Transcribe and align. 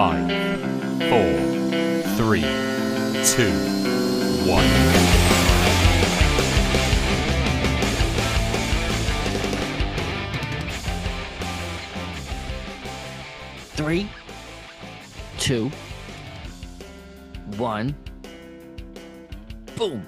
Five, 0.00 0.30
four, 1.10 1.30
three, 2.16 2.40
two, 3.22 3.52
one. 4.48 4.64
Three, 13.76 14.08
two, 15.36 15.70
one. 17.58 17.94
Boom. 19.76 20.06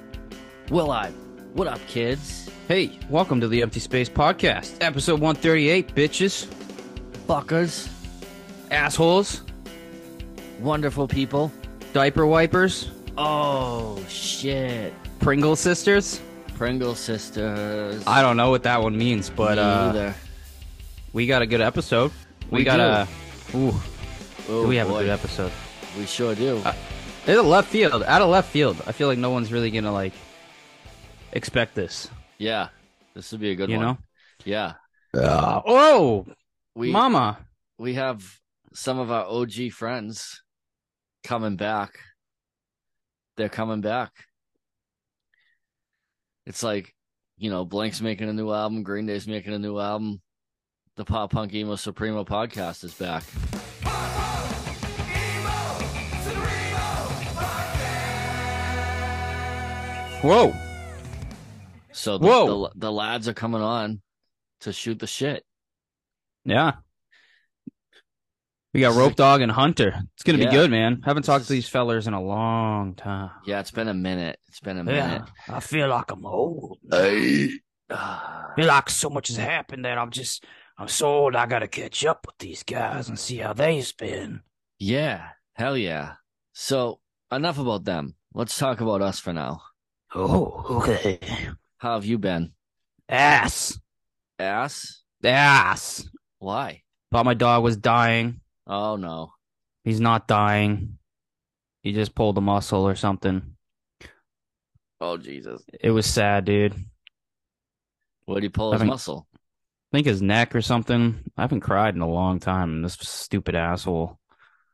We're 0.70 0.84
live. 0.84 1.14
What 1.52 1.68
up, 1.68 1.86
kids? 1.86 2.48
Hey, 2.66 2.98
welcome 3.11 3.43
to 3.43 3.48
the 3.48 3.61
Empty 3.61 3.80
Space 3.80 4.09
Podcast, 4.09 4.74
episode 4.80 5.20
138, 5.20 5.95
bitches, 5.95 6.46
Fuckers. 7.29 7.90
assholes, 8.70 9.43
Wonderful 10.62 11.09
people. 11.09 11.51
diaper 11.93 12.25
wipers, 12.27 12.91
Oh, 13.19 14.02
shit. 14.09 14.95
Pringle 15.19 15.57
sisters. 15.57 16.21
Pringle 16.55 16.95
sisters. 16.95 18.02
I 18.07 18.23
don't 18.23 18.37
know 18.37 18.51
what 18.51 18.62
that 18.62 18.80
one 18.83 18.97
means, 18.97 19.29
but 19.29 19.57
Me 19.57 19.62
uh, 19.62 19.88
either. 19.91 20.15
we 21.12 21.27
got 21.27 21.43
a 21.43 21.47
good 21.47 21.61
episode. 21.61 22.11
We, 22.51 22.59
We 22.61 22.65
got 22.65 22.77
do. 22.79 22.83
a. 22.83 23.59
Ooh, 23.59 23.75
Oh, 24.48 24.62
do 24.62 24.69
we 24.69 24.77
have 24.77 24.88
boy. 24.88 24.98
a 24.98 25.01
good 25.02 25.11
episode? 25.11 25.52
We 25.98 26.07
sure 26.07 26.35
do. 26.35 26.59
Uh, 26.65 26.73
It's 27.27 27.38
a 27.38 27.43
left 27.43 27.69
field, 27.69 28.02
out 28.02 28.23
of 28.23 28.29
left 28.30 28.51
field. 28.51 28.80
I 28.87 28.93
feel 28.93 29.09
like 29.09 29.19
no 29.19 29.30
one's 29.30 29.52
really 29.52 29.71
gonna 29.71 29.93
like 29.93 30.13
expect 31.33 31.74
this. 31.74 32.09
yeah. 32.38 32.69
This 33.15 33.30
would 33.33 33.43
be 33.43 33.51
a 33.51 33.55
good 33.55 33.69
you 33.69 33.77
one. 33.77 33.85
know? 33.87 33.99
Yeah. 34.47 34.73
Uh, 35.15 35.60
oh, 35.66 36.27
We 36.74 36.91
mama. 36.91 37.38
we 37.79 37.95
have 37.95 38.24
some 38.73 38.99
of 38.99 39.10
our 39.13 39.26
OG 39.26 39.71
friends 39.73 40.41
coming 41.23 41.56
back. 41.56 41.98
They're 43.37 43.48
coming 43.48 43.80
back. 43.80 44.12
It's 46.46 46.62
like, 46.62 46.95
you 47.38 47.51
know, 47.51 47.64
Blink's 47.64 48.01
making 48.01 48.29
a 48.29 48.32
new 48.32 48.52
album, 48.52 48.82
Green 48.82 49.06
Day's 49.06 49.26
making 49.26 49.54
a 49.54 49.59
new 49.59 49.79
album. 49.79 50.20
The 50.96 51.04
Pop 51.04 51.32
Punk 51.32 51.54
Emo 51.54 51.76
Supremo 51.76 52.24
podcast 52.24 52.84
is 52.84 52.95
back. 52.95 53.23
Whoa. 60.23 60.54
So 61.92 62.18
the, 62.18 62.26
Whoa. 62.26 62.46
the 62.46 62.70
the 62.76 62.92
lads 62.92 63.26
are 63.26 63.34
coming 63.34 63.62
on 63.62 64.00
to 64.60 64.72
shoot 64.72 64.98
the 64.98 65.06
shit. 65.06 65.44
Yeah. 66.44 66.75
We 68.75 68.81
got 68.81 68.97
Rope 68.97 69.16
Dog 69.16 69.42
and 69.42 69.53
Hunter. 69.53 69.94
It's 70.15 70.22
gonna 70.22 70.38
Yeah. 70.38 70.47
be 70.47 70.50
good, 70.56 70.70
man. 70.70 71.03
Haven't 71.04 71.25
talked 71.25 71.47
to 71.47 71.53
these 71.53 71.69
fellers 71.69 72.06
in 72.06 72.15
a 72.15 72.22
long 72.22 72.94
time. 72.94 73.31
Yeah, 73.44 73.60
it's 73.60 73.70
been 73.70 73.88
a 73.88 73.94
minute. 73.94 74.38
It's 74.48 74.60
been 74.60 74.78
a 74.78 74.84
minute. 74.84 75.22
I 75.48 75.60
feel 75.60 75.88
like 75.88 76.10
I'm 76.10 76.25
old. 76.25 76.78
Ah. 76.91 78.47
I 78.50 78.54
feel 78.56 78.66
like 78.66 78.88
so 78.88 79.10
much 79.10 79.28
has 79.28 79.37
happened 79.37 79.84
that 79.84 79.98
I'm 79.98 80.10
just 80.10 80.44
I'm 80.78 80.88
so 80.88 81.06
old 81.09 81.37
I 81.37 81.44
gotta 81.47 81.69
catch 81.69 82.04
up 82.06 82.26
with 82.26 82.38
these 82.38 82.62
guys 82.62 83.09
and 83.10 83.19
see 83.19 83.37
how 83.38 83.53
they've 83.53 83.94
been. 83.98 84.41
yeah, 84.78 85.28
hell 85.54 85.76
yeah. 85.76 86.14
So 86.54 87.00
enough 87.31 87.59
about 87.59 87.84
them. 87.84 88.14
Let's 88.34 88.56
talk 88.56 88.81
about 88.81 89.03
us 89.03 89.20
for 89.20 89.32
now. 89.34 89.62
Oh, 90.14 90.64
okay. 90.81 91.19
How 91.78 91.94
have 91.94 92.04
you 92.06 92.19
been? 92.19 92.53
Ass. 93.09 93.78
Ass? 94.38 95.03
Ass. 95.22 96.09
Why? 96.38 96.82
Thought 97.10 97.26
my 97.26 97.34
dog 97.34 97.62
was 97.62 97.76
dying. 97.76 98.41
Oh 98.66 98.97
no. 98.97 99.32
He's 99.84 100.00
not 100.00 100.28
dying. 100.28 100.98
He 101.82 101.92
just 101.92 102.14
pulled 102.14 102.38
a 102.38 102.41
muscle 102.41 102.86
or 102.86 102.94
something. 102.94 103.56
Oh 105.00 105.16
Jesus. 105.16 105.62
It 105.81 105.91
was 105.91 106.06
sad, 106.06 106.44
dude. 106.44 106.75
What 108.25 108.36
did 108.36 108.44
he 108.44 108.48
pull 108.50 108.72
his 108.72 108.81
Having- 108.81 108.91
muscle? 108.91 109.26
I 109.34 109.97
think 109.98 110.06
his 110.06 110.22
neck 110.22 110.54
or 110.54 110.62
something. 110.62 111.19
I 111.36 111.42
haven't 111.42 111.60
cried 111.60 111.94
in 111.94 112.00
a 112.00 112.09
long 112.09 112.38
time. 112.41 112.70
and 112.70 112.84
This 112.84 112.94
stupid 112.94 113.54
asshole. 113.54 114.19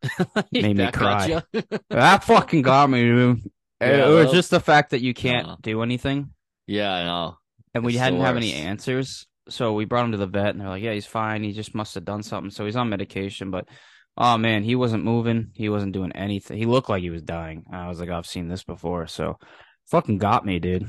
Made 0.53 0.77
me 0.77 0.91
cry. 0.93 1.43
That 1.91 2.23
fucking 2.25 2.63
got 2.63 2.89
me, 2.91 3.01
dude. 3.03 3.51
Yeah, 3.81 4.07
it 4.07 4.11
was 4.11 4.27
well- 4.27 4.35
just 4.35 4.51
the 4.51 4.61
fact 4.61 4.91
that 4.91 5.01
you 5.01 5.15
can't 5.15 5.47
Uh-huh. 5.47 5.57
do 5.63 5.83
anything. 5.83 6.31
yeah, 6.67 6.93
I 6.93 7.05
know. 7.05 7.39
and 7.75 7.85
we 7.85 7.93
it's 7.95 8.01
hadn't 8.01 8.21
have 8.21 8.37
any 8.37 8.53
answers. 8.53 9.27
So 9.49 9.73
we 9.75 9.85
brought 9.85 10.05
him 10.05 10.13
to 10.13 10.19
the 10.19 10.27
vet, 10.27 10.51
and 10.51 10.61
they're 10.61 10.69
like, 10.69 10.83
"Yeah, 10.83 10.93
he's 10.93 11.07
fine. 11.07 11.43
He 11.43 11.53
just 11.53 11.75
must 11.75 11.95
have 11.95 12.05
done 12.05 12.23
something." 12.23 12.51
So 12.51 12.65
he's 12.65 12.77
on 12.77 12.89
medication, 12.89 13.51
but 13.51 13.69
oh 14.17 14.37
man, 14.39 14.63
he 14.63 14.75
wasn't 14.75 15.05
moving. 15.05 15.51
He 15.55 15.69
wasn't 15.69 15.93
doing 15.93 16.13
anything. 16.13 16.59
He 16.59 16.67
looked 16.67 16.89
like 16.89 17.03
he 17.03 17.11
was 17.11 17.23
dying. 17.23 17.65
I 17.73 17.89
was 17.89 18.01
like, 18.01 18.11
"I've 18.11 18.27
seen 18.27 18.49
this 18.49 18.65
before." 18.65 19.07
So 19.07 19.39
fucking 19.91 20.19
got 20.19 20.45
me, 20.45 20.59
dude. 20.59 20.89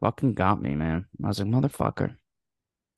Fucking 0.00 0.34
got 0.34 0.60
me, 0.60 0.74
man. 0.74 1.06
I 1.24 1.28
was 1.28 1.38
like, 1.40 1.48
"Motherfucker." 1.48 2.16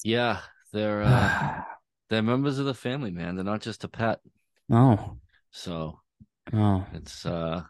Yeah, 0.05 0.41
they're 0.73 1.03
uh, 1.03 1.63
they're 2.11 2.23
members 2.23 2.59
of 2.59 2.67
the 2.67 2.75
family, 2.75 3.11
man. 3.11 3.35
They're 3.37 3.45
not 3.45 3.63
just 3.63 3.85
a 3.85 3.89
pet. 3.89 4.21
no, 4.69 5.19
So 5.51 6.01
no. 6.53 6.87
it's 6.93 7.25
uh, 7.25 7.63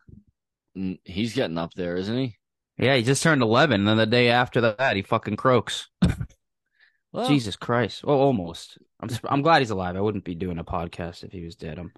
he's 1.05 1.34
getting 1.34 1.59
up 1.59 1.75
there, 1.75 1.97
isn't 1.97 2.16
he? 2.16 2.37
Yeah, 2.78 2.94
he 2.97 3.03
just 3.03 3.22
turned 3.22 3.43
eleven, 3.43 3.81
and 3.81 3.88
then 3.88 3.97
the 3.97 4.06
day 4.06 4.28
after 4.31 4.60
that, 4.60 4.97
he 4.97 5.03
fucking 5.03 5.37
croaks. 5.37 5.88
Well, 7.12 7.28
Jesus 7.28 7.56
Christ. 7.56 8.04
Well, 8.04 8.19
almost. 8.19 8.78
I'm 9.00 9.08
I'm 9.28 9.42
glad 9.42 9.60
he's 9.60 9.70
alive. 9.70 9.96
I 9.96 10.00
wouldn't 10.00 10.24
be 10.24 10.34
doing 10.34 10.58
a 10.58 10.64
podcast 10.64 11.24
if 11.24 11.32
he 11.32 11.44
was 11.44 11.56
dead. 11.56 11.78
I'm. 11.78 11.92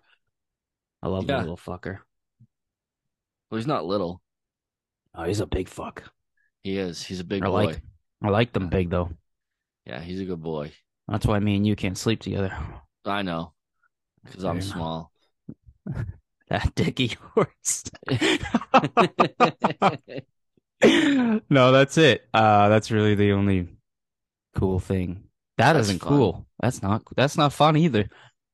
I 1.02 1.08
love 1.08 1.24
Yeah. 1.28 1.36
the 1.36 1.42
little 1.42 1.56
fucker. 1.56 1.98
Well, 3.50 3.58
he's 3.58 3.66
not 3.66 3.84
little. 3.86 4.20
Oh, 5.14 5.24
he's 5.24 5.40
a 5.40 5.46
big 5.46 5.68
fuck. 5.68 6.04
He 6.62 6.78
is. 6.78 7.02
He's 7.02 7.20
a 7.20 7.24
big 7.24 7.42
I 7.42 7.46
boy. 7.46 7.64
like. 7.64 7.80
I 8.22 8.28
like 8.28 8.52
them 8.52 8.68
big 8.68 8.90
though. 8.90 9.10
Yeah, 9.86 10.00
he's 10.00 10.20
a 10.20 10.24
good 10.26 10.42
boy. 10.42 10.72
That's 11.08 11.26
why 11.26 11.38
me 11.40 11.56
and 11.56 11.66
you 11.66 11.74
can't 11.74 11.98
sleep 11.98 12.20
together. 12.20 12.56
I 13.04 13.22
know, 13.22 13.54
because 14.24 14.44
I'm 14.44 14.60
small. 14.60 15.10
That 16.50 16.74
dicky 16.74 17.16
horse. 17.32 17.84
no, 21.48 21.72
that's 21.72 21.96
it. 21.96 22.28
Uh, 22.34 22.68
that's 22.68 22.90
really 22.90 23.14
the 23.14 23.32
only 23.32 23.68
cool 24.54 24.78
thing. 24.78 25.24
That 25.58 25.74
That's 25.74 25.88
isn't 25.88 26.02
fun. 26.02 26.08
cool. 26.08 26.46
That's 26.60 26.82
not. 26.82 27.02
That's 27.16 27.36
not 27.36 27.52
fun 27.52 27.76
either. 27.76 28.08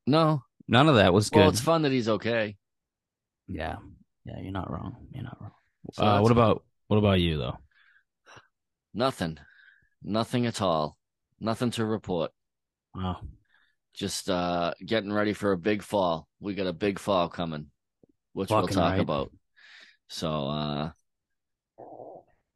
no, 0.06 0.42
None 0.68 0.88
of 0.88 0.96
that 0.96 1.12
was 1.12 1.30
good. 1.30 1.40
well, 1.40 1.48
it's 1.48 1.60
fun 1.60 1.82
that 1.82 1.92
he's 1.92 2.08
okay. 2.08 2.56
yeah, 3.46 3.76
yeah. 4.24 4.40
You're 4.40 4.52
not 4.52 4.70
wrong. 4.70 4.96
You're 5.12 5.24
not 5.24 5.40
wrong. 5.40 5.52
So 5.92 6.04
uh, 6.04 6.20
what 6.20 6.28
good. 6.28 6.36
about 6.36 6.64
what 6.88 6.96
about 6.96 7.20
you 7.20 7.38
though? 7.38 7.58
Nothing, 8.92 9.38
nothing 10.02 10.46
at 10.46 10.60
all. 10.60 10.96
Nothing 11.38 11.70
to 11.72 11.84
report. 11.84 12.32
Wow. 12.94 13.20
Just 13.94 14.28
uh, 14.28 14.72
getting 14.84 15.12
ready 15.12 15.32
for 15.32 15.52
a 15.52 15.58
big 15.58 15.82
fall. 15.82 16.26
We 16.40 16.54
got 16.54 16.66
a 16.66 16.72
big 16.72 16.98
fall 16.98 17.28
coming, 17.28 17.66
which 18.32 18.50
we'll 18.50 18.66
talk 18.66 18.92
right. 18.92 19.00
about. 19.00 19.30
So 20.08 20.48
uh, 20.48 20.90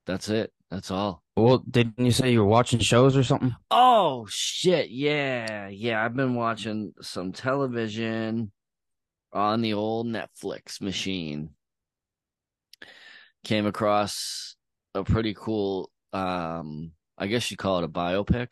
that's 0.07 0.29
it. 0.29 0.53
That's 0.71 0.91
all. 0.91 1.23
Well, 1.37 1.59
didn't 1.69 1.99
you 1.99 2.13
say 2.13 2.31
you 2.33 2.41
were 2.41 2.47
watching 2.49 2.79
shows 2.79 3.17
or 3.17 3.25
something? 3.25 3.55
Oh 3.71 4.27
shit! 4.29 4.91
Yeah, 4.91 5.69
yeah. 5.69 6.05
I've 6.05 6.15
been 6.15 6.35
watching 6.35 6.93
some 7.01 7.33
television 7.33 8.53
on 9.33 9.63
the 9.63 9.75
old 9.75 10.07
Netflix 10.07 10.81
machine. 10.81 11.51
Came 13.43 13.67
across 13.67 14.55
a 14.95 15.03
pretty 15.03 15.35
cool, 15.35 15.91
um, 16.13 16.93
I 17.17 17.27
guess 17.27 17.51
you 17.51 17.57
call 17.57 17.79
it 17.79 17.85
a 17.85 17.89
biopic, 17.89 18.49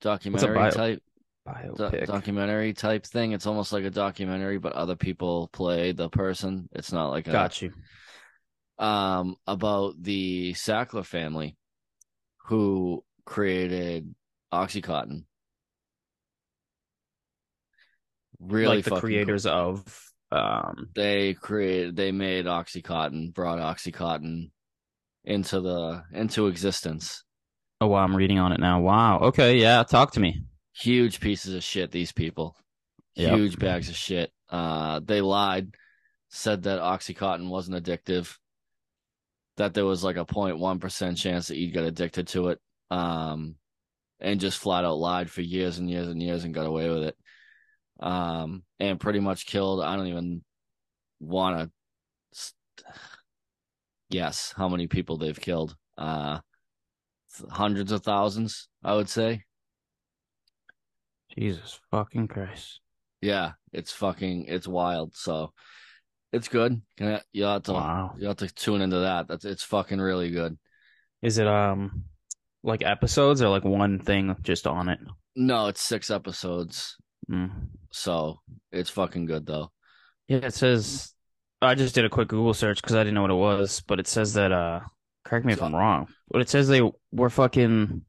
documentary 0.00 0.54
bio- 0.54 0.70
type, 0.70 1.02
do- 1.46 1.52
Biopic. 1.52 2.06
documentary 2.06 2.72
type 2.72 3.04
thing. 3.04 3.32
It's 3.32 3.46
almost 3.46 3.72
like 3.72 3.84
a 3.84 3.90
documentary, 3.90 4.58
but 4.58 4.72
other 4.72 4.96
people 4.96 5.48
play 5.52 5.92
the 5.92 6.08
person. 6.08 6.68
It's 6.72 6.90
not 6.90 7.10
like 7.10 7.28
a 7.28 7.32
Got 7.32 7.60
you. 7.60 7.72
Um 8.78 9.36
about 9.46 9.94
the 10.02 10.52
Sackler 10.54 11.04
family 11.04 11.56
who 12.46 13.04
created 13.24 14.14
Oxycontin. 14.52 15.24
Really 18.40 18.76
like 18.76 18.84
the 18.84 18.90
fucking 18.90 19.00
cool. 19.00 19.00
creators 19.00 19.46
of 19.46 19.84
um 20.32 20.88
They 20.94 21.34
created 21.34 21.96
they 21.96 22.12
made 22.12 22.46
Oxycontin, 22.46 23.32
brought 23.32 23.58
Oxycontin 23.58 24.50
into 25.24 25.60
the 25.60 26.02
into 26.12 26.48
existence. 26.48 27.24
oh 27.80 27.86
wow 27.86 28.04
i'm 28.04 28.14
reading 28.14 28.38
on 28.38 28.52
it 28.52 28.60
now 28.60 28.80
wow 28.80 29.18
okay 29.20 29.56
yeah 29.56 29.82
talk 29.82 30.12
to 30.12 30.20
me 30.20 30.42
Huge 30.76 31.20
pieces 31.20 31.54
of 31.54 31.62
shit, 31.62 31.92
these 31.92 32.10
people. 32.12 32.56
Yep. 33.14 33.38
Huge 33.38 33.58
bags 33.60 33.88
of 33.88 33.94
shit. 33.96 34.32
Uh 34.50 35.00
they 35.04 35.20
lied, 35.20 35.72
said 36.30 36.64
that 36.64 36.80
Oxycontin 36.80 37.48
wasn't 37.48 37.82
addictive. 37.82 38.36
That 39.56 39.74
there 39.74 39.84
was 39.84 40.02
like 40.04 40.16
a 40.16 40.24
0.1% 40.24 41.16
chance 41.16 41.48
that 41.48 41.56
you'd 41.56 41.72
get 41.74 41.84
addicted 41.84 42.28
to 42.28 42.48
it. 42.48 42.60
Um 42.90 43.56
and 44.20 44.40
just 44.40 44.58
flat 44.58 44.84
out 44.84 44.96
lied 44.98 45.30
for 45.30 45.42
years 45.42 45.78
and 45.78 45.90
years 45.90 46.08
and 46.08 46.22
years 46.22 46.44
and 46.44 46.54
got 46.54 46.66
away 46.66 46.88
with 46.88 47.02
it. 47.04 47.16
um, 48.00 48.62
and 48.80 49.00
pretty 49.00 49.20
much 49.20 49.46
killed. 49.46 49.82
I 49.82 49.96
don't 49.96 50.06
even 50.08 50.42
want 51.20 51.70
to 52.78 52.84
guess 54.10 54.52
how 54.56 54.68
many 54.68 54.86
people 54.86 55.16
they've 55.18 55.40
killed. 55.40 55.76
Uh, 55.98 56.40
hundreds 57.50 57.92
of 57.92 58.02
thousands, 58.02 58.68
I 58.82 58.94
would 58.94 59.08
say. 59.08 59.42
Jesus 61.36 61.80
fucking 61.90 62.28
Christ. 62.28 62.80
Yeah, 63.20 63.52
it's 63.72 63.92
fucking 63.92 64.46
it's 64.48 64.68
wild. 64.68 65.14
So 65.16 65.52
it's 66.34 66.48
good. 66.48 66.82
Yeah, 66.98 67.20
You 67.32 67.44
have 67.44 67.62
to 67.64 67.72
Wow. 67.72 68.14
you 68.18 68.26
have 68.28 68.36
to 68.38 68.48
tune 68.48 68.80
into 68.82 69.00
that. 69.00 69.28
That's 69.28 69.44
it's 69.44 69.62
fucking 69.62 70.00
really 70.00 70.30
good. 70.30 70.58
Is 71.22 71.38
it 71.38 71.46
um 71.46 72.04
like 72.62 72.82
episodes 72.84 73.40
or 73.40 73.48
like 73.48 73.64
one 73.64 73.98
thing 73.98 74.36
just 74.42 74.66
on 74.66 74.88
it? 74.88 74.98
No, 75.36 75.68
it's 75.68 75.80
six 75.80 76.10
episodes. 76.10 76.96
Mm. 77.30 77.68
So 77.92 78.40
it's 78.72 78.90
fucking 78.90 79.26
good 79.26 79.46
though. 79.46 79.70
Yeah, 80.28 80.38
it 80.38 80.54
says 80.54 81.14
I 81.62 81.74
just 81.74 81.94
did 81.94 82.04
a 82.04 82.10
quick 82.10 82.28
Google 82.28 82.52
search 82.54 82.82
because 82.82 82.96
I 82.96 83.00
didn't 83.04 83.14
know 83.14 83.22
what 83.22 83.30
it 83.30 83.34
was, 83.34 83.82
but 83.86 84.00
it 84.00 84.06
says 84.06 84.34
that 84.34 84.52
uh 84.52 84.80
correct 85.24 85.46
me 85.46 85.52
if 85.52 85.62
I'm 85.62 85.74
wrong, 85.74 86.08
but 86.30 86.42
it 86.42 86.48
says 86.48 86.68
they 86.68 86.82
were 87.12 87.30
fucking 87.30 88.02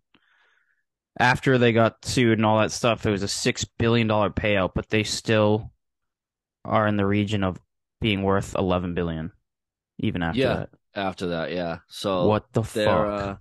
after 1.19 1.57
they 1.57 1.71
got 1.71 2.03
sued 2.03 2.39
and 2.39 2.45
all 2.45 2.59
that 2.59 2.71
stuff, 2.71 3.05
it 3.05 3.11
was 3.11 3.23
a 3.23 3.27
six 3.27 3.63
billion 3.63 4.07
dollar 4.07 4.29
payout, 4.29 4.71
but 4.75 4.89
they 4.89 5.03
still 5.03 5.71
are 6.65 6.87
in 6.87 6.97
the 6.97 7.05
region 7.05 7.43
of 7.43 7.59
being 8.05 8.21
worth 8.21 8.53
eleven 8.55 8.93
billion, 8.93 9.31
even 9.97 10.21
after 10.21 10.39
Yeah. 10.39 10.53
that. 10.57 10.69
After 10.93 11.27
that, 11.29 11.51
yeah. 11.51 11.79
So 11.87 12.27
what 12.27 12.45
the 12.53 12.63
fuck? 12.63 12.87
uh, 12.87 13.35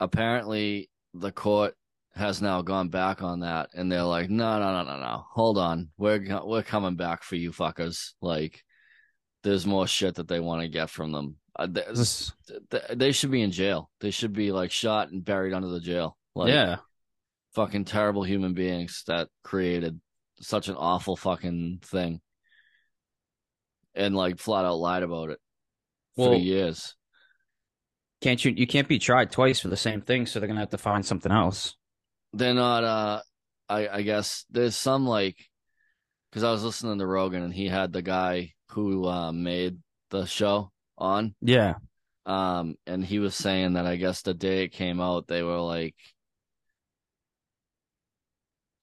apparently 0.00 0.90
the 1.14 1.30
court 1.32 1.74
has 2.14 2.42
now 2.42 2.62
gone 2.62 2.88
back 2.88 3.22
on 3.22 3.40
that 3.40 3.70
and 3.74 3.90
they're 3.90 4.02
like 4.02 4.28
no 4.28 4.58
no 4.58 4.72
no 4.72 4.82
no 4.82 4.98
no 5.00 5.24
hold 5.32 5.56
on 5.58 5.88
we're 5.96 6.20
we're 6.44 6.62
coming 6.62 6.96
back 6.96 7.22
for 7.22 7.36
you 7.36 7.52
fuckers 7.52 8.12
like 8.20 8.62
there's 9.44 9.64
more 9.66 9.86
shit 9.86 10.16
that 10.16 10.26
they 10.26 10.40
want 10.40 10.60
to 10.62 10.68
get 10.68 10.90
from 10.90 11.12
them 11.12 11.36
uh, 11.56 11.66
th- 11.68 11.86
This- 11.94 12.32
they 12.92 13.12
should 13.12 13.30
be 13.30 13.42
in 13.42 13.52
jail 13.52 13.90
they 14.00 14.10
should 14.10 14.32
be 14.32 14.50
like 14.52 14.70
shot 14.72 15.10
and 15.10 15.24
buried 15.24 15.54
under 15.54 15.68
the 15.68 15.80
jail 15.80 16.16
like 16.34 16.48
yeah, 16.52 16.76
fucking 17.54 17.84
terrible 17.84 18.22
human 18.24 18.54
beings 18.54 19.04
that 19.06 19.28
created 19.44 20.00
such 20.40 20.68
an 20.68 20.76
awful 20.76 21.16
fucking 21.16 21.78
thing 21.84 22.20
and 23.94 24.14
like 24.14 24.38
flat 24.38 24.64
out 24.64 24.76
lied 24.78 25.02
about 25.02 25.30
it 25.30 25.38
for 26.16 26.34
years 26.34 26.94
can't 28.20 28.44
you? 28.44 28.52
You 28.54 28.66
can't 28.66 28.88
be 28.88 28.98
tried 28.98 29.32
twice 29.32 29.60
for 29.60 29.68
the 29.68 29.76
same 29.76 30.02
thing, 30.02 30.26
so 30.26 30.38
they're 30.38 30.46
gonna 30.46 30.60
have 30.60 30.70
to 30.70 30.78
find 30.78 31.04
something 31.04 31.32
else. 31.32 31.74
they're 32.32 32.54
not 32.54 32.84
uh 32.84 33.22
I 33.68 33.88
I 33.88 34.02
guess 34.02 34.44
there's 34.50 34.76
some 34.76 35.06
like 35.06 35.36
because 36.30 36.44
I 36.44 36.52
was 36.52 36.62
listening 36.62 36.98
to 36.98 37.06
Rogan 37.06 37.42
and 37.42 37.54
he 37.54 37.66
had 37.68 37.92
the 37.92 38.02
guy 38.02 38.52
who 38.70 39.06
uh, 39.06 39.32
made 39.32 39.78
the 40.10 40.26
show 40.26 40.70
on 40.98 41.34
Yeah, 41.40 41.74
um 42.26 42.74
and 42.86 43.04
he 43.04 43.18
was 43.18 43.34
saying 43.34 43.72
that 43.72 43.86
I 43.86 43.96
guess 43.96 44.22
the 44.22 44.34
day 44.34 44.64
it 44.64 44.72
came 44.72 45.00
out 45.00 45.26
they 45.26 45.42
were 45.42 45.60
like 45.60 45.96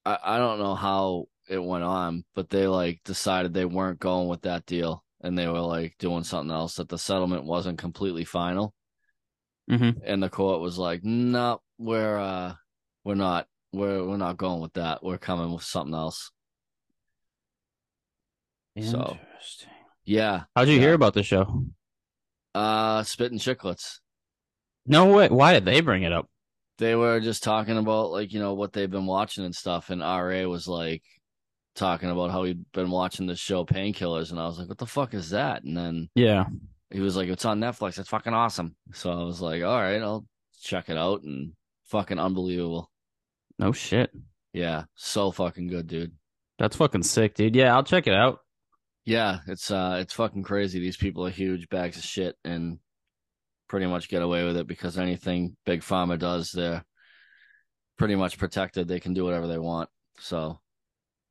I 0.05 0.17
I 0.23 0.37
don't 0.39 0.59
know 0.59 0.73
how 0.73 1.25
it 1.49 1.63
went 1.63 1.83
on 1.83 2.23
but 2.35 2.49
they 2.49 2.67
like 2.67 2.99
decided 3.05 3.53
they 3.53 3.65
weren't 3.65 3.99
going 3.99 4.27
with 4.27 4.41
that 4.43 4.65
deal 4.65 5.03
and 5.21 5.37
they 5.37 5.47
were 5.47 5.59
like 5.61 5.95
doing 5.99 6.23
something 6.23 6.51
else 6.55 6.75
that 6.75 6.89
the 6.89 6.97
settlement 6.97 7.43
wasn't 7.43 7.77
completely 7.77 8.23
final 8.25 8.73
hmm 9.69 9.89
and 10.05 10.23
the 10.23 10.29
court 10.29 10.61
was 10.61 10.77
like, 10.77 11.03
"No, 11.03 11.61
we're 11.77 12.17
uh, 12.17 12.53
we're 13.03 13.15
not, 13.15 13.47
we're 13.73 14.01
we're 14.07 14.15
not 14.15 14.37
going 14.37 14.61
with 14.61 14.71
that. 14.73 15.03
We're 15.03 15.17
coming 15.17 15.51
with 15.51 15.63
something 15.63 15.93
else." 15.93 16.31
So- 18.79 19.17
Interesting. 19.19 19.69
Yeah, 20.05 20.43
How'd 20.55 20.69
you 20.69 20.75
yeah. 20.75 20.79
hear 20.79 20.93
about 20.93 21.13
the 21.15 21.23
show? 21.23 21.65
uh, 22.55 23.03
spitting 23.03 23.39
Chiclets. 23.39 23.99
No 24.85 25.13
way. 25.13 25.27
Why 25.27 25.51
did 25.51 25.65
they 25.65 25.81
bring 25.81 26.03
it 26.03 26.13
up? 26.13 26.29
They 26.77 26.95
were 26.95 27.19
just 27.19 27.43
talking 27.43 27.77
about 27.77 28.11
like 28.11 28.31
you 28.31 28.39
know 28.39 28.53
what 28.53 28.71
they've 28.71 28.89
been 28.89 29.05
watching 29.05 29.43
and 29.43 29.53
stuff, 29.55 29.89
and 29.89 29.99
Ra 30.01 30.43
was 30.45 30.65
like 30.67 31.03
talking 31.77 32.09
about 32.09 32.31
how 32.31 32.43
he'd 32.43 32.69
been 32.73 32.89
watching 32.91 33.27
this 33.27 33.39
show 33.39 33.63
Painkillers, 33.65 34.31
and 34.31 34.39
I 34.39 34.45
was 34.47 34.59
like, 34.59 34.67
"What 34.67 34.77
the 34.77 34.85
fuck 34.85 35.13
is 35.13 35.29
that?" 35.29 35.63
And 35.63 35.77
then 35.77 36.09
Yeah. 36.15 36.45
he 36.91 36.99
was 36.99 37.15
like, 37.15 37.29
"It's 37.29 37.45
on 37.45 37.59
Netflix. 37.61 37.97
It's 37.99 38.09
fucking 38.09 38.33
awesome." 38.33 38.75
So 38.93 39.11
I 39.11 39.23
was 39.23 39.39
like, 39.41 39.63
"All 39.63 39.79
right, 39.79 40.01
I'll 40.01 40.25
check 40.61 40.89
it 40.89 40.97
out." 40.97 41.23
And 41.23 41.53
fucking 41.85 42.19
unbelievable. 42.19 42.91
No 43.59 43.71
shit. 43.71 44.11
Yeah, 44.53 44.85
so 44.95 45.31
fucking 45.31 45.67
good, 45.67 45.87
dude. 45.87 46.11
That's 46.59 46.75
fucking 46.75 47.03
sick, 47.03 47.35
dude. 47.35 47.55
Yeah, 47.55 47.75
I'll 47.75 47.83
check 47.83 48.07
it 48.07 48.13
out. 48.13 48.39
Yeah, 49.05 49.39
it's 49.47 49.71
uh 49.71 49.99
it's 50.01 50.13
fucking 50.13 50.43
crazy. 50.43 50.79
These 50.79 50.97
people 50.97 51.25
are 51.25 51.29
huge 51.31 51.69
bags 51.69 51.97
of 51.97 52.03
shit 52.03 52.35
and 52.43 52.79
pretty 53.69 53.85
much 53.85 54.09
get 54.09 54.21
away 54.21 54.43
with 54.43 54.57
it 54.57 54.67
because 54.67 54.97
anything 54.97 55.55
Big 55.65 55.81
Pharma 55.81 56.17
does, 56.19 56.51
they're 56.51 56.83
pretty 57.97 58.15
much 58.15 58.37
protected. 58.37 58.87
They 58.87 58.99
can 58.99 59.13
do 59.13 59.23
whatever 59.23 59.47
they 59.47 59.57
want. 59.59 59.89
So 60.19 60.59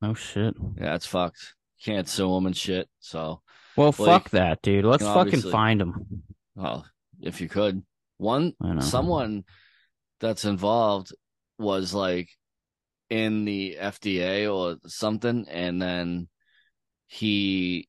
No 0.01 0.13
shit. 0.13 0.55
yeah, 0.79 0.95
it's 0.95 1.05
fucked. 1.05 1.55
Can't 1.83 2.07
sue 2.07 2.33
them 2.33 2.45
and 2.45 2.55
shit. 2.57 2.87
So 2.99 3.41
Well, 3.75 3.91
fuck 3.91 4.29
that, 4.31 4.61
dude. 4.61 4.85
Let's 4.85 5.01
you 5.03 5.09
know, 5.09 5.13
fucking 5.13 5.41
find 5.51 5.81
him. 5.81 6.23
well, 6.55 6.85
if 7.21 7.41
you 7.41 7.49
could, 7.49 7.83
one 8.17 8.53
someone 8.81 9.43
that's 10.19 10.45
involved 10.45 11.13
was 11.59 11.93
like 11.93 12.29
in 13.09 13.45
the 13.45 13.77
FDA 13.79 14.53
or 14.53 14.77
something, 14.87 15.47
and 15.49 15.81
then 15.81 16.27
he 17.07 17.87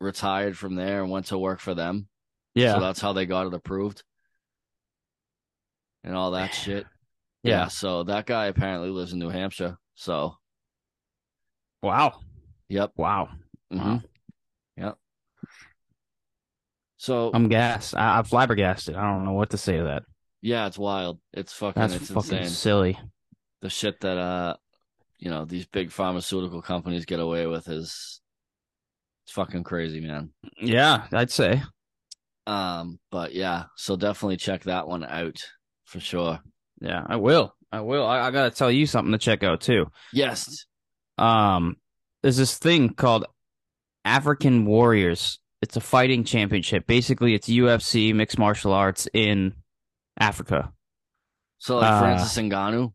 retired 0.00 0.56
from 0.56 0.74
there 0.74 1.02
and 1.02 1.10
went 1.10 1.26
to 1.26 1.38
work 1.38 1.60
for 1.60 1.74
them. 1.74 2.08
Yeah. 2.54 2.74
So 2.74 2.80
that's 2.80 3.00
how 3.00 3.12
they 3.12 3.26
got 3.26 3.46
it 3.46 3.54
approved. 3.54 4.02
And 6.04 6.14
all 6.14 6.32
that 6.32 6.54
shit. 6.54 6.86
Yeah. 7.42 7.50
yeah. 7.62 7.68
So 7.68 8.04
that 8.04 8.26
guy 8.26 8.46
apparently 8.46 8.90
lives 8.90 9.12
in 9.12 9.18
New 9.18 9.30
Hampshire. 9.30 9.78
So, 9.94 10.36
Wow. 11.84 12.20
yep. 12.68 12.92
Wow. 12.96 13.28
hmm 13.70 13.78
Wow. 13.78 14.00
Yep. 14.76 14.96
So, 16.96 17.30
I'm 17.34 17.48
gassed. 17.48 17.94
I- 17.94 18.18
I'm 18.18 18.24
flabbergasted. 18.24 18.96
I 18.96 19.02
don't 19.02 19.24
know 19.24 19.32
what 19.32 19.50
to 19.50 19.58
say 19.58 19.76
to 19.76 19.84
that. 19.84 20.02
yeah, 20.40 20.66
it's 20.66 20.78
wild. 20.78 21.20
It's 21.32 21.52
fucking, 21.52 21.80
That's 21.80 21.94
it's 21.96 22.08
fucking 22.10 22.38
insane. 22.38 22.48
silly. 22.48 22.98
The 23.60 23.68
shit 23.70 24.00
that, 24.00 24.16
uh, 24.18 24.56
you 25.18 25.30
know, 25.30 25.44
these 25.44 25.66
big 25.66 25.90
pharmaceutical 25.90 26.62
companies 26.62 27.04
get 27.04 27.20
away 27.20 27.46
with 27.46 27.68
is, 27.68 28.20
it's 29.24 29.32
fucking 29.32 29.64
crazy, 29.64 30.00
man. 30.00 30.30
Yeah, 30.60 31.06
I'd 31.12 31.30
say. 31.30 31.62
Um, 32.46 32.98
but 33.10 33.34
yeah, 33.34 33.64
so 33.76 33.96
definitely 33.96 34.36
check 34.36 34.64
that 34.64 34.86
one 34.86 35.04
out 35.04 35.38
for 35.84 36.00
sure. 36.00 36.40
Yeah, 36.80 37.02
I 37.06 37.16
will. 37.16 37.54
I 37.72 37.80
will. 37.80 38.06
I, 38.06 38.20
I 38.20 38.30
gotta 38.30 38.50
tell 38.50 38.70
you 38.70 38.86
something 38.86 39.12
to 39.12 39.18
check 39.18 39.42
out 39.42 39.60
too. 39.62 39.86
Yes. 40.12 40.66
Um, 41.18 41.76
there's 42.22 42.36
this 42.36 42.58
thing 42.58 42.90
called 42.90 43.26
African 44.04 44.66
Warriors. 44.66 45.38
It's 45.62 45.76
a 45.76 45.80
fighting 45.80 46.24
championship. 46.24 46.86
Basically, 46.86 47.34
it's 47.34 47.48
UFC 47.48 48.14
mixed 48.14 48.38
martial 48.38 48.72
arts 48.72 49.08
in 49.14 49.54
Africa 50.18 50.72
So 51.58 51.78
like 51.78 51.90
Uh, 51.92 52.00
Francis 52.00 52.36
Ngannou. 52.36 52.92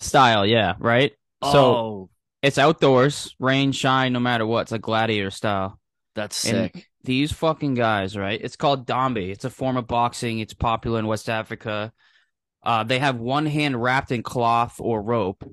style. 0.00 0.46
Yeah, 0.46 0.74
right. 0.78 1.12
So 1.44 1.50
oh, 1.76 2.10
it's 2.42 2.58
outdoors, 2.58 3.34
rain, 3.38 3.72
shine, 3.72 4.12
no 4.12 4.20
matter 4.20 4.46
what. 4.46 4.62
It's 4.62 4.72
like 4.72 4.80
gladiator 4.80 5.30
style. 5.30 5.78
that's 6.14 6.44
and- 6.46 6.70
sick. 6.74 6.84
These 7.04 7.32
fucking 7.32 7.74
guys, 7.74 8.16
right? 8.16 8.38
It's 8.42 8.56
called 8.56 8.86
Dambe. 8.86 9.30
It's 9.30 9.44
a 9.44 9.50
form 9.50 9.76
of 9.76 9.86
boxing. 9.86 10.40
It's 10.40 10.52
popular 10.52 10.98
in 10.98 11.06
West 11.06 11.30
Africa. 11.30 11.92
Uh, 12.62 12.82
they 12.84 12.98
have 12.98 13.16
one 13.18 13.46
hand 13.46 13.80
wrapped 13.80 14.10
in 14.10 14.22
cloth 14.22 14.76
or 14.80 15.00
rope, 15.00 15.44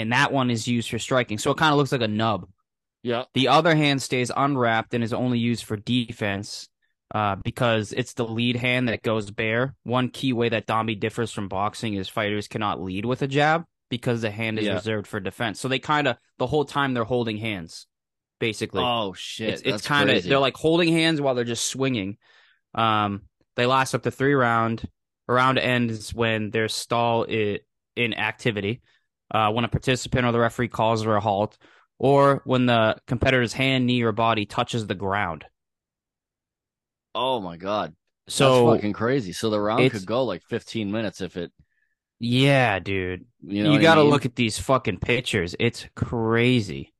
and 0.00 0.12
that 0.12 0.32
one 0.32 0.50
is 0.50 0.66
used 0.68 0.90
for 0.90 0.98
striking. 0.98 1.38
So 1.38 1.50
it 1.50 1.56
kind 1.58 1.72
of 1.72 1.78
looks 1.78 1.92
like 1.92 2.00
a 2.02 2.08
nub. 2.08 2.48
Yeah. 3.02 3.24
The 3.34 3.48
other 3.48 3.74
hand 3.74 4.02
stays 4.02 4.30
unwrapped 4.36 4.92
and 4.94 5.04
is 5.04 5.12
only 5.12 5.38
used 5.38 5.64
for 5.64 5.76
defense 5.76 6.68
uh, 7.14 7.36
because 7.36 7.92
it's 7.92 8.14
the 8.14 8.26
lead 8.26 8.56
hand 8.56 8.88
that 8.88 9.02
goes 9.02 9.30
bare. 9.30 9.74
One 9.84 10.08
key 10.08 10.32
way 10.32 10.48
that 10.48 10.66
Dambe 10.66 10.98
differs 10.98 11.30
from 11.32 11.48
boxing 11.48 11.94
is 11.94 12.08
fighters 12.08 12.48
cannot 12.48 12.82
lead 12.82 13.04
with 13.04 13.22
a 13.22 13.28
jab 13.28 13.64
because 13.90 14.22
the 14.22 14.30
hand 14.30 14.58
is 14.58 14.66
Yeah. 14.66 14.74
reserved 14.74 15.06
for 15.06 15.20
defense. 15.20 15.60
So 15.60 15.68
they 15.68 15.78
kind 15.78 16.08
of, 16.08 16.16
the 16.38 16.46
whole 16.48 16.64
time 16.64 16.94
they're 16.94 17.04
holding 17.04 17.36
hands, 17.36 17.86
basically. 18.40 18.82
Oh 18.84 19.12
shit. 19.12 19.50
it's 19.50 19.62
it's 19.62 19.86
kind 19.86 20.10
of, 20.10 20.24
they're 20.24 20.40
like 20.40 20.56
holding 20.56 20.92
hands 20.92 21.20
while 21.20 21.36
they're 21.36 21.44
just 21.44 21.66
swinging. 21.66 22.16
Um, 22.74 23.22
they 23.54 23.66
last 23.66 23.94
up 23.94 24.02
to 24.02 24.10
three 24.10 24.34
round. 24.34 24.88
Round 25.28 25.58
ends 25.58 26.12
when 26.14 26.50
there's 26.50 26.74
stall 26.74 27.26
i- 27.28 27.60
in 27.96 28.14
activity, 28.14 28.80
uh, 29.30 29.50
when 29.52 29.64
a 29.64 29.68
participant 29.68 30.26
or 30.26 30.32
the 30.32 30.38
referee 30.40 30.68
calls 30.68 31.02
for 31.02 31.16
a 31.16 31.20
halt, 31.20 31.58
or 31.98 32.42
when 32.44 32.66
the 32.66 32.96
competitor's 33.06 33.52
hand, 33.52 33.86
knee, 33.86 34.02
or 34.02 34.12
body 34.12 34.46
touches 34.46 34.86
the 34.86 34.94
ground. 34.94 35.44
Oh 37.14 37.40
my 37.40 37.56
god. 37.56 37.94
So 38.28 38.44
that's 38.44 38.60
fucking 38.60 38.92
crazy. 38.92 39.32
So 39.32 39.50
the 39.50 39.60
round 39.60 39.88
could 39.88 40.06
go 40.06 40.24
like 40.24 40.42
15 40.42 40.90
minutes 40.90 41.20
if 41.20 41.36
it 41.36 41.52
Yeah, 42.18 42.78
dude. 42.78 43.26
You 43.42 43.64
know, 43.64 43.72
you 43.72 43.78
got 43.78 43.96
to 43.96 44.04
mean? 44.04 44.10
look 44.10 44.24
at 44.24 44.34
these 44.36 44.58
fucking 44.58 44.98
pictures. 45.00 45.54
It's 45.58 45.86
crazy. 45.94 46.94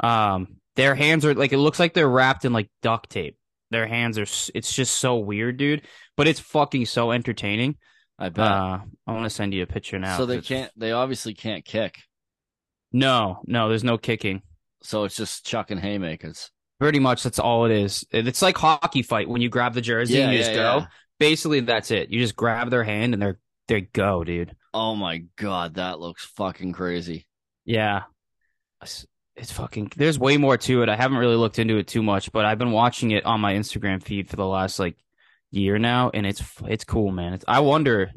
Um, 0.00 0.58
their 0.76 0.94
hands 0.94 1.24
are 1.26 1.34
like 1.34 1.52
it 1.52 1.58
looks 1.58 1.78
like 1.80 1.94
they're 1.94 2.08
wrapped 2.08 2.44
in 2.44 2.52
like 2.52 2.70
duct 2.82 3.10
tape. 3.10 3.38
Their 3.70 3.86
hands 3.86 4.18
are. 4.18 4.24
It's 4.54 4.72
just 4.74 4.96
so 4.98 5.18
weird, 5.18 5.56
dude. 5.58 5.82
But 6.16 6.28
it's 6.28 6.40
fucking 6.40 6.86
so 6.86 7.12
entertaining. 7.12 7.78
I 8.20 8.28
bet. 8.28 8.46
Uh, 8.46 8.78
I 9.06 9.12
want 9.12 9.24
to 9.24 9.30
send 9.30 9.54
you 9.54 9.62
a 9.62 9.66
picture 9.66 9.98
now. 9.98 10.16
so 10.16 10.26
they 10.26 10.40
can't. 10.40 10.70
They 10.76 10.92
obviously 10.92 11.34
can't 11.34 11.64
kick. 11.64 11.98
No, 12.92 13.40
no, 13.46 13.68
there's 13.68 13.84
no 13.84 13.98
kicking. 13.98 14.42
So 14.82 15.04
it's 15.04 15.16
just 15.16 15.46
chucking 15.46 15.78
haymakers. 15.78 16.50
Pretty 16.78 16.98
much, 16.98 17.22
that's 17.22 17.38
all 17.38 17.64
it 17.66 17.72
is. 17.72 18.04
It's 18.10 18.42
like 18.42 18.56
hockey 18.56 19.02
fight 19.02 19.28
when 19.28 19.42
you 19.42 19.48
grab 19.48 19.74
the 19.74 19.80
jersey 19.80 20.14
Yeah, 20.14 20.24
and 20.24 20.32
you 20.32 20.38
yeah, 20.38 20.44
just 20.44 20.54
go. 20.54 20.76
yeah. 20.78 20.86
Basically, 21.18 21.60
that's 21.60 21.90
it. 21.90 22.10
You 22.10 22.20
just 22.20 22.36
grab 22.36 22.70
their 22.70 22.84
hand 22.84 23.12
and 23.14 23.22
they're 23.22 23.38
they 23.68 23.82
go, 23.82 24.24
dude. 24.24 24.56
Oh 24.74 24.94
my 24.96 25.24
god, 25.36 25.74
that 25.74 26.00
looks 26.00 26.24
fucking 26.24 26.72
crazy. 26.72 27.26
Yeah. 27.64 28.02
It's, 28.82 29.06
it's 29.36 29.52
fucking 29.52 29.92
there's 29.96 30.18
way 30.18 30.36
more 30.38 30.56
to 30.56 30.82
it. 30.82 30.88
I 30.88 30.96
haven't 30.96 31.18
really 31.18 31.36
looked 31.36 31.58
into 31.58 31.76
it 31.78 31.86
too 31.86 32.02
much, 32.02 32.32
but 32.32 32.44
I've 32.44 32.58
been 32.58 32.72
watching 32.72 33.12
it 33.12 33.24
on 33.24 33.40
my 33.40 33.54
Instagram 33.54 34.02
feed 34.02 34.28
for 34.28 34.36
the 34.36 34.46
last 34.46 34.78
like 34.78 34.96
year 35.50 35.78
now 35.78 36.10
and 36.12 36.26
it's 36.26 36.42
it's 36.66 36.84
cool, 36.84 37.10
man. 37.12 37.32
It's 37.34 37.44
I 37.48 37.60
wonder 37.60 38.10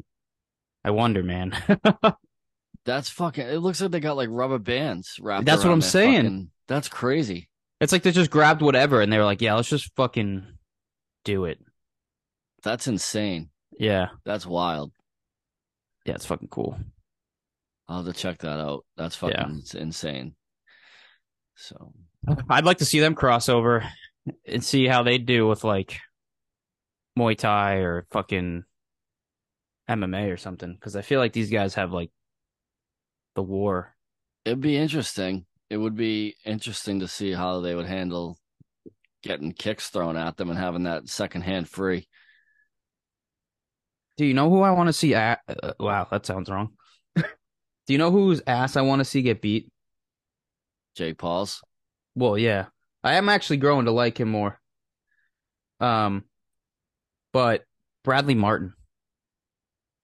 I 0.84 0.90
wonder, 0.90 1.22
man. 1.22 1.56
That's 2.84 3.08
fucking. 3.08 3.46
It 3.46 3.58
looks 3.60 3.80
like 3.80 3.90
they 3.92 4.00
got 4.00 4.16
like 4.16 4.28
rubber 4.30 4.58
bands 4.58 5.16
wrapped. 5.18 5.46
That's 5.46 5.64
what 5.64 5.72
I'm 5.72 5.80
saying. 5.80 6.22
fucking- 6.24 6.50
that's 6.68 6.88
crazy. 6.88 7.48
it's 7.80 7.92
like 7.92 8.02
they 8.02 8.10
just 8.12 8.30
grabbed 8.30 8.60
whatever 8.62 9.00
and 9.02 9.10
they 9.12 9.18
were 9.18 9.24
like, 9.24 9.40
"Yeah, 9.42 9.54
let's 9.54 9.68
just 9.68 9.90
fucking 9.96 10.46
do 11.24 11.44
it." 11.46 11.58
That's 12.62 12.86
insane. 12.86 13.50
Yeah. 13.78 14.08
That's 14.24 14.46
wild. 14.46 14.92
Yeah, 16.06 16.14
it's 16.14 16.24
fucking 16.26 16.48
cool. 16.48 16.78
I'll 17.88 18.02
have 18.04 18.14
to 18.14 18.18
check 18.18 18.38
that 18.38 18.58
out. 18.60 18.84
That's 18.96 19.16
fucking 19.16 19.62
Yeah. 19.74 19.80
insane. 19.80 20.34
So 21.56 21.92
I'd 22.48 22.64
like 22.64 22.78
to 22.78 22.84
see 22.86 23.00
them 23.00 23.14
cross 23.14 23.48
over 23.50 23.84
and 24.46 24.64
see 24.64 24.86
how 24.86 25.02
they 25.02 25.18
do 25.18 25.46
with 25.46 25.64
like 25.64 25.98
Muay 27.18 27.36
Thai 27.36 27.76
or 27.76 28.06
fucking 28.10 28.64
MMA 29.88 30.32
or 30.32 30.36
something 30.36 30.72
because 30.72 30.96
I 30.96 31.02
feel 31.02 31.20
like 31.20 31.32
these 31.32 31.50
guys 31.50 31.74
have 31.74 31.92
like 31.92 32.10
the 33.34 33.42
war. 33.42 33.94
it'd 34.44 34.60
be 34.60 34.76
interesting. 34.76 35.46
It 35.70 35.76
would 35.76 35.96
be 35.96 36.36
interesting 36.44 37.00
to 37.00 37.08
see 37.08 37.32
how 37.32 37.60
they 37.60 37.74
would 37.74 37.86
handle 37.86 38.38
getting 39.22 39.52
kicks 39.52 39.88
thrown 39.88 40.16
at 40.16 40.36
them 40.36 40.50
and 40.50 40.58
having 40.58 40.84
that 40.84 41.08
second 41.08 41.42
hand 41.42 41.68
free. 41.68 42.06
Do 44.16 44.24
you 44.24 44.34
know 44.34 44.50
who 44.50 44.60
I 44.60 44.70
want 44.70 44.88
to 44.88 44.92
see? 44.92 45.14
At, 45.14 45.40
uh, 45.48 45.72
wow, 45.80 46.06
that 46.10 46.26
sounds 46.26 46.48
wrong. 46.48 46.74
do 47.16 47.24
you 47.88 47.98
know 47.98 48.10
whose 48.10 48.42
ass 48.46 48.76
I 48.76 48.82
want 48.82 49.00
to 49.00 49.04
see 49.04 49.22
get 49.22 49.40
beat? 49.42 49.70
Jake 50.94 51.18
Paul's. 51.18 51.62
Well, 52.14 52.38
yeah, 52.38 52.66
I 53.02 53.14
am 53.14 53.28
actually 53.28 53.56
growing 53.56 53.86
to 53.86 53.90
like 53.90 54.18
him 54.18 54.28
more. 54.28 54.60
Um, 55.80 56.24
but 57.34 57.64
Bradley 58.04 58.36
Martyn. 58.36 58.74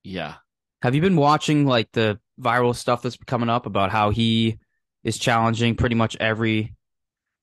Yeah. 0.02 0.34
Have 0.82 0.96
you 0.96 1.00
been 1.00 1.16
watching 1.16 1.64
like 1.64 1.92
the 1.92 2.18
viral 2.38 2.74
stuff 2.74 3.02
that's 3.02 3.16
coming 3.16 3.48
up 3.48 3.66
about 3.66 3.90
how 3.90 4.10
he 4.10 4.58
is 5.04 5.16
challenging 5.16 5.76
pretty 5.76 5.94
much 5.94 6.16
every 6.18 6.74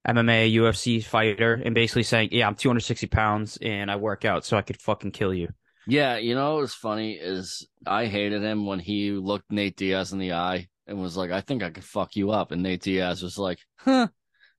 MMA, 0.06 0.53
UFC 0.53 1.03
fighter 1.03 1.53
and 1.53 1.74
basically 1.74 2.03
saying, 2.03 2.29
"Yeah, 2.32 2.48
I'm 2.48 2.56
260 2.56 3.08
pounds 3.08 3.58
and 3.62 3.89
I 3.89 3.96
work 3.96 4.25
out 4.25 4.46
so 4.46 4.58
I 4.58 4.62
could 4.62 4.82
fucking 4.82 5.12
kill 5.12 5.34
you." 5.34 5.50
Yeah, 5.88 6.17
you 6.17 6.36
know 6.36 6.56
what's 6.56 6.74
funny 6.74 7.13
is 7.13 7.65
I 7.86 8.08
hated 8.08 8.41
him 8.41 8.65
when 8.65 8.79
he 8.79 9.12
looked 9.12 9.50
Nate 9.50 9.77
Diaz 9.77 10.12
in 10.12 10.20
the 10.20 10.34
eye 10.34 10.67
and 10.86 11.01
was 11.01 11.15
like, 11.15 11.32
"I 11.32 11.39
think 11.39 11.63
I 11.63 11.70
could 11.70 11.86
fuck 11.86 12.17
you 12.17 12.32
up," 12.32 12.51
and 12.51 12.62
Nate 12.62 12.82
Diaz 12.82 13.24
was 13.24 13.38
like, 13.38 13.60
"Huh." 13.77 14.08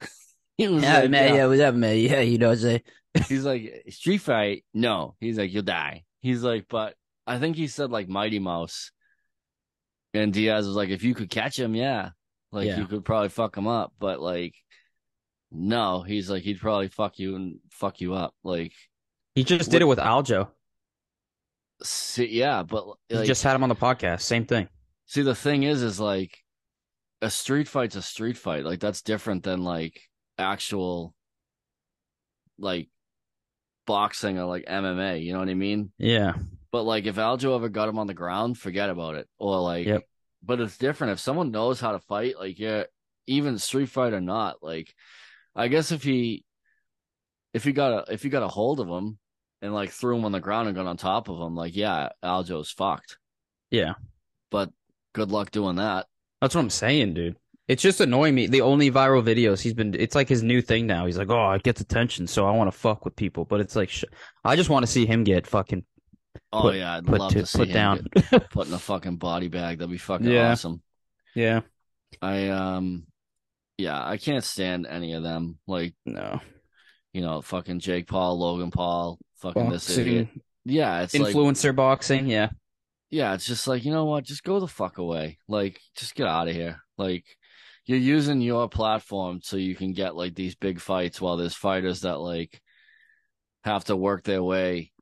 he 0.57 0.69
was 0.69 0.83
like, 0.83 1.11
yeah. 1.11 1.47
what's 1.47 1.61
up, 1.61 1.75
man? 1.75 1.99
Yeah, 1.99 2.21
you 2.21 2.39
know 2.39 2.49
what 2.49 2.59
I'm 2.59 2.63
saying? 2.63 2.83
He's 3.27 3.45
like, 3.45 3.85
"Street 3.91 4.19
fight? 4.19 4.65
No." 4.75 5.17
He's 5.21 5.39
like, 5.39 5.53
"You'll 5.53 5.63
die." 5.63 6.05
He's 6.21 6.43
like, 6.43 6.67
"But 6.69 6.95
I 7.27 7.39
think 7.39 7.57
he 7.57 7.67
said 7.69 7.91
like 7.91 8.09
Mighty 8.09 8.39
Mouse," 8.39 8.91
and 10.15 10.33
Diaz 10.33 10.67
was 10.67 10.77
like, 10.77 10.91
"If 10.91 11.03
you 11.03 11.15
could 11.15 11.31
catch 11.31 11.59
him, 11.59 11.75
yeah, 11.75 12.11
like 12.53 12.67
Yeah. 12.67 12.79
you 12.79 12.87
could 12.87 13.05
probably 13.05 13.29
fuck 13.31 13.57
him 13.57 13.67
up." 13.67 13.93
But 13.99 14.21
like, 14.21 14.55
no, 15.51 16.03
he's 16.03 16.29
like, 16.31 16.43
he'd 16.43 16.61
probably 16.61 16.89
fuck 16.89 17.19
you 17.19 17.37
and 17.37 17.59
fuck 17.71 18.01
you 18.01 18.15
up. 18.15 18.35
Like, 18.45 18.73
He 19.35 19.45
just 19.45 19.71
did 19.71 19.81
it 19.83 19.87
with 19.87 19.99
Aljo. 19.99 20.51
see, 21.83 22.27
yeah, 22.29 22.63
but 22.63 22.85
He 23.09 23.25
just 23.25 23.43
had 23.43 23.55
him 23.57 23.63
on 23.63 23.69
the 23.69 23.75
podcast. 23.77 24.23
Same 24.23 24.45
thing. 24.45 24.69
See, 25.07 25.23
the 25.23 25.35
thing 25.35 25.63
is, 25.63 25.83
is 25.83 25.99
like 25.99 26.37
a 27.23 27.31
street 27.31 27.67
fight's 27.69 27.97
a 27.97 28.03
street 28.03 28.37
fight. 28.37 28.65
Like 28.65 28.81
that's 28.81 29.01
different 29.03 29.43
than 29.45 29.65
like 29.65 30.01
actual 30.37 31.15
like 32.59 32.89
boxing 33.89 34.39
or 34.39 34.45
like 34.45 34.67
MMA. 34.67 35.25
You 35.25 35.33
know 35.33 35.41
what 35.41 35.49
I 35.49 35.55
mean? 35.55 35.91
Yeah. 35.99 36.35
But 36.71 36.85
like 36.85 37.07
if 37.07 37.17
Aljo 37.17 37.57
ever 37.57 37.69
got 37.69 37.89
him 37.89 37.99
on 37.99 38.07
the 38.07 38.15
ground, 38.15 38.59
forget 38.59 38.91
about 38.91 39.17
it. 39.17 39.27
Or 39.39 39.59
like, 39.61 39.87
Yep. 39.87 40.03
but 40.45 40.61
it's 40.61 40.77
different 40.79 41.15
if 41.15 41.19
someone 41.19 41.51
knows 41.51 41.81
how 41.81 41.93
to 41.93 41.99
fight. 41.99 42.39
Like, 42.39 42.59
yeah, 42.59 42.85
even 43.27 43.59
street 43.59 43.89
fight 43.89 44.13
or 44.13 44.21
not. 44.21 44.57
Like, 44.63 44.95
I 45.57 45.69
guess 45.69 45.91
if 45.91 46.03
he 46.05 46.45
if 47.55 47.65
he 47.65 47.73
got 47.73 48.09
a 48.09 48.13
if 48.13 48.23
he 48.23 48.29
got 48.29 48.43
a 48.43 48.49
hold 48.49 48.79
of 48.79 48.89
him 48.89 49.19
and 49.63 49.73
like 49.75 49.91
threw 49.91 50.17
him 50.17 50.25
on 50.27 50.33
the 50.33 50.41
ground 50.41 50.69
and 50.69 50.77
got 50.77 50.87
on 50.87 50.97
top 50.99 51.29
of 51.29 51.41
him, 51.41 51.57
like 51.57 51.75
yeah, 51.75 52.11
Aljo's 52.23 52.71
fucked. 52.71 53.17
Yeah. 53.71 53.95
But 54.51 54.71
good 55.15 55.31
luck 55.33 55.51
doing 55.51 55.77
that. 55.77 56.07
That's 56.41 56.55
what 56.55 56.61
I'm 56.61 56.71
saying, 56.71 57.15
dude. 57.15 57.37
It's 57.69 57.83
just 57.83 58.01
annoying 58.01 58.35
me. 58.35 58.47
The 58.47 58.63
only 58.63 58.91
viral 58.91 59.23
videos 59.23 59.61
he's 59.61 59.75
been, 59.75 59.95
it's 59.95 60.15
like 60.15 60.29
his 60.29 60.43
new 60.43 60.63
thing 60.63 60.87
now. 60.87 61.05
He's 61.07 61.19
like, 61.19 61.29
oh, 61.31 61.53
it 61.53 61.63
gets 61.63 61.81
attention, 61.83 62.27
so 62.27 62.47
I 62.47 62.51
want 62.53 62.73
to 62.73 62.77
fuck 62.79 63.05
with 63.05 63.15
people. 63.15 63.45
But 63.45 63.61
it's 63.61 63.77
like, 63.77 63.91
sh- 63.91 64.05
I 64.45 64.57
just 64.57 64.71
want 64.71 64.85
to 64.87 64.91
see 64.91 65.05
him 65.07 65.23
get 65.25 65.47
fucking 65.47 65.85
Oh 66.53 66.63
Put- 66.63 66.77
yeah, 66.77 66.97
I'd 66.97 67.07
put 67.07 67.21
love 67.21 67.33
to, 67.33 67.41
to 67.41 67.47
see 67.47 67.59
put 67.59 67.69
him 67.69 67.75
down. 67.75 68.07
get 68.31 68.51
put 68.51 68.69
in 68.69 68.73
a 68.73 68.79
fucking 68.79 69.17
body 69.17 69.49
bag. 69.49 69.79
That'd 69.79 69.91
be 69.91 69.99
fucking 69.99 70.27
Yeah. 70.27 70.53
awesome. 70.53 70.83
yeah. 71.35 71.61
I 72.23 72.49
um, 72.49 73.07
yeah, 73.77 74.03
I 74.03 74.17
can't 74.17 74.45
stand 74.45 74.87
any 74.87 75.13
of 75.13 75.23
them. 75.23 75.59
Like 75.67 75.95
No. 76.07 76.41
you 77.13 77.21
know, 77.21 77.43
fucking 77.43 77.81
Jake 77.81 78.07
Paul, 78.07 78.39
Logan 78.39 78.71
Paul, 78.71 79.19
fucking 79.43 79.69
this 79.69 79.97
idiot. 79.99 80.29
Yeah, 80.65 81.03
it's 81.03 81.15
like 81.19 81.35
influencer 81.35 81.75
boxing. 81.77 82.29
Yeah. 82.29 82.49
yeah, 83.11 83.35
it's 83.35 83.45
just 83.47 83.69
like 83.69 83.85
you 83.85 83.91
know 83.93 84.07
what, 84.07 84.25
just 84.25 84.43
go 84.43 84.59
the 84.59 84.67
fuck 84.69 84.97
away. 84.99 85.39
Like, 85.49 85.79
just 85.97 86.15
get 86.15 86.27
out 86.27 86.49
of 86.49 86.55
here. 86.55 86.81
Like, 86.97 87.25
you're 87.89 87.99
using 87.99 88.43
your 88.43 88.69
platform 88.69 89.41
so 89.43 89.57
you 89.57 89.75
can 89.75 89.95
get 89.95 90.15
like 90.15 90.35
these 90.35 90.55
big 90.55 90.79
fights 90.79 91.23
while 91.23 91.39
there's 91.39 91.55
fighters 91.55 92.03
that 92.03 92.19
like 92.19 92.61
have 93.65 93.87
to 93.87 93.97
work 93.97 94.23
their 94.25 94.43
way 94.43 94.93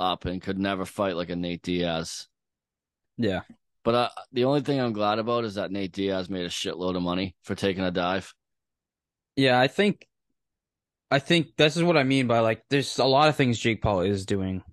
up 0.00 0.24
and 0.24 0.42
could 0.42 0.58
never 0.58 0.84
fight 0.84 1.14
like 1.14 1.30
a 1.30 1.36
Nate 1.36 1.62
Diaz. 1.62 2.26
Yeah. 3.16 3.42
But 3.84 3.94
uh, 3.94 4.08
the 4.32 4.44
only 4.46 4.62
thing 4.62 4.80
I'm 4.80 4.92
glad 4.92 5.20
about 5.20 5.44
is 5.44 5.54
that 5.54 5.70
Nate 5.70 5.92
Diaz 5.92 6.28
made 6.28 6.44
a 6.44 6.50
shitload 6.50 6.96
of 6.96 7.02
money 7.02 7.36
for 7.44 7.54
taking 7.54 7.84
a 7.84 7.92
dive. 7.92 8.34
Yeah. 9.36 9.58
I 9.58 9.68
think, 9.68 10.04
I 11.12 11.20
think 11.20 11.56
this 11.56 11.76
is 11.76 11.84
what 11.84 11.96
I 11.96 12.02
mean 12.02 12.26
by 12.26 12.40
like, 12.40 12.64
there's 12.68 12.98
a 12.98 13.04
lot 13.04 13.28
of 13.28 13.36
things 13.36 13.60
Jake 13.60 13.80
Paul 13.80 14.00
is 14.00 14.26
doing 14.26 14.64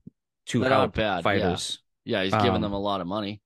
to 0.47 0.61
That 0.61 0.71
help 0.71 0.95
bad, 0.95 1.23
fighters. 1.23 1.79
Yeah, 2.05 2.23
he's 2.23 2.33
giving 2.33 2.55
Um, 2.55 2.61
them 2.61 2.73
a 2.73 2.79
lot 2.79 3.01
of 3.01 3.07
money. 3.07 3.39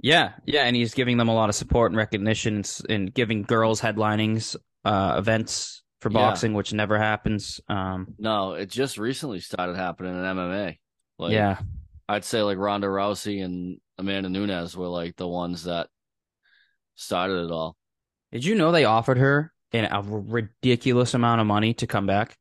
Yeah, 0.00 0.32
yeah, 0.46 0.62
and 0.64 0.76
he's 0.76 0.94
giving 0.94 1.16
them 1.16 1.28
a 1.28 1.34
lot 1.34 1.48
of 1.48 1.54
support 1.54 1.90
and 1.90 1.96
recognition 1.98 2.62
and 2.88 3.12
giving 3.12 3.42
girls 3.42 3.80
headlinings 3.80 4.54
uh 4.84 5.16
events 5.18 5.82
for 6.00 6.10
Yeah. 6.10 6.14
boxing, 6.18 6.54
which 6.54 6.72
never 6.72 6.96
happens. 6.98 7.60
Um, 7.68 8.14
No, 8.18 8.52
it 8.52 8.70
just 8.70 8.96
recently 8.98 9.40
started 9.40 9.74
happening 9.76 10.12
in 10.14 10.22
MMA. 10.22 10.78
Like, 11.18 11.32
yeah, 11.32 11.58
I'd 12.08 12.24
say 12.24 12.42
like 12.42 12.58
Ronda 12.58 12.86
Rousey 12.86 13.44
and 13.44 13.80
Amanda 13.98 14.28
Nunes 14.28 14.76
were 14.76 14.86
like 14.86 15.16
the 15.16 15.26
ones 15.26 15.64
that 15.64 15.88
started 16.94 17.44
it 17.46 17.50
all. 17.50 17.76
did 18.32 18.44
you 18.44 18.54
know 18.54 18.70
they 18.72 18.84
offered 18.84 19.18
her 19.18 19.52
an, 19.72 19.86
a 19.90 20.02
ridiculous 20.02 21.14
amount 21.14 21.40
of 21.40 21.46
money 21.46 21.74
to 21.74 21.86
come 21.86 22.06
back? 22.06 22.38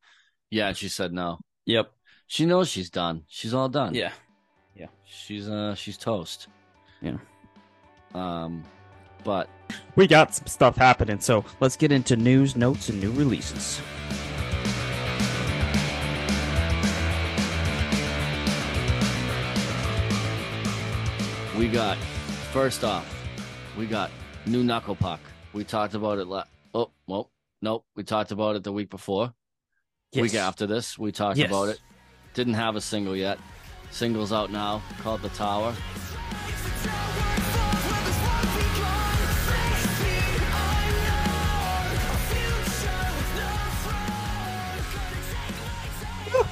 Yeah, 0.51 0.67
and 0.69 0.77
she 0.77 0.89
said 0.89 1.11
no. 1.11 1.39
Yep. 1.65 1.91
She 2.27 2.45
knows 2.45 2.69
she's 2.69 2.89
done. 2.89 3.23
She's 3.27 3.53
all 3.53 3.69
done. 3.69 3.95
Yeah, 3.95 4.11
yeah. 4.75 4.87
She's 5.05 5.49
uh 5.49 5.73
she's 5.75 5.97
toast. 5.97 6.47
Yeah. 7.01 7.17
Um 8.13 8.63
but 9.23 9.49
We 9.95 10.07
got 10.07 10.33
some 10.35 10.47
stuff 10.47 10.77
happening, 10.77 11.19
so 11.19 11.43
let's 11.59 11.75
get 11.75 11.91
into 11.91 12.15
news, 12.15 12.55
notes, 12.55 12.89
and 12.89 12.99
new 13.01 13.11
releases. 13.11 13.81
we 21.57 21.67
got 21.67 21.97
first 22.53 22.83
off, 22.83 23.05
we 23.77 23.85
got 23.87 24.11
new 24.45 24.63
knuckle 24.63 24.95
puck. 24.95 25.19
We 25.53 25.63
talked 25.63 25.95
about 25.95 26.19
it 26.19 26.27
la- 26.27 26.43
oh 26.73 26.91
well 27.07 27.31
nope. 27.61 27.85
We 27.95 28.03
talked 28.03 28.31
about 28.31 28.55
it 28.55 28.63
the 28.63 28.71
week 28.71 28.89
before. 28.89 29.33
Week 30.15 30.35
after 30.35 30.65
this, 30.67 30.97
we 30.97 31.11
talked 31.11 31.37
Yes. 31.37 31.49
about 31.49 31.69
it. 31.69 31.79
Didn't 32.33 32.53
have 32.53 32.75
a 32.75 32.81
single 32.81 33.15
yet. 33.15 33.39
Singles 33.91 34.31
out 34.31 34.51
now, 34.51 34.81
called 35.01 35.21
The 35.21 35.29
Tower. 35.29 35.75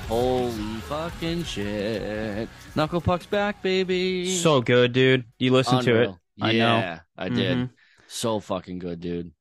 Holy 0.08 0.52
fucking 0.82 1.44
shit. 1.44 2.48
Knuckle 2.76 3.02
Puck's 3.02 3.26
back, 3.26 3.64
baby. 3.64 4.30
So 4.38 4.62
good, 4.62 4.94
dude. 4.94 5.26
You 5.40 5.52
listen 5.52 5.84
to 5.84 5.96
it. 6.02 6.04
Unreal. 6.04 6.20
I 6.42 6.52
know. 6.54 7.00
I 7.18 7.30
did. 7.30 7.58
Mhm. 7.58 7.70
So 8.08 8.40
fucking 8.40 8.80
good, 8.80 9.00
dude. 9.00 9.32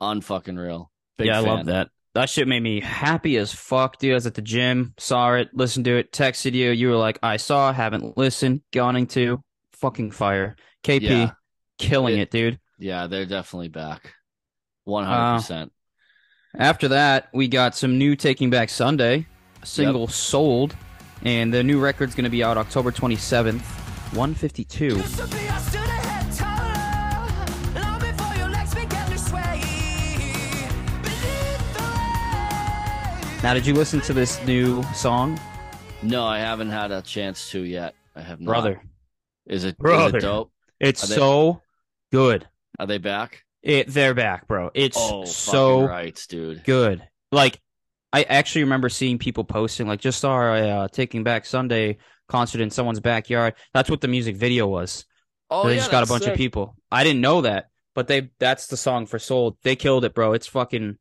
Unfucking 0.00 0.58
real. 0.58 0.92
Big 1.18 1.26
yeah, 1.26 1.40
fan. 1.40 1.48
I 1.48 1.52
love 1.54 1.66
that. 1.66 1.88
That 2.14 2.30
shit 2.30 2.46
made 2.46 2.60
me 2.62 2.80
happy 2.80 3.36
as 3.36 3.52
fuck, 3.52 3.98
dude. 3.98 4.12
I 4.12 4.14
was 4.14 4.26
at 4.26 4.34
the 4.34 4.42
gym, 4.42 4.94
saw 4.98 5.34
it, 5.34 5.48
listened 5.52 5.86
to 5.86 5.96
it, 5.96 6.12
texted 6.12 6.52
you. 6.52 6.70
You 6.70 6.90
were 6.90 6.96
like, 6.96 7.18
I 7.22 7.36
saw, 7.38 7.72
haven't 7.72 8.16
listened, 8.16 8.60
going 8.72 9.08
to. 9.08 9.42
Fucking 9.72 10.12
fire. 10.12 10.54
KP, 10.84 11.02
Yeah. 11.02 11.30
killing 11.78 12.14
It- 12.18 12.22
it, 12.22 12.30
dude. 12.30 12.60
Yeah, 12.78 13.08
they're 13.08 13.26
definitely 13.26 13.68
back. 13.68 14.14
100%. 14.86 15.70
After 16.56 16.88
that, 16.88 17.28
we 17.34 17.48
got 17.48 17.74
some 17.74 17.98
new 17.98 18.14
Taking 18.14 18.50
Back 18.50 18.68
Sunday, 18.70 19.26
a 19.64 19.66
single 19.66 20.06
sold, 20.06 20.76
and 21.22 21.52
the 21.52 21.62
new 21.62 21.80
record's 21.80 22.14
going 22.14 22.24
to 22.24 22.30
be 22.30 22.44
out 22.44 22.58
October 22.58 22.92
27th, 22.92 23.62
152. 24.14 25.00
Now, 33.42 33.52
did 33.52 33.66
you 33.66 33.74
listen 33.74 34.00
to 34.02 34.14
this 34.14 34.42
new 34.46 34.82
song? 34.94 35.38
No, 36.02 36.24
I 36.24 36.38
haven't 36.38 36.70
had 36.70 36.90
a 36.90 37.02
chance 37.02 37.50
to 37.50 37.60
yet. 37.62 37.94
I 38.16 38.22
have 38.22 38.40
not. 38.40 38.50
Brother, 38.50 38.82
Is 39.46 39.64
it, 39.64 39.68
is 39.68 39.74
Brother. 39.74 40.16
it 40.16 40.22
dope? 40.22 40.50
it's 40.80 41.06
they- 41.06 41.14
so 41.14 41.60
good. 42.10 42.48
Are 42.78 42.86
they 42.86 42.96
back? 42.96 43.44
It, 43.62 43.88
they're 43.88 44.14
back, 44.14 44.46
bro. 44.48 44.70
It's 44.74 44.96
Oh, 44.98 45.24
so 45.26 45.80
fucking 45.80 45.88
rights, 45.90 46.26
dude. 46.26 46.64
good. 46.64 47.06
Like, 47.32 47.60
I 48.14 48.22
actually 48.22 48.62
remember 48.62 48.88
seeing 48.88 49.18
people 49.18 49.42
posting, 49.42 49.88
like, 49.88 50.00
just 50.00 50.20
saw 50.20 50.54
a 50.54 50.68
uh, 50.68 50.88
Taking 50.88 51.24
Back 51.24 51.44
Sunday 51.44 51.98
concert 52.28 52.60
in 52.60 52.70
someone's 52.70 53.00
backyard. 53.00 53.54
That's 53.72 53.90
what 53.90 54.00
the 54.00 54.06
music 54.06 54.36
video 54.36 54.68
was. 54.68 55.04
Oh, 55.50 55.66
they 55.66 55.74
yeah, 55.74 55.80
just 55.80 55.90
got 55.90 56.04
a 56.04 56.06
bunch 56.06 56.24
of 56.26 56.36
people. 56.36 56.76
I 56.92 57.02
didn't 57.02 57.22
know 57.22 57.40
that, 57.40 57.70
but 57.92 58.06
they 58.06 58.30
that's 58.38 58.68
the 58.68 58.76
song 58.76 59.06
for 59.06 59.18
Sold. 59.18 59.56
They 59.64 59.74
killed 59.74 60.04
it, 60.04 60.14
bro. 60.14 60.32
It's 60.32 60.46
fucking 60.46 60.96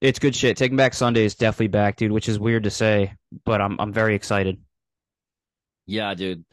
it's 0.00 0.18
good 0.18 0.34
shit. 0.34 0.56
Taking 0.56 0.76
Back 0.76 0.94
Sunday 0.94 1.24
is 1.24 1.36
definitely 1.36 1.68
back, 1.68 1.94
dude, 1.94 2.10
which 2.10 2.28
is 2.28 2.40
weird 2.40 2.64
to 2.64 2.70
say, 2.70 3.14
but 3.44 3.60
I'm 3.60 3.80
I'm 3.80 3.92
very 3.92 4.16
excited. 4.16 4.60
Yeah, 5.86 6.12
dude. 6.14 6.44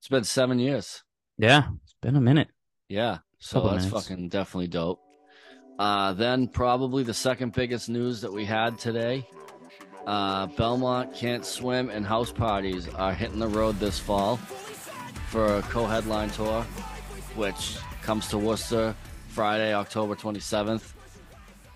It's 0.00 0.08
been 0.08 0.24
seven 0.24 0.58
years. 0.58 1.02
Yeah, 1.38 1.68
it's 1.82 1.96
been 2.02 2.16
a 2.16 2.20
minute. 2.20 2.48
Yeah. 2.90 3.18
So 3.38 3.54
Couple 3.54 3.70
that's 3.70 3.86
minutes. 3.86 4.08
fucking 4.08 4.28
definitely 4.28 4.68
dope. 4.68 5.00
Uh, 5.78 6.12
then 6.12 6.46
probably 6.46 7.02
the 7.02 7.14
second 7.14 7.52
biggest 7.52 7.88
news 7.88 8.20
that 8.20 8.32
we 8.32 8.44
had 8.44 8.78
today. 8.78 9.26
Uh, 10.06 10.46
Belmont 10.46 11.14
Can't 11.14 11.44
Swim 11.44 11.88
and 11.90 12.04
House 12.06 12.32
Parties 12.32 12.88
are 12.88 13.14
hitting 13.14 13.38
the 13.38 13.48
road 13.48 13.78
this 13.78 13.98
fall 13.98 14.36
for 15.28 15.56
a 15.56 15.62
co-headline 15.62 16.30
tour, 16.30 16.62
which 17.36 17.76
comes 18.02 18.28
to 18.28 18.38
Worcester 18.38 18.94
Friday, 19.28 19.72
October 19.72 20.14
27th. 20.14 20.92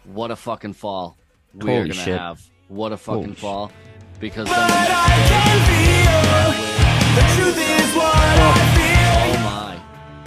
What 0.05 0.31
a 0.31 0.37
fucking 0.37 0.75
fall 0.75 1.17
we're 1.55 1.79
Holy 1.79 1.89
gonna 1.91 1.95
shit. 2.03 2.19
have. 2.19 2.43
What 2.69 2.93
a 2.93 2.97
fucking 2.97 3.23
Holy 3.23 3.35
fall. 3.35 3.73
Because 4.21 4.49
then 4.49 4.69
the 4.69 4.75
Oh 9.19 9.35
my. 9.45 9.81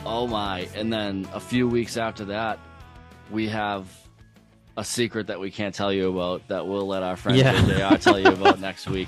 Oh 0.06 0.28
my. 0.28 0.68
And 0.76 0.92
then 0.92 1.28
a 1.34 1.40
few 1.40 1.68
weeks 1.68 1.98
after 1.98 2.26
that, 2.26 2.60
we 3.32 3.48
have 3.50 3.88
a 4.78 4.84
secret 4.84 5.28
that 5.28 5.40
we 5.40 5.52
can't 5.52 5.76
tell 5.76 5.92
you 5.92 6.10
about 6.10 6.48
that 6.48 6.66
we'll 6.68 6.88
let 6.88 7.04
our 7.04 7.16
friend 7.18 7.38
Yeah. 7.38 7.90
JR 7.90 7.98
tell 7.98 8.20
you 8.20 8.28
about 8.28 8.60
next 8.70 8.88
week. 8.88 9.08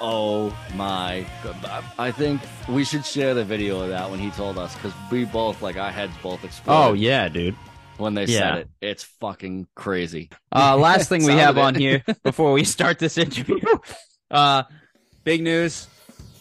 Oh 0.00 0.56
my. 0.74 1.26
God. 1.42 1.84
I 1.98 2.10
think 2.10 2.40
we 2.68 2.84
should 2.84 3.04
share 3.04 3.34
the 3.34 3.44
video 3.44 3.80
of 3.80 3.90
that 3.90 4.10
when 4.10 4.18
he 4.18 4.30
told 4.30 4.56
us 4.58 4.74
because 4.74 4.92
we 5.10 5.24
both, 5.26 5.60
like, 5.62 5.76
our 5.76 5.90
heads 5.90 6.12
both 6.22 6.42
exploded 6.44 6.90
Oh 6.90 6.92
yeah, 6.94 7.28
dude. 7.28 7.54
when 7.98 8.14
they 8.14 8.24
Yeah. 8.24 8.38
said 8.38 8.58
it. 8.58 8.68
It's 8.80 9.04
fucking 9.04 9.66
crazy. 9.74 10.30
Uh, 10.54 10.76
last 10.76 11.08
thing 11.08 11.24
we 11.24 11.32
have 11.46 11.56
it. 11.58 11.60
on 11.60 11.74
here 11.74 12.02
before 12.22 12.52
we 12.52 12.64
start 12.64 12.98
this 12.98 13.18
interview. 13.18 13.58
Uh, 14.30 14.62
big 15.24 15.42
news 15.42 15.88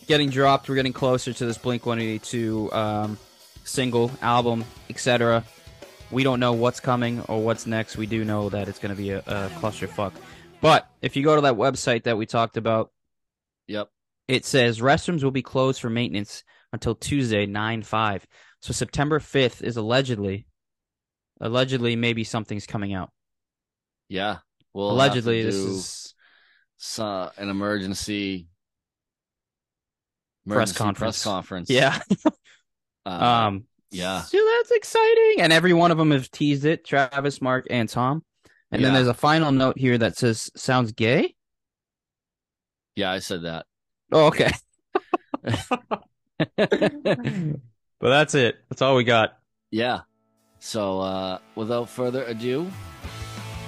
getting 0.06 0.30
dropped. 0.30 0.70
We're 0.70 0.76
getting 0.76 0.94
closer 0.94 1.34
to 1.34 1.46
this 1.48 1.58
Blink 1.58 1.88
182 1.88 2.72
um, 2.72 3.18
single, 3.64 4.12
album, 4.22 4.64
etc. 4.92 5.44
We 6.12 6.24
don't 6.24 6.40
know 6.40 6.54
what's 6.54 6.80
coming 6.80 7.22
or 7.28 7.42
what's 7.42 7.68
next. 7.68 7.96
We 7.98 8.08
do 8.08 8.26
know 8.26 8.50
that 8.50 8.68
it's 8.68 8.80
going 8.80 8.96
to 8.96 9.00
be 9.02 9.12
a, 9.12 9.20
a 9.20 9.50
clusterfuck. 9.60 10.14
But 10.62 10.90
if 11.02 11.16
you 11.16 11.24
go 11.24 11.36
to 11.36 11.42
that 11.42 11.56
website 11.56 12.04
that 12.04 12.18
we 12.18 12.26
talked 12.26 12.58
about, 12.58 12.92
Yep. 13.68 13.90
it 14.28 14.46
says 14.46 14.80
restrooms 14.80 15.24
will 15.24 15.32
be 15.32 15.44
closed 15.44 15.80
for 15.80 15.90
maintenance 15.90 16.44
until 16.74 16.96
Tuesday, 16.96 17.46
9 17.46 17.84
5. 17.84 18.28
So 18.62 18.74
September 18.74 19.20
5th 19.20 19.62
is 19.62 19.78
allegedly, 19.78 20.48
allegedly, 21.40 21.96
maybe 21.96 22.24
something's 22.24 22.66
coming 22.66 22.94
out. 22.94 23.12
Yeah. 24.10 24.38
We'll 24.74 24.92
allegedly, 24.92 25.44
this 25.44 25.56
is 25.56 26.14
an 26.98 27.50
emergency, 27.50 28.48
Press 30.48 30.72
conference. 30.74 31.18
Press 31.18 31.24
conference. 31.24 31.70
yeah. 31.70 32.00
Uh, 33.06 33.10
Um, 33.48 33.64
yeah. 33.92 34.22
So 34.22 34.38
that's 34.38 34.72
exciting. 34.72 35.42
And 35.42 35.54
every 35.54 35.74
one 35.74 35.92
of 35.92 35.98
them 35.98 36.12
have 36.12 36.30
teased 36.32 36.66
it 36.66 36.86
Travis, 36.86 37.42
Mark, 37.42 37.68
and 37.70 37.90
Tom. 37.90 38.24
And 38.72 38.84
then 38.84 38.94
there's 38.94 39.08
a 39.08 39.16
final 39.16 39.52
note 39.52 39.80
here 39.80 39.98
that 39.98 40.16
says, 40.16 40.52
sounds 40.56 40.92
gay? 40.92 41.36
Yeah, 42.96 43.12
I 43.12 43.20
said 43.20 43.44
that. 43.44 43.66
Oh, 44.12 44.28
okay. 44.28 44.52
but 46.56 47.60
that's 48.00 48.36
it. 48.36 48.58
That's 48.70 48.82
all 48.82 48.96
we 48.96 49.04
got. 49.04 49.40
Yeah. 49.72 50.02
So, 50.60 51.00
uh, 51.00 51.40
without 51.56 51.90
further 51.90 52.24
ado, 52.26 52.70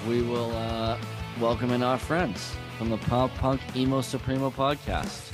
we 0.08 0.22
will 0.22 0.52
uh, 0.56 0.98
welcome 1.40 1.72
in 1.72 1.84
our 1.84 1.98
friends 1.98 2.54
from 2.78 2.90
the 2.90 2.98
Pop 2.98 3.34
Punk 3.36 3.62
Emo 3.76 4.02
Supremo 4.02 4.50
podcast. 4.52 5.32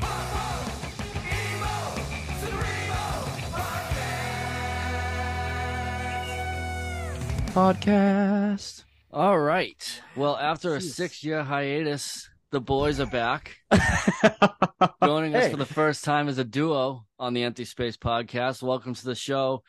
Podcast. 7.58 8.84
All 9.12 9.40
right. 9.40 10.02
Well, 10.16 10.38
after 10.38 10.76
a 10.76 10.80
six 10.82 11.24
year 11.24 11.42
hiatus, 11.44 12.30
the 12.52 12.62
boys 12.62 13.00
are 13.00 13.08
back, 13.08 13.58
joining 15.04 15.36
us 15.36 15.50
for 15.50 15.58
the 15.58 15.66
first 15.66 16.04
time 16.04 16.28
as 16.30 16.38
a 16.38 16.44
duo 16.44 17.08
on 17.18 17.34
the 17.34 17.42
Empty 17.42 17.66
Space 17.66 17.98
podcast. 17.98 18.62
Welcome 18.62 18.94
to 18.94 19.04
the 19.04 19.16
show, 19.16 19.64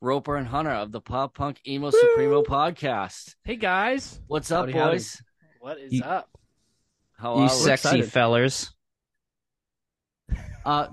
Roper 0.00 0.36
and 0.36 0.46
Hunter 0.46 0.70
of 0.70 0.92
the 0.92 1.00
Pop 1.00 1.34
Punk 1.34 1.58
Emo 1.66 1.90
Supremo 1.90 2.44
podcast. 2.44 3.34
Hey 3.44 3.56
guys, 3.56 4.20
What's 4.28 4.52
up, 4.52 4.66
Howdy, 4.66 4.72
howdy. 4.78 4.92
boys? 4.98 5.20
what 5.58 5.78
is 5.80 5.92
You- 5.94 6.04
up? 6.04 6.30
How 7.18 7.38
you 7.38 7.42
are 7.42 7.48
sexy 7.48 7.88
excited. 7.88 8.12
fellers. 8.12 8.72
Uh, 10.64 10.88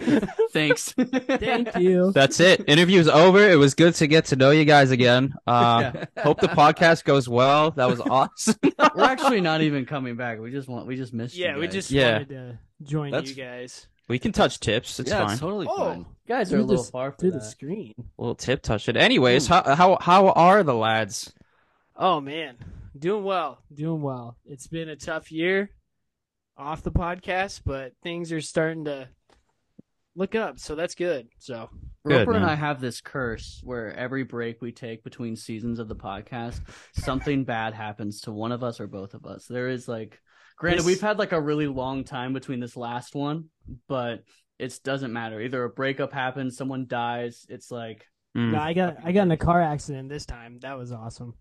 thanks. 0.52 0.92
Thank 0.92 1.76
you. 1.76 2.12
That's 2.12 2.40
it. 2.40 2.64
Interview's 2.68 3.08
over. 3.08 3.40
It 3.48 3.56
was 3.56 3.74
good 3.74 3.94
to 3.96 4.06
get 4.06 4.26
to 4.26 4.36
know 4.36 4.50
you 4.50 4.64
guys 4.64 4.90
again. 4.90 5.34
Uh, 5.46 5.92
hope 6.18 6.40
the 6.40 6.48
podcast 6.48 7.04
goes 7.04 7.28
well. 7.28 7.70
That 7.72 7.88
was 7.88 8.00
awesome. 8.00 8.56
We're 8.94 9.04
actually 9.04 9.40
not 9.40 9.62
even 9.62 9.86
coming 9.86 10.16
back. 10.16 10.40
We 10.40 10.50
just 10.50 10.68
want. 10.68 10.86
We 10.86 10.96
just 10.96 11.12
missed. 11.12 11.36
yeah, 11.36 11.54
you 11.54 11.60
we 11.60 11.68
just 11.68 11.90
Yeah. 11.90 12.12
wanted 12.12 12.28
to 12.30 12.58
join 12.82 13.10
That's- 13.12 13.30
you 13.30 13.42
guys 13.42 13.86
We 14.08 14.18
can 14.18 14.32
touch 14.32 14.60
tips. 14.60 15.00
It's 15.00 15.10
yeah, 15.10 15.22
fine. 15.24 15.32
it's 15.32 15.40
totally 15.40 15.66
Oh. 15.68 15.76
fine. 15.76 15.98
You 16.00 16.06
guys 16.28 16.52
are 16.52 16.58
a 16.58 16.62
little 16.62 16.82
the- 16.84 16.90
far 16.90 17.12
for 17.12 17.18
through 17.18 17.32
the 17.32 17.40
screen. 17.40 17.94
A 17.98 18.02
little 18.22 18.34
tip 18.34 18.62
touch 18.62 18.88
it. 18.88 18.96
Anyways, 18.96 19.46
how 19.46 19.62
how 19.74 19.98
how 20.00 20.28
are 20.30 20.62
the 20.62 20.74
lads? 20.74 21.32
Oh 21.96 22.20
man, 22.20 22.56
doing 22.98 23.24
well, 23.24 23.58
doing 23.72 24.02
well. 24.02 24.36
It's 24.44 24.66
been 24.66 24.88
a 24.88 24.96
tough 24.96 25.30
year 25.32 25.70
off 26.56 26.82
the 26.82 26.90
podcast, 26.92 27.62
but 27.64 27.92
things 28.02 28.32
are 28.32 28.40
starting 28.40 28.84
to 28.86 29.08
look 30.14 30.34
up, 30.34 30.58
so 30.58 30.74
that's 30.74 30.94
good. 30.94 31.28
So 31.38 31.68
Good, 32.06 32.20
Roper 32.26 32.34
and. 32.36 32.46
I 32.46 32.54
have 32.54 32.80
this 32.80 33.00
curse 33.00 33.60
where 33.64 33.92
every 33.94 34.22
break 34.24 34.62
we 34.62 34.72
take 34.72 35.04
between 35.04 35.36
seasons 35.36 35.78
of 35.78 35.88
the 35.88 35.96
podcast, 35.96 36.60
something 36.94 37.44
bad 37.44 37.74
happens 37.74 38.22
to 38.22 38.32
one 38.32 38.52
of 38.52 38.62
us 38.62 38.80
or 38.80 38.86
both 38.86 39.14
of 39.14 39.26
us. 39.26 39.46
There 39.46 39.68
is 39.68 39.86
like, 39.88 40.20
granted, 40.56 40.80
This- 40.80 40.86
we've 40.86 41.00
had 41.00 41.18
like 41.18 41.32
a 41.32 41.40
really 41.40 41.66
long 41.66 42.04
time 42.04 42.32
between 42.32 42.60
this 42.60 42.76
last 42.76 43.14
one, 43.14 43.46
but 43.88 44.22
it 44.58 44.78
doesn't 44.84 45.12
matter. 45.12 45.40
Either 45.40 45.64
a 45.64 45.68
breakup 45.68 46.12
happens, 46.12 46.56
someone 46.56 46.86
dies. 46.86 47.44
It's 47.48 47.70
like, 47.70 48.06
Mm. 48.36 48.52
No, 48.52 48.58
I 48.58 48.74
got 48.74 48.96
I 49.02 49.12
got 49.12 49.22
in 49.22 49.30
a 49.30 49.36
car 49.38 49.62
accident 49.62 50.10
this 50.10 50.26
time. 50.26 50.58
That 50.60 50.76
was 50.76 50.92
awesome. 50.92 51.32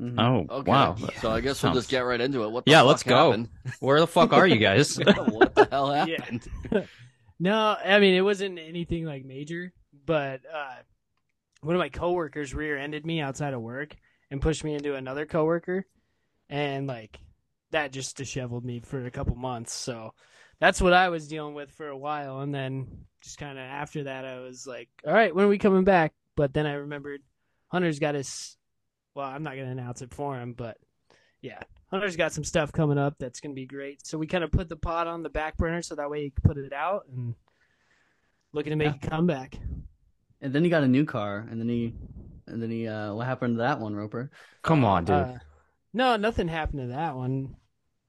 Mhm. 0.00 0.18
Oh 0.18 0.46
Okay. 0.58 0.70
wow! 0.70 0.96
So 1.20 1.30
I 1.30 1.40
guess 1.40 1.62
we'll 1.62 1.72
just 1.74 1.88
get 1.88 2.00
right 2.00 2.20
into 2.20 2.42
it. 2.44 2.50
What 2.50 2.64
the 2.64 2.72
Yeah, 2.72 2.78
fuck 2.80 2.88
let's 2.88 3.02
go. 3.02 3.30
happened? 3.30 3.48
Where 3.80 4.00
the 4.00 4.06
fuck 4.06 4.32
are 4.32 4.46
you 4.46 4.58
guys? 4.58 4.96
what 5.16 5.54
the 5.54 5.68
hell 5.70 5.92
Yeah. 6.06 6.18
happened? 6.18 6.48
No, 7.40 7.76
I 7.84 7.98
mean 7.98 8.14
it 8.14 8.20
wasn't 8.20 8.58
anything 8.60 9.04
like 9.04 9.24
major, 9.24 9.72
but 10.06 10.42
uh 10.52 10.76
one 11.62 11.74
of 11.74 11.80
my 11.80 11.88
coworkers 11.88 12.54
rear-ended 12.54 13.04
me 13.04 13.20
outside 13.20 13.54
of 13.54 13.60
work 13.60 13.96
and 14.30 14.40
pushed 14.40 14.62
me 14.64 14.74
into 14.74 14.94
another 14.94 15.26
coworker, 15.26 15.84
and 16.48 16.86
like 16.86 17.18
that 17.72 17.90
just 17.92 18.16
disheveled 18.16 18.64
me 18.64 18.80
for 18.80 19.04
a 19.04 19.10
couple 19.10 19.34
months. 19.34 19.72
So 19.72 20.14
that's 20.60 20.80
what 20.80 20.92
I 20.92 21.08
was 21.08 21.26
dealing 21.26 21.54
with 21.54 21.72
for 21.72 21.88
a 21.88 21.98
while, 21.98 22.40
and 22.40 22.54
then 22.54 22.86
just 23.20 23.38
kind 23.38 23.58
of 23.58 23.64
after 23.64 24.04
that, 24.04 24.24
I 24.24 24.38
was 24.40 24.66
like, 24.66 24.88
"All 25.06 25.12
right, 25.12 25.34
when 25.34 25.46
are 25.46 25.48
we 25.48 25.58
coming 25.58 25.84
back?" 25.84 26.12
But 26.36 26.54
then 26.54 26.66
I 26.66 26.74
remembered 26.74 27.20
Hunter's 27.68 27.98
got 27.98 28.14
his. 28.14 28.56
Well, 29.14 29.26
I'm 29.26 29.42
not 29.42 29.56
gonna 29.56 29.70
announce 29.70 30.02
it 30.02 30.12
for 30.12 30.36
him, 30.38 30.52
but 30.54 30.76
yeah, 31.40 31.60
Hunter's 31.90 32.16
got 32.16 32.32
some 32.32 32.44
stuff 32.44 32.72
coming 32.72 32.98
up 32.98 33.14
that's 33.18 33.40
gonna 33.40 33.54
be 33.54 33.66
great. 33.66 34.06
So 34.06 34.18
we 34.18 34.26
kind 34.26 34.44
of 34.44 34.50
put 34.50 34.68
the 34.68 34.76
pod 34.76 35.06
on 35.06 35.22
the 35.22 35.28
back 35.30 35.56
burner 35.56 35.82
so 35.82 35.94
that 35.94 36.10
way 36.10 36.24
he 36.24 36.30
can 36.30 36.42
put 36.42 36.58
it 36.58 36.72
out 36.72 37.06
and 37.12 37.34
looking 38.52 38.70
to 38.70 38.76
make 38.76 39.04
a 39.04 39.08
comeback. 39.10 39.56
And 40.40 40.52
then 40.52 40.64
he 40.64 40.70
got 40.70 40.82
a 40.82 40.88
new 40.88 41.04
car, 41.04 41.46
and 41.50 41.60
then 41.60 41.68
he, 41.68 41.94
and 42.46 42.62
then 42.62 42.70
he, 42.70 42.86
uh, 42.86 43.14
what 43.14 43.26
happened 43.26 43.54
to 43.56 43.58
that 43.62 43.80
one, 43.80 43.94
Roper? 43.94 44.30
Come 44.62 44.84
on, 44.84 45.04
dude. 45.04 45.14
Uh, 45.14 45.38
no, 45.92 46.16
nothing 46.16 46.48
happened 46.48 46.80
to 46.82 46.86
that 46.88 47.16
one. 47.16 47.56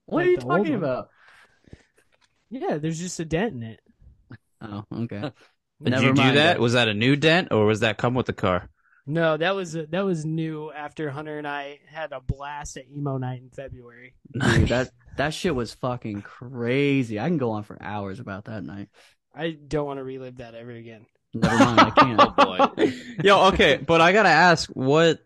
What 0.05 0.17
Like 0.17 0.27
are 0.27 0.29
you 0.31 0.37
talking 0.37 0.73
one. 0.73 0.83
about? 0.83 1.09
Yeah, 2.49 2.77
there's 2.77 2.99
just 2.99 3.19
a 3.19 3.25
dent 3.25 3.53
in 3.53 3.63
it. 3.63 3.79
Oh, 4.61 4.83
okay. 4.93 5.31
Did 5.83 5.91
Never 5.91 6.05
you 6.07 6.13
do 6.13 6.21
mind 6.21 6.37
that? 6.37 6.53
then. 6.53 6.61
Was 6.61 6.73
that 6.73 6.87
a 6.87 6.93
new 6.93 7.15
dent 7.15 7.49
or 7.51 7.65
was 7.65 7.81
that 7.81 7.97
come 7.97 8.13
with 8.13 8.25
the 8.25 8.33
car? 8.33 8.69
No, 9.07 9.37
that 9.37 9.55
was 9.55 9.73
that 9.73 10.03
was 10.03 10.25
new 10.25 10.71
after 10.71 11.11
Hunter 11.11 11.37
and 11.37 11.47
I 11.47 11.79
had 11.87 12.11
a 12.11 12.19
blast 12.19 12.77
at 12.77 12.89
emo 12.89 13.17
night 13.17 13.41
in 13.41 13.49
February. 13.49 14.15
Dude, 14.33 14.69
that 14.69 14.89
that 15.17 15.33
shit 15.33 15.53
was 15.53 15.73
fucking 15.75 16.23
crazy. 16.23 17.19
I 17.19 17.27
can 17.27 17.37
go 17.37 17.51
on 17.51 17.63
for 17.63 17.77
hours 17.81 18.19
about 18.19 18.45
that 18.45 18.63
night. 18.63 18.89
I 19.35 19.51
don't 19.51 19.85
want 19.85 19.99
to 19.99 20.03
relive 20.03 20.37
that 20.37 20.55
ever 20.55 20.71
again. 20.71 21.05
Never 21.35 21.57
mind, 21.57 21.79
I 21.79 21.89
can't. 21.91 22.21
Oh 22.37 22.73
boy. 22.77 22.93
Yo, 23.23 23.47
okay, 23.47 23.77
but 23.77 23.99
I 23.99 24.13
gotta 24.13 24.29
ask, 24.29 24.69
what, 24.69 25.19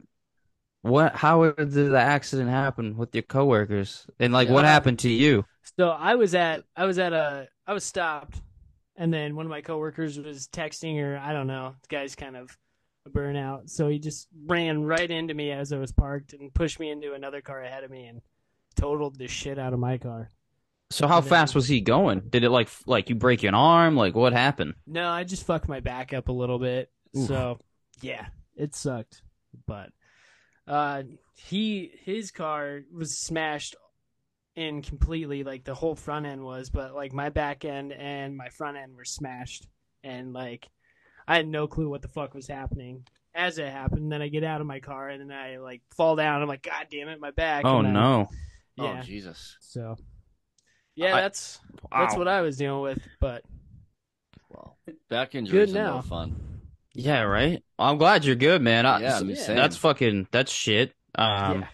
what, 0.82 1.15
how 1.15 1.52
did 1.52 1.72
the 1.72 2.00
accident 2.00 2.50
happen 2.50 2.98
with 2.98 3.13
your 3.13 3.22
coworkers, 3.22 4.08
and 4.20 4.34
like, 4.34 4.50
what 4.50 4.65
happened 4.65 5.00
to 5.00 5.10
you? 5.10 5.46
So 5.78 5.89
I 5.89 6.15
was 6.15 6.34
at 6.34 6.63
I 6.76 6.86
was 6.86 6.98
at 6.98 7.13
a 7.13 7.48
I 7.68 7.74
was 7.74 7.84
stopped, 7.84 8.42
and 8.96 9.13
then 9.13 9.36
one 9.36 9.46
of 9.46 9.50
my 9.52 9.62
coworkers 9.62 10.20
was 10.20 10.48
texting 10.48 11.00
or 11.02 11.18
I 11.18 11.32
don't 11.32 11.48
know. 11.48 11.76
The 11.84 11.96
guy's 11.96 12.15
kind 12.15 12.36
of 12.36 12.58
a 13.06 13.10
burnout, 13.10 13.70
so 13.70 13.88
he 13.88 14.00
just 14.00 14.28
ran 14.46 14.84
right 14.84 15.10
into 15.10 15.34
me 15.34 15.52
as 15.52 15.72
I 15.72 15.78
was 15.78 15.92
parked 15.92 16.34
and 16.34 16.54
pushed 16.54 16.80
me 16.80 16.90
into 16.92 17.14
another 17.14 17.42
car 17.42 17.62
ahead 17.62 17.84
of 17.84 17.92
me 17.92 18.06
and 18.06 18.22
totaled 18.76 19.18
the 19.18 19.28
shit 19.28 19.58
out 19.58 19.74
of 19.74 19.80
my 19.80 19.98
car. 19.98 20.30
So 20.92 21.08
how 21.08 21.22
then- 21.22 21.30
fast 21.30 21.56
was 21.56 21.68
he 21.68 21.82
going? 21.82 22.22
Did 22.30 22.44
it 22.44 22.50
like, 22.50 22.70
like 22.86 23.10
you 23.10 23.16
break 23.16 23.44
an 23.44 23.54
arm? 23.54 23.96
Like 23.96 24.16
what 24.16 24.34
happened? 24.34 24.74
No, 24.88 25.08
I 25.10 25.24
just 25.24 25.46
fucked 25.46 25.68
my 25.68 25.80
back 25.80 26.14
up 26.14 26.30
a 26.30 26.34
little 26.34 26.60
bit. 26.60 26.92
Oof. 27.16 27.28
So 27.28 27.60
yeah, 28.02 28.28
it 28.56 28.76
sucked. 28.76 29.22
But 29.66 29.92
uh 30.68 31.04
he 31.36 31.92
his 32.04 32.32
car 32.32 32.82
was 32.94 33.18
smashed 33.18 33.76
in 34.56 34.82
completely, 34.82 35.44
like 35.44 35.64
the 35.64 35.74
whole 35.76 35.96
front 35.96 36.26
end 36.26 36.44
was, 36.44 36.70
but 36.70 36.94
like 36.94 37.14
my 37.14 37.30
back 37.30 37.66
end 37.66 37.94
and 37.94 38.36
my 38.36 38.50
front 38.50 38.78
end 38.78 38.96
were 38.96 39.06
smashed 39.06 39.68
and 40.04 40.34
like 40.34 40.68
I 41.30 41.36
had 41.38 41.48
no 41.48 41.68
clue 41.68 41.88
what 41.89 42.02
the 42.02 42.08
fuck 42.10 42.34
was 42.34 42.48
happening. 42.48 43.06
As 43.36 43.58
it 43.60 43.70
happened, 43.72 44.12
then 44.12 44.22
I 44.22 44.28
get 44.28 44.44
out 44.44 44.60
of 44.60 44.68
my 44.68 44.80
car 44.80 45.08
and 45.10 45.22
then 45.30 45.38
I 45.38 45.58
like 45.58 45.82
fall 45.96 46.15
down. 46.15 46.42
I'm 46.42 46.48
like, 46.48 46.63
God 46.63 46.88
damn 46.92 47.08
it, 47.08 47.20
my 47.22 47.32
back. 47.32 47.63
Oh 47.63 47.78
I- 47.78 47.92
no! 47.92 48.30
Yeah. 48.76 49.00
Oh 49.00 49.04
Jesus. 49.04 49.56
So 49.62 49.96
yeah, 50.96 51.15
I- 51.15 51.22
that's 51.22 51.60
that's 51.92 52.15
what 52.15 52.28
I 52.28 52.42
was 52.42 52.58
dealing 52.58 52.82
with. 52.82 53.00
But 53.22 53.44
Well, 54.50 54.78
back 55.10 55.36
injuries 55.36 55.72
Good 55.72 55.78
are 55.80 55.84
now. 55.84 55.96
no 55.98 56.02
fun. 56.02 56.36
Yeah, 56.96 57.22
right. 57.22 57.63
I'm 57.78 57.98
glad 58.00 58.26
you're 58.26 58.36
good, 58.36 58.62
man. 58.63 58.86
I, 58.88 59.00
Yeah, 59.00 59.20
so- 59.20 59.26
me 59.26 59.36
that's 59.36 59.78
fucking 59.78 60.28
that's 60.32 60.52
shit. 60.52 60.94
Um, 61.15 61.62
yeah. 61.62 61.68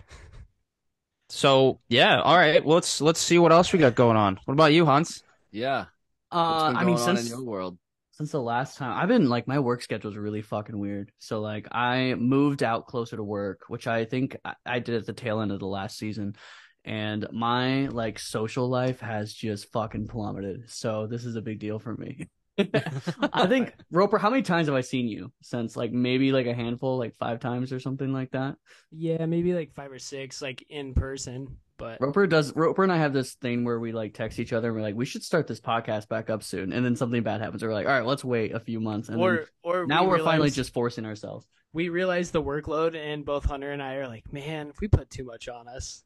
so 1.30 1.80
yeah, 1.88 2.20
all 2.22 2.36
right. 2.38 2.66
Let's 2.66 3.00
let's 3.02 3.20
see 3.22 3.40
what 3.40 3.52
else 3.54 3.72
we 3.74 3.80
got 3.80 3.96
going 3.96 4.18
on. 4.18 4.40
What 4.46 4.54
about 4.54 4.74
you, 4.74 4.86
Hans? 4.86 5.24
Yeah. 5.52 5.86
What's 6.30 6.64
Uh, 6.64 6.68
been 6.70 6.78
I 6.78 6.84
mean, 6.84 6.96
going 6.98 7.10
on 7.10 7.16
since 7.18 7.32
in 7.32 7.38
your 7.38 7.46
world? 7.48 7.78
Since 8.16 8.32
the 8.32 8.42
last 8.42 8.78
time 8.78 8.98
I've 8.98 9.10
been 9.10 9.28
like 9.28 9.46
my 9.46 9.60
work 9.60 9.82
schedule's 9.82 10.16
really 10.16 10.42
fucking 10.42 10.78
weird. 10.78 11.12
So 11.20 11.42
like 11.42 11.68
I 11.74 12.16
moved 12.16 12.64
out 12.64 12.88
closer 12.88 13.18
to 13.18 13.24
work, 13.24 13.64
which 13.68 13.88
I 13.88 14.06
think 14.06 14.38
I, 14.46 14.54
I 14.66 14.80
did 14.80 14.96
at 14.96 15.06
the 15.06 15.12
tail 15.12 15.42
end 15.42 15.52
of 15.52 15.60
the 15.60 15.68
last 15.68 15.98
season. 15.98 16.36
And 16.86 17.28
my 17.34 17.88
like 17.88 18.18
social 18.20 18.70
life 18.70 19.02
has 19.02 19.34
just 19.34 19.70
fucking 19.74 20.08
plummeted. 20.08 20.70
So 20.70 21.08
this 21.08 21.26
is 21.26 21.36
a 21.36 21.42
big 21.42 21.60
deal 21.60 21.78
for 21.78 21.94
me. 21.94 22.30
I 23.34 23.48
think 23.48 23.74
Roper, 23.92 24.18
how 24.18 24.30
many 24.30 24.44
times 24.44 24.68
have 24.68 24.76
I 24.78 24.82
seen 24.82 25.10
you 25.10 25.34
since 25.42 25.76
like 25.76 25.92
maybe 25.92 26.32
like 26.32 26.46
a 26.46 26.54
handful, 26.54 26.98
like 26.98 27.16
five 27.16 27.42
times 27.42 27.74
or 27.74 27.82
something 27.82 28.14
like 28.14 28.32
that? 28.32 28.56
Yeah, 28.92 29.26
maybe 29.26 29.54
like 29.54 29.74
five 29.74 29.92
or 29.92 30.00
six, 30.00 30.42
like 30.42 30.64
in 30.70 30.94
person. 30.94 31.58
But 31.78 32.00
Roper 32.00 32.26
does 32.28 32.56
Roper 32.56 32.84
and 32.84 32.92
I 32.92 32.98
have 32.98 33.12
this 33.14 33.34
thing 33.34 33.66
where 33.66 33.80
we 33.80 33.92
like 33.92 34.14
text 34.14 34.40
each 34.40 34.54
other 34.54 34.70
and 34.70 34.76
we're 34.78 34.82
like, 34.82 34.96
we 34.96 35.06
should 35.06 35.24
start 35.24 35.48
this 35.48 35.60
podcast 35.60 36.08
back 36.08 36.30
up 36.30 36.42
soon. 36.44 36.72
And 36.72 36.86
then 36.86 36.96
something 36.96 37.22
bad 37.24 37.42
happens. 37.42 37.64
We're 37.64 37.74
like, 37.74 37.86
all 37.86 37.92
right, 37.94 38.06
let's 38.06 38.24
wait 38.24 38.54
a 38.54 38.60
few 38.60 38.80
months. 38.80 39.10
And 39.10 39.18
then 39.18 39.24
or 39.28 39.46
or 39.64 39.86
now 39.86 40.04
we 40.04 40.10
we're 40.10 40.24
finally 40.24 40.50
just 40.52 40.74
forcing 40.74 41.06
ourselves. 41.06 41.48
we 41.74 41.90
realize 41.90 42.32
the 42.32 42.42
workload, 42.42 42.96
and 42.96 43.26
both 43.26 43.44
Hunter 43.46 43.72
and 43.72 43.84
I 43.84 43.96
are 43.96 44.08
like, 44.08 44.32
man, 44.32 44.70
if 44.70 44.80
we 44.80 44.88
put 44.88 45.10
too 45.10 45.26
much 45.26 45.48
on 45.50 45.68
us, 45.68 46.04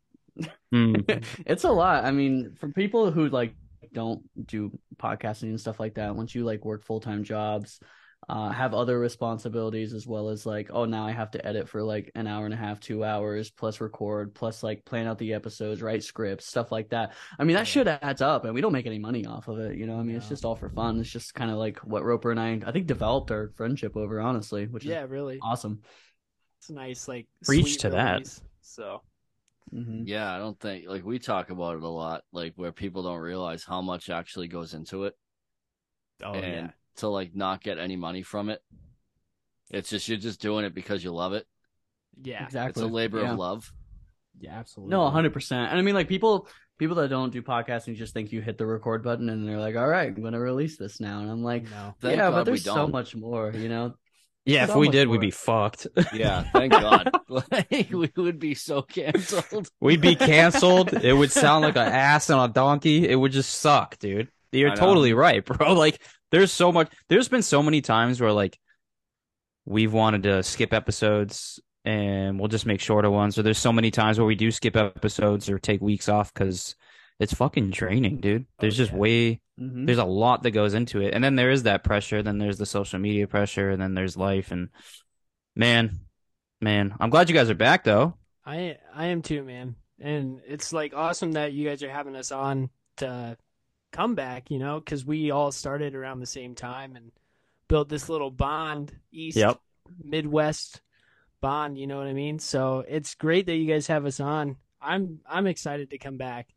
Hmm. 0.72 0.96
it's 1.46 1.66
a 1.66 1.72
lot. 1.72 2.06
I 2.06 2.12
mean, 2.12 2.56
for 2.60 2.70
people 2.70 3.12
who 3.12 3.28
like 3.30 3.54
don't 3.94 4.22
do 4.48 4.72
podcasting 4.98 5.50
and 5.50 5.60
stuff 5.60 5.80
like 5.80 5.96
that, 5.96 6.16
once 6.16 6.34
you 6.34 6.46
like 6.46 6.64
work 6.66 6.84
full 6.86 7.00
time 7.02 7.24
jobs, 7.24 7.80
uh, 8.28 8.50
have 8.50 8.74
other 8.74 9.00
responsibilities 9.00 9.94
as 9.94 10.06
well 10.06 10.30
as 10.30 10.46
like, 10.46 10.70
oh, 10.72 10.86
now 10.86 11.08
I 11.08 11.12
have 11.12 11.32
to 11.32 11.46
edit 11.46 11.68
for 11.70 11.82
like 11.82 12.12
an 12.16 12.28
hour 12.28 12.46
and 12.46 12.54
a 12.54 12.58
half, 12.58 12.80
two 12.80 13.04
hours, 13.04 13.50
plus 13.50 13.82
record, 13.82 14.36
plus 14.36 14.62
like 14.62 14.86
plan 14.86 15.08
out 15.08 15.18
the 15.18 15.34
episodes, 15.34 15.82
write 15.82 16.04
scripts, 16.04 16.46
stuff 16.46 16.72
like 16.72 16.90
that. 16.90 17.14
I 17.40 17.44
mean, 17.44 17.56
that 17.56 17.68
shit 17.68 17.88
adds 17.88 18.22
up, 18.22 18.46
and 18.46 18.54
we 18.54 18.62
don't 18.62 18.74
make 18.74 18.86
any 18.86 19.00
money 19.00 19.26
off 19.26 19.48
of 19.48 19.60
it. 19.60 19.78
You 19.78 19.88
know, 19.88 19.98
I 20.00 20.04
mean, 20.04 20.16
it's 20.16 20.30
just 20.30 20.46
all 20.46 20.56
for 20.56 20.70
fun. 20.70 21.00
It's 21.00 21.10
just 21.10 21.34
kind 21.34 21.50
of 21.50 21.58
like 21.58 21.80
what 21.80 22.04
Roper 22.04 22.30
and 22.32 22.40
I, 22.40 22.60
I 22.66 22.72
think, 22.72 22.88
developed 22.88 23.32
our 23.32 23.52
friendship 23.56 23.96
over, 23.98 24.20
honestly, 24.20 24.68
which 24.68 24.86
yeah, 24.86 25.04
is 25.04 25.10
really, 25.10 25.40
awesome. 25.42 25.82
it's 26.60 26.70
nice. 26.70 27.08
Like 27.08 27.28
Preach 27.44 27.64
sweet 27.64 27.80
to 27.80 27.90
that. 27.92 28.14
release. 28.14 28.42
So 28.62 29.02
hmm 29.72 30.04
Yeah, 30.06 30.34
I 30.34 30.40
don't 30.40 30.60
think 30.60 30.88
like 30.88 31.04
we 31.06 31.20
talk 31.20 31.50
about 31.50 31.78
it 31.78 31.84
a 31.84 31.88
lot, 31.88 32.24
like 32.32 32.54
where 32.56 32.72
people 32.72 33.04
don't 33.04 33.20
realize 33.20 33.64
how 33.64 33.82
much 33.82 34.10
actually 34.10 34.48
goes 34.48 34.74
into 34.74 35.06
it, 35.06 35.16
oh 36.24 36.34
and 36.34 36.74
to 37.00 37.08
like 37.10 37.36
not 37.36 37.62
get 37.64 37.78
any 37.78 37.96
money 37.96 38.22
from 38.22 38.50
it. 38.50 38.62
It's 39.72 39.90
just 39.90 40.08
you're 40.08 40.18
just 40.18 40.42
doing 40.42 40.66
it 40.66 40.74
because 40.74 41.04
you 41.04 41.12
love 41.12 41.34
it. 41.34 41.46
yeah, 42.22 42.40
yeah, 42.40 42.46
Exactly. 42.46 42.84
It's 42.84 42.90
a 42.92 42.94
labor 42.94 43.22
Yeah. 43.22 43.34
of 43.34 43.40
love. 43.40 43.72
yeah, 44.40 44.58
absolutely. 44.58 44.92
No, 44.92 45.10
hundred 45.10 45.34
percent. 45.34 45.70
And 45.70 45.78
I 45.80 45.82
mean, 45.82 45.96
like 45.96 46.08
people, 46.08 46.48
people 46.78 46.96
that 46.98 47.10
don't 47.10 47.32
do 47.32 47.42
podcasting 47.42 47.96
just 47.96 48.14
think 48.14 48.32
you 48.32 48.42
hit 48.42 48.58
the 48.58 48.66
record 48.66 49.04
button 49.04 49.30
and 49.30 49.48
they're 49.48 49.60
like, 49.60 49.76
"All 49.76 49.88
right, 49.88 50.08
I'm 50.08 50.22
going 50.22 50.34
to 50.34 50.40
release 50.40 50.78
this 50.78 51.00
now." 51.00 51.20
And 51.20 51.30
I'm 51.30 51.44
like, 51.44 51.64
no. 51.66 51.94
Thank 52.02 52.18
"Yeah, 52.18 52.30
God 52.30 52.32
but 52.32 52.44
there's 52.46 52.64
so 52.64 52.88
much 52.88 53.16
more, 53.16 53.52
you 53.54 53.70
know." 53.70 53.94
Yeah, 54.46 54.64
if 54.64 54.74
we 54.76 54.88
much 54.88 54.94
did, 54.94 55.08
we'd 55.10 55.22
be 55.22 55.30
fucked. 55.32 55.86
Yeah, 56.14 56.44
thank 56.52 56.72
God. 56.72 57.12
like, 57.30 57.90
we 57.92 58.10
would 58.16 58.40
be 58.40 58.56
so 58.56 58.82
canceled. 58.82 59.70
We'd 59.80 60.02
be 60.02 60.16
canceled. 60.16 60.92
it 60.94 61.14
would 61.14 61.32
sound 61.32 61.64
like 61.64 61.76
an 61.76 61.88
ass 61.92 62.32
on 62.32 62.50
a 62.50 62.52
donkey. 62.52 63.08
It 63.08 63.14
would 63.16 63.32
just 63.34 63.52
suck, 63.60 64.00
dude. 64.00 64.30
You're 64.52 64.76
totally 64.76 65.14
right, 65.14 65.46
bro. 65.46 65.74
Like, 65.74 66.02
there's 66.32 66.52
so 66.52 66.72
much. 66.72 66.92
There's 67.08 67.28
been 67.28 67.42
so 67.42 67.64
many 67.64 67.82
times 67.82 68.20
where 68.22 68.32
like 68.32 68.60
we've 69.66 69.94
wanted 69.94 70.24
to 70.24 70.44
skip 70.44 70.74
episodes 70.74 71.60
and 71.86 72.40
we'll 72.40 72.48
just 72.48 72.66
make 72.66 72.82
shorter 72.82 73.10
ones. 73.10 73.38
Or 73.38 73.44
there's 73.44 73.58
so 73.58 73.74
many 73.74 73.92
times 73.92 74.18
where 74.18 74.26
we 74.26 74.36
do 74.36 74.52
skip 74.52 74.76
episodes 74.76 75.50
or 75.50 75.60
take 75.60 75.82
weeks 75.82 76.10
off 76.10 76.34
because 76.34 76.76
it's 77.20 77.34
fucking 77.34 77.72
draining, 77.72 78.20
dude. 78.20 78.46
There's 78.60 78.78
just 78.78 78.94
way 78.94 79.42
Mhm. 79.60 79.86
there's 79.86 79.98
a 79.98 80.06
lot 80.06 80.44
that 80.44 80.52
goes 80.52 80.74
into 80.74 81.02
it. 81.02 81.14
And 81.14 81.22
then 81.22 81.36
there 81.36 81.52
is 81.52 81.64
that 81.64 81.84
pressure, 81.84 82.24
then 82.24 82.38
there's 82.38 82.58
the 82.58 82.66
social 82.66 82.98
media 82.98 83.28
pressure, 83.28 83.72
and 83.72 83.82
then 83.82 83.94
there's 83.94 84.16
life 84.16 84.52
and 84.52 84.70
man, 85.54 86.00
man, 86.62 86.96
I'm 87.00 87.10
glad 87.10 87.30
you 87.30 87.36
guys 87.36 87.50
are 87.50 87.56
back 87.56 87.84
though. 87.84 88.16
I 88.46 88.78
I 88.94 89.08
am 89.08 89.22
too, 89.22 89.44
man. 89.44 89.76
And 90.00 90.40
it's 90.48 90.72
like 90.72 90.94
awesome 90.94 91.34
that 91.34 91.52
you 91.52 91.68
guys 91.68 91.84
are 91.84 91.90
having 91.90 92.16
us 92.16 92.32
on 92.32 92.70
to 92.98 93.38
come 93.92 94.16
back, 94.16 94.52
you 94.52 94.60
know, 94.60 94.80
because 94.80 95.06
we 95.06 95.32
all 95.32 95.52
started 95.52 95.96
around 95.96 96.20
the 96.20 96.26
same 96.26 96.56
time 96.56 96.96
and 96.96 97.12
built 97.68 97.90
this 97.90 98.10
little 98.10 98.32
bond, 98.32 98.92
East 99.12 99.38
Yep. 99.38 99.60
Midwest 100.04 100.82
bond. 101.42 101.78
You 101.78 101.88
know 101.88 101.98
what 101.98 102.08
I 102.08 102.14
mean? 102.14 102.40
So 102.40 102.84
it's 102.88 103.16
great 103.16 103.46
that 103.48 103.56
you 103.56 103.66
guys 103.72 103.88
have 103.88 104.06
us 104.06 104.20
on. 104.20 104.58
I'm 104.82 105.20
I'm 105.28 105.48
excited 105.48 105.90
to 105.92 105.98
come 105.98 106.18
back. 106.18 106.48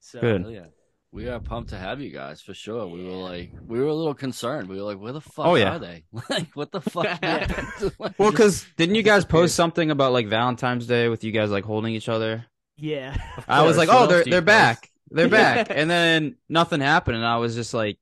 So 0.00 0.20
Good. 0.20 0.46
Yeah. 0.50 0.66
We 1.10 1.26
are 1.28 1.40
pumped 1.40 1.70
to 1.70 1.78
have 1.78 2.02
you 2.02 2.10
guys 2.10 2.42
for 2.42 2.52
sure. 2.52 2.86
We 2.86 3.02
were 3.02 3.12
like, 3.16 3.52
we 3.66 3.78
were 3.80 3.86
a 3.86 3.94
little 3.94 4.12
concerned. 4.14 4.68
We 4.68 4.76
were 4.76 4.82
like, 4.82 4.98
where 5.00 5.12
the 5.14 5.22
fuck 5.22 5.46
Oh, 5.46 5.54
yeah. 5.54 5.76
are 5.76 5.78
they? 5.78 6.04
like, 6.28 6.48
what 6.54 6.70
the 6.70 6.82
fuck 6.82 7.06
happened? 7.22 7.92
Like, 7.98 8.18
Well, 8.18 8.30
because 8.30 8.66
didn't 8.76 8.94
you 8.94 9.02
guys 9.02 9.24
post 9.24 9.54
something 9.54 9.90
about 9.90 10.12
like 10.12 10.28
Valentine's 10.28 10.86
Day 10.86 11.08
with 11.08 11.24
you 11.24 11.32
guys 11.32 11.50
like 11.50 11.64
holding 11.64 11.94
each 11.94 12.10
other? 12.10 12.44
Yeah. 12.76 13.16
I 13.48 13.62
was 13.62 13.78
like, 13.78 13.88
What 13.88 14.02
oh, 14.02 14.06
they're 14.06 14.24
they're 14.24 14.40
post? 14.42 14.46
back, 14.46 14.90
they're 15.10 15.28
back, 15.30 15.68
and 15.70 15.88
then 15.90 16.36
nothing 16.48 16.80
happened, 16.80 17.16
and 17.16 17.26
I 17.26 17.36
was 17.38 17.54
just 17.54 17.74
like, 17.74 17.98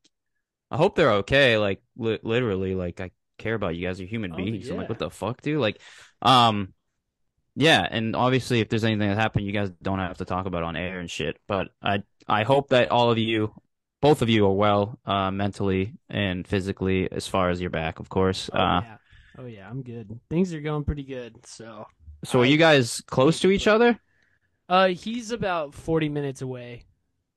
I 0.70 0.76
hope 0.76 0.96
they're 0.96 1.12
okay. 1.14 1.58
Like 1.58 1.82
li- 1.96 2.20
literally, 2.22 2.74
like 2.74 3.00
I 3.00 3.10
care 3.38 3.54
about 3.54 3.76
you 3.76 3.86
guys 3.86 4.00
are 4.00 4.04
human 4.04 4.32
Oh, 4.32 4.36
beings. 4.36 4.68
I'm 4.70 4.76
like, 4.76 4.88
what 4.88 4.98
the 4.98 5.10
fuck, 5.10 5.42
dude? 5.42 5.60
Like, 5.60 5.80
um, 6.22 6.72
yeah, 7.54 7.86
and 7.90 8.14
obviously, 8.16 8.60
if 8.60 8.68
there's 8.68 8.84
anything 8.84 9.08
that 9.08 9.16
happened, 9.18 9.46
you 9.46 9.52
guys 9.52 9.70
don't 9.82 9.98
have 9.98 10.18
to 10.18 10.24
talk 10.24 10.46
about 10.46 10.62
on 10.62 10.76
air 10.76 10.98
and 11.00 11.10
shit. 11.10 11.38
But 11.46 11.68
I 11.82 12.02
I 12.28 12.42
hope 12.44 12.68
that 12.70 12.90
all 12.90 13.10
of 13.10 13.18
you, 13.18 13.54
both 14.00 14.22
of 14.22 14.28
you, 14.28 14.46
are 14.46 14.52
well, 14.52 14.98
uh, 15.06 15.30
mentally 15.30 15.94
and 16.08 16.46
physically, 16.46 17.10
as 17.10 17.26
far 17.26 17.50
as 17.50 17.60
you're 17.60 17.70
back, 17.70 17.98
of 18.00 18.08
course. 18.08 18.50
Oh 18.52 18.58
uh, 18.58 18.82
yeah. 18.82 18.96
Oh 19.38 19.46
yeah, 19.46 19.68
I'm 19.68 19.82
good. 19.82 20.18
Things 20.30 20.52
are 20.54 20.60
going 20.60 20.84
pretty 20.84 21.04
good. 21.04 21.46
So, 21.46 21.86
so 22.24 22.40
are 22.40 22.44
you 22.46 22.56
guys 22.58 23.02
close 23.06 23.40
to 23.40 23.50
each 23.50 23.66
other? 23.66 23.98
uh, 24.68 24.88
he's 24.88 25.30
about 25.30 25.74
40 25.74 26.08
minutes 26.08 26.42
away 26.42 26.85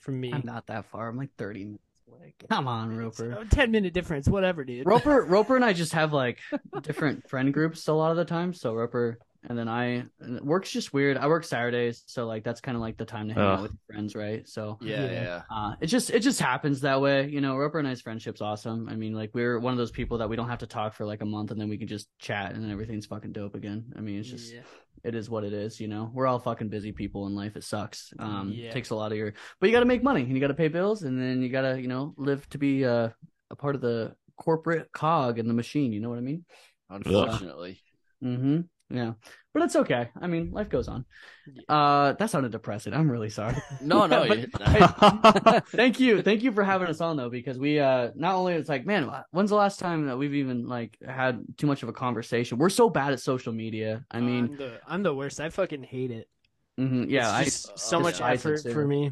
from 0.09 0.19
me. 0.19 0.33
I'm 0.33 0.41
not 0.43 0.67
that 0.67 0.85
far. 0.85 1.07
I'm 1.07 1.17
like 1.17 1.29
30 1.37 1.65
minutes 1.65 1.83
away. 2.07 2.33
Come 2.49 2.67
on, 2.67 2.97
Roper. 2.97 3.35
So, 3.35 3.43
10 3.55 3.71
minute 3.71 3.93
difference, 3.93 4.27
whatever, 4.27 4.63
dude. 4.63 4.87
Roper, 4.87 5.21
Roper, 5.27 5.55
and 5.55 5.63
I 5.63 5.73
just 5.73 5.93
have 5.93 6.13
like 6.13 6.39
different 6.81 7.29
friend 7.29 7.53
groups 7.53 7.87
a 7.87 7.93
lot 7.93 8.11
of 8.11 8.17
the 8.17 8.25
time. 8.25 8.53
So 8.53 8.73
Roper, 8.73 9.19
and 9.47 9.57
then 9.57 9.67
I 9.69 10.03
and 10.19 10.41
work's 10.41 10.71
just 10.71 10.91
weird. 10.93 11.15
I 11.17 11.27
work 11.27 11.43
Saturdays, 11.45 12.03
so 12.07 12.25
like 12.25 12.43
that's 12.43 12.59
kind 12.61 12.75
of 12.75 12.81
like 12.81 12.97
the 12.97 13.05
time 13.05 13.27
to 13.29 13.33
hang 13.35 13.43
out 13.43 13.61
with 13.61 13.71
friends, 13.87 14.15
right? 14.15 14.45
So 14.49 14.77
Yeah, 14.81 15.03
Yeah. 15.05 15.11
yeah. 15.11 15.41
uh, 15.49 15.75
it 15.79 15.87
just 15.87 16.09
it 16.09 16.21
just 16.21 16.41
happens 16.41 16.81
that 16.81 16.99
way, 16.99 17.29
you 17.29 17.39
know. 17.39 17.55
Roper 17.55 17.77
and 17.79 17.87
I's 17.87 18.01
friendship's 18.01 18.41
awesome. 18.41 18.89
I 18.89 18.95
mean, 18.95 19.13
like 19.13 19.29
we're 19.33 19.59
one 19.59 19.71
of 19.71 19.77
those 19.77 19.91
people 19.91 20.17
that 20.17 20.29
we 20.29 20.35
don't 20.35 20.49
have 20.49 20.59
to 20.59 20.67
talk 20.67 20.93
for 20.93 21.05
like 21.05 21.21
a 21.21 21.25
month, 21.25 21.51
and 21.51 21.61
then 21.61 21.69
we 21.69 21.77
can 21.77 21.87
just 21.87 22.09
chat, 22.17 22.53
and 22.53 22.63
then 22.63 22.71
everything's 22.71 23.05
fucking 23.05 23.31
dope 23.31 23.55
again. 23.55 23.93
I 23.95 24.01
mean, 24.01 24.19
it's 24.19 24.29
just 24.29 24.51
Yeah. 24.53 24.61
It 25.03 25.15
is 25.15 25.29
what 25.29 25.43
it 25.43 25.53
is, 25.53 25.79
you 25.79 25.87
know. 25.87 26.09
We're 26.13 26.27
all 26.27 26.39
fucking 26.39 26.69
busy 26.69 26.91
people 26.91 27.27
in 27.27 27.35
life. 27.35 27.55
It 27.55 27.63
sucks. 27.63 28.13
Um, 28.19 28.51
Yeah. 28.53 28.71
takes 28.71 28.89
a 28.89 28.95
lot 28.95 29.11
of 29.11 29.17
your, 29.17 29.33
but 29.59 29.67
you 29.69 29.73
got 29.73 29.79
to 29.81 29.85
make 29.85 30.03
money 30.03 30.21
and 30.21 30.33
you 30.33 30.39
got 30.39 30.47
to 30.47 30.53
pay 30.53 30.67
bills, 30.67 31.03
and 31.03 31.19
then 31.19 31.41
you 31.41 31.49
got 31.49 31.61
to, 31.61 31.81
you 31.81 31.87
know, 31.87 32.13
live 32.17 32.47
to 32.49 32.57
be 32.57 32.85
uh, 32.85 33.09
a 33.49 33.55
part 33.55 33.75
of 33.75 33.81
the 33.81 34.15
corporate 34.37 34.91
cog 34.91 35.39
in 35.39 35.47
the 35.47 35.53
machine. 35.53 35.91
You 35.93 35.99
know 35.99 36.09
what 36.09 36.17
I 36.17 36.21
mean? 36.21 36.45
Unfortunately. 36.89 37.81
Mm-hmm. 38.23 38.61
Yeah, 38.91 39.13
but 39.53 39.63
it's 39.63 39.75
okay. 39.75 40.09
I 40.19 40.25
mean, 40.27 40.51
life 40.51 40.69
goes 40.69 40.87
on. 40.87 41.05
Uh, 41.67 42.13
that 42.13 42.29
sounded 42.29 42.51
depressing. 42.51 42.93
I'm 42.93 43.09
really 43.09 43.29
sorry. 43.29 43.55
No, 43.81 44.07
no. 44.07 44.27
But- 44.27 44.39
you- 44.39 44.47
thank 45.77 45.99
you, 45.99 46.21
thank 46.21 46.41
you 46.43 46.51
for 46.51 46.63
having 46.63 46.87
us 46.87 46.99
on 47.01 47.15
though, 47.17 47.29
because 47.29 47.57
we 47.59 47.79
uh 47.79 48.09
not 48.15 48.35
only 48.35 48.53
it's 48.55 48.69
like, 48.69 48.85
man, 48.85 49.09
when's 49.31 49.49
the 49.51 49.55
last 49.55 49.79
time 49.79 50.07
that 50.07 50.17
we've 50.17 50.33
even 50.35 50.67
like 50.67 50.97
had 51.05 51.41
too 51.57 51.67
much 51.67 51.83
of 51.83 51.89
a 51.89 51.93
conversation? 51.93 52.57
We're 52.57 52.69
so 52.69 52.89
bad 52.89 53.13
at 53.13 53.19
social 53.19 53.53
media. 53.53 54.05
I 54.09 54.19
mean, 54.21 54.45
I'm 54.45 54.57
the, 54.57 54.79
I'm 54.87 55.03
the 55.03 55.13
worst. 55.13 55.39
I 55.39 55.49
fucking 55.49 55.83
hate 55.83 56.11
it. 56.11 56.27
mhm, 56.79 57.09
yeah, 57.09 57.29
I 57.31 57.41
It's 57.43 57.63
just 57.63 57.79
so 57.79 57.99
I- 57.99 58.01
much 58.01 58.21
I 58.21 58.33
effort 58.33 58.61
for 58.71 58.85
me. 58.87 59.11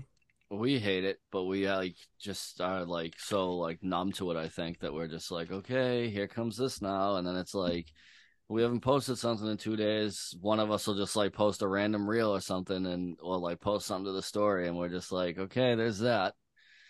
we 0.49 0.79
hate 0.79 1.03
it, 1.03 1.19
but 1.31 1.43
we 1.43 1.67
uh, 1.67 1.77
like 1.77 1.95
just 2.19 2.61
are 2.61 2.83
like 2.85 3.13
so 3.19 3.57
like 3.57 3.83
numb 3.83 4.11
to 4.13 4.31
it. 4.31 4.37
I 4.37 4.47
think 4.49 4.79
that 4.79 4.93
we're 4.93 5.07
just 5.07 5.29
like, 5.31 5.51
okay, 5.51 6.09
here 6.09 6.27
comes 6.27 6.57
this 6.57 6.81
now, 6.81 7.17
and 7.17 7.27
then 7.27 7.35
it's 7.35 7.53
like 7.53 7.87
we 8.49 8.61
haven't 8.61 8.81
posted 8.81 9.17
something 9.17 9.47
in 9.47 9.57
two 9.57 9.75
days. 9.75 10.35
One 10.39 10.59
of 10.59 10.71
us 10.71 10.87
will 10.87 10.95
just 10.95 11.15
like 11.15 11.33
post 11.33 11.61
a 11.61 11.67
random 11.67 12.09
reel 12.09 12.33
or 12.33 12.39
something, 12.41 12.85
and 12.85 13.17
we'll 13.21 13.41
like 13.41 13.59
post 13.59 13.85
something 13.85 14.05
to 14.05 14.13
the 14.13 14.21
story, 14.21 14.67
and 14.67 14.77
we're 14.77 14.89
just 14.89 15.11
like, 15.11 15.37
okay, 15.37 15.75
there's 15.75 15.99
that. 15.99 16.33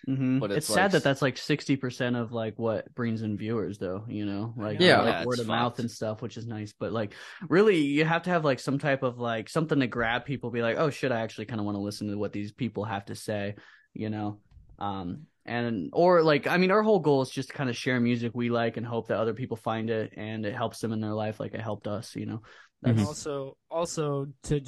Mhm. 0.08 0.40
But 0.40 0.52
it's, 0.52 0.68
it's 0.70 0.74
sad 0.74 0.92
that 0.92 1.04
that's 1.04 1.22
like 1.22 1.38
sixty 1.38 1.76
percent 1.76 2.16
of 2.16 2.32
like 2.32 2.54
what 2.58 2.94
brings 2.96 3.24
in 3.24 3.38
viewers, 3.38 3.78
though. 3.78 4.06
You 4.08 4.26
know, 4.26 4.54
like 4.56 4.80
Yeah. 4.80 5.02
like 5.02 5.14
Yeah, 5.16 5.26
word 5.26 5.40
of 5.40 5.48
mouth 5.48 5.80
and 5.80 5.90
stuff, 5.92 6.22
which 6.22 6.38
is 6.38 6.48
nice. 6.48 6.74
But 6.80 6.94
like, 6.94 7.14
really, 7.50 7.78
you 7.78 8.06
have 8.06 8.24
to 8.24 8.30
have 8.30 8.46
like 8.46 8.60
some 8.60 8.80
type 8.80 9.04
of 9.04 9.20
like 9.20 9.50
something 9.50 9.80
to 9.80 9.88
grab 9.88 10.24
people. 10.26 10.52
Be 10.52 10.62
like, 10.62 10.78
oh 10.78 10.92
shit, 10.92 11.12
I 11.12 11.22
actually 11.22 11.46
kind 11.46 11.60
of 11.60 11.66
want 11.66 11.76
to 11.76 11.82
listen 11.82 12.08
to 12.10 12.18
what 12.18 12.32
these 12.32 12.52
people 12.52 12.86
have 12.86 13.06
to 13.06 13.16
say. 13.16 13.56
You 13.94 14.10
know, 14.10 14.40
um, 14.80 15.24
and 15.48 15.90
or 15.94 16.22
like, 16.22 16.46
I 16.48 16.58
mean, 16.58 16.72
our 16.72 16.84
whole 16.84 17.00
goal 17.00 17.22
is 17.22 17.30
just 17.30 17.50
to 17.50 17.56
kind 17.56 17.70
of 17.70 17.76
share 17.78 18.00
music 18.00 18.32
we 18.36 18.50
like 18.50 18.78
and 18.78 18.86
hope 18.86 19.08
that 19.08 19.18
other 19.20 19.34
people 19.34 19.58
find 19.58 19.90
it 19.90 20.14
and 20.18 20.46
it 20.46 20.54
helps 20.56 20.80
them 20.80 20.92
in 20.92 21.00
their 21.02 21.14
life, 21.14 21.40
like 21.40 21.54
it 21.54 21.62
helped 21.62 21.88
us. 21.88 22.16
You 22.16 22.26
know, 22.26 22.42
that's 22.82 23.00
Mhm. 23.00 23.06
Also, 23.06 23.58
also 23.72 24.28
to 24.44 24.62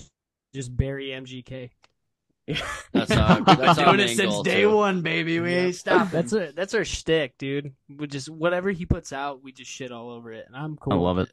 just 0.54 0.76
bury 0.76 1.10
MGK. 1.10 1.70
That's 2.94 3.12
our- 3.12 3.38
We've 3.38 3.46
that's 3.46 3.78
our 3.78 3.86
doing 3.86 3.98
main 3.98 4.10
it 4.10 4.16
since 4.18 4.34
goal, 4.34 4.42
day 4.44 4.62
too. 4.62 4.76
one, 4.76 5.04
baby. 5.04 5.40
We 5.40 5.52
Yeah. 5.54 5.62
ain't 5.66 5.76
stopping. 5.76 6.10
That's 6.12 6.34
a 6.34 6.52
that's 6.56 6.74
our 6.74 6.84
shtick, 6.84 7.38
dude. 7.38 7.76
We 7.88 8.08
just 8.08 8.28
whatever 8.28 8.72
he 8.72 8.88
puts 8.88 9.14
out, 9.14 9.44
we 9.44 9.52
just 9.52 9.70
shit 9.70 9.92
all 9.92 10.10
over 10.10 10.32
it, 10.32 10.46
and 10.48 10.56
I'm 10.56 10.76
cool. 10.76 10.94
I 10.94 10.96
love 10.96 11.18
with 11.18 11.32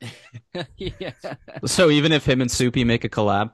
yeah. 0.76 1.12
so 1.66 1.90
even 1.90 2.12
if 2.12 2.26
him 2.26 2.40
and 2.40 2.50
Soupy 2.50 2.84
make 2.84 3.04
a 3.04 3.08
collab, 3.10 3.50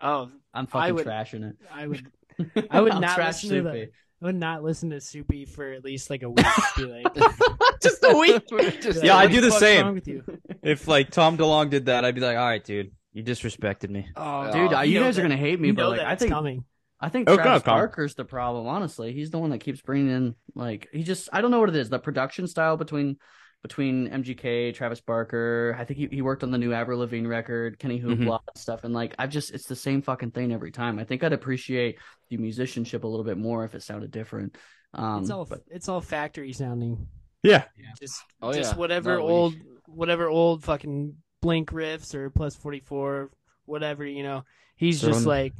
Oh, 0.00 0.30
I'm 0.52 0.66
fucking 0.66 0.94
would- 0.96 1.06
trashing 1.06 1.48
it. 1.48 1.56
I 1.72 1.86
would 1.86 2.06
I 2.70 2.80
would 2.82 2.92
not 2.92 3.14
trash 3.14 3.42
listen 3.44 3.64
to 3.64 3.70
Soupy. 3.70 3.84
the- 3.86 3.90
I 4.22 4.26
would 4.26 4.34
not 4.34 4.62
listen 4.62 4.90
to 4.90 5.00
Soupy 5.00 5.44
for 5.44 5.72
at 5.72 5.84
least 5.84 6.08
like 6.08 6.22
a 6.22 6.30
week. 6.30 6.46
Be 6.76 6.84
like, 6.84 7.16
just 7.82 8.02
a 8.02 8.16
week. 8.16 8.46
be 8.50 8.56
like, 8.56 8.84
Yeah, 9.02 9.14
I 9.16 9.24
"What 9.26 9.32
do 9.32 9.40
the 9.42 9.48
fuck's 9.50 9.60
same. 9.60 9.94
with 9.94 10.08
you? 10.08 10.24
If 10.62 10.88
like 10.88 11.10
Tom 11.10 11.36
DeLonge 11.36 11.70
did 11.70 11.86
that, 11.86 12.04
I'd 12.04 12.14
be 12.14 12.20
like, 12.22 12.36
all 12.38 12.46
right, 12.46 12.64
dude, 12.64 12.92
you 13.12 13.22
disrespected 13.22 13.90
me. 13.90 14.08
Oh, 14.16 14.50
Dude, 14.52 14.72
Oh, 14.72 14.78
uh, 14.78 14.82
you 14.82 14.98
know 15.00 15.06
guys 15.06 15.18
are 15.18 15.22
gonna 15.22 15.36
hate 15.36 15.60
me, 15.60 15.70
but 15.72 15.88
like 15.90 16.00
I 16.00 16.16
think 16.16 16.32
coming. 16.32 16.64
I 16.98 17.10
think 17.10 17.28
Oh, 17.28 17.34
Travis 17.36 17.62
God, 17.62 17.70
Tom. 17.70 17.78
Barker's 17.78 18.14
the 18.14 18.24
problem. 18.24 18.66
Honestly, 18.66 19.12
he's 19.12 19.30
the 19.30 19.38
one 19.38 19.50
that 19.50 19.58
keeps 19.58 19.82
bringing 19.82 20.10
in 20.10 20.34
like 20.54 20.88
he 20.92 21.02
just 21.02 21.28
I 21.30 21.42
don't 21.42 21.50
know 21.50 21.60
what 21.60 21.68
it 21.68 21.76
is. 21.76 21.90
The 21.90 21.98
production 21.98 22.46
style 22.46 22.78
between 22.78 23.18
between 23.62 24.08
MGK, 24.08 24.74
Travis 24.74 25.00
Barker. 25.00 25.76
I 25.78 25.84
think 25.84 25.98
he, 25.98 26.06
he 26.10 26.22
worked 26.22 26.42
on 26.44 26.50
the 26.50 26.58
new 26.58 26.72
Avril 26.72 27.00
Lavigne 27.00 27.26
record, 27.26 27.78
Kenny. 27.78 28.00
Hoopla 28.00 28.40
and 28.46 28.56
stuff. 28.56 28.84
And 28.84 28.94
like 28.94 29.14
I've 29.18 29.30
just 29.30 29.50
it's 29.52 29.66
the 29.66 29.74
same 29.76 30.02
fucking 30.02 30.30
thing 30.30 30.52
every 30.52 30.70
time. 30.70 30.98
I 30.98 31.04
think 31.04 31.24
I'd 31.24 31.32
appreciate 31.32 31.98
the 32.30 32.36
musicianship 32.36 33.04
a 33.04 33.06
little 33.08 33.24
bit 33.24 33.38
more 33.38 33.64
if 33.64 33.74
it 33.74 33.82
sounded 33.82 34.10
different. 34.10 34.56
Um, 34.94 35.22
It's 35.22 35.30
all 35.30 35.44
but 35.44 35.62
it's 35.68 35.88
all 35.88 36.00
factory 36.00 36.52
sounding. 36.52 37.06
Yeah. 37.42 37.64
Just 38.00 38.22
Oh, 38.40 38.52
just 38.52 38.72
yeah. 38.72 38.78
whatever 38.78 39.16
No, 39.18 39.24
we- 39.26 39.32
old 39.32 39.54
whatever 39.86 40.28
old 40.28 40.64
fucking 40.64 41.14
Blink 41.42 41.70
riffs 41.70 42.14
or 42.14 42.30
plus 42.30 42.54
forty 42.56 42.80
four, 42.80 43.30
whatever 43.66 44.04
you 44.06 44.22
know. 44.22 44.44
He's 44.76 45.00
just 45.00 45.22
Throwing- 45.22 45.26
like 45.26 45.54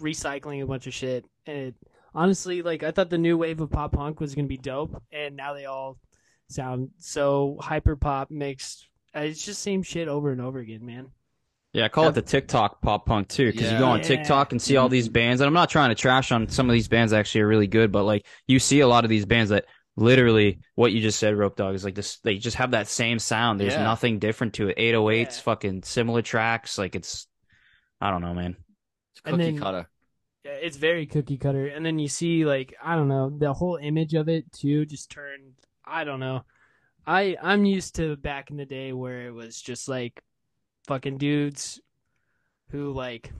recycling 0.00 0.62
a 0.62 0.66
bunch 0.66 0.86
of 0.86 0.94
shit. 0.94 1.24
And 1.46 1.56
it, 1.58 1.74
honestly, 2.14 2.62
like 2.62 2.82
I 2.82 2.90
thought 2.90 3.10
the 3.10 3.18
new 3.18 3.36
wave 3.36 3.60
of 3.60 3.70
pop 3.70 3.92
punk 3.92 4.20
was 4.20 4.34
gonna 4.34 4.48
be 4.48 4.56
dope, 4.56 5.02
and 5.12 5.36
now 5.36 5.54
they 5.54 5.66
all 5.66 5.98
sound 6.48 6.90
so 6.98 7.56
hyper 7.60 7.96
pop 7.96 8.30
mixed. 8.30 8.88
uh, 9.14 9.20
It's 9.20 9.44
just 9.44 9.62
same 9.62 9.82
shit 9.82 10.08
over 10.08 10.32
and 10.32 10.40
over 10.40 10.58
again, 10.58 10.84
man. 10.84 11.08
Yeah, 11.74 11.84
I 11.84 11.88
call 11.88 12.08
it 12.08 12.14
the 12.14 12.22
TikTok 12.22 12.80
pop 12.80 13.04
punk 13.04 13.28
too, 13.28 13.52
because 13.52 13.70
you 13.70 13.78
go 13.78 13.88
on 13.88 14.00
TikTok 14.00 14.52
and 14.52 14.60
see 14.60 14.76
all 14.78 14.88
these 14.88 15.08
bands, 15.08 15.40
and 15.42 15.46
I'm 15.46 15.54
not 15.54 15.68
trying 15.68 15.90
to 15.90 15.94
trash 15.94 16.32
on 16.32 16.48
some 16.48 16.68
of 16.68 16.72
these 16.72 16.88
bands 16.88 17.12
actually 17.12 17.42
are 17.42 17.46
really 17.48 17.66
good, 17.66 17.92
but 17.92 18.04
like 18.04 18.24
you 18.46 18.58
see 18.58 18.80
a 18.80 18.88
lot 18.88 19.04
of 19.04 19.10
these 19.10 19.26
bands 19.26 19.50
that 19.50 19.66
literally 19.94 20.60
what 20.76 20.92
you 20.92 21.02
just 21.02 21.18
said, 21.18 21.36
Rope 21.36 21.56
Dog, 21.56 21.74
is 21.74 21.84
like 21.84 21.94
this. 21.94 22.18
They 22.20 22.38
just 22.38 22.56
have 22.56 22.70
that 22.70 22.88
same 22.88 23.18
sound. 23.18 23.60
There's 23.60 23.74
Yeah. 23.74 23.82
nothing 23.82 24.18
different 24.18 24.54
to 24.54 24.68
it. 24.68 24.78
808s, 24.78 25.36
Yeah. 25.36 25.42
fucking 25.42 25.82
similar 25.82 26.22
tracks. 26.22 26.78
Like 26.78 26.94
it's, 26.96 27.26
I 28.00 28.10
don't 28.10 28.22
know, 28.22 28.34
man. 28.34 28.56
It's 29.12 29.20
cookie 29.20 29.36
then- 29.36 29.58
cutter. 29.58 29.88
Yeah, 30.44 30.52
It's 30.52 30.76
very 30.78 31.04
cookie 31.04 31.36
cutter, 31.36 31.66
and 31.66 31.84
then 31.84 31.98
you 31.98 32.08
see 32.08 32.46
like 32.46 32.74
I 32.82 32.94
don't 32.94 33.08
know 33.08 33.28
the 33.28 33.52
whole 33.52 33.76
image 33.76 34.14
of 34.14 34.28
it 34.30 34.50
too. 34.52 34.86
Just 34.86 35.10
turned. 35.10 35.52
I 35.88 36.04
don't 36.04 36.20
know. 36.20 36.44
I 37.06 37.36
I'm 37.42 37.64
used 37.64 37.96
to 37.96 38.16
back 38.16 38.50
in 38.50 38.56
the 38.56 38.66
day 38.66 38.92
where 38.92 39.26
it 39.26 39.32
was 39.32 39.60
just 39.60 39.88
like 39.88 40.22
fucking 40.86 41.18
dudes 41.18 41.80
who 42.70 42.92
like 42.92 43.32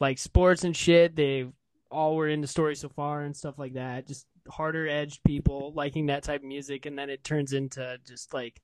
like 0.00 0.18
sports 0.18 0.64
and 0.64 0.76
shit. 0.76 1.14
They 1.14 1.46
all 1.90 2.16
were 2.16 2.28
into 2.28 2.46
story 2.46 2.74
so 2.74 2.88
far 2.88 3.22
and 3.22 3.36
stuff 3.36 3.58
like 3.58 3.74
that. 3.74 4.06
Just 4.06 4.26
harder 4.48 4.88
edged 4.88 5.22
people 5.24 5.72
liking 5.74 6.06
that 6.06 6.22
type 6.22 6.40
of 6.40 6.46
music, 6.46 6.86
and 6.86 6.98
then 6.98 7.10
it 7.10 7.24
turns 7.24 7.52
into 7.52 7.98
just 8.06 8.32
like 8.32 8.60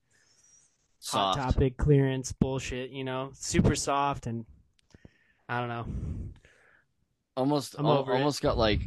hot 1.05 1.35
Soft. 1.35 1.55
topic 1.55 1.77
clearance 1.77 2.33
bullshit. 2.33 2.91
You 2.91 3.05
know, 3.05 3.31
super 3.35 3.75
soft 3.75 4.27
and 4.27 4.47
I 5.49 5.61
don't 5.61 5.69
know. 5.69 5.87
Almost, 7.37 7.77
I'm 7.79 7.87
al- 7.87 7.99
over 7.99 8.13
it. 8.13 8.17
almost 8.17 8.43
got 8.43 8.57
like, 8.57 8.81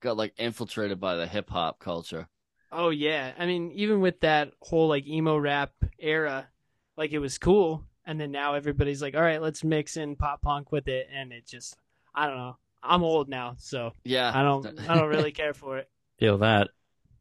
got 0.00 0.16
like 0.16 0.34
infiltrated 0.38 1.00
by 1.00 1.16
the 1.16 1.26
hip 1.26 1.48
hop 1.48 1.78
culture. 1.78 2.28
Oh 2.72 2.90
yeah, 2.90 3.32
I 3.38 3.46
mean, 3.46 3.72
even 3.74 4.00
with 4.00 4.20
that 4.20 4.52
whole 4.60 4.88
like 4.88 5.06
emo 5.06 5.36
rap 5.36 5.72
era, 5.98 6.48
like 6.96 7.12
it 7.12 7.18
was 7.18 7.36
cool, 7.38 7.84
and 8.04 8.20
then 8.20 8.30
now 8.30 8.54
everybody's 8.54 9.02
like, 9.02 9.14
all 9.16 9.22
right, 9.22 9.42
let's 9.42 9.64
mix 9.64 9.96
in 9.96 10.14
pop 10.16 10.40
punk 10.42 10.70
with 10.70 10.86
it, 10.86 11.08
and 11.12 11.32
it 11.32 11.46
just, 11.46 11.76
I 12.14 12.26
don't 12.26 12.36
know. 12.36 12.56
I'm 12.82 13.02
old 13.02 13.28
now, 13.28 13.56
so 13.58 13.92
Yeah, 14.04 14.30
I 14.34 14.42
don't, 14.42 14.66
I 14.88 14.94
don't 14.94 15.08
really 15.08 15.32
care 15.32 15.52
for 15.52 15.78
it. 15.78 15.90
Feel 16.18 16.38
that. 16.38 16.68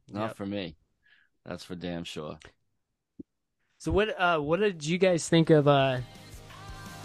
Not 0.07 0.27
Yep. 0.27 0.35
for 0.37 0.45
me. 0.45 0.75
That's 1.45 1.63
for 1.63 1.75
damn 1.75 2.03
sure. 2.03 2.37
So 3.77 3.91
what, 3.91 4.09
uh, 4.19 4.39
what 4.39 4.59
did 4.59 4.85
you 4.85 4.97
guys 4.97 5.27
think 5.27 5.49
of 5.49 5.67
uh, 5.67 5.99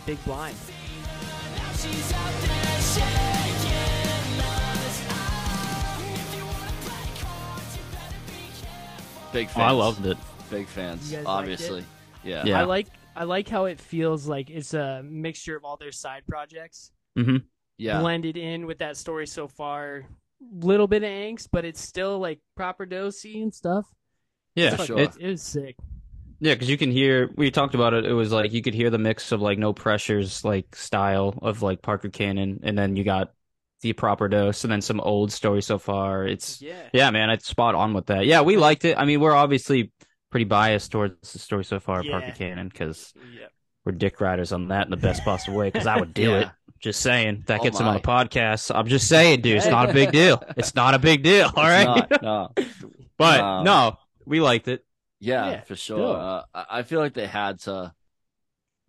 Big 0.07 0.23
Blind? 0.25 0.57
Big 9.35 9.49
Oh. 9.57 9.61
I 9.61 9.73
loved 9.73 10.07
it. 10.07 10.17
Big 10.51 10.67
fans. 10.69 11.11
You 11.11 11.19
guys 11.19 11.27
liked 11.27 11.39
Obviously. 11.41 11.85
Yeah. 12.23 12.45
Yeah. 12.47 12.61
I 12.61 12.65
like, 12.65 12.87
I 13.17 13.25
like 13.25 13.49
how 13.49 13.65
it 13.67 13.81
feels 13.81 14.27
like 14.29 14.49
it's 14.49 14.73
a 14.75 15.03
mixture 15.05 15.57
of 15.57 15.65
all 15.65 15.77
their 15.77 15.93
side 15.93 16.23
projects 16.29 16.93
mm-hmm. 17.19 17.39
Yeah. 17.77 18.01
blended 18.01 18.37
in 18.37 18.67
with 18.67 18.79
that 18.79 18.97
story 18.97 19.27
so 19.27 19.49
far. 19.49 20.07
Little 20.61 20.87
bit 20.87 21.03
of 21.03 21.09
angst, 21.09 21.49
but 21.51 21.65
it's 21.65 21.81
still 21.81 22.19
like 22.21 22.39
proper 22.57 22.87
dosey 22.87 23.43
and 23.43 23.53
stuff. 23.53 23.87
Yeah, 24.55 24.77
For 24.77 24.87
sure. 24.87 24.99
it- 25.01 25.17
It 25.19 25.29
was 25.31 25.43
sick. 25.43 25.77
yeah, 26.39 26.55
because 26.55 26.71
you 26.71 26.77
can 26.79 26.91
hear. 26.93 27.31
We 27.37 27.51
talked 27.51 27.75
about 27.75 27.93
it. 27.95 28.05
It 28.05 28.13
was 28.13 28.31
like 28.31 28.53
you 28.53 28.63
could 28.63 28.75
hear 28.75 28.91
the 28.91 28.99
mix 28.99 29.33
of 29.33 29.41
like 29.41 29.59
no 29.59 29.73
pressures, 29.73 30.45
like 30.45 30.77
style 30.77 31.37
of 31.43 31.63
like 31.63 31.83
Parker 31.83 32.09
Cannon, 32.09 32.61
and 32.63 32.79
then 32.79 32.95
you 32.95 33.03
got 33.03 33.33
the 33.83 33.93
proper 33.93 34.29
dose, 34.29 34.65
and 34.65 34.73
then 34.73 34.81
some 34.81 35.01
old 35.01 35.31
story 35.33 35.61
so 35.63 35.79
far. 35.79 36.27
It's 36.27 36.61
Yeah. 36.63 36.89
yeah, 36.93 37.11
man, 37.11 37.31
it's 37.31 37.47
spot 37.47 37.75
on 37.75 37.93
with 37.95 38.07
that. 38.07 38.25
Yeah, 38.27 38.41
we 38.43 38.57
liked 38.57 38.85
it. 38.85 38.97
I 38.99 39.05
mean, 39.05 39.21
we're 39.21 39.35
obviously 39.35 39.93
pretty 40.31 40.45
biased 40.45 40.91
towards 40.91 41.33
the 41.33 41.39
story 41.39 41.65
so 41.65 41.79
far, 41.81 42.03
Parker 42.03 42.33
Cannon, 42.33 42.69
because 42.69 43.13
Yeah. 43.39 43.47
we're 43.85 43.93
dick 43.93 44.21
riders 44.21 44.53
on 44.53 44.69
that 44.69 44.87
in 44.87 44.91
the 44.91 44.97
best 44.97 45.23
possible 45.25 45.57
way. 45.59 45.69
Because 45.71 45.87
I 45.87 45.99
would 45.99 46.15
do 46.15 46.31
Yeah. 46.31 46.39
it. 46.41 46.49
Just 46.81 47.01
saying 47.01 47.45
that 47.47 47.61
Oh 47.61 47.63
gets 47.63 47.79
him 47.81 47.87
on 47.89 47.95
the 47.95 48.01
podcast. 48.01 48.75
I'm 48.75 48.87
just 48.89 49.07
saying, 49.09 49.41
dude, 49.43 49.57
it's 49.57 49.67
not 49.67 49.91
a 49.91 49.93
big 49.93 50.13
deal. 50.13 50.43
It's 50.57 50.75
not 50.75 50.95
a 50.95 50.99
big 50.99 51.23
deal. 51.23 51.51
all 51.55 51.63
right 51.65 51.85
not, 51.87 52.23
no. 52.23 52.49
but 53.19 53.41
Um, 53.41 53.65
no, 53.65 53.97
we 54.27 54.41
liked 54.41 54.69
it. 54.69 54.85
Yeah, 55.21 55.51
Yeah, 55.51 55.61
for 55.63 55.77
sure. 55.77 56.17
Uh, 56.17 56.43
I 56.55 56.65
I 56.79 56.83
feel 56.83 57.01
like 57.01 57.15
they 57.15 57.27
had 57.27 57.61
to 57.61 57.93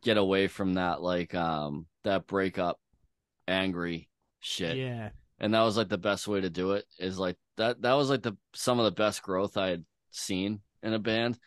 get 0.04 0.18
away 0.18 0.48
from 0.48 0.74
that, 0.74 1.02
like 1.02 1.34
um, 1.36 1.86
that 2.04 2.28
breakup, 2.28 2.80
angry 3.48 4.10
shit, 4.46 4.78
Yeah. 4.78 5.10
and 5.40 5.54
that 5.54 5.64
was 5.64 5.76
like 5.76 5.90
the 5.90 5.98
best 5.98 6.28
way 6.28 6.40
to 6.42 6.50
do 6.50 6.72
it. 6.74 6.86
Is 7.00 7.18
like 7.18 7.38
that. 7.58 7.82
That 7.82 7.94
was 7.94 8.10
like 8.10 8.22
the 8.22 8.38
some 8.54 8.80
of 8.80 8.86
the 8.86 8.92
best 8.92 9.24
growth 9.24 9.58
I 9.58 9.70
had 9.70 9.86
seen 10.12 10.62
in 10.84 10.94
a 10.94 11.00
band. 11.00 11.38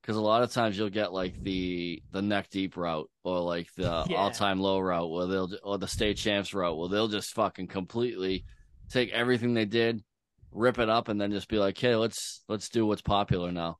Because 0.00 0.16
a 0.16 0.20
lot 0.20 0.42
of 0.42 0.52
times 0.52 0.76
you'll 0.76 0.90
get 0.90 1.12
like 1.14 1.42
the 1.42 2.02
the 2.12 2.20
neck 2.22 2.50
deep 2.50 2.76
route 2.76 3.10
or 3.24 3.40
like 3.40 3.72
the 3.74 4.04
Yeah. 4.10 4.16
all 4.18 4.30
time 4.30 4.60
low 4.60 4.78
route 4.78 5.10
where 5.10 5.26
they'll 5.26 5.50
or 5.62 5.78
the 5.78 5.88
state 5.88 6.18
champs 6.18 6.52
route 6.54 6.76
where 6.76 6.90
they'll 6.90 7.08
just 7.08 7.32
fucking 7.34 7.68
completely 7.68 8.44
take 8.90 9.10
everything 9.12 9.54
they 9.54 9.64
did, 9.64 10.04
rip 10.52 10.78
it 10.78 10.90
up, 10.90 11.08
and 11.08 11.18
then 11.20 11.30
just 11.32 11.48
be 11.48 11.58
like, 11.58 11.78
hey, 11.78 11.96
let's 11.96 12.44
let's 12.48 12.68
do 12.68 12.84
what's 12.86 13.00
popular 13.02 13.50
now. 13.50 13.78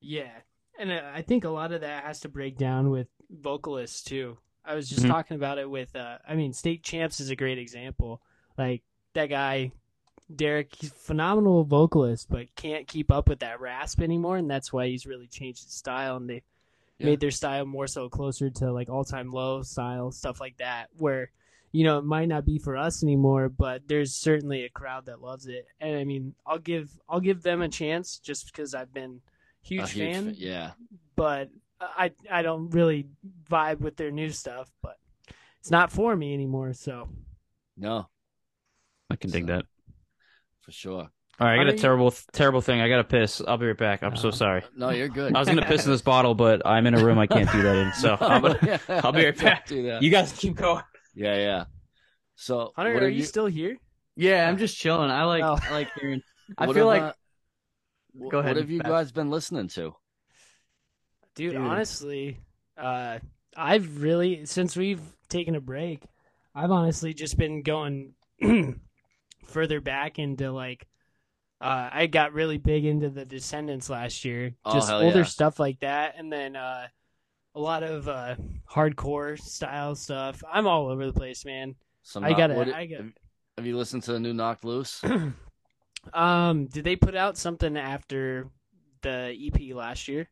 Yeah, 0.00 0.32
and 0.78 0.90
uh, 0.90 1.02
I 1.14 1.20
think 1.22 1.44
a 1.44 1.50
lot 1.50 1.72
of 1.72 1.82
that 1.82 2.04
has 2.04 2.20
to 2.20 2.28
break 2.30 2.56
down 2.56 2.88
with 2.90 3.08
vocalists 3.30 4.02
too. 4.02 4.38
I 4.66 4.74
was 4.74 4.88
just 4.88 5.02
Mhm. 5.04 5.08
talking 5.08 5.36
about 5.36 5.58
it 5.58 5.68
with. 5.70 5.94
Uh, 5.94 6.18
I 6.28 6.34
mean, 6.34 6.52
State 6.52 6.82
Champs 6.82 7.20
is 7.20 7.30
a 7.30 7.36
great 7.36 7.58
example. 7.58 8.20
Like 8.58 8.82
that 9.14 9.26
guy, 9.26 9.72
Derek. 10.34 10.74
He's 10.74 10.90
a 10.90 10.94
phenomenal 10.94 11.64
vocalist, 11.64 12.28
but 12.28 12.54
can't 12.56 12.86
keep 12.88 13.10
up 13.10 13.28
with 13.28 13.38
that 13.40 13.60
rasp 13.60 14.00
anymore, 14.00 14.36
and 14.38 14.50
that's 14.50 14.72
why 14.72 14.88
he's 14.88 15.06
really 15.06 15.28
changed 15.28 15.64
his 15.64 15.72
style. 15.72 16.16
And 16.16 16.28
they 16.28 16.42
Yeah. 16.98 17.06
made 17.06 17.20
their 17.20 17.30
style 17.30 17.64
more 17.66 17.86
so 17.86 18.08
closer 18.08 18.50
to 18.50 18.72
like 18.72 18.88
all 18.88 19.04
time 19.04 19.30
low 19.30 19.62
style 19.62 20.10
stuff 20.12 20.40
like 20.40 20.56
that, 20.58 20.88
where. 20.98 21.30
You 21.72 21.84
know, 21.84 21.98
it 21.98 22.04
might 22.06 22.28
not 22.28 22.46
be 22.46 22.58
for 22.58 22.74
us 22.74 23.02
anymore, 23.02 23.50
but 23.50 23.86
there's 23.86 24.14
certainly 24.14 24.64
a 24.64 24.70
crowd 24.70 25.06
that 25.06 25.20
loves 25.20 25.46
it. 25.46 25.66
And 25.78 25.94
I 25.96 26.04
mean, 26.04 26.34
I'll 26.46 26.60
give 26.60 26.98
I'll 27.06 27.20
give 27.20 27.42
them 27.42 27.60
a 27.60 27.68
chance 27.68 28.18
just 28.18 28.46
because 28.46 28.72
I've 28.74 28.94
been 28.94 29.20
huge, 29.60 29.82
A 29.82 29.86
fan, 29.88 30.30
fa- 30.30 30.40
yeah. 30.40 30.70
but 31.16 31.50
I 31.80 32.12
I 32.30 32.42
don't 32.42 32.70
really 32.70 33.06
vibe 33.50 33.80
with 33.80 33.96
their 33.96 34.10
new 34.10 34.30
stuff. 34.30 34.70
But 34.82 34.96
it's 35.60 35.70
not 35.70 35.90
for 35.92 36.14
me 36.16 36.32
anymore. 36.34 36.72
So 36.72 37.08
No, 37.76 38.08
I 39.10 39.16
can 39.16 39.30
dig 39.30 39.46
that. 39.46 39.64
for 40.60 40.72
sure. 40.72 41.10
All 41.38 41.46
right, 41.46 41.52
I 41.52 41.56
got 41.58 41.66
Are 41.66 41.68
a 41.68 41.72
you- 41.72 41.78
terrible, 41.78 42.14
terrible 42.32 42.60
thing. 42.62 42.80
I 42.80 42.88
got 42.88 42.96
to 42.96 43.04
piss. 43.04 43.42
I'll 43.46 43.58
be 43.58 43.66
right 43.66 43.76
back. 43.76 44.02
I'm 44.02 44.16
so 44.16 44.28
Oh. 44.28 44.30
sorry. 44.30 44.62
No, 44.74 44.88
you're 44.88 45.08
good. 45.08 45.36
I 45.36 45.38
was 45.38 45.46
gonna 45.48 45.66
piss 45.66 45.84
in 45.84 45.90
this 45.92 46.00
bottle, 46.00 46.34
but 46.34 46.62
I'm 46.66 46.86
in 46.86 46.94
a 46.94 47.04
room 47.04 47.18
I 47.18 47.26
can't 47.26 47.50
do 47.52 47.60
that 47.62 47.76
in. 47.76 47.92
So 47.92 48.16
I'm 48.20 48.40
gonna, 48.40 48.58
Yeah. 48.62 48.78
I'll 49.04 49.12
be 49.12 49.24
right 49.26 49.36
back. 49.36 49.66
Do 49.66 49.82
that. 49.82 50.02
you 50.02 50.08
guys 50.10 50.32
keep 50.32 50.54
going. 50.56 50.82
Yeah, 51.14 51.36
yeah. 51.36 51.64
So, 52.36 52.72
Hunter, 52.74 52.94
what 52.94 53.02
are 53.02 53.06
have 53.08 53.14
you, 53.16 53.22
still 53.24 53.46
here? 53.46 53.76
Yeah, 54.16 54.48
I'm 54.48 54.56
just 54.56 54.76
chilling. 54.78 55.10
I 55.10 55.24
like 55.24 55.42
Oh. 55.44 55.58
I 55.62 55.70
like 55.72 55.88
hearing. 56.00 56.22
I 56.58 56.66
what 56.66 56.74
feel 56.74 56.90
have, 56.90 57.02
like 57.02 57.12
uh, 57.12 58.28
Go 58.30 58.38
ahead, 58.38 58.54
What 58.54 58.62
have 58.62 58.70
you 58.70 58.80
Pat. 58.80 58.90
guys 58.90 59.12
been 59.12 59.28
listening 59.28 59.68
to? 59.68 59.94
Dude, 61.36 61.52
Dude. 61.52 61.60
honestly, 61.60 62.40
uh, 62.76 63.18
I've 63.56 64.02
really 64.02 64.44
since 64.46 64.74
we've 64.76 65.00
taken 65.28 65.54
a 65.54 65.60
break, 65.60 66.02
I've 66.54 66.70
honestly 66.70 67.14
just 67.14 67.36
been 67.38 67.62
going 67.62 68.14
further 69.46 69.80
back 69.80 70.18
into 70.18 70.50
like 70.50 70.86
uh, 71.60 71.88
I 71.92 72.06
got 72.06 72.32
really 72.34 72.58
big 72.58 72.84
into 72.84 73.08
the 73.10 73.24
Descendents 73.24 73.88
last 73.88 74.24
year, 74.24 74.52
Oh, 74.64 74.74
just 74.74 74.90
older 74.90 75.18
yeah. 75.18 75.24
stuff 75.24 75.58
like 75.60 75.80
that, 75.80 76.14
and 76.18 76.30
then 76.32 76.54
uh, 76.56 76.86
a 77.54 77.60
lot 77.60 77.82
of 77.82 78.08
uh, 78.08 78.36
hardcore 78.70 79.38
style 79.40 79.94
stuff. 79.94 80.42
I'm 80.52 80.66
all 80.66 80.88
over 80.88 81.06
the 81.06 81.14
place, 81.14 81.44
man. 81.46 81.74
Some 82.02 82.24
I 82.24 82.32
gotta- 82.34 82.54
what- 82.54 82.68
I 82.72 82.86
have, 82.96 83.12
have 83.56 83.66
you 83.66 83.76
listened 83.76 84.02
to 84.04 84.12
the 84.12 84.20
new 84.20 84.34
Knocked 84.34 84.64
Loose? 84.64 85.02
um, 86.12 86.66
did 86.66 86.84
they 86.84 86.96
put 86.96 87.14
out 87.16 87.36
something 87.38 87.76
after 87.76 88.48
the 89.02 89.34
EP 89.34 89.74
last 89.74 90.08
year? 90.08 90.28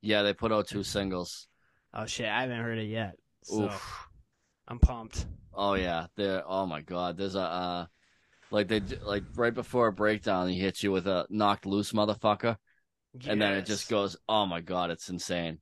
Yeah, 0.00 0.22
they 0.22 0.34
put 0.34 0.52
out 0.52 0.68
two 0.68 0.82
singles. 0.82 1.48
Oh 1.94 2.06
shit, 2.06 2.26
I 2.26 2.42
haven't 2.42 2.60
heard 2.60 2.78
it 2.78 2.88
yet. 2.88 3.16
So 3.44 3.64
Oof. 3.64 4.08
I'm 4.66 4.78
pumped. 4.78 5.26
Oh 5.54 5.74
yeah, 5.74 6.06
they're 6.16 6.42
oh 6.46 6.66
my 6.66 6.82
god. 6.82 7.16
There's 7.16 7.34
a 7.34 7.40
uh, 7.40 7.86
like 8.50 8.68
they 8.68 8.80
like 9.02 9.24
right 9.34 9.54
before 9.54 9.88
a 9.88 9.92
breakdown, 9.92 10.48
he 10.48 10.58
hits 10.58 10.82
you 10.82 10.92
with 10.92 11.06
a 11.06 11.26
knocked 11.30 11.66
loose 11.66 11.92
motherfucker, 11.92 12.56
and 13.26 13.40
then 13.40 13.54
it 13.54 13.66
just 13.66 13.88
goes. 13.88 14.16
Oh 14.28 14.46
my 14.46 14.60
god, 14.60 14.90
it's 14.90 15.08
insane. 15.08 15.58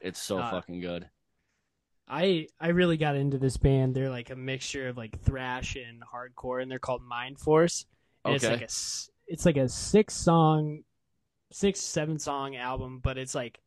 It's 0.00 0.20
so 0.20 0.38
Uh, 0.38 0.50
fucking 0.50 0.80
good. 0.80 1.08
I 2.08 2.46
I 2.60 2.68
really 2.68 2.96
got 2.96 3.16
into 3.16 3.38
this 3.38 3.56
band. 3.56 3.94
They're 3.94 4.10
like 4.10 4.30
a 4.30 4.36
mixture 4.36 4.88
of 4.88 4.96
like 4.96 5.20
thrash 5.20 5.76
and 5.76 6.02
hardcore, 6.02 6.62
and 6.62 6.70
they're 6.70 6.78
called 6.78 7.02
Mind 7.02 7.38
Force. 7.38 7.86
And 8.24 8.34
it's 8.34 8.44
like 8.44 8.62
a 8.62 9.32
it's 9.32 9.46
like 9.46 9.56
a 9.56 9.68
six 9.68 10.14
song, 10.14 10.82
six 11.52 11.80
seven 11.80 12.18
song 12.18 12.56
album, 12.56 13.00
but 13.02 13.18
it's 13.18 13.34
like 13.34 13.60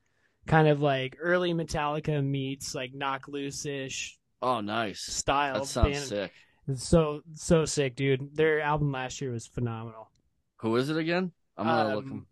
kind 0.48 0.68
of 0.68 0.82
like 0.82 1.18
early 1.20 1.54
Metallica 1.54 2.24
meets 2.24 2.74
like 2.76 2.94
Knock 2.94 3.28
Loose 3.28 3.66
ish 3.66 4.18
Oh 4.42 4.60
nice. 4.62 5.02
style. 5.02 5.56
That 5.60 5.66
sounds 5.68 5.98
band. 5.98 6.06
sick. 6.06 6.32
It's 6.68 6.88
so 6.88 7.22
so 7.36 7.66
sick, 7.66 7.96
dude. 7.96 8.36
Their 8.36 8.62
album 8.62 8.92
last 8.92 9.22
year 9.22 9.32
was 9.32 9.48
phenomenal. 9.48 10.10
Who 10.58 10.76
is 10.78 10.90
it 10.90 10.98
again? 10.98 11.32
I'm 11.58 11.66
gonna 11.68 11.96
look. 11.96 12.06
Um, 12.06 12.26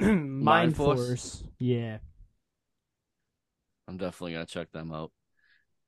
'em- 0.00 0.42
Mind, 0.44 0.76
Force? 0.76 1.06
Force. 1.06 1.44
Yeah. 1.58 1.98
I'm 3.88 3.96
definitely 3.96 4.32
gonna 4.34 4.46
check 4.46 4.70
them 4.72 4.92
out. 4.92 5.12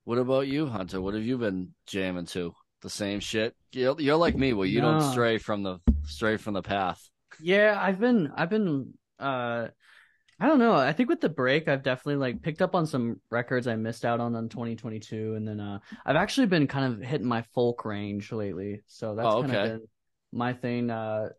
What 0.04 0.18
about 0.18 0.46
you, 0.46 0.66
Hunter? 0.66 1.00
What 1.00 1.14
have 1.14 1.24
you 1.24 1.36
been 1.38 1.74
jamming 1.86 2.26
to? 2.26 2.54
The 2.80 2.88
same 2.90 3.18
shit. 3.20 3.54
You're, 3.72 4.00
you're 4.00 4.16
like 4.16 4.36
me, 4.36 4.52
where 4.52 4.66
you 4.66 4.80
don't 4.80 5.02
stray 5.12 5.38
from 5.38 5.62
the 5.64 5.80
stray 6.04 6.36
from 6.36 6.54
the 6.54 6.62
path. 6.62 7.10
Yeah, 7.40 7.76
I've 7.80 7.98
been 7.98 8.30
I've 8.34 8.50
been 8.50 8.94
uh 9.18 9.68
I 10.40 10.46
don't 10.46 10.60
know. 10.60 10.74
I 10.74 10.92
think 10.92 11.08
with 11.08 11.20
the 11.20 11.28
break 11.28 11.66
I've 11.66 11.82
definitely 11.82 12.16
like 12.16 12.42
picked 12.42 12.62
up 12.62 12.74
on 12.74 12.86
some 12.86 13.20
records 13.30 13.66
I 13.66 13.74
missed 13.76 14.04
out 14.04 14.20
on 14.20 14.34
in 14.36 14.48
2022 14.48 15.34
and 15.34 15.46
then 15.48 15.58
uh 15.58 15.80
I've 16.06 16.16
actually 16.16 16.46
been 16.46 16.68
kind 16.68 16.92
of 16.94 17.00
hitting 17.00 17.26
my 17.26 17.42
folk 17.54 17.84
range 17.84 18.30
lately. 18.30 18.82
So 18.86 19.14
that's 19.16 19.34
Oh, 19.34 19.34
kind 19.34 19.52
of 19.52 19.60
been 19.60 19.82
my 20.32 20.52
thing 20.52 20.90
uh 20.90 21.30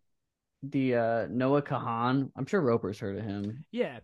the 0.63 0.95
uh 0.95 1.27
Noah 1.29 1.63
Kahan, 1.63 2.31
I'm 2.37 2.45
sure 2.47 2.61
Roper's 2.61 2.99
heard 2.99 3.17
of 3.17 3.25
him. 3.25 3.65
Yeah. 3.71 3.99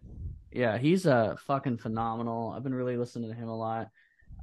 Yeah, 0.51 0.77
he's 0.77 1.05
uh 1.05 1.35
fucking 1.47 1.77
phenomenal. 1.79 2.51
I've 2.55 2.63
been 2.63 2.73
really 2.73 2.97
listening 2.97 3.29
to 3.29 3.35
him 3.35 3.49
a 3.49 3.57
lot. 3.57 3.89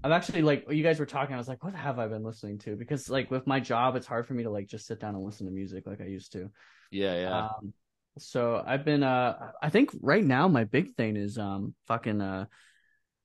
I've 0.05 0.12
actually 0.12 0.43
like 0.43 0.67
you 0.71 0.83
guys 0.83 1.01
were 1.01 1.07
talking, 1.07 1.35
I 1.35 1.38
was 1.38 1.49
like, 1.49 1.65
what 1.65 1.75
have 1.75 1.99
I 1.99 2.09
been 2.09 2.25
listening 2.25 2.59
to? 2.61 2.77
Because 2.77 3.09
like 3.09 3.31
with 3.31 3.47
my 3.47 3.61
job, 3.61 3.97
it's 3.97 4.07
hard 4.07 4.27
for 4.27 4.35
me 4.35 4.43
to 4.45 4.51
like 4.51 4.69
just 4.69 4.87
sit 4.87 5.01
down 5.01 5.15
and 5.15 5.25
listen 5.25 5.47
to 5.47 5.53
music 5.53 5.87
like 5.87 6.01
I 6.01 6.07
used 6.07 6.33
to. 6.33 6.51
Yeah, 6.91 7.15
yeah. 7.15 7.43
Um, 7.43 7.75
so 8.18 8.62
I've 8.64 8.85
been 8.85 9.03
uh 9.03 9.53
I 9.62 9.70
think 9.70 9.90
right 10.01 10.25
now 10.25 10.48
my 10.48 10.64
big 10.64 10.94
thing 10.94 11.16
is 11.16 11.38
um 11.38 11.75
fucking 11.87 12.20
uh 12.20 12.46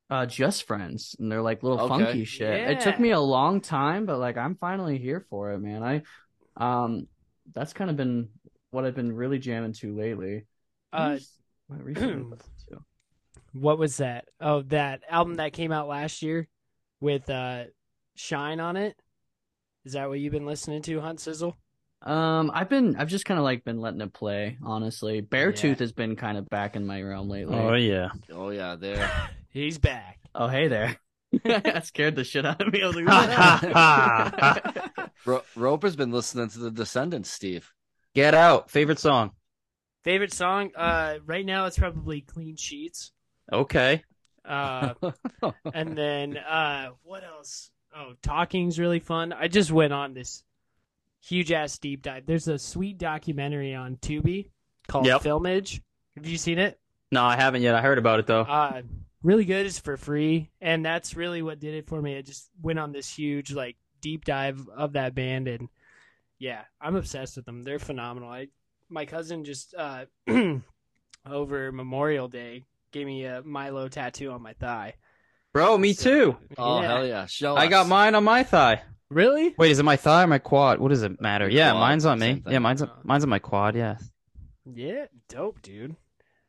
uh 0.09 0.25
just 0.25 0.63
friends 0.63 1.15
and 1.19 1.31
they're 1.31 1.41
like 1.41 1.63
little 1.63 1.79
Okay. 1.79 1.87
funky 2.05 2.25
shit. 2.25 2.69
It 2.69 2.79
took 2.81 2.99
me 2.99 3.11
a 3.11 3.19
long 3.19 3.59
time, 3.61 4.05
but 4.05 4.19
like 4.19 4.37
I'm 4.37 4.55
finally 4.55 4.97
here 4.97 5.25
for 5.29 5.51
it, 5.51 5.59
man. 5.59 5.83
I 5.83 6.01
um 6.55 7.07
that's 7.53 7.73
kind 7.73 7.89
of 7.89 7.97
been 7.97 8.29
what 8.71 8.85
I've 8.85 8.95
been 8.95 9.11
really 9.11 9.39
jamming 9.39 9.73
to 9.73 9.95
lately. 9.95 10.45
Uh, 10.93 11.11
Who's- 11.11 11.33
what 11.67 11.79
I 11.79 11.83
recently 11.83 12.23
listened 12.23 12.53
to? 12.69 12.79
what 13.53 13.77
was 13.77 13.97
that? 13.97 14.25
Oh, 14.39 14.61
that 14.63 15.03
album 15.09 15.35
that 15.35 15.51
came 15.53 15.71
out 15.71 15.87
last 15.87 16.21
year 16.21 16.47
with 17.01 17.29
uh 17.29 17.65
Shine 18.15 18.59
on 18.59 18.77
it. 18.77 18.95
Is 19.85 19.93
that 19.93 20.09
what 20.09 20.19
you've 20.19 20.33
been 20.33 20.45
listening 20.45 20.81
to, 20.83 20.99
Hunt 21.01 21.19
Sizzle? 21.19 21.55
Um, 22.01 22.51
I've 22.53 22.69
been 22.69 22.95
I've 22.95 23.07
just 23.07 23.25
kind 23.25 23.39
of 23.39 23.43
like 23.43 23.63
been 23.63 23.81
letting 23.81 24.01
it 24.01 24.13
play, 24.13 24.57
honestly. 24.63 25.21
Beartooth 25.21 25.63
Yeah. 25.63 25.75
has 25.79 25.91
been 25.91 26.15
kind 26.15 26.37
of 26.37 26.47
back 26.47 26.75
in 26.75 26.85
my 26.85 27.01
realm 27.01 27.27
lately. 27.29 27.57
Oh 27.57 27.73
yeah. 27.73 28.09
oh 28.31 28.49
yeah, 28.49 28.75
there. 28.75 29.09
He's 29.49 29.77
back. 29.79 30.19
Oh, 30.35 30.47
hey 30.47 30.67
there. 30.67 30.97
that 31.43 31.85
scared 31.85 32.15
the 32.15 32.23
shit 32.23 32.45
out 32.45 32.61
of 32.61 32.71
me. 32.71 32.83
I 32.83 32.87
was 32.87 32.95
like, 32.95 35.09
Ro- 35.25 35.43
Roper's 35.55 35.95
been 35.95 36.11
listening 36.11 36.49
to 36.49 36.59
the 36.59 36.71
Descendents, 36.71 37.31
Steve. 37.31 37.71
Get 38.13 38.33
out. 38.33 38.69
Favorite 38.71 38.99
song. 38.99 39.31
Favorite 40.03 40.33
song? 40.33 40.71
Uh, 40.75 41.15
right 41.25 41.45
now 41.45 41.65
it's 41.65 41.77
probably 41.77 42.21
Clean 42.21 42.55
Sheets. 42.55 43.11
Okay. 43.51 44.03
Uh, 44.45 44.93
and 45.73 45.97
then 45.97 46.37
uh, 46.37 46.91
what 47.03 47.23
else? 47.25 47.71
Oh, 47.93 48.13
Talking's 48.21 48.79
really 48.79 48.99
fun. 48.99 49.33
I 49.33 49.49
just 49.49 49.71
went 49.71 49.91
on 49.91 50.13
this 50.13 50.43
huge 51.23 51.51
ass 51.51 51.77
deep 51.77 52.01
dive. 52.01 52.25
There's 52.25 52.47
a 52.47 52.57
sweet 52.59 52.97
documentary 52.97 53.73
on 53.75 53.97
Tubi 53.97 54.49
called 54.87 55.05
Yep. 55.05 55.21
Filmage. 55.21 55.81
Have 56.15 56.25
you 56.25 56.37
seen 56.37 56.59
it? 56.59 56.79
No, 57.11 57.23
I 57.23 57.35
haven't 57.35 57.61
yet. 57.61 57.75
I 57.75 57.81
heard 57.81 57.97
about 57.97 58.19
it 58.19 58.27
though. 58.27 58.41
Uh, 58.41 58.81
really 59.23 59.45
good. 59.45 59.65
It's 59.65 59.79
for 59.79 59.97
free, 59.97 60.51
and 60.61 60.85
that's 60.85 61.15
really 61.15 61.41
what 61.41 61.59
did 61.59 61.73
it 61.73 61.87
for 61.87 62.01
me. 62.01 62.17
I 62.17 62.21
just 62.21 62.49
went 62.61 62.79
on 62.79 62.91
this 62.91 63.09
huge 63.13 63.53
like 63.53 63.77
deep 64.01 64.25
dive 64.25 64.67
of 64.75 64.93
that 64.93 65.15
band, 65.15 65.47
and 65.47 65.69
yeah, 66.39 66.61
I'm 66.81 66.95
obsessed 66.95 67.35
with 67.37 67.45
them. 67.45 67.63
They're 67.63 67.79
phenomenal. 67.79 68.29
I 68.29 68.47
my 68.89 69.05
cousin 69.05 69.43
just 69.45 69.73
uh, 69.77 70.05
over 71.29 71.71
Memorial 71.71 72.27
Day 72.27 72.63
gave 72.91 73.05
me 73.05 73.25
a 73.25 73.41
Milo 73.43 73.87
tattoo 73.87 74.31
on 74.31 74.41
my 74.41 74.53
thigh. 74.53 74.95
Bro, 75.53 75.77
me 75.77 75.93
too. 75.93 76.37
Oh 76.57 76.81
Yeah. 76.81 76.87
hell 76.87 77.07
yeah! 77.07 77.25
Show 77.25 77.55
I 77.55 77.67
got 77.67 77.87
mine 77.87 78.15
on 78.15 78.23
my 78.23 78.43
thigh. 78.43 78.81
Really? 79.09 79.55
Wait, 79.57 79.71
is 79.71 79.79
it 79.79 79.83
my 79.83 79.95
thigh 79.95 80.23
or 80.23 80.27
my 80.27 80.39
quad? 80.39 80.79
What 80.79 80.89
does 80.89 81.03
it 81.03 81.21
matter? 81.21 81.47
Yeah, 81.49 81.71
quad, 81.71 81.79
mine's 81.81 82.05
on 82.05 82.19
me. 82.19 82.33
thing. 82.35 82.43
Yeah, 82.47 82.59
mine's 82.59 82.81
on, 82.81 82.89
Oh. 82.89 82.99
mine's 83.03 83.23
on 83.23 83.29
my 83.29 83.39
quad. 83.39 83.75
Yeah. 83.75 83.97
Yeah, 84.71 85.05
dope, 85.29 85.61
dude. 85.61 85.95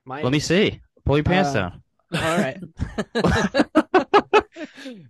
My, 0.05 0.23
Let 0.23 0.33
me 0.33 0.41
see. 0.41 0.81
Pull 1.05 1.17
your 1.19 1.25
pants 1.25 1.51
Uh, 1.51 1.55
down. 1.55 1.83
All 2.15 2.39
right. 2.39 2.59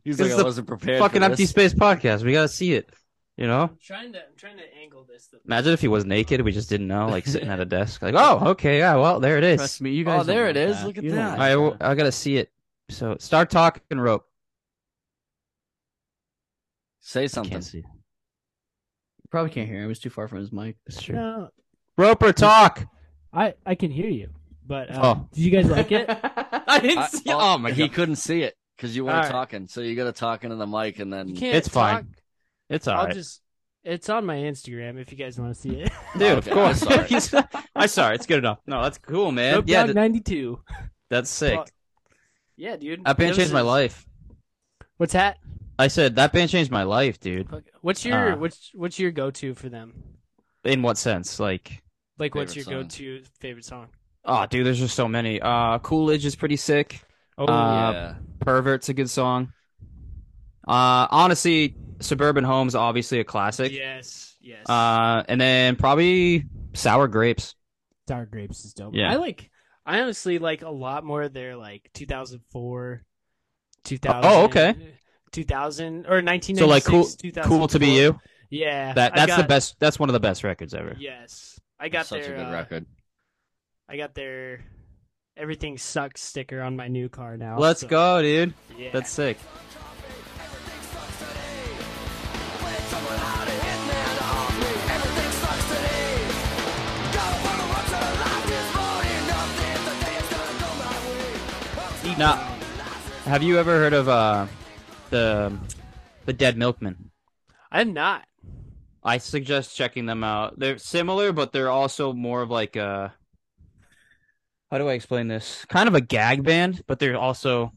He's 0.05 0.17
This 0.19 0.31
like, 0.33 0.39
I 0.41 0.43
wasn't 0.43 0.67
prepared. 0.67 0.99
Fucking 0.99 1.21
for 1.21 1.25
empty 1.25 1.47
space 1.47 1.73
podcast. 1.73 2.23
We 2.25 2.33
gotta 2.33 2.49
see 2.49 2.75
it. 2.75 2.91
You 3.37 3.47
know. 3.47 3.63
I'm 3.63 3.79
trying 3.83 4.13
to 4.13 4.19
I'm 4.19 4.35
trying 4.37 4.57
to 4.59 4.65
angle 4.83 5.05
this. 5.09 5.29
The 5.29 5.39
Imagine 5.47 5.73
if 5.73 5.81
he 5.81 5.89
was 5.89 6.05
naked. 6.05 6.41
We 6.43 6.51
just 6.53 6.69
didn't 6.69 6.89
know, 6.89 7.07
like 7.09 7.25
sitting 7.27 7.49
at 7.49 7.61
a 7.61 7.65
desk. 7.65 8.03
Like, 8.03 8.15
oh, 8.17 8.49
okay, 8.51 8.79
yeah, 8.79 8.97
well, 8.97 9.21
there 9.21 9.39
it 9.39 9.45
is. 9.45 9.59
Trust 9.59 9.81
me, 9.81 9.91
you 9.93 10.05
guys. 10.05 10.21
Oh, 10.21 10.25
there 10.25 10.53
don't 10.53 10.57
it 10.57 10.61
want 10.61 10.71
is. 10.71 10.77
that. 10.81 10.87
Look 10.87 10.99
at 10.99 11.05
You 11.05 11.11
don't 11.11 11.19
that. 11.19 11.29
want 11.31 11.41
I, 11.41 11.51
w- 11.53 11.77
I 11.81 11.95
gotta 11.95 12.13
see 12.13 12.37
it. 12.37 12.51
So 12.91 13.17
start 13.21 13.51
talking 13.51 13.99
rope. 14.01 14.27
Say 17.09 17.27
something. 17.27 17.53
Can't 17.53 17.65
see. 17.65 17.79
You 17.79 19.29
probably 19.31 19.51
can't 19.51 19.67
hear 19.67 19.83
him. 19.83 19.91
It's 19.91 19.99
too 19.99 20.11
far 20.11 20.29
from 20.29 20.41
his 20.41 20.53
mic. 20.53 20.77
That's 20.87 21.01
true. 21.01 21.15
no, 21.15 21.49
Roper, 21.97 22.35
talk. 22.35 22.85
I 23.33 23.55
I 23.65 23.77
can 23.77 23.91
hear 23.91 24.11
you, 24.11 24.29
but 24.67 24.91
uh, 24.91 25.01
Oh. 25.03 25.29
did 25.33 25.41
you 25.43 25.51
guys 25.51 25.71
like 25.71 25.91
it? 25.91 26.05
I 26.67 26.79
didn't 26.81 26.99
I- 26.99 27.07
see. 27.07 27.23
oh, 27.33 27.55
Oh 27.55 27.59
my 27.59 27.71
He 27.73 27.89
couldn't 27.89 28.17
see 28.17 28.43
it 28.43 28.55
because 28.77 28.95
you 28.95 29.07
weren't 29.07 29.17
All 29.17 29.23
right. 29.23 29.31
talking. 29.33 29.69
So 29.69 29.81
you 29.81 29.97
got 29.97 30.05
to 30.05 30.13
talk 30.13 30.45
into 30.45 30.57
the 30.57 30.67
mic 30.67 30.99
and 30.99 31.11
then. 31.11 31.29
You 31.29 31.37
can't 31.37 31.57
It's 31.57 31.69
fine. 31.69 31.95
talk. 31.95 32.05
it's 32.69 32.87
I'll 32.87 32.99
alright, 32.99 33.15
just. 33.15 33.41
It's 33.85 34.11
on 34.11 34.27
my 34.27 34.37
Instagram 34.37 35.01
if 35.01 35.11
you 35.11 35.17
guys 35.17 35.41
want 35.41 35.55
to 35.55 35.59
see 35.59 35.71
it. 35.81 35.91
dude. 36.19 36.23
Okay, 36.23 36.51
of 36.51 36.55
course, 36.55 36.83
I 36.83 36.87
saw 36.87 37.01
it. 37.01 37.07
He's- 37.09 37.35
I 37.75 37.87
saw 37.87 38.11
it. 38.11 38.17
It's 38.17 38.27
good 38.27 38.39
enough. 38.41 38.59
No, 38.67 38.83
that's 38.83 38.99
cool, 38.99 39.33
man. 39.33 39.55
Dope 39.55 39.65
yeah, 39.69 39.85
th- 39.85 39.95
ninety 39.95 40.21
two. 40.21 40.61
that's 41.09 41.31
sick. 41.31 41.59
Yeah, 42.59 42.77
dude. 42.77 43.03
that 43.07 43.17
band 43.17 43.31
This 43.31 43.39
changed 43.39 43.53
my 43.55 43.63
life. 43.63 44.05
What's 44.99 45.15
that? 45.15 45.39
I 45.79 45.89
said 45.89 46.17
that 46.17 46.33
band 46.33 46.51
changed 46.51 46.71
my 46.71 46.83
life, 46.83 47.21
dude. 47.21 47.49
What's 47.83 48.05
your 48.05 48.33
Uh, 48.33 48.37
what's 48.37 48.71
what's 48.75 48.99
your 48.99 49.11
go 49.13 49.31
to 49.31 49.55
for 49.55 49.69
them? 49.69 49.95
In 50.65 50.83
what 50.83 50.99
sense? 50.99 51.39
Like, 51.39 51.83
Like, 52.19 52.35
what's 52.35 52.57
your 52.57 52.65
Favorite 52.65 52.83
go 52.83 52.89
to 52.89 53.23
favorite 53.41 53.65
song? 53.65 53.89
oh, 54.25 54.45
dude, 54.47 54.67
there's 54.67 54.79
just 54.81 54.97
so 54.97 55.09
many. 55.09 55.41
Uh, 55.41 55.79
Coolidge 55.79 56.27
is 56.27 56.37
pretty 56.37 56.57
sick. 56.57 57.01
Oh, 57.39 57.47
Uh, 57.47 57.93
yeah. 57.93 58.15
Pervert's 58.41 58.89
a 58.89 58.95
good 58.95 59.09
song. 59.09 59.53
Uh, 60.67 61.07
honestly, 61.11 61.77
Suburban 62.01 62.45
Home's 62.45 62.75
obviously 62.75 63.21
a 63.21 63.25
classic. 63.25 63.73
yes, 63.73 64.37
yes. 64.41 64.69
Uh, 64.69 65.23
and 65.29 65.41
then 65.41 65.77
probably 65.77 66.45
Sour 66.75 67.09
Grapes. 67.09 67.55
Sour 68.09 68.27
Grapes 68.27 68.65
is 68.65 68.75
dope. 68.75 68.95
Yeah. 68.95 69.11
I 69.11 69.17
like. 69.17 69.51
I 69.87 70.01
honestly 70.03 70.39
like 70.39 70.61
a 70.63 70.69
lot 70.69 71.05
more 71.05 71.23
of 71.23 71.33
their 71.33 71.57
like 71.57 71.89
2004, 71.95 73.03
2000. 73.85 74.31
Oh, 74.31 74.45
okay. 74.45 74.75
2000 75.33 76.07
or 76.07 76.23
1996. 76.23 76.59
So 76.59 76.67
like 76.67 76.85
cool, 76.85 77.45
cool 77.45 77.69
to 77.69 77.79
be 77.79 77.89
you. 77.89 78.19
Yeah, 78.51 78.95
That 78.95 79.13
I 79.13 79.27
that's 79.27 79.43
the 79.43 79.47
best. 79.49 79.77
That's 79.79 79.99
one 79.99 80.09
of 80.09 80.15
the 80.15 80.21
best 80.21 80.43
records 80.43 80.73
ever. 80.73 80.97
Yes, 80.99 81.61
I 81.79 81.89
got 81.89 82.07
Such 82.07 82.23
their. 82.23 82.35
a 82.35 82.37
good 82.39 82.47
uh, 82.47 82.53
record. 82.53 82.87
I 83.89 83.97
got 83.97 84.15
their 84.15 84.65
everything 85.37 85.79
sucks 85.79 86.23
sticker 86.23 86.63
on 86.63 86.77
my 86.77 86.89
new 86.89 87.09
car 87.09 87.37
now. 87.37 87.59
Let's 87.59 87.83
so, 87.83 87.89
go, 87.89 88.23
dude. 88.23 88.55
Yeah. 88.77 88.91
That's 88.93 89.11
sick. 89.11 89.39
Now, 102.17 102.35
have 103.27 103.45
you 103.45 103.59
ever 103.61 103.71
heard 103.79 103.93
of 103.93 104.09
uh 104.09 104.49
the 105.11 105.57
the 106.27 106.33
Dead 106.33 106.57
Milkmen? 106.57 107.11
I'm 107.71 107.93
not. 107.93 108.25
I 109.05 109.19
suggest 109.19 109.77
checking 109.77 110.07
them 110.07 110.25
out. 110.25 110.59
They're 110.59 110.79
similar, 110.79 111.33
but 111.33 111.53
they're 111.53 111.71
also 111.71 112.13
more 112.13 112.43
of 112.43 112.51
like 112.51 112.77
a 112.77 113.15
how 114.71 114.79
do 114.79 114.89
I 114.89 114.93
explain 114.95 115.29
this? 115.29 115.65
Kind 115.69 115.89
of 115.89 115.95
a 115.95 116.01
gag 116.01 116.45
band, 116.45 116.83
but 116.87 116.99
they're 116.99 117.17
also 117.17 117.73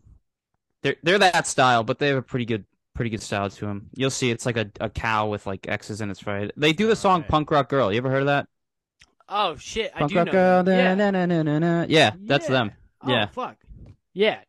they're 0.81 0.95
they're 1.03 1.19
that 1.19 1.47
style, 1.47 1.83
but 1.83 1.99
they 1.99 2.07
have 2.09 2.17
a 2.17 2.21
pretty 2.21 2.45
good 2.45 2.65
pretty 2.95 3.09
good 3.09 3.21
style 3.21 3.49
to 3.49 3.65
them. 3.65 3.89
You'll 3.95 4.09
see 4.09 4.29
it's 4.31 4.45
like 4.45 4.57
a, 4.57 4.69
a 4.79 4.89
cow 4.89 5.27
with 5.27 5.45
like 5.47 5.67
X's 5.67 6.01
in 6.01 6.09
its 6.11 6.25
right. 6.27 6.51
They 6.57 6.73
do 6.73 6.87
the 6.87 6.95
song 6.95 7.21
Alright. 7.21 7.29
Punk 7.29 7.51
Rock 7.51 7.69
Girl. 7.69 7.91
You 7.91 7.97
ever 7.99 8.09
heard 8.09 8.21
of 8.21 8.27
that? 8.27 8.47
Oh 9.29 9.55
shit! 9.55 9.91
I 9.95 9.99
Punk 9.99 10.11
do 10.11 10.17
Rock 10.17 10.25
know. 10.27 10.31
Girl. 10.33 10.67
Yeah. 10.67 10.95
na, 10.95 11.11
na, 11.11 11.25
na. 11.25 11.85
Yeah, 11.87 12.11
that's 12.25 12.47
Yeah. 12.47 12.51
them. 12.51 12.71
Oh, 13.03 13.09
Yeah. 13.09 13.25
fuck. 13.27 13.57
Yeah. 14.13 14.39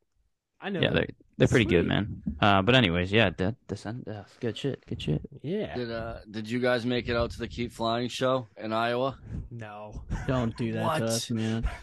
I 0.61 0.71
know. 0.71 0.81
Yeah, 0.81 0.91
they're 0.91 1.07
they're 1.43 1.49
pretty 1.49 1.65
good, 1.65 1.87
man. 1.87 2.23
Uh, 2.41 2.63
but 2.63 2.75
anyways, 2.75 3.11
yeah, 3.13 3.31
de- 3.31 3.57
descend, 3.69 4.07
uh, 4.09 4.23
good 4.41 4.57
shit, 4.57 4.85
good 4.87 5.03
shit. 5.03 5.21
Yeah. 5.43 5.75
Did 5.75 5.91
uh 5.91 6.19
did 6.31 6.49
you 6.49 6.61
guys 6.61 6.87
make 6.87 7.09
it 7.09 7.17
out 7.17 7.33
to 7.33 7.39
the 7.39 7.49
Keep 7.49 7.73
Flying 7.73 8.09
show 8.09 8.47
in 8.57 8.73
Iowa? 8.73 9.19
No. 9.51 10.03
Don't 10.27 10.57
do 10.57 10.73
that 10.73 10.99
to 10.99 11.05
us, 11.07 11.31
man. 11.31 11.69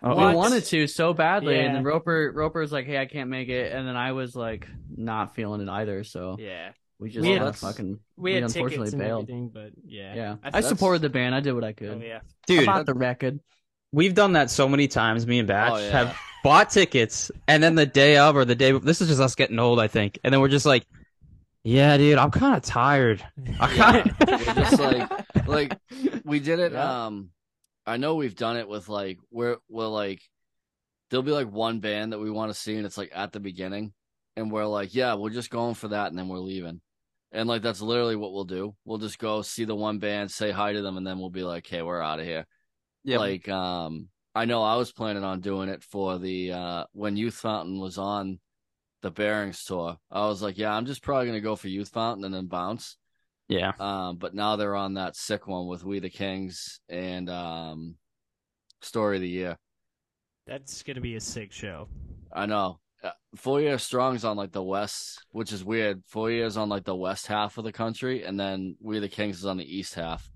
Oh, 0.00 0.28
We 0.28 0.32
wanted 0.36 0.64
to 0.66 0.86
so 0.86 1.12
badly, 1.12 1.56
Yeah. 1.56 1.62
and 1.62 1.74
then 1.74 1.82
Roper 1.82 2.30
Roper 2.32 2.60
was 2.60 2.70
like, 2.70 2.86
"Hey, 2.86 2.98
I 2.98 3.06
can't 3.06 3.28
make 3.30 3.48
it," 3.48 3.72
and 3.72 3.84
then 3.88 3.96
I 3.96 4.12
was 4.12 4.36
like, 4.36 4.68
not 4.96 5.34
feeling 5.34 5.60
it 5.60 5.68
either. 5.68 6.04
So 6.04 6.36
Yeah. 6.38 6.70
we 7.00 7.10
just 7.10 7.26
We 7.26 7.32
had- 7.32 7.42
uh, 7.42 7.50
fucking 7.50 7.98
We 8.16 8.34
had 8.34 8.44
unfortunately 8.44 8.90
tickets 8.90 8.94
bailed. 8.94 9.24
everything, 9.24 9.48
but 9.52 9.72
yeah. 9.84 10.14
Yeah, 10.14 10.36
I, 10.44 10.50
That's- 10.50 10.68
supported 10.68 11.02
the 11.02 11.08
band. 11.08 11.34
I 11.34 11.40
did 11.40 11.52
what 11.52 11.64
I 11.64 11.72
could. 11.72 11.88
Oh 11.88 12.00
yeah. 12.00 12.20
dude, 12.46 12.62
About 12.62 12.86
the 12.86 12.94
record. 12.94 13.40
We've 13.90 14.14
done 14.14 14.34
that 14.34 14.50
so 14.52 14.68
many 14.68 14.86
times. 14.86 15.26
Me 15.26 15.40
and 15.40 15.48
Batch 15.48 15.72
Oh, 15.72 15.76
yeah. 15.78 15.90
have 15.90 16.16
bought 16.42 16.70
tickets, 16.70 17.30
and 17.46 17.62
then 17.62 17.74
the 17.74 17.86
day 17.86 18.16
of 18.16 18.36
or 18.36 18.44
the 18.44 18.54
day. 18.54 18.72
This 18.72 19.00
is 19.00 19.08
just 19.08 19.20
us 19.20 19.34
getting 19.34 19.58
old, 19.58 19.80
I 19.80 19.88
think. 19.88 20.18
And 20.24 20.32
then 20.32 20.40
we're 20.40 20.48
just 20.48 20.66
like, 20.66 20.86
"Yeah, 21.64 21.96
dude, 21.96 22.18
I'm 22.18 22.30
kind 22.30 22.56
of 22.56 22.62
tired." 22.62 23.24
I 23.60 23.66
kinda... 23.68 24.16
We're 24.46 24.54
just 24.54 24.78
like 24.80 25.46
like 25.46 25.78
we 26.24 26.40
did 26.40 26.58
it 26.58 26.72
Yeah. 26.72 27.06
um 27.06 27.30
I 27.86 27.96
know 27.96 28.16
we've 28.16 28.36
done 28.36 28.56
it 28.56 28.68
with 28.68 28.88
like 28.88 29.18
we're 29.30 29.56
we're 29.68 29.86
like 29.86 30.20
there'll 31.10 31.22
be 31.22 31.32
like 31.32 31.50
one 31.50 31.80
band 31.80 32.12
that 32.12 32.18
we 32.18 32.30
want 32.30 32.52
to 32.52 32.58
see 32.58 32.76
and 32.76 32.84
it's 32.84 32.98
like 32.98 33.10
at 33.14 33.32
the 33.32 33.40
beginning 33.40 33.92
and 34.36 34.52
we're 34.52 34.66
like 34.66 34.94
yeah 34.94 35.14
we're 35.14 35.30
just 35.30 35.48
going 35.50 35.74
for 35.74 35.88
that 35.88 36.08
and 36.08 36.18
then 36.18 36.28
we're 36.28 36.38
leaving 36.38 36.82
and 37.32 37.48
like 37.48 37.62
that's 37.62 37.80
literally 37.80 38.14
what 38.16 38.32
we'll 38.32 38.44
do 38.44 38.74
we'll 38.84 38.98
just 38.98 39.18
go 39.18 39.40
see 39.40 39.64
the 39.64 39.74
one 39.74 39.98
band 39.98 40.30
say 40.30 40.50
hi 40.50 40.74
to 40.74 40.82
them 40.82 40.98
and 40.98 41.06
then 41.06 41.18
we'll 41.18 41.30
be 41.30 41.42
like 41.44 41.66
hey 41.66 41.80
we're 41.80 42.02
out 42.02 42.20
of 42.20 42.26
here 42.26 42.46
yeah, 43.04 43.16
like 43.18 43.48
um 43.48 44.08
I 44.38 44.44
know 44.44 44.62
I 44.62 44.76
was 44.76 44.92
planning 44.92 45.24
on 45.24 45.40
doing 45.40 45.68
it 45.68 45.82
for 45.82 46.18
the 46.18 46.52
uh 46.52 46.84
when 46.92 47.16
Youth 47.16 47.34
Fountain 47.34 47.80
was 47.80 47.98
on 47.98 48.38
the 49.02 49.10
Bearings 49.10 49.64
tour 49.64 49.96
I 50.10 50.26
was 50.26 50.42
like 50.42 50.58
yeah 50.58 50.72
I'm 50.72 50.86
just 50.86 51.02
probably 51.02 51.26
gonna 51.26 51.40
go 51.40 51.56
for 51.56 51.68
Youth 51.68 51.90
Fountain 51.90 52.24
and 52.24 52.34
then 52.34 52.46
bounce 52.46 52.96
yeah. 53.48 53.72
um, 53.80 54.18
but 54.18 54.34
now 54.34 54.56
they're 54.56 54.76
on 54.76 54.94
that 54.94 55.16
sick 55.16 55.46
one 55.46 55.66
with 55.66 55.82
We 55.82 56.00
the 56.00 56.10
Kings 56.10 56.80
and 56.88 57.28
um, 57.30 57.96
Story 58.82 59.16
of 59.16 59.22
the 59.22 59.28
Year. 59.28 59.58
That's 60.46 60.82
gonna 60.82 61.00
be 61.00 61.16
a 61.16 61.20
sick 61.20 61.52
show. 61.52 61.88
I 62.32 62.46
know. 62.46 62.78
Uh, 63.02 63.10
Four 63.36 63.60
Year 63.60 63.78
Strong's 63.78 64.24
on 64.24 64.36
like 64.36 64.52
the 64.52 64.62
west, 64.62 65.24
which 65.30 65.52
is 65.52 65.64
weird. 65.64 66.02
Four 66.06 66.30
Years 66.30 66.56
on 66.56 66.68
like 66.68 66.84
the 66.84 66.96
west 66.96 67.26
half 67.26 67.58
of 67.58 67.64
the 67.64 67.72
country, 67.72 68.24
and 68.24 68.38
then 68.38 68.76
We 68.80 68.98
the 68.98 69.08
Kings 69.08 69.38
is 69.38 69.46
on 69.46 69.56
the 69.56 69.76
east 69.76 69.94
half. 69.94 70.30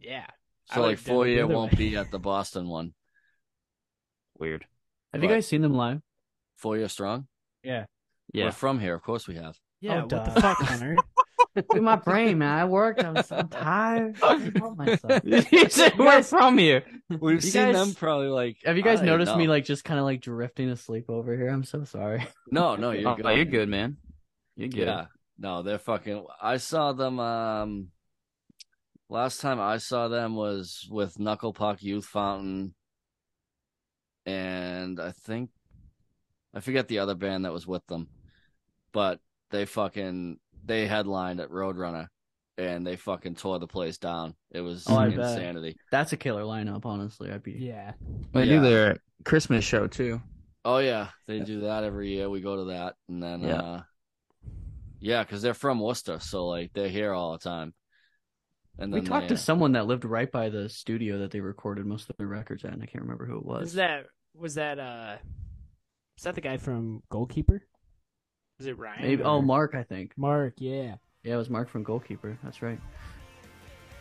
Yeah. 0.00 0.26
I 0.70 0.74
So 0.74 0.80
would've 0.82 0.98
like 0.98 1.04
done 1.06 1.14
Four 1.14 1.26
Year 1.28 1.46
won't 1.46 1.72
way. 1.72 1.78
be 1.78 1.96
at 1.96 2.10
the 2.10 2.18
Boston 2.18 2.68
one. 2.68 2.92
Weird. 4.38 4.66
Have 5.12 5.22
you 5.22 5.28
guys 5.28 5.46
seen 5.46 5.62
them 5.62 5.74
live? 5.74 6.00
Four 6.56 6.76
Year 6.76 6.88
Strong. 6.88 7.26
Yeah. 7.62 7.86
Yeah. 8.32 8.46
We're 8.46 8.52
from 8.52 8.78
here, 8.80 8.94
of 8.94 9.02
course 9.02 9.26
we 9.28 9.36
have. 9.36 9.56
Yeah. 9.80 9.98
Oh, 9.98 10.00
what 10.00 10.08
duh. 10.08 10.24
the 10.24 10.40
fuck, 10.40 10.58
Hunter? 10.58 10.96
Dude, 11.72 11.82
my 11.82 11.96
brain, 11.96 12.36
man. 12.38 12.58
I 12.58 12.64
worked. 12.66 13.02
I 13.02 13.10
was 13.12 13.26
so 13.26 13.40
tired. 13.50 14.16
I 14.22 14.38
hate 14.38 14.60
myself. 14.76 15.22
You 15.24 15.68
said 15.70 15.96
we're 15.98 16.22
from 16.22 16.58
here. 16.58 16.84
We've 17.08 17.36
You 17.36 17.40
seen 17.40 17.72
guys- 17.72 17.74
them 17.86 17.94
probably 17.94 18.28
like. 18.28 18.58
Have 18.64 18.76
you 18.76 18.82
guys 18.82 18.98
I 19.00 19.06
don't 19.06 19.18
noticed 19.18 19.36
me 19.36 19.46
like 19.46 19.64
just 19.64 19.82
kind 19.84 19.98
of 19.98 20.04
like 20.04 20.20
drifting 20.20 20.68
asleep 20.68 21.06
over 21.08 21.34
here? 21.34 21.48
I'm 21.48 21.64
so 21.64 21.84
sorry. 21.84 22.26
No, 22.50 22.76
no, 22.76 22.90
you're 22.90 23.08
Oh, 23.08 23.14
good. 23.14 23.36
you're 23.36 23.44
good, 23.46 23.68
man. 23.70 23.96
You're 24.56 24.68
good. 24.68 24.86
Yeah. 24.86 25.06
No, 25.38 25.62
they're 25.62 25.78
fucking 25.78 26.26
I 26.42 26.58
saw 26.58 26.92
them 26.92 27.18
um 27.20 27.88
last 29.08 29.40
time 29.40 29.60
I 29.60 29.78
saw 29.78 30.08
them 30.08 30.34
was 30.34 30.86
with 30.90 31.18
Knuckle 31.18 31.52
Puck 31.52 31.82
Youth 31.82 32.06
Fountain 32.06 32.74
and 34.24 34.98
I 35.00 35.12
think 35.12 35.50
I 36.54 36.60
forget 36.60 36.88
the 36.88 36.98
other 37.00 37.14
band 37.14 37.44
that 37.44 37.52
was 37.52 37.66
with 37.66 37.86
them. 37.86 38.08
But 38.92 39.20
they 39.50 39.66
fucking 39.66 40.38
they 40.64 40.86
headlined 40.86 41.40
at 41.40 41.50
Roadrunner 41.50 42.08
and 42.58 42.86
they 42.86 42.96
fucking 42.96 43.34
tore 43.36 43.58
the 43.58 43.66
place 43.66 43.98
down. 43.98 44.34
It 44.50 44.62
was 44.62 44.84
Oh, 44.88 44.96
I 44.96 45.10
bet. 45.10 45.18
insanity. 45.18 45.76
That's 45.92 46.12
a 46.12 46.16
killer 46.16 46.42
lineup, 46.42 46.86
honestly. 46.86 47.30
I'd 47.30 47.42
be. 47.42 47.52
Yeah. 47.52 47.92
They 48.32 48.44
Yeah. 48.44 48.56
do 48.56 48.60
their 48.62 48.96
Christmas 49.24 49.64
show 49.64 49.86
too. 49.86 50.20
Oh 50.64 50.78
yeah, 50.78 51.10
they 51.28 51.40
do 51.40 51.60
that 51.60 51.84
every 51.84 52.10
year. 52.10 52.28
We 52.28 52.40
go 52.40 52.56
to 52.56 52.64
that, 52.72 52.96
and 53.08 53.22
then 53.22 53.42
Yeah. 53.42 53.60
uh 53.60 53.82
yeah, 54.98 55.22
because 55.22 55.42
they're 55.42 55.54
from 55.54 55.78
Worcester, 55.78 56.18
so 56.18 56.46
like 56.48 56.72
they're 56.72 56.88
here 56.88 57.12
all 57.12 57.32
the 57.32 57.38
time. 57.38 57.74
And 58.78 58.92
We 58.92 59.00
talked 59.00 59.28
they, 59.28 59.34
to 59.34 59.40
someone 59.40 59.72
that 59.72 59.86
lived 59.86 60.04
right 60.04 60.30
by 60.30 60.50
the 60.50 60.68
studio 60.68 61.18
that 61.20 61.30
they 61.30 61.40
recorded 61.40 61.86
most 61.86 62.10
of 62.10 62.16
their 62.18 62.26
records 62.26 62.64
at, 62.64 62.72
and 62.74 62.82
I 62.82 62.86
can't 62.86 63.02
remember 63.02 63.24
who 63.24 63.38
it 63.38 63.44
was. 63.46 63.60
Was 63.62 63.72
that 63.74 64.06
was 64.34 64.54
that 64.56 64.78
uh 64.78 65.16
was 66.16 66.24
that 66.24 66.34
the 66.34 66.40
guy 66.42 66.58
from 66.58 67.02
Goalkeeper? 67.10 67.62
Is 68.60 68.66
it 68.66 68.78
Ryan? 68.78 69.02
Maybe. 69.02 69.22
or- 69.22 69.26
Oh, 69.26 69.42
Mark, 69.42 69.74
I 69.74 69.82
think. 69.82 70.12
Mark, 70.16 70.54
yeah. 70.58 70.96
Yeah, 71.22 71.34
it 71.34 71.36
was 71.36 71.50
Mark 71.50 71.68
from 71.68 71.82
Goalkeeper. 71.84 72.38
That's 72.42 72.62
right. 72.62 72.78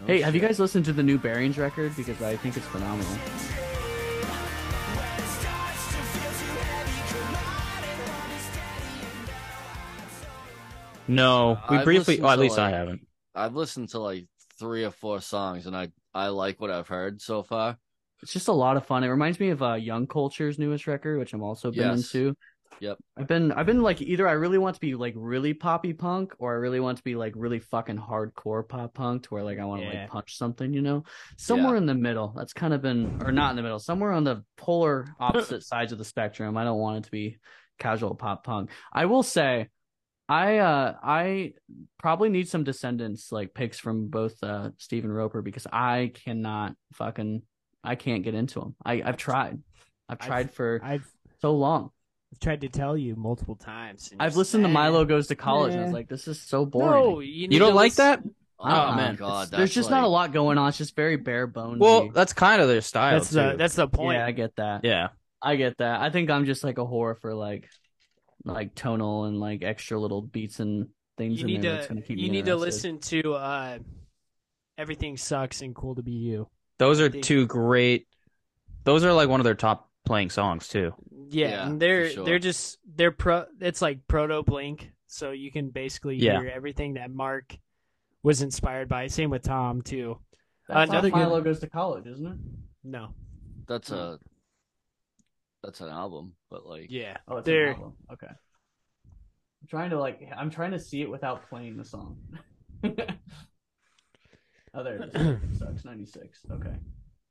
Oh, 0.01 0.05
hey, 0.07 0.21
have 0.21 0.35
you 0.35 0.41
guys 0.41 0.59
listened 0.59 0.85
to 0.85 0.93
the 0.93 1.03
new 1.03 1.17
Bearings 1.17 1.57
record? 1.57 1.95
Because 1.95 2.21
I 2.21 2.35
think 2.35 2.57
it's 2.57 2.65
phenomenal. 2.67 3.17
No, 11.07 11.59
we 11.69 11.77
I've 11.77 11.85
briefly. 11.85 12.13
listened 12.15 12.25
Oh, 12.25 12.29
at 12.29 12.35
to, 12.35 12.41
least 12.41 12.57
I 12.59 12.69
haven't. 12.71 13.07
I've 13.35 13.55
listened 13.55 13.89
to 13.89 13.99
like 13.99 14.25
three 14.59 14.83
or 14.83 14.91
four 14.91 15.21
songs, 15.21 15.65
and 15.67 15.75
I 15.75 15.89
I 16.13 16.27
like 16.27 16.59
what 16.61 16.71
I've 16.71 16.87
heard 16.87 17.21
so 17.21 17.43
far. 17.43 17.77
It's 18.21 18.33
just 18.33 18.47
a 18.47 18.53
lot 18.53 18.77
of 18.77 18.85
fun. 18.85 19.03
It 19.03 19.07
reminds 19.09 19.39
me 19.39 19.49
of 19.49 19.61
uh, 19.61 19.73
Young 19.73 20.07
Culture's 20.07 20.57
newest 20.57 20.87
record, 20.87 21.19
which 21.19 21.33
I'm 21.33 21.43
also 21.43 21.69
been 21.71 21.89
Yes. 21.89 22.13
into. 22.15 22.35
Yep. 22.81 22.97
I've 23.17 23.27
been 23.27 23.51
I've 23.53 23.65
been 23.65 23.81
like 23.81 24.01
either 24.01 24.27
I 24.27 24.33
really 24.33 24.57
want 24.57 24.73
to 24.75 24.81
be 24.81 24.95
like 24.95 25.13
really 25.15 25.53
poppy 25.53 25.93
punk 25.93 26.33
or 26.39 26.51
I 26.53 26.55
really 26.57 26.81
want 26.81 26.97
to 26.97 27.03
be 27.03 27.15
like 27.15 27.31
really 27.35 27.59
fucking 27.59 27.97
hardcore 27.97 28.67
pop 28.67 28.93
punk 28.93 29.23
to 29.23 29.29
where 29.29 29.43
like 29.43 29.59
I 29.59 29.65
want 29.65 29.81
to 29.83 29.87
Yeah. 29.87 30.01
like 30.01 30.09
punch 30.09 30.37
something, 30.37 30.73
you 30.73 30.81
know? 30.81 31.03
Somewhere 31.37 31.75
in 31.77 31.85
the 31.85 31.93
middle. 31.93 32.33
That's 32.35 32.51
kind 32.53 32.73
of 32.73 32.81
been 32.81 33.21
or 33.23 33.31
not 33.31 33.51
in 33.51 33.55
the 33.55 33.61
middle, 33.61 33.79
somewhere 33.79 34.11
on 34.11 34.23
the 34.25 34.43
polar 34.57 35.05
opposite 35.19 35.63
sides 35.71 35.91
of 35.93 35.97
the 35.99 36.05
spectrum. 36.05 36.57
I 36.57 36.63
don't 36.65 36.79
want 36.79 36.97
it 36.97 37.03
to 37.05 37.11
be 37.11 37.37
casual 37.79 38.13
pop 38.15 38.43
punk. 38.43 38.71
I 38.91 39.05
will 39.05 39.23
say 39.23 39.69
I 40.27 40.57
uh 40.57 40.95
I 41.03 41.53
probably 41.99 42.29
need 42.29 42.47
some 42.49 42.63
Descendents 42.63 43.31
like 43.31 43.53
picks 43.53 43.77
from 43.79 44.07
both 44.07 44.41
uh 44.43 44.71
Stephen 44.77 45.11
Roper 45.11 45.41
because 45.41 45.67
I 45.71 46.11
cannot 46.25 46.75
fucking 46.93 47.43
I 47.83 47.95
can't 47.95 48.23
get 48.23 48.33
into 48.33 48.59
them. 48.59 48.75
I 48.83 49.01
I've 49.05 49.17
tried. 49.17 49.59
I've 50.09 50.17
I've- 50.19 50.27
tried 50.27 50.51
for 50.53 50.81
I've 50.83 51.07
so 51.41 51.53
long. 51.55 51.91
I've 52.33 52.39
tried 52.39 52.61
to 52.61 52.69
tell 52.69 52.97
you 52.97 53.15
multiple 53.15 53.55
times. 53.55 54.11
I've 54.19 54.33
you're 54.33 54.39
listened 54.39 54.63
to 54.63 54.67
Milo 54.67 55.01
"Eh." 55.03 55.05
goes 55.05 55.27
to 55.27 55.35
college 55.35 55.73
and 55.73 55.81
I 55.81 55.85
was 55.85 55.93
like, 55.93 56.09
this 56.09 56.27
is 56.27 56.41
so 56.41 56.65
boring. 56.65 56.89
No, 57.03 57.19
you, 57.19 57.47
You 57.51 57.59
don't 57.59 57.69
to 57.69 57.75
like 57.75 57.93
that? 57.95 58.19
listen- 58.19 58.35
Oh, 58.57 58.69
Uh-uh. 58.69 58.95
my 58.95 59.03
It's- 59.03 59.19
god, 59.19 59.47
there's 59.49 59.59
that's 59.59 59.73
just 59.73 59.89
not 59.89 60.05
a 60.05 60.07
lot 60.07 60.31
going 60.31 60.57
on. 60.57 60.69
It's 60.69 60.77
just 60.77 60.95
very 60.95 61.17
bare 61.17 61.45
bones. 61.45 61.77
Well, 61.79 62.09
that's 62.09 62.31
kind 62.33 62.61
of 62.61 62.69
their 62.69 62.79
style 62.81 63.13
That's 63.19 63.29
the 63.29 63.55
that's 63.57 63.75
the 63.75 63.87
point. 63.87 64.17
yeah, 64.17 64.25
I 64.25 64.31
get 64.31 64.55
that. 64.55 64.85
yeah. 64.85 65.09
I 65.41 65.57
get 65.57 65.77
that. 65.79 65.99
I 66.01 66.09
think 66.09 66.29
I'm 66.31 66.45
just 66.45 66.63
like 66.63 66.77
a 66.77 66.85
whore 66.85 67.19
for 67.19 67.35
like, 67.35 67.69
like 68.45 68.73
tonal 68.75 69.25
and 69.25 69.39
like 69.39 69.63
extra 69.63 69.99
little 69.99 70.21
beats 70.21 70.59
and 70.59 70.87
things. 71.17 71.39
you 71.41 71.47
in 71.47 71.53
need 71.53 71.61
there 71.63 71.81
to 71.81 71.87
gonna 71.89 72.01
keep 72.01 72.17
you 72.17 72.23
me 72.27 72.29
need 72.29 72.45
to 72.45 72.55
listen 72.55 72.99
to 72.99 73.33
uh 73.33 73.77
everything 74.77 75.17
sucks 75.17 75.61
and 75.61 75.73
cool 75.75 75.95
to 75.95 76.01
be 76.03 76.11
you. 76.11 76.47
Those 76.77 76.99
are 77.01 77.09
They- 77.09 77.21
two 77.21 77.45
great. 77.47 78.07
Those 78.83 79.03
are 79.03 79.13
like 79.13 79.29
one 79.29 79.39
of 79.39 79.43
their 79.45 79.55
top 79.55 79.89
playing 80.05 80.29
songs 80.29 80.67
too. 80.67 80.93
Yeah, 81.29 81.49
Yeah, 81.49 81.67
and 81.67 81.81
they're 81.81 82.09
sure. 82.11 82.25
they're 82.25 82.39
just 82.39 82.77
they're 82.85 83.11
pro. 83.11 83.45
It's 83.59 83.81
like 83.81 84.05
proto 84.07 84.43
Blink, 84.43 84.91
so 85.07 85.31
you 85.31 85.51
can 85.51 85.69
basically 85.69 86.17
Yeah. 86.17 86.39
hear 86.41 86.49
everything 86.53 86.93
that 86.95 87.09
Mark 87.09 87.57
was 88.21 88.41
inspired 88.41 88.87
by. 88.89 89.07
Same 89.07 89.29
with 89.29 89.43
Tom 89.43 89.81
too. 89.81 90.19
That's 90.67 90.89
another 90.89 91.09
how 91.09 91.15
good- 91.15 91.23
Milo 91.29 91.41
goes 91.41 91.59
to 91.61 91.69
college, 91.69 92.05
isn't 92.07 92.25
it? 92.27 92.37
No, 92.83 93.13
That's 93.67 93.91
a 93.91 94.19
that's 95.65 95.81
an 95.81 95.89
album, 95.89 96.33
but 96.49 96.65
like 96.65 96.87
yeah, 96.89 97.17
Oh, 97.27 97.37
it's 97.37 97.45
they're 97.45 97.71
an 97.71 97.75
album. 97.75 97.93
Okay. 98.13 98.27
I'm 98.27 99.67
trying 99.67 99.89
to 99.89 99.99
like. 99.99 100.21
I'm 100.37 100.49
trying 100.51 100.71
to 100.71 100.79
see 100.79 101.01
it 101.01 101.09
without 101.09 101.49
playing 101.49 101.77
the 101.77 101.85
song. 101.85 102.17
oh, 102.83 102.93
there 104.83 105.01
it 105.03 105.15
is. 105.15 105.15
It 105.51 105.57
sucks. 105.57 105.85
Ninety 105.85 106.05
six. 106.05 106.39
Okay. 106.51 106.75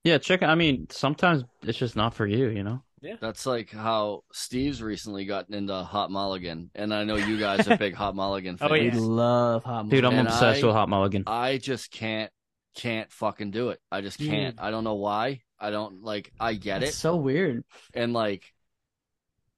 Yeah, 0.03 0.19
check. 0.19 0.43
I 0.43 0.55
mean, 0.55 0.87
sometimes 0.91 1.45
it's 1.63 1.79
just 1.79 1.97
not 1.97 2.15
for 2.15 2.27
you, 2.27 2.49
you 2.49 2.63
know. 2.63 2.83
Yeah. 3.01 3.17
That's 3.21 3.47
like 3.47 3.71
how 3.71 4.25
Steve's 4.33 4.83
recently 4.83 5.25
gotten 5.27 5.55
into 5.55 5.75
Hot 5.75 6.11
Mulligan, 6.11 6.71
and 6.75 6.93
I 6.93 7.05
know 7.05 7.17
you 7.17 7.39
guys 7.39 7.69
are 7.69 7.77
big 7.79 7.95
Hot 7.95 8.15
Mulligan 8.15 8.57
oh, 8.61 8.69
fans. 8.69 8.73
Oh, 8.73 8.99
We 9.01 9.07
love 9.07 9.65
hot. 9.65 9.87
Mulligan. 9.87 9.91
Dude, 9.91 10.05
I'm 10.05 10.19
And 10.19 10.29
obsessed 10.29 10.63
I- 10.63 10.67
with 10.67 10.75
Hot 10.75 10.89
Mulligan. 10.89 11.25
I 11.27 11.59
just 11.59 11.91
can't 11.91 12.31
can't 12.75 13.11
fucking 13.13 13.53
do 13.53 13.71
it. 13.71 13.81
I 13.93 14.01
just 14.01 14.19
can't. 14.19 14.61
I 14.61 14.71
don't 14.71 14.85
know 14.85 14.95
why. 14.95 15.43
I 15.65 15.71
don't 15.71 16.03
like. 16.03 16.31
I 16.39 16.55
get 16.55 16.83
It's 16.83 16.93
it, 16.93 16.99
so 16.99 17.17
weird. 17.17 17.65
and 17.95 18.13
like, 18.13 18.45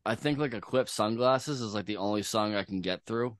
I 0.05 0.15
think 0.15 0.39
like 0.39 0.55
Equip 0.55 0.89
Sunglasses 0.89 1.61
is 1.61 1.75
like 1.75 1.87
the 1.87 1.97
only 1.97 2.23
song 2.23 2.55
I 2.55 2.63
can 2.63 2.81
get 2.81 3.05
through. 3.05 3.37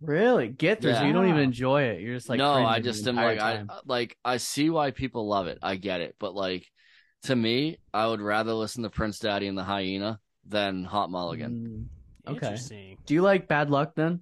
Really, 0.00 0.48
get 0.48 0.80
this. 0.80 0.96
Yeah. 0.96 1.06
You 1.06 1.12
don't 1.12 1.28
even 1.28 1.40
enjoy 1.40 1.82
it. 1.84 2.00
You're 2.00 2.14
just 2.16 2.28
like 2.28 2.38
no, 2.38 2.52
I 2.52 2.80
just 2.80 3.04
the 3.04 3.10
am 3.10 3.18
entire 3.18 3.36
like 3.36 3.68
I 3.70 3.80
like 3.86 4.16
I 4.24 4.36
see 4.38 4.70
why 4.70 4.90
people 4.90 5.28
love 5.28 5.46
it. 5.46 5.58
I 5.62 5.76
get 5.76 6.00
it, 6.00 6.16
but 6.18 6.34
like 6.34 6.66
to 7.24 7.34
me, 7.34 7.78
I 7.92 8.06
would 8.06 8.20
rather 8.20 8.52
listen 8.52 8.82
to 8.84 8.90
Prince 8.90 9.18
Daddy 9.18 9.46
and 9.46 9.58
the 9.58 9.64
Hyena 9.64 10.20
than 10.46 10.84
Hot 10.84 11.10
Mulligan. 11.10 11.88
Mm, 12.26 12.36
okay. 12.36 12.96
Do 13.06 13.14
you 13.14 13.22
like 13.22 13.48
Bad 13.48 13.70
Luck 13.70 13.94
then? 13.94 14.20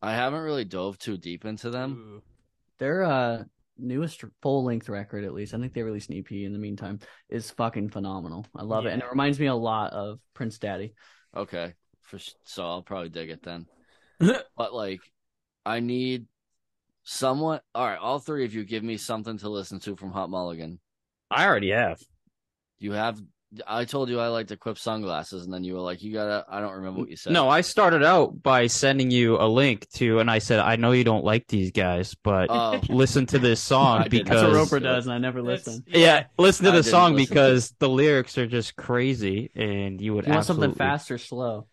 I 0.00 0.14
haven't 0.14 0.40
really 0.40 0.64
dove 0.64 0.98
too 0.98 1.16
deep 1.16 1.44
into 1.44 1.70
them. 1.70 1.92
Ooh. 1.92 2.22
Their 2.78 3.04
uh 3.04 3.44
newest 3.82 4.24
full 4.40 4.64
length 4.64 4.88
record, 4.88 5.24
at 5.24 5.34
least 5.34 5.54
I 5.54 5.58
think 5.58 5.72
they 5.72 5.82
released 5.82 6.10
an 6.10 6.18
EP 6.18 6.30
in 6.32 6.52
the 6.52 6.58
meantime, 6.58 7.00
is 7.28 7.50
fucking 7.50 7.90
phenomenal. 7.90 8.46
I 8.56 8.62
love 8.62 8.86
it, 8.86 8.92
and 8.92 9.02
it 9.02 9.10
reminds 9.10 9.38
me 9.38 9.46
a 9.46 9.54
lot 9.54 9.92
of 9.92 10.18
Prince 10.34 10.58
Daddy. 10.58 10.94
Okay, 11.36 11.74
for 12.02 12.18
so 12.44 12.64
I'll 12.64 12.82
probably 12.82 13.08
dig 13.08 13.30
it 13.30 13.42
then. 13.42 13.66
but 14.18 14.74
like, 14.74 15.00
I 15.66 15.80
need 15.80 16.26
someone. 17.02 17.60
All 17.74 17.86
right, 17.86 17.98
all 17.98 18.18
three 18.18 18.44
of 18.44 18.54
you 18.54 18.64
give 18.64 18.84
me 18.84 18.96
something 18.96 19.38
to 19.38 19.48
listen 19.48 19.80
to 19.80 19.96
from 19.96 20.12
Hot 20.12 20.30
Mulligan. 20.30 20.78
I 21.30 21.46
already 21.46 21.70
have. 21.70 22.00
You 22.78 22.92
have. 22.92 23.20
I 23.66 23.84
told 23.84 24.08
you 24.08 24.18
I 24.18 24.28
liked 24.28 24.50
Equip 24.50 24.78
sunglasses, 24.78 25.44
and 25.44 25.52
then 25.52 25.62
you 25.62 25.74
were 25.74 25.80
like, 25.80 26.02
"You 26.02 26.12
gotta." 26.12 26.44
I 26.48 26.60
don't 26.60 26.72
remember 26.72 27.00
what 27.00 27.10
you 27.10 27.16
said. 27.16 27.32
No, 27.34 27.48
I 27.50 27.60
started 27.60 28.02
out 28.02 28.42
by 28.42 28.66
sending 28.66 29.10
you 29.10 29.36
a 29.38 29.44
link 29.46 29.86
to, 29.96 30.20
and 30.20 30.30
I 30.30 30.38
said, 30.38 30.58
I 30.60 30.76
know 30.76 30.92
you 30.92 31.04
don't 31.04 31.24
like 31.24 31.46
these 31.48 31.70
guys, 31.70 32.14
but 32.22 32.46
Oh, 32.50 32.80
listen 32.88 33.26
to 33.26 33.38
this 33.38 33.60
song 33.60 33.98
I 34.04 34.08
didn't. 34.08 34.28
That's 34.28 34.40
because 34.40 34.42
what 34.42 34.48
Because- 34.52 34.72
Roper 34.72 34.80
does, 34.80 35.06
and 35.06 35.12
I 35.14 35.18
never 35.18 35.42
That's- 35.42 35.66
listen. 35.66 35.84
yeah, 35.86 36.24
listen 36.38 36.64
to 36.66 36.72
the 36.72 36.82
song 36.82 37.12
listen. 37.14 37.28
because 37.34 37.74
the 37.78 37.88
lyrics 37.90 38.38
are 38.38 38.46
just 38.46 38.74
crazy, 38.76 39.50
and 39.54 40.00
you 40.00 40.14
would 40.14 40.26
You 40.26 40.32
want 40.32 40.46
something 40.46 40.72
fast 40.74 41.10
or 41.10 41.18
slow? 41.18 41.66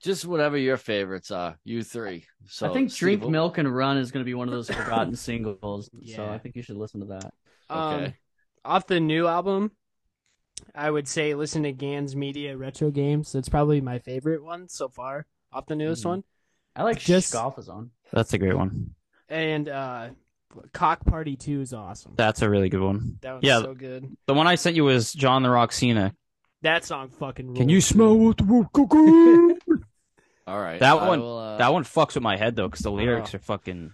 just 0.00 0.26
whatever 0.26 0.56
your 0.58 0.76
favorites 0.76 1.30
are. 1.30 1.58
You 1.64 1.82
three. 1.82 2.26
So 2.46 2.68
I 2.68 2.72
think 2.74 2.92
Drink 2.92 3.22
Steve, 3.22 3.30
Milk 3.30 3.56
and 3.58 3.74
Run 3.74 3.96
is 3.96 4.10
going 4.12 4.22
to 4.22 4.28
be 4.28 4.34
one 4.34 4.48
of 4.48 4.52
those 4.52 4.68
forgotten 4.68 5.16
singles. 5.16 5.88
So 6.14 6.26
I 6.26 6.36
think 6.38 6.56
you 6.56 6.62
should 6.62 6.76
listen 6.76 7.00
to 7.00 7.06
that. 7.06 7.32
Um, 7.70 7.94
Okay. 7.94 8.14
off 8.66 8.86
the 8.86 9.00
new 9.00 9.26
album, 9.26 9.70
I 10.74 10.90
would 10.90 11.08
say 11.08 11.34
listen 11.34 11.62
to 11.64 11.72
Gans 11.72 12.14
Media 12.16 12.56
Retro 12.56 12.90
Games. 12.90 13.32
That's 13.32 13.48
probably 13.48 13.80
my 13.80 13.98
favorite 13.98 14.42
one 14.44 14.68
so 14.68 14.88
far. 14.88 15.26
Off 15.52 15.66
the 15.66 15.76
newest 15.76 16.02
Mhm. 16.04 16.08
one, 16.08 16.24
I 16.76 16.82
like 16.82 16.98
Just- 16.98 17.32
Just 17.32 17.58
is 17.58 17.68
on. 17.68 17.90
That's 18.12 18.32
a 18.32 18.38
great 18.38 18.56
one. 18.56 18.94
and 19.28 19.68
uh, 19.68 20.08
Cock 20.72 21.04
Party 21.04 21.36
Two 21.36 21.60
is 21.60 21.72
awesome. 21.72 22.12
That's 22.16 22.42
a 22.42 22.48
really 22.50 22.68
good 22.68 22.80
one. 22.82 23.18
That 23.22 23.32
was 23.34 23.42
yeah. 23.44 23.60
so 23.60 23.74
good. 23.74 24.16
The 24.26 24.34
one 24.34 24.46
I 24.46 24.54
sent 24.56 24.76
you 24.76 24.84
was 24.84 25.12
John 25.12 25.42
the 25.42 25.50
Rock 25.50 25.72
Cena. 25.72 26.14
That 26.62 26.84
song 26.84 27.08
fucking. 27.10 27.46
Rules. 27.48 27.58
Can 27.58 27.68
you 27.68 27.80
smell 27.80 28.16
what 28.16 28.38
the 28.38 28.44
rock 28.44 28.72
cooking? 28.72 29.58
All 30.46 30.60
right. 30.60 30.78
That 30.80 30.96
I 30.96 31.08
one- 31.08 31.20
will, 31.20 31.38
uh, 31.38 31.56
that 31.58 31.72
one 31.72 31.84
fucks 31.84 32.14
with 32.14 32.22
my 32.22 32.36
head 32.36 32.56
though, 32.56 32.68
because 32.68 32.82
the 32.82 32.90
lyrics 32.90 33.34
Oh. 33.34 33.36
are 33.36 33.40
fucking. 33.40 33.90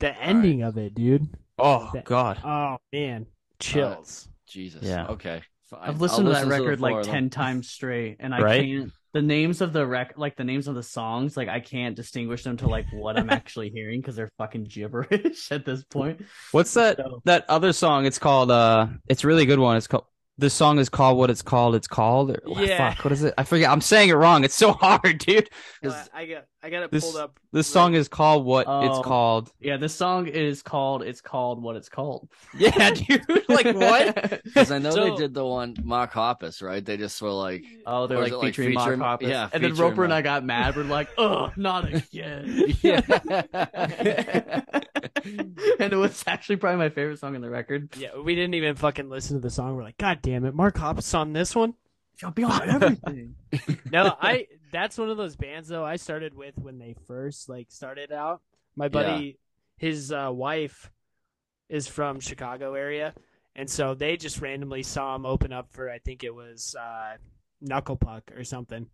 the 0.00 0.16
ending 0.20 0.62
of 0.62 0.76
it, 0.78 0.94
dude? 0.94 1.28
Oh 1.58 1.90
That- 1.94 2.04
God. 2.04 2.38
Oh 2.44 2.78
man, 2.92 3.26
chills. 3.60 4.28
Jesus. 4.46 4.82
Yeah. 4.82 5.06
Okay. 5.08 5.42
Fine. 5.72 5.80
I've 5.88 6.00
listened 6.00 6.28
I'll 6.28 6.34
to 6.34 6.40
that 6.40 6.46
listen 6.46 6.62
the 6.64 6.68
record 6.70 6.78
four 6.80 6.90
like 6.92 7.02
ten 7.04 7.30
times 7.30 7.68
straight, 7.68 8.18
and 8.20 8.34
I 8.34 8.40
Right? 8.40 8.62
can't. 8.62 8.92
The 9.14 9.20
names 9.22 9.60
of 9.60 9.74
the 9.74 9.86
rec, 9.86 10.14
like 10.16 10.36
the 10.36 10.44
names 10.44 10.68
of 10.68 10.74
the 10.74 10.82
songs, 10.82 11.36
like 11.36 11.48
I 11.48 11.60
can't 11.60 11.94
distinguish 11.94 12.44
them 12.44 12.56
to 12.58 12.66
like 12.68 12.86
what 12.92 13.18
I'm 13.18 13.28
actually 13.28 13.68
hearing 13.68 14.00
because 14.00 14.16
they're 14.16 14.30
fucking 14.38 14.64
gibberish 14.64 15.50
at 15.52 15.66
this 15.66 15.84
point. 15.84 16.22
What's 16.52 16.72
that? 16.74 16.96
So- 16.96 17.20
That 17.26 17.44
other 17.48 17.72
song? 17.74 18.06
It's 18.06 18.18
called. 18.18 18.50
Uh, 18.50 18.86
it's 19.08 19.24
a 19.24 19.26
really 19.26 19.44
good 19.46 19.58
one. 19.58 19.76
It's 19.76 19.86
called 19.86 20.04
the 20.38 20.48
song 20.48 20.78
is 20.78 20.88
called 20.88 21.18
what 21.18 21.28
it's 21.30 21.42
called. 21.42 21.74
It's 21.74 21.86
called. 21.88 22.30
Or, 22.30 22.62
Yeah. 22.62 22.94
Fuck, 22.94 23.04
what 23.04 23.12
is 23.12 23.22
it? 23.22 23.34
I 23.36 23.44
forget. 23.44 23.70
I'm 23.70 23.82
saying 23.82 24.08
it 24.08 24.14
wrong. 24.14 24.44
It's 24.44 24.54
so 24.54 24.72
hard, 24.80 25.18
dude. 25.18 25.50
Well, 25.82 26.06
I 26.14 26.24
got 26.26 26.44
I 26.64 26.70
got 26.70 26.84
it 26.84 26.90
This- 26.92 27.02
pulled 27.04 27.16
up. 27.16 27.40
This 27.50 27.66
song 27.66 27.94
is 27.94 28.06
called 28.08 28.44
what 28.46 28.66
Oh. 28.68 28.86
it's 28.86 28.96
um, 28.98 29.02
called. 29.02 29.52
Yeah, 29.60 29.78
this 29.78 29.92
song 29.94 30.28
is 30.28 30.62
called 30.62 31.02
"It's 31.02 31.20
Called 31.20 31.60
What 31.60 31.74
It's 31.76 31.88
Called." 31.88 32.28
Yeah, 32.56 32.90
dude. 32.92 33.22
Like 33.48 33.74
what? 33.74 34.40
Because 34.44 34.70
I 34.70 34.78
know 34.78 34.90
So- 34.92 35.10
they 35.10 35.16
did 35.16 35.34
the 35.34 35.44
one 35.44 35.74
Mark 35.82 36.12
Hoppus, 36.12 36.62
right? 36.62 36.84
They 36.84 36.96
just 36.96 37.20
were 37.20 37.30
like, 37.30 37.64
Oh, 37.84 38.06
they're 38.06 38.18
Or 38.18 38.22
like 38.22 38.32
is 38.32 38.38
like, 38.38 38.44
featuring 38.54 38.74
Mark 38.74 38.90
featuring- 38.90 39.00
Hoppus. 39.00 39.28
yeah, 39.28 39.48
and 39.52 39.62
then 39.64 39.72
featuring 39.72 39.90
Roper 39.90 40.04
and 40.04 40.14
I 40.14 40.22
got 40.22 40.44
mad. 40.44 40.76
We're 40.76 40.84
like, 40.84 41.08
"Oh, 41.18 41.50
not 41.56 41.92
again!" 41.92 42.74
yeah. 42.82 43.00
and 45.78 45.92
it 45.92 45.96
was 45.96 46.22
actually 46.26 46.56
probably 46.56 46.78
my 46.78 46.88
favorite 46.90 47.18
song 47.18 47.34
on 47.34 47.40
the 47.42 47.50
record. 47.50 47.94
Yeah, 47.96 48.16
we 48.18 48.34
didn't 48.34 48.54
even 48.54 48.76
fucking 48.76 49.08
listen 49.08 49.36
to 49.36 49.40
the 49.40 49.50
song. 49.50 49.76
We're 49.76 49.82
like, 49.84 49.98
God 49.98 50.20
damn 50.22 50.44
it, 50.44 50.54
Mark 50.54 50.76
Hoppus 50.76 51.14
on 51.18 51.32
this 51.32 51.54
one. 51.54 51.74
I'll 52.22 52.30
be 52.30 52.44
on 52.44 52.68
everything. 52.68 53.34
No, 53.90 54.14
I. 54.20 54.46
That's 54.72 54.98
one 54.98 55.10
of 55.10 55.16
those 55.16 55.36
bands 55.36 55.68
though. 55.68 55.84
I 55.84 55.96
started 55.96 56.34
with 56.34 56.58
when 56.58 56.78
they 56.78 56.96
first 57.06 57.48
like 57.48 57.70
started 57.70 58.10
out. 58.10 58.40
My 58.74 58.88
buddy, 58.88 59.38
his 59.76 60.10
uh, 60.10 60.30
wife, 60.32 60.90
is 61.68 61.86
from 61.86 62.20
Chicago 62.20 62.74
area, 62.74 63.14
and 63.54 63.68
so 63.68 63.94
they 63.94 64.16
just 64.16 64.40
randomly 64.40 64.82
saw 64.82 65.14
him 65.14 65.26
open 65.26 65.52
up 65.52 65.70
for 65.72 65.90
I 65.90 65.98
think 65.98 66.24
it 66.24 66.34
was 66.34 66.74
uh, 66.74 67.16
Knuckle 67.60 67.96
Puck 67.96 68.32
or 68.34 68.44
something. 68.44 68.86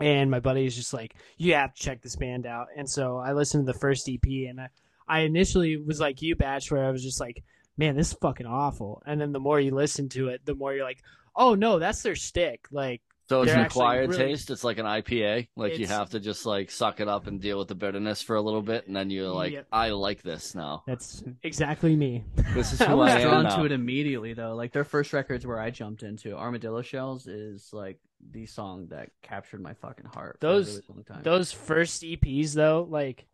And 0.00 0.30
my 0.30 0.40
buddy 0.40 0.64
is 0.64 0.76
just 0.76 0.92
like, 0.92 1.14
you 1.38 1.54
have 1.54 1.74
to 1.74 1.82
check 1.82 2.02
this 2.02 2.14
band 2.14 2.46
out. 2.46 2.68
And 2.76 2.88
so 2.88 3.16
I 3.16 3.32
listened 3.32 3.66
to 3.66 3.72
the 3.72 3.78
first 3.78 4.08
EP, 4.08 4.48
and 4.48 4.60
I, 4.60 4.68
I 5.08 5.20
initially 5.20 5.76
was 5.76 5.98
like 5.98 6.22
you, 6.22 6.36
Batch, 6.36 6.70
where 6.70 6.84
I 6.84 6.90
was 6.90 7.02
just 7.02 7.20
like, 7.20 7.42
man, 7.76 7.96
this 7.96 8.12
is 8.12 8.18
fucking 8.20 8.46
awful. 8.46 9.02
And 9.06 9.20
then 9.20 9.32
the 9.32 9.40
more 9.40 9.58
you 9.58 9.74
listen 9.74 10.08
to 10.10 10.28
it, 10.28 10.44
the 10.44 10.54
more 10.54 10.72
you're 10.72 10.84
like, 10.84 11.02
oh 11.34 11.54
no, 11.54 11.78
that's 11.78 12.02
their 12.02 12.16
stick. 12.16 12.66
Like, 12.70 13.00
So 13.28 13.42
it's 13.42 13.52
an 13.52 13.60
acquired 13.60 14.10
really- 14.10 14.24
taste. 14.24 14.50
It's 14.50 14.64
like 14.64 14.78
an 14.78 14.86
IPA. 14.86 15.48
Like 15.54 15.78
you 15.78 15.86
have 15.86 16.10
to 16.10 16.20
just 16.20 16.46
like 16.46 16.70
suck 16.70 17.00
it 17.00 17.08
up 17.08 17.26
and 17.26 17.40
deal 17.40 17.58
with 17.58 17.68
the 17.68 17.74
bitterness 17.74 18.22
for 18.22 18.36
a 18.36 18.40
little 18.40 18.62
bit, 18.62 18.86
and 18.86 18.96
then 18.96 19.10
you're 19.10 19.28
like, 19.28 19.52
Yep. 19.52 19.66
I 19.70 19.90
like 19.90 20.22
this 20.22 20.54
now. 20.54 20.82
that's 20.86 21.22
exactly 21.42 21.94
me. 21.94 22.24
This 22.54 22.72
is 22.72 22.80
I 22.82 22.86
who 22.86 22.96
was 22.96 23.10
I, 23.10 23.20
am 23.20 23.28
drawn 23.28 23.44
now. 23.44 23.56
to 23.56 23.64
it 23.66 23.72
immediately 23.72 24.32
though. 24.32 24.54
Like 24.54 24.72
their 24.72 24.84
first 24.84 25.12
records 25.12 25.46
where 25.46 25.60
I 25.60 25.70
jumped 25.70 26.02
into 26.02 26.34
Armadillo 26.36 26.80
Shells 26.82 27.26
is 27.26 27.68
like 27.72 27.98
the 28.32 28.46
song 28.46 28.86
that 28.88 29.10
captured 29.22 29.60
my 29.62 29.74
fucking 29.74 30.06
heart. 30.06 30.38
For 30.40 30.46
Those- 30.46 30.68
a 30.68 30.72
really 30.72 30.84
long 30.88 31.04
time. 31.04 31.22
Those 31.22 31.52
first 31.52 32.02
EPs 32.02 32.54
though, 32.54 32.86
like 32.88 33.26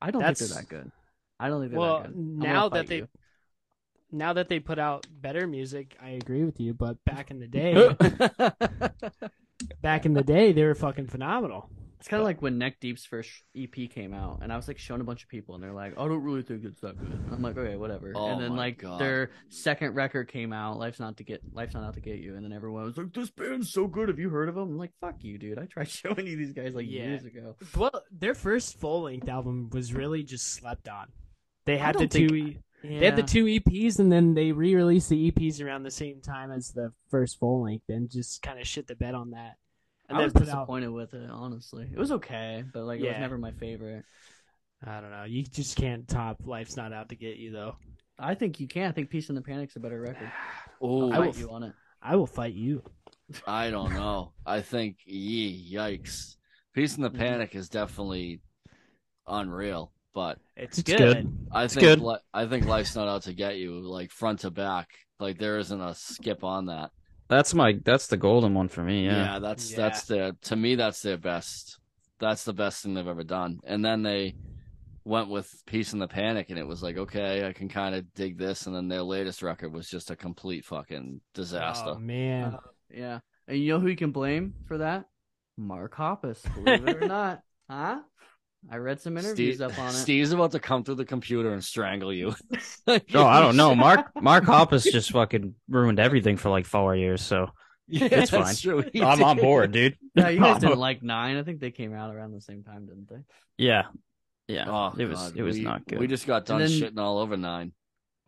I 0.00 0.12
don't 0.12 0.22
think 0.22 0.38
they're 0.38 0.48
that 0.62 0.68
good. 0.68 0.92
I 1.40 1.48
don't 1.48 1.60
think 1.60 1.72
they're 1.72 1.80
well, 1.80 2.02
that 2.02 2.08
good. 2.12 2.16
I'm 2.16 2.38
now 2.38 2.68
that 2.68 2.86
they 2.86 2.98
you. 2.98 3.08
Now 4.12 4.32
that 4.34 4.48
they 4.48 4.60
put 4.60 4.78
out 4.78 5.06
better 5.20 5.46
music, 5.46 5.96
I 6.02 6.10
agree 6.10 6.44
with 6.44 6.60
you. 6.60 6.74
But 6.74 7.02
back 7.04 7.30
in 7.30 7.40
the 7.40 7.48
day, 7.48 7.74
back 9.82 10.06
in 10.06 10.12
the 10.14 10.22
day, 10.22 10.52
they 10.52 10.64
were 10.64 10.74
fucking 10.74 11.08
phenomenal. 11.08 11.68
It's 11.98 12.08
kind 12.08 12.20
of 12.20 12.26
like 12.26 12.42
when 12.42 12.58
Neck 12.58 12.78
Deep's 12.78 13.06
first 13.06 13.30
EP 13.56 13.72
came 13.90 14.12
out, 14.12 14.40
and 14.42 14.52
I 14.52 14.56
was 14.56 14.68
like 14.68 14.78
showing 14.78 15.00
a 15.00 15.04
bunch 15.04 15.22
of 15.24 15.28
people, 15.30 15.54
and 15.54 15.64
they're 15.64 15.72
like, 15.72 15.98
"I 15.98 16.06
don't 16.06 16.22
really 16.22 16.42
think 16.42 16.64
it's 16.64 16.80
that 16.82 16.96
good." 16.98 17.24
I'm 17.32 17.42
like, 17.42 17.56
"Okay, 17.56 17.74
whatever." 17.76 18.12
Oh 18.14 18.26
and 18.26 18.40
then 18.40 18.54
like 18.54 18.78
God. 18.78 19.00
their 19.00 19.30
second 19.48 19.94
record 19.94 20.28
came 20.28 20.52
out, 20.52 20.78
"Life's 20.78 21.00
Not 21.00 21.16
to 21.16 21.24
Get," 21.24 21.40
"Life's 21.52 21.74
Not 21.74 21.84
Out 21.84 21.94
to 21.94 22.00
Get 22.00 22.18
You," 22.18 22.36
and 22.36 22.44
then 22.44 22.52
everyone 22.52 22.84
was 22.84 22.98
like, 22.98 23.12
"This 23.14 23.30
band's 23.30 23.72
so 23.72 23.86
good. 23.86 24.08
Have 24.08 24.18
you 24.18 24.28
heard 24.28 24.50
of 24.50 24.54
them?" 24.54 24.72
I'm 24.72 24.78
like, 24.78 24.92
"Fuck 25.00 25.24
you, 25.24 25.38
dude. 25.38 25.58
I 25.58 25.64
tried 25.64 25.88
showing 25.88 26.26
you 26.26 26.36
these 26.36 26.52
guys 26.52 26.74
like 26.74 26.86
Yeah. 26.86 27.04
years 27.06 27.24
ago." 27.24 27.56
Well, 27.76 28.02
their 28.12 28.34
first 28.34 28.78
full 28.78 29.02
length 29.04 29.28
album 29.28 29.70
was 29.72 29.94
really 29.94 30.22
just 30.22 30.46
slept 30.52 30.88
on. 30.88 31.06
They 31.64 31.78
had 31.78 31.98
the 31.98 32.06
two. 32.06 32.28
think- 32.28 32.58
E- 32.84 32.98
They 32.98 33.04
had 33.06 33.16
the 33.16 33.22
two 33.22 33.44
EPs, 33.46 33.98
and 33.98 34.10
then 34.12 34.34
they 34.34 34.52
re-released 34.52 35.08
the 35.08 35.30
EPs 35.30 35.62
around 35.64 35.82
the 35.82 35.90
same 35.90 36.20
time 36.20 36.50
as 36.52 36.70
the 36.72 36.92
first 37.10 37.38
full 37.38 37.62
length, 37.62 37.88
and 37.88 38.10
just 38.10 38.42
kind 38.42 38.60
of 38.60 38.66
shit 38.66 38.86
the 38.86 38.94
bed 38.94 39.14
on 39.14 39.30
that. 39.30 39.56
And 40.08 40.16
I 40.16 40.20
then 40.20 40.26
was 40.26 40.32
put 40.34 40.42
out. 40.42 40.46
disappointed 40.46 40.90
with 40.90 41.14
it, 41.14 41.28
honestly. 41.30 41.88
It 41.92 41.98
was 41.98 42.12
okay, 42.12 42.62
but 42.72 42.84
like 42.84 43.00
it 43.00 43.08
was 43.08 43.18
never 43.18 43.38
my 43.38 43.52
favorite. 43.52 44.04
I 44.86 45.00
don't 45.00 45.10
know. 45.10 45.24
You 45.24 45.42
just 45.42 45.76
can't 45.76 46.06
top 46.06 46.38
"Life's 46.44 46.76
Not 46.76 46.92
Out 46.92 47.08
to 47.08 47.16
Get 47.16 47.38
You" 47.38 47.50
though. 47.50 47.76
I 48.18 48.34
think 48.34 48.60
you 48.60 48.68
can. 48.68 48.88
I 48.88 48.92
think 48.92 49.10
Peace 49.10 49.28
and 49.30 49.36
the 49.36 49.42
Panic's 49.42 49.74
a 49.76 49.80
better 49.80 50.00
record. 50.00 50.30
Ooh, 50.82 51.10
I'll 51.10 51.22
fight 51.24 51.38
you 51.38 51.50
on 51.50 51.62
it. 51.64 51.72
I 52.02 52.14
will 52.16 52.26
fight 52.26 52.54
you. 52.54 52.82
I 53.46 53.70
don't 53.70 53.92
know. 53.94 54.32
I 54.46 54.60
think, 54.60 54.98
yee, 55.04 55.72
yikes. 55.74 56.36
Peace 56.72 56.94
and 56.94 57.04
the 57.04 57.08
Mm-hmm. 57.10 57.18
Panic 57.18 57.54
is 57.56 57.68
definitely 57.68 58.40
unreal, 59.26 59.92
but 60.16 60.38
It's, 60.56 60.78
It's 60.78 60.86
good. 60.90 60.98
good. 60.98 61.48
I 61.52 61.64
It's 61.64 61.74
think 61.74 61.84
good. 61.84 62.00
li- 62.00 62.18
I 62.32 62.46
think 62.46 62.64
life's 62.64 62.96
not 62.96 63.06
out 63.06 63.24
to 63.24 63.34
get 63.34 63.58
you, 63.58 63.80
like 63.80 64.10
front 64.10 64.40
to 64.40 64.50
back. 64.50 64.88
Like 65.20 65.38
there 65.38 65.58
isn't 65.58 65.80
a 65.80 65.94
skip 65.94 66.42
on 66.42 66.66
that. 66.66 66.90
That's 67.28 67.52
my. 67.52 67.78
That's 67.84 68.06
the 68.06 68.16
golden 68.16 68.54
one 68.54 68.68
for 68.68 68.82
me. 68.82 69.04
Yeah, 69.04 69.34
Yeah. 69.34 69.38
that's 69.40 69.70
Yeah. 69.72 69.76
that's 69.76 70.04
their 70.06 70.32
to 70.48 70.56
me 70.56 70.74
that's 70.74 71.02
their 71.02 71.18
best. 71.18 71.78
That's 72.18 72.44
the 72.44 72.54
best 72.54 72.82
thing 72.82 72.94
they've 72.94 73.06
ever 73.06 73.24
done. 73.24 73.60
And 73.64 73.84
then 73.84 74.02
they 74.02 74.36
went 75.04 75.28
with 75.28 75.52
Peace 75.66 75.92
and 75.92 76.00
the 76.00 76.08
Panic, 76.08 76.46
and 76.48 76.58
it 76.58 76.66
was 76.66 76.82
like, 76.82 76.96
okay, 76.96 77.46
I 77.46 77.52
can 77.52 77.68
kind 77.68 77.94
of 77.94 78.12
dig 78.14 78.38
this. 78.38 78.66
And 78.66 78.74
then 78.74 78.88
their 78.88 79.02
latest 79.02 79.42
record 79.42 79.72
was 79.74 79.88
just 79.90 80.10
a 80.10 80.16
complete 80.16 80.64
fucking 80.64 81.20
disaster. 81.34 81.90
Oh 81.96 81.98
man. 81.98 82.54
Uh, 82.54 82.60
yeah. 82.90 83.18
And 83.48 83.58
you 83.58 83.68
know 83.74 83.80
who 83.80 83.88
you 83.88 83.96
can 83.96 84.12
blame 84.12 84.54
for 84.66 84.78
that? 84.78 85.04
Mark 85.58 85.94
Hoppus, 85.94 86.42
believe 86.54 86.88
it 86.88 87.02
or 87.02 87.06
not. 87.18 87.42
Huh? 87.68 88.00
I 88.70 88.76
read 88.78 89.00
some 89.00 89.16
interviews 89.16 89.56
Steve, 89.56 89.60
up 89.70 89.78
on 89.78 89.90
it. 89.90 89.92
Steve's 89.92 90.32
about 90.32 90.52
to 90.52 90.58
come 90.58 90.82
through 90.82 90.96
the 90.96 91.04
computer 91.04 91.52
and 91.52 91.62
strangle 91.64 92.12
you. 92.12 92.34
Oh, 92.88 93.24
I 93.26 93.40
don't 93.40 93.56
know. 93.56 93.74
Mark 93.74 94.10
Mark 94.20 94.44
Hoppus 94.44 94.84
just 94.90 95.10
fucking 95.12 95.54
ruined 95.68 95.98
everything 95.98 96.36
for 96.36 96.50
like 96.50 96.66
four 96.66 96.94
years. 96.96 97.22
So 97.22 97.50
Yeah, 97.88 98.06
It's 98.10 98.30
that's 98.30 98.62
fine. 98.62 98.82
true. 98.82 99.02
I'm 99.02 99.22
on 99.22 99.36
board, 99.38 99.72
dude. 99.72 99.96
No, 100.14 100.28
you 100.28 100.40
guys 100.40 100.60
didn't 100.60 100.78
like 100.78 101.02
nine. 101.02 101.36
I 101.36 101.42
think 101.42 101.60
they 101.60 101.70
came 101.70 101.94
out 101.94 102.14
around 102.14 102.32
the 102.32 102.40
same 102.40 102.62
time, 102.64 102.86
didn't 102.86 103.08
they? 103.08 103.22
Yeah, 103.58 103.84
yeah. 104.48 104.64
Oh, 104.68 104.94
it 104.98 105.06
was 105.08 105.18
God. 105.20 105.36
it 105.36 105.42
was 105.42 105.56
we, 105.56 105.62
not 105.62 105.86
good. 105.86 105.98
We 105.98 106.06
just 106.06 106.26
got 106.26 106.46
done 106.46 106.60
then- 106.60 106.68
shitting 106.70 106.98
all 106.98 107.18
over 107.18 107.36
nine. 107.36 107.72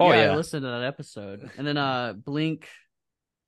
oh 0.00 0.10
yeah, 0.12 0.26
yeah, 0.26 0.32
I 0.32 0.36
listened 0.36 0.62
to 0.62 0.68
that 0.68 0.84
episode. 0.84 1.50
And 1.58 1.66
then 1.66 1.76
uh 1.76 2.12
Blink 2.14 2.68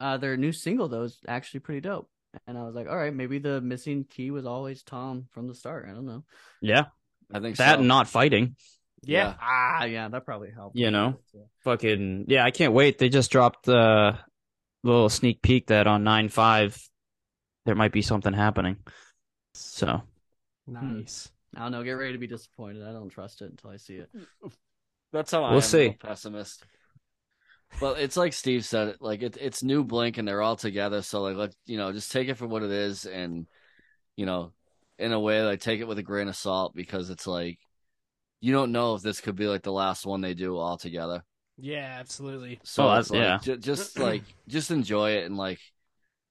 uh 0.00 0.16
their 0.16 0.36
new 0.36 0.52
single 0.52 0.88
though 0.88 1.02
is 1.04 1.18
actually 1.28 1.60
pretty 1.60 1.80
dope. 1.82 2.08
And 2.46 2.56
I 2.56 2.62
was 2.62 2.74
like, 2.74 2.88
all 2.88 2.96
right, 2.96 3.14
maybe 3.14 3.38
the 3.38 3.60
missing 3.60 4.04
key 4.08 4.30
was 4.30 4.46
always 4.46 4.82
Tom 4.82 5.26
from 5.30 5.48
the 5.48 5.54
start. 5.54 5.86
I 5.90 5.94
don't 5.94 6.06
know. 6.06 6.24
yeah. 6.60 6.86
I 7.32 7.38
think 7.40 7.56
That 7.58 7.74
so. 7.74 7.78
and 7.78 7.88
not 7.88 8.08
fighting. 8.08 8.56
Yeah. 9.02 9.34
Ah, 9.40 9.84
yeah, 9.84 10.08
that 10.08 10.24
probably 10.26 10.50
helped. 10.50 10.76
You 10.76 10.90
know? 10.90 11.18
Fucking 11.64 12.26
yeah. 12.28 12.44
I 12.44 12.50
can't 12.50 12.72
wait. 12.74 12.98
They 12.98 13.08
just 13.08 13.30
dropped 13.30 13.66
the 13.66 14.18
little 14.82 15.08
sneak 15.08 15.40
peek 15.42 15.68
that 15.68 15.86
on 15.86 16.04
nine 16.04 16.28
five 16.28 16.76
there 17.66 17.74
might 17.74 17.92
be 17.92 18.02
something 18.02 18.32
happening. 18.32 18.76
So 19.54 20.02
Nice. 20.66 21.30
I 21.56 21.60
don't 21.60 21.72
know. 21.72 21.82
Get 21.82 21.92
ready 21.92 22.12
to 22.12 22.18
be 22.18 22.26
disappointed. 22.26 22.86
I 22.86 22.92
don't 22.92 23.10
trust 23.10 23.42
it 23.42 23.50
until 23.50 23.70
I 23.70 23.76
see 23.76 23.94
it. 23.96 24.10
That's 25.12 25.30
how 25.32 25.42
I 25.44 25.50
We'll 25.50 25.56
am, 25.58 25.62
see. 25.62 25.86
a 25.86 25.92
pessimist. 26.06 26.64
But 27.78 28.00
it's 28.00 28.16
like 28.16 28.32
Steve 28.32 28.64
said, 28.64 28.96
like 29.00 29.22
it, 29.22 29.36
it's 29.40 29.62
new 29.62 29.84
Blink 29.84 30.18
and 30.18 30.26
they're 30.26 30.42
all 30.42 30.56
together. 30.56 31.02
So 31.02 31.22
like 31.22 31.36
let 31.36 31.54
you 31.66 31.76
know, 31.76 31.92
just 31.92 32.10
take 32.12 32.28
it 32.28 32.34
for 32.36 32.46
what 32.46 32.62
it 32.62 32.70
is, 32.70 33.04
and 33.06 33.46
you 34.16 34.26
know, 34.26 34.52
in 34.98 35.12
a 35.12 35.20
way, 35.20 35.42
like 35.42 35.60
take 35.60 35.80
it 35.80 35.86
with 35.88 35.98
a 35.98 36.02
grain 36.02 36.28
of 36.28 36.36
salt 36.36 36.74
because 36.74 37.10
it's 37.10 37.26
like 37.26 37.58
you 38.40 38.52
don't 38.52 38.72
know 38.72 38.94
if 38.94 39.02
this 39.02 39.20
could 39.20 39.36
be 39.36 39.46
like 39.46 39.62
the 39.62 39.72
last 39.72 40.04
one 40.06 40.20
they 40.20 40.34
do 40.34 40.56
all 40.56 40.76
together. 40.76 41.22
Yeah, 41.58 41.96
absolutely. 42.00 42.58
So 42.64 42.84
Oh, 42.84 42.88
that's- 42.88 43.10
like, 43.10 43.42
ju- 43.42 43.58
just 43.58 43.98
like 43.98 44.22
just 44.48 44.70
enjoy 44.70 45.12
it 45.12 45.26
and 45.26 45.36
like 45.36 45.60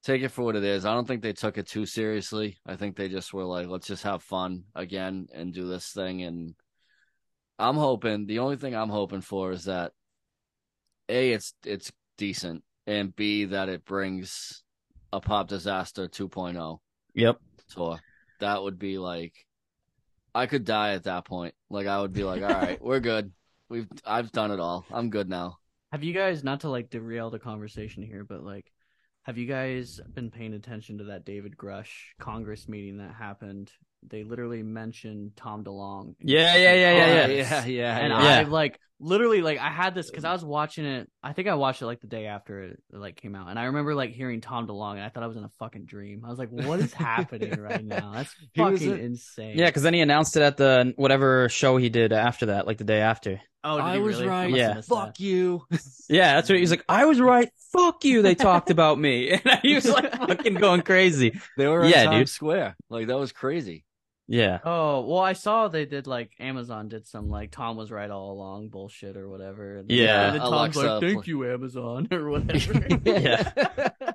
take 0.02 0.22
it 0.22 0.30
for 0.30 0.42
what 0.42 0.56
it 0.56 0.64
is. 0.64 0.84
I 0.84 0.94
don't 0.94 1.06
think 1.06 1.22
they 1.22 1.32
took 1.32 1.56
it 1.58 1.66
too 1.68 1.86
seriously. 1.86 2.58
I 2.66 2.76
think 2.76 2.96
they 2.96 3.08
just 3.08 3.32
were 3.34 3.44
like, 3.44 3.66
let's 3.68 3.86
just 3.86 4.02
have 4.04 4.22
fun 4.22 4.64
again 4.74 5.28
and 5.32 5.52
do 5.54 5.68
this 5.68 5.92
thing. 5.92 6.22
And 6.22 6.54
I'm 7.58 7.76
hoping 7.76 8.26
the 8.26 8.38
only 8.40 8.56
thing 8.56 8.74
I'm 8.74 8.88
hoping 8.88 9.20
for 9.20 9.52
is 9.52 9.64
that 9.66 9.92
a 11.10 11.32
it's 11.32 11.54
it's 11.64 11.92
decent 12.16 12.62
and 12.86 13.14
b 13.14 13.46
that 13.46 13.68
it 13.68 13.84
brings 13.84 14.62
a 15.12 15.20
pop 15.20 15.48
disaster 15.48 16.08
2.0 16.08 16.78
yep. 17.14 17.38
tour. 17.68 17.98
That 18.40 18.62
would 18.62 18.78
be 18.78 18.98
like 18.98 19.34
I 20.34 20.46
could 20.46 20.64
die 20.64 20.92
at 20.94 21.04
that 21.04 21.24
point. 21.24 21.54
Like 21.68 21.86
I 21.86 22.00
would 22.00 22.12
be 22.12 22.24
like, 22.24 22.42
all 22.42 22.48
right, 22.48 22.80
we're 22.80 23.00
good. 23.00 23.32
We've 23.68 23.88
I've 24.06 24.32
done 24.32 24.50
it 24.50 24.60
all. 24.60 24.84
I'm 24.90 25.10
good 25.10 25.28
now. 25.28 25.58
Have 25.92 26.04
you 26.04 26.14
guys 26.14 26.44
not 26.44 26.60
to 26.60 26.70
like 26.70 26.90
derail 26.90 27.30
the 27.30 27.38
conversation 27.38 28.02
here, 28.02 28.24
but 28.24 28.44
like, 28.44 28.70
have 29.22 29.38
you 29.38 29.46
guys 29.46 30.00
been 30.14 30.30
paying 30.30 30.54
attention 30.54 30.98
to 30.98 31.04
that 31.04 31.24
David 31.24 31.56
Grusch 31.56 31.90
Congress 32.20 32.68
meeting 32.68 32.98
that 32.98 33.12
happened? 33.12 33.72
They 34.08 34.22
literally 34.22 34.62
mentioned 34.62 35.32
Tom 35.36 35.64
DeLonge. 35.64 36.14
Yeah, 36.20 36.56
yeah, 36.56 36.74
yeah, 36.74 36.92
yeah, 36.92 37.06
yeah, 37.06 37.26
yeah, 37.26 37.64
yeah. 37.66 37.98
And 37.98 38.12
yeah. 38.12 38.22
Yeah. 38.22 38.38
I 38.38 38.42
like 38.44 38.80
literally 39.00 39.40
like 39.42 39.58
I 39.58 39.70
had 39.70 39.94
this 39.94 40.10
because 40.10 40.24
I 40.24 40.30
mm. 40.30 40.34
was 40.34 40.44
watching 40.44 40.84
it. 40.84 41.10
I 41.22 41.32
think 41.32 41.48
I 41.48 41.54
watched 41.54 41.82
it 41.82 41.86
like 41.86 42.00
the 42.00 42.06
day 42.06 42.26
after 42.26 42.62
it 42.62 42.82
like 42.92 43.16
came 43.16 43.34
out, 43.34 43.48
and 43.48 43.58
I 43.58 43.64
remember 43.64 43.94
like 43.94 44.10
hearing 44.10 44.40
Tom 44.40 44.68
DeLonge, 44.68 44.94
and 44.94 45.02
I 45.02 45.08
thought 45.08 45.22
I 45.22 45.26
was 45.26 45.36
in 45.36 45.44
a 45.44 45.50
fucking 45.58 45.86
dream. 45.86 46.22
I 46.24 46.28
was 46.28 46.38
like, 46.38 46.50
"What 46.50 46.80
is 46.80 46.92
happening 46.92 47.58
right 47.60 47.84
now? 47.84 48.12
That's 48.14 48.34
fucking 48.56 48.90
a- 48.90 48.94
insane." 48.94 49.58
Yeah, 49.58 49.66
because 49.66 49.82
then 49.82 49.94
he 49.94 50.00
announced 50.00 50.36
it 50.36 50.42
at 50.42 50.56
the 50.56 50.92
whatever 50.96 51.48
show 51.48 51.76
he 51.78 51.88
did 51.88 52.12
after 52.12 52.46
that, 52.46 52.66
like 52.66 52.78
the 52.78 52.84
day 52.84 53.00
after. 53.00 53.40
Oh, 53.62 53.76
did 53.76 53.84
I 53.84 53.94
he 53.94 54.00
was 54.00 54.16
really? 54.16 54.28
Right. 54.28 54.50
must 54.50 54.58
Yeah. 54.58 54.80
Fuck 54.80 55.16
that. 55.16 55.20
you. 55.20 55.62
Yeah, 56.08 56.34
that's 56.34 56.48
what 56.48 56.58
he's 56.58 56.72
like. 56.72 56.84
I 56.88 57.04
was 57.04 57.20
right. 57.20 57.48
Fuck 57.72 58.04
you. 58.04 58.22
They 58.22 58.34
talked 58.34 58.70
about 58.70 58.98
me, 58.98 59.30
and 59.44 59.60
he 59.62 59.76
was 59.76 59.88
like 59.88 60.12
fucking 60.12 60.54
going 60.54 60.82
crazy. 60.82 61.38
They 61.56 61.68
were 61.68 61.84
in 61.84 61.90
Yeah, 61.90 62.04
Times 62.04 62.18
dude. 62.18 62.28
Square. 62.30 62.76
Like 62.88 63.06
that 63.06 63.16
was 63.16 63.30
crazy. 63.30 63.84
Yeah, 64.32 64.60
Oh 64.64 65.00
well, 65.06 65.18
I 65.18 65.32
saw 65.32 65.66
they 65.66 65.86
did 65.86 66.06
like 66.06 66.30
Amazon 66.38 66.86
did 66.88 67.04
some 67.08 67.28
like 67.28 67.50
Tom 67.50 67.76
was 67.76 67.90
right 67.90 68.08
all 68.08 68.30
along 68.30 68.68
bullshit 68.68 69.16
or 69.16 69.28
whatever. 69.28 69.78
And 69.78 69.90
Yeah. 69.90 70.26
and 70.26 70.34
then 70.36 70.40
Tom's 70.42 70.76
Alexa, 70.76 70.80
like, 70.94 71.00
"Thank 71.02 71.26
you, 71.26 71.50
Amazon" 71.52 72.06
or 72.12 72.30
whatever. 72.30 72.86
Yeah. 73.04 73.50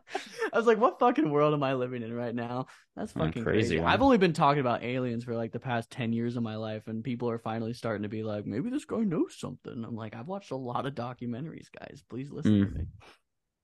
I 0.54 0.58
was 0.58 0.68
like, 0.68 0.78
"What 0.78 1.00
fucking 1.00 1.30
world 1.30 1.54
am 1.54 1.64
I 1.64 1.74
living 1.74 2.02
in 2.02 2.14
right 2.14 2.34
now?" 2.34 2.68
That's 2.96 3.12
Oh, 3.18 3.26
fucking 3.26 3.44
crazy 3.44 3.76
crazy. 3.76 3.80
I've 3.82 4.02
only 4.02 4.18
been 4.18 4.32
talking 4.32 4.62
about 4.62 4.84
aliens 4.84 5.26
for 5.26 5.36
like 5.36 5.52
the 5.52 5.60
past 5.60 5.92
ten 5.92 6.14
years 6.14 6.38
of 6.38 6.44
my 6.44 6.56
life, 6.56 6.88
and 6.88 7.04
people 7.04 7.30
are 7.30 7.38
finally 7.40 7.74
starting 7.74 8.04
to 8.04 8.10
be 8.10 8.24
like, 8.24 8.46
"Maybe 8.46 8.70
this 8.70 8.86
guy 8.86 9.00
knows 9.02 9.38
something." 9.38 9.84
I'm 9.84 9.98
like, 9.98 10.16
"I've 10.16 10.28
watched 10.28 10.52
a 10.52 10.56
lot 10.56 10.86
of 10.86 10.96
documentaries, 10.96 11.68
guys. 11.78 12.04
Please 12.10 12.32
listen 12.32 12.54
Mm. 12.54 12.70
to 12.72 12.78
me." 12.80 12.86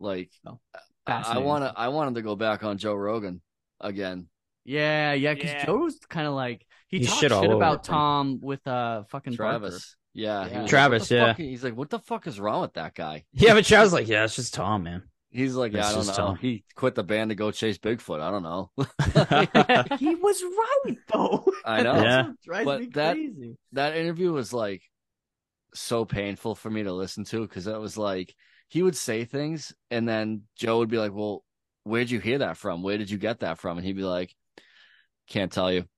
Like 0.02 0.32
Oh, 0.45 0.60
I, 1.08 1.22
I 1.36 1.38
wanna 1.38 1.68
stuff. 1.68 1.76
I 1.78 1.88
wanted 1.88 2.16
to 2.16 2.22
go 2.24 2.36
back 2.36 2.64
on 2.66 2.78
Joe 2.78 2.95
Rogan 2.95 3.39
again. 3.80 4.28
Yeah, 4.64 5.14
yeah, 5.14 5.34
because 5.34 5.51
Yeah. 5.51 5.66
Joe 5.66 5.78
was 5.78 5.97
kind 6.09 6.28
of 6.28 6.34
like 6.34 6.66
he, 6.88 6.99
He 6.99 7.05
talked 7.05 7.20
shit 7.22 7.32
shit, 7.32 7.51
about 7.51 7.76
it, 7.78 7.84
Tom 7.84 8.39
with 8.41 8.66
uh 8.68 9.03
fucking 9.09 9.36
Barker. 9.36 9.59
Travis. 9.59 9.95
Yeah, 10.14 10.47
Yeah. 10.47 10.62
was 10.64 10.70
Travis, 10.70 11.03
Like, 11.03 11.18
yeah. 11.18 11.28
fuck- 11.28 11.38
He's 11.38 11.64
like, 11.64 11.76
what 11.78 11.89
the 11.89 11.99
fuck 11.99 12.28
is 12.28 12.39
wrong 12.39 12.62
with 12.62 12.74
that 12.74 12.93
guy? 12.95 13.24
yeah. 13.34 13.53
But 13.53 13.66
Chad's 13.66 13.93
like, 13.93 14.07
yeah, 14.07 14.26
it's 14.26 14.36
just 14.36 14.53
Tom, 14.53 14.84
man. 14.84 15.03
He's 15.34 15.55
like, 15.55 15.72
yeah, 15.72 15.78
That's 15.84 15.89
I 15.91 15.95
don't 15.95 16.05
just 16.05 16.20
know. 16.20 16.26
Tom. 16.26 16.36
He 16.36 16.66
quit 16.76 16.95
the 16.95 17.03
band 17.05 17.30
to 17.30 17.36
go 17.36 17.51
chase 17.51 17.78
Bigfoot. 17.78 18.20
I 18.20 18.30
don't 18.32 18.43
know. 18.43 18.70
he 19.97 20.16
was 20.16 20.43
right 20.43 20.97
though. 21.14 21.45
I 21.64 21.82
know. 21.84 21.93
That's 21.93 22.36
Yeah. 22.45 22.51
what 22.51 22.66
But 22.66 22.80
me 22.82 22.88
that- 22.93 23.16
crazy. 23.16 23.57
that 23.72 23.95
interview 23.95 24.34
was 24.34 24.51
like 24.51 24.82
so 25.74 26.03
painful 26.03 26.55
for 26.55 26.70
me 26.70 26.84
to 26.84 26.91
listen 26.91 27.24
to 27.26 27.41
because 27.41 27.66
it 27.68 27.80
was 27.80 27.97
like 27.97 28.36
he 28.68 28.84
would 28.84 28.95
say 28.95 29.24
things 29.24 29.74
and 29.89 30.07
then 30.07 30.43
Joe 30.57 30.80
would 30.80 30.89
be 30.89 30.97
like, 30.97 31.14
"Well, 31.14 31.43
where'd 31.84 32.09
you 32.12 32.20
hear 32.20 32.39
that 32.39 32.57
from? 32.57 32.84
Where 32.84 32.97
did 32.97 33.09
you 33.09 33.18
get 33.18 33.39
that 33.39 33.57
from?" 33.57 33.78
And 33.78 33.86
he'd 33.88 33.95
be 33.95 34.03
like, 34.03 34.36
"Can't 35.32 35.51
tell 35.51 35.71
you." 35.71 35.86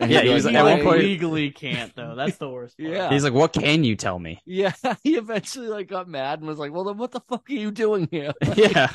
Yeah, 0.00 0.06
he'd 0.20 0.28
he 0.28 0.34
was 0.34 0.44
he 0.44 0.54
at 0.54 0.62
one 0.62 0.72
like, 0.74 0.82
point- 0.82 1.02
legally 1.02 1.50
can't 1.50 1.96
though. 1.96 2.14
That's 2.14 2.36
the 2.36 2.48
worst. 2.48 2.76
Part. 2.78 2.90
Yeah. 2.92 3.08
He's 3.08 3.24
like, 3.24 3.32
what 3.32 3.54
can 3.54 3.84
you 3.84 3.96
tell 3.96 4.18
me? 4.18 4.38
Yeah, 4.44 4.74
he 5.02 5.16
eventually 5.16 5.68
like 5.68 5.88
got 5.88 6.06
mad 6.06 6.40
and 6.40 6.46
was 6.46 6.58
like, 6.58 6.72
"Well, 6.72 6.84
then 6.84 6.98
what 6.98 7.10
the 7.10 7.20
fuck 7.20 7.48
are 7.48 7.52
you 7.54 7.70
doing 7.70 8.06
here?" 8.10 8.32
yeah, 8.54 8.92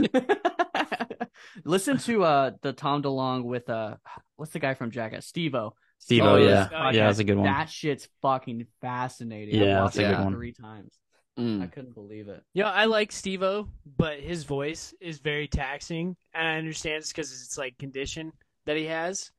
Listen 1.65 1.97
to 1.99 2.23
uh 2.23 2.51
the 2.61 2.73
Tom 2.73 3.01
DeLonge 3.03 3.43
with 3.43 3.69
uh 3.69 3.95
what's 4.36 4.51
the 4.53 4.59
guy 4.59 4.73
from 4.73 4.91
Jackass? 4.91 5.25
Steve-O. 5.25 5.73
Steve. 5.99 6.23
Oh, 6.23 6.36
yeah. 6.36 6.67
yeah, 6.71 6.88
Oh, 6.88 6.89
yeah, 6.91 7.07
that's 7.07 7.19
a 7.19 7.23
good 7.23 7.38
one. 7.38 7.45
That 7.45 7.69
shit's 7.69 8.07
fucking 8.21 8.67
fascinating. 8.81 9.59
Yeah, 9.61 9.79
I 9.79 9.84
watched 9.84 9.95
that's 9.95 10.05
a 10.09 10.11
it 10.11 10.15
good 10.17 10.23
one. 10.25 10.34
three 10.34 10.51
times. 10.53 10.93
I 11.38 11.41
Mm. 11.41 11.71
couldn't 11.71 11.95
believe 11.95 12.27
it. 12.27 12.43
Yeah, 12.53 12.69
I 12.69 12.86
like 12.86 13.11
Steve-O, 13.11 13.67
but 13.97 14.19
his 14.19 14.43
voice 14.43 14.93
is 15.01 15.17
very 15.17 15.47
taxing, 15.47 16.15
and 16.36 16.47
I 16.47 16.57
understand 16.57 16.97
it's 16.97 17.07
because 17.11 17.31
it's 17.31 17.57
like 17.57 17.75
condition 17.79 18.31
that 18.66 18.78
he 18.78 18.86
has. 18.86 19.32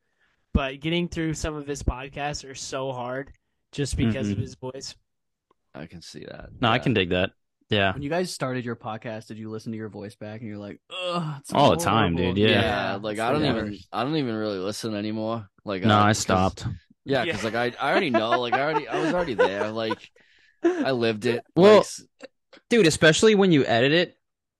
But 0.53 0.79
getting 0.79 1.07
through 1.09 1.33
some 1.33 1.55
of 1.55 1.67
his 1.67 1.83
podcasts 1.83 2.49
are 2.49 2.55
so 2.55 2.91
hard 2.93 3.31
just 3.71 3.97
because 3.97 4.29
of 4.29 4.37
Mhm. 4.37 4.41
his 4.41 4.55
voice. 4.55 4.95
I 5.73 5.85
can 5.85 6.01
see 6.01 6.21
that. 6.25 6.49
No, 6.61 6.69
I 6.69 6.79
can 6.79 6.93
dig 6.93 7.09
that. 7.09 7.31
Yeah, 7.69 7.93
When 7.93 8.03
you 8.03 8.09
guys 8.11 8.31
started 8.31 8.63
your 8.63 8.75
podcast, 8.75 9.25
did 9.27 9.39
you 9.39 9.49
listen 9.49 9.71
to 9.71 9.77
your 9.77 9.89
voice 9.89 10.15
back 10.15 10.39
and 10.39 10.47
you're 10.47 10.59
like, 10.59 10.79
ugh, 10.91 11.37
it's 11.39 11.51
All 11.51 11.71
the 11.71 11.77
time, 11.83 12.15
dude, 12.15 12.37
yeah. 12.37 12.47
Yeah, 12.93 12.95
like 13.01 13.13
it's 13.13 13.21
I 13.21 13.31
don't 13.31 13.43
even 13.43 13.65
worst. 13.71 13.87
I 13.91 14.03
don't 14.03 14.15
even 14.17 14.35
really 14.35 14.59
listen 14.59 14.93
anymore. 14.93 15.49
Like 15.65 15.83
no, 15.83 15.95
uh, 15.97 16.03
I 16.03 16.09
'cause- 16.09 16.19
stopped. 16.19 16.65
Yeah, 17.03 17.23
Yeah. 17.23 17.25
because 17.25 17.43
like 17.43 17.55
I 17.55 17.73
I 17.83 17.91
already 17.91 18.11
know. 18.11 18.39
Like 18.39 18.53
I 18.53 18.61
already 18.61 18.87
I 18.87 18.99
was 18.99 19.13
already 19.13 19.33
there. 19.33 19.71
Like 19.71 20.11
I 20.63 20.91
lived 20.91 21.25
it. 21.25 21.43
Well, 21.55 21.77
like, 21.77 22.29
dude, 22.69 22.85
especially 22.87 23.33
when 23.35 23.51
you 23.51 23.65
edit 23.65 23.91
it, 23.91 24.17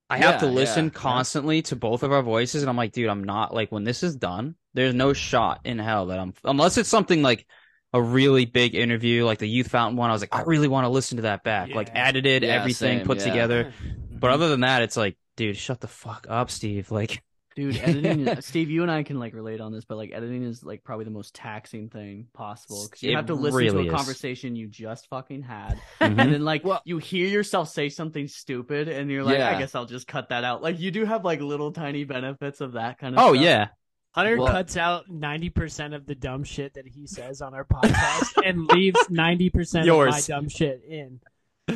I 0.10 0.18
have 0.18 0.40
to 0.42 0.46
listen 0.46 0.86
yeah, 0.86 0.92
yeah. 0.94 1.00
constantly 1.00 1.62
to 1.64 1.76
both 1.76 2.04
of 2.04 2.12
our 2.12 2.22
voices, 2.22 2.62
and 2.62 2.70
I'm 2.70 2.78
like, 2.78 2.92
dude, 2.92 3.10
I'm 3.10 3.24
not 3.24 3.54
like 3.54 3.72
when 3.72 3.84
this 3.84 4.04
is 4.04 4.16
done. 4.16 4.56
There's 4.74 4.94
no 4.94 5.14
shot 5.14 5.62
in 5.66 5.80
hell 5.80 6.08
that 6.08 6.20
I'm 6.20 6.34
unless 6.44 6.78
it's 6.78 6.90
something 6.90 7.24
like 7.24 7.48
a 7.94 8.02
really 8.02 8.46
big 8.46 8.76
interview, 8.76 9.26
like 9.26 9.40
the 9.40 9.48
Youth 9.48 9.70
Fountain 9.70 9.98
one. 9.98 10.10
I 10.10 10.14
was 10.14 10.22
like, 10.22 10.36
I 10.36 10.42
really 10.42 10.68
want 10.68 10.86
to 10.86 10.90
listen 10.90 11.16
to 11.18 11.24
that 11.24 11.44
back, 11.44 11.70
like 11.70 11.90
edited, 11.96 12.44
Yeah, 12.44 12.50
everything 12.50 13.00
same, 13.00 13.06
put 13.06 13.20
yeah. 13.20 13.26
together. 13.26 13.74
But 14.18 14.32
other 14.32 14.48
than 14.48 14.62
that, 14.62 14.82
it's 14.82 14.96
like, 14.96 15.18
dude, 15.36 15.58
shut 15.58 15.82
the 15.82 15.90
fuck 15.90 16.26
up, 16.30 16.50
Steve. 16.50 16.90
Like, 16.90 17.22
Dude, 17.56 17.78
editing. 17.78 18.28
is- 18.28 18.46
Steve, 18.46 18.70
you 18.70 18.82
and 18.82 18.92
I 18.92 19.04
can 19.04 19.18
like 19.18 19.34
relate 19.34 19.62
on 19.62 19.72
this, 19.72 19.86
but 19.86 19.96
like 19.96 20.12
editing 20.14 20.44
is 20.44 20.64
like 20.64 20.84
probably 20.84 21.06
the 21.06 21.12
most 21.12 21.34
taxing 21.34 21.90
thing 21.90 22.28
possible 22.34 22.86
because 22.86 23.02
you 23.02 23.12
It 23.12 23.16
have 23.16 23.28
to 23.28 23.34
listen 23.34 23.58
really 23.58 23.72
to 23.72 23.80
a 23.80 23.86
is. 23.86 23.92
conversation 23.94 24.56
you 24.58 24.68
just 24.68 25.08
fucking 25.08 25.42
had, 25.44 25.76
mhm. 25.76 25.80
and 26.20 26.20
then 26.20 26.44
like 26.44 26.66
Well- 26.66 26.82
you 26.86 26.98
hear 26.98 27.28
yourself 27.28 27.70
say 27.70 27.88
something 27.90 28.28
stupid, 28.28 28.90
and 28.90 29.10
you're 29.10 29.24
like, 29.24 29.40
I 29.40 29.58
guess 29.58 29.74
I'll 29.74 29.86
just 29.86 30.08
cut 30.08 30.30
that 30.30 30.44
out. 30.44 30.62
Like 30.62 30.80
you 30.80 30.92
do 30.92 31.06
have 31.06 31.24
like 31.24 31.40
little 31.42 31.72
tiny 31.72 32.04
benefits 32.04 32.60
of 32.62 32.74
that 32.74 32.98
kind 33.00 33.16
of. 33.16 33.24
oh 33.24 33.34
stuff. 33.34 33.44
yeah, 33.46 33.68
Hunter 34.12 34.38
Well- 34.38 34.48
cuts 34.52 34.76
out 34.78 35.06
90% 35.10 35.96
of 35.96 36.06
the 36.06 36.16
dumb 36.16 36.44
shit 36.44 36.74
that 36.76 36.88
he 36.88 37.08
says 37.08 37.42
on 37.42 37.54
our 37.54 37.64
podcast 37.66 38.34
and 38.46 38.66
leaves 38.68 39.00
90% 39.10 39.90
of 39.90 40.10
my 40.10 40.22
dumb 40.22 40.50
shit 40.50 40.82
in. 40.88 41.20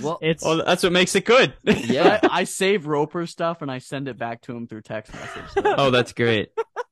Well, 0.02 0.20
It's 0.22 0.44
well, 0.44 0.64
that's 0.66 0.84
what 0.84 0.92
makes 0.92 1.16
it 1.16 1.26
good. 1.26 1.54
yeah. 1.64 2.20
I, 2.24 2.42
I 2.42 2.44
save 2.44 2.86
Roper 2.88 3.26
stuff 3.26 3.62
and 3.62 3.72
I 3.72 3.80
send 3.80 4.08
it 4.08 4.18
back 4.18 4.42
to 4.44 4.56
him 4.56 4.68
through 4.68 4.82
text 4.82 5.14
message. 5.14 5.50
so- 5.54 5.62
oh, 5.78 5.92
that's 5.92 6.14
great. 6.14 6.50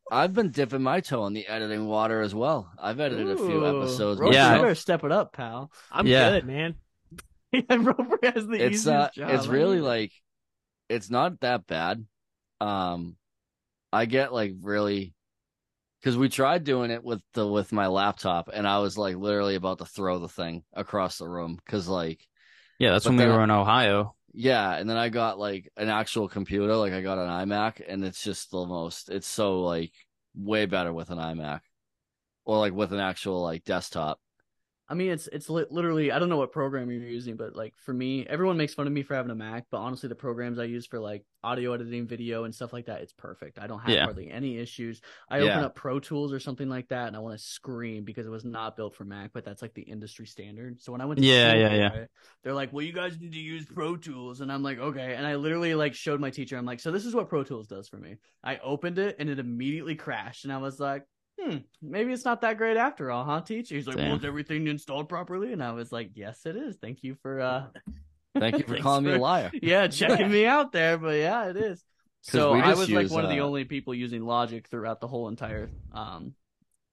I've 0.10 0.34
been 0.34 0.52
dipping 0.52 0.82
my 0.84 1.02
toe 1.02 1.26
in 1.26 1.34
the 1.34 1.46
editing 1.48 1.86
water 1.86 2.22
as 2.22 2.34
well. 2.34 2.72
I've 2.82 3.00
edited 3.02 3.30
a 3.30 3.36
few 3.36 3.66
Ooh, 3.66 3.82
episodes. 3.82 4.22
Roper, 4.22 4.34
Yeah. 4.34 4.56
you 4.56 4.62
better 4.62 4.76
step 4.76 5.04
it 5.04 5.12
up, 5.12 5.34
pal. 5.34 5.70
I'm 5.92 6.08
Yeah. 6.08 6.30
good, 6.32 6.46
man. 6.46 6.76
Roper 7.70 8.18
has 8.24 8.48
the 8.48 8.54
it's 8.54 8.76
easiest 8.78 8.88
uh, 8.88 9.10
job. 9.14 9.30
it's 9.32 9.48
I 9.48 9.52
really 9.52 9.82
like, 9.82 10.14
it's 10.88 11.10
not 11.10 11.42
that 11.42 11.68
bad. 11.68 12.06
Um, 12.62 13.18
I 13.92 14.06
get 14.06 14.32
like 14.34 14.54
really, 14.62 15.14
because 16.00 16.18
we 16.18 16.30
tried 16.30 16.64
doing 16.64 16.90
it 16.92 17.04
with 17.04 17.22
the 17.34 17.46
with 17.46 17.72
my 17.74 17.88
laptop, 17.88 18.50
and 18.54 18.66
I 18.68 18.80
was 18.80 18.98
like 18.98 19.18
literally 19.18 19.56
about 19.56 19.80
to 19.80 19.86
throw 19.86 20.20
the 20.20 20.30
thing 20.30 20.64
across 20.74 21.18
the 21.18 21.28
room 21.28 21.58
because 21.66 21.88
like 21.90 22.26
Yeah, 22.80 22.92
that's 22.92 23.06
But 23.06 23.12
when 23.12 23.18
we 23.18 23.24
then 23.24 23.32
I- 23.32 23.38
were 23.38 23.44
in 23.44 23.52
Ohio. 23.52 24.16
Yeah, 24.34 24.76
and 24.76 24.88
then 24.88 24.98
I 24.98 25.10
got 25.10 25.40
like 25.40 25.72
an 25.78 25.90
actual 25.90 26.28
computer, 26.30 26.76
like 26.76 26.94
I 26.94 27.02
got 27.02 27.18
an 27.18 27.28
iMac, 27.28 27.82
and 27.88 28.04
it's 28.06 28.24
just 28.24 28.52
the 28.52 28.66
most. 28.66 29.10
It's 29.10 29.26
so 29.28 29.62
like 29.62 29.94
way 30.36 30.68
better 30.68 30.94
with 30.94 31.10
an 31.10 31.18
iMac, 31.18 31.62
or 32.46 32.60
like 32.60 32.74
with 32.74 32.94
an 32.94 33.00
actual 33.00 33.42
like 33.42 33.64
desktop. 33.64 34.20
I 34.90 34.94
mean, 34.94 35.12
it's 35.12 35.28
it's 35.28 35.50
li- 35.50 35.66
literally 35.70 36.12
I 36.14 36.20
don't 36.20 36.30
know 36.30 36.38
what 36.38 36.54
program 36.54 36.90
you're 36.90 37.02
using, 37.02 37.36
but 37.36 37.56
like 37.56 37.74
for 37.78 37.94
me, 37.94 38.26
everyone 38.26 38.56
makes 38.56 38.74
fun 38.74 38.88
of 38.88 38.94
me 38.94 39.04
for 39.04 39.16
having 39.16 39.32
a 39.32 39.36
Mac, 39.36 39.66
but 39.70 39.80
honestly, 39.80 40.08
the 40.08 40.16
programs 40.16 40.60
I 40.60 40.64
use 40.64 40.86
for 40.86 40.98
like 41.00 41.26
audio 41.44 41.74
editing, 41.74 42.08
video, 42.08 42.46
and 42.46 42.56
stuff 42.56 42.72
like 42.72 42.86
that, 42.86 43.02
it's 43.02 43.12
perfect. 43.12 43.60
I 43.60 43.68
don't 43.68 43.80
have 43.82 43.92
Yeah. 43.94 44.04
hardly 44.04 44.30
any 44.32 44.58
issues. 44.58 45.02
I 45.30 45.40
Yeah. 45.40 45.44
open 45.52 45.64
up 45.64 45.76
Pro 45.76 46.00
Tools 46.00 46.32
or 46.32 46.40
something 46.40 46.70
like 46.70 46.88
that, 46.88 47.08
and 47.08 47.18
I 47.18 47.20
want 47.20 47.38
to 47.38 47.44
scream 47.44 48.06
because 48.06 48.26
it 48.26 48.30
was 48.30 48.46
not 48.46 48.78
built 48.78 48.96
for 48.96 49.04
Mac, 49.04 49.32
but 49.34 49.44
that's 49.44 49.62
like 49.62 49.74
the 49.74 49.82
industry 49.82 50.26
standard. 50.26 50.82
So 50.82 50.94
when 50.94 51.02
I 51.02 51.06
went, 51.06 51.20
to 51.20 51.26
Yeah, 51.26 51.54
yeah, 51.54 51.74
yeah. 51.74 52.06
they're 52.44 52.54
like, 52.54 52.72
"Well, 52.72 52.86
you 52.86 52.94
guys 52.94 53.20
need 53.20 53.34
to 53.34 53.40
use 53.40 53.66
Pro 53.66 53.98
Tools," 53.98 54.40
and 54.42 54.50
I'm 54.52 54.64
like, 54.64 54.80
"Okay," 54.80 55.16
and 55.16 55.28
I 55.28 55.36
literally 55.36 55.76
like 55.76 55.96
showed 55.96 56.22
my 56.22 56.30
teacher. 56.30 56.58
I'm 56.58 56.66
like, 56.66 56.80
"So 56.80 56.92
this 56.92 57.06
is 57.06 57.14
what 57.14 57.28
Pro 57.30 57.44
Tools 57.44 57.68
does 57.68 57.90
for 57.90 57.98
me." 57.98 58.18
I 58.44 58.58
opened 58.60 59.00
it 59.00 59.18
and 59.20 59.30
it 59.30 59.40
immediately 59.40 59.96
crashed, 59.96 60.46
and 60.46 60.54
I 60.54 60.58
was 60.58 60.80
like 60.80 61.04
hmm, 61.40 61.58
maybe 61.82 62.12
it's 62.14 62.26
not 62.26 62.42
that 62.42 62.58
great 62.58 62.78
after 62.78 63.12
all, 63.12 63.24
huh, 63.24 63.42
teacher? 63.42 63.76
He's 63.76 63.88
like, 63.88 63.98
Damn. 63.98 64.10
well, 64.10 64.18
is 64.18 64.26
everything 64.26 64.68
installed 64.68 65.10
properly? 65.10 65.54
And 65.54 65.64
I 65.64 65.72
was 65.72 65.92
like, 65.92 66.12
yes, 66.16 66.46
it 66.46 66.56
is. 66.56 66.78
Thank 66.78 67.04
you 67.04 67.16
for, 67.22 67.40
uh, 67.40 67.64
Thank 68.40 68.58
you 68.58 68.64
for 68.64 68.70
Thanks 68.74 68.84
calling 68.84 69.06
me 69.06 69.14
a 69.14 69.18
liar. 69.18 69.52
yeah, 69.62 69.88
checking 69.88 70.32
me 70.32 70.46
out 70.46 70.72
there. 70.72 70.98
But 70.98 71.18
yeah, 71.18 71.50
it 71.50 71.58
is. 71.58 71.84
So 72.22 72.54
I 72.54 72.70
just 72.70 72.80
was 72.80 72.90
like 72.90 73.04
use, 73.04 73.12
one 73.12 73.24
of 73.24 73.30
the 73.30 73.40
uh, 73.40 73.46
only 73.46 73.66
people 73.66 73.94
using 73.94 74.26
Logic 74.26 74.68
throughout 74.68 75.00
the 75.00 75.08
whole 75.08 75.28
entire, 75.28 75.70
um, 75.94 76.34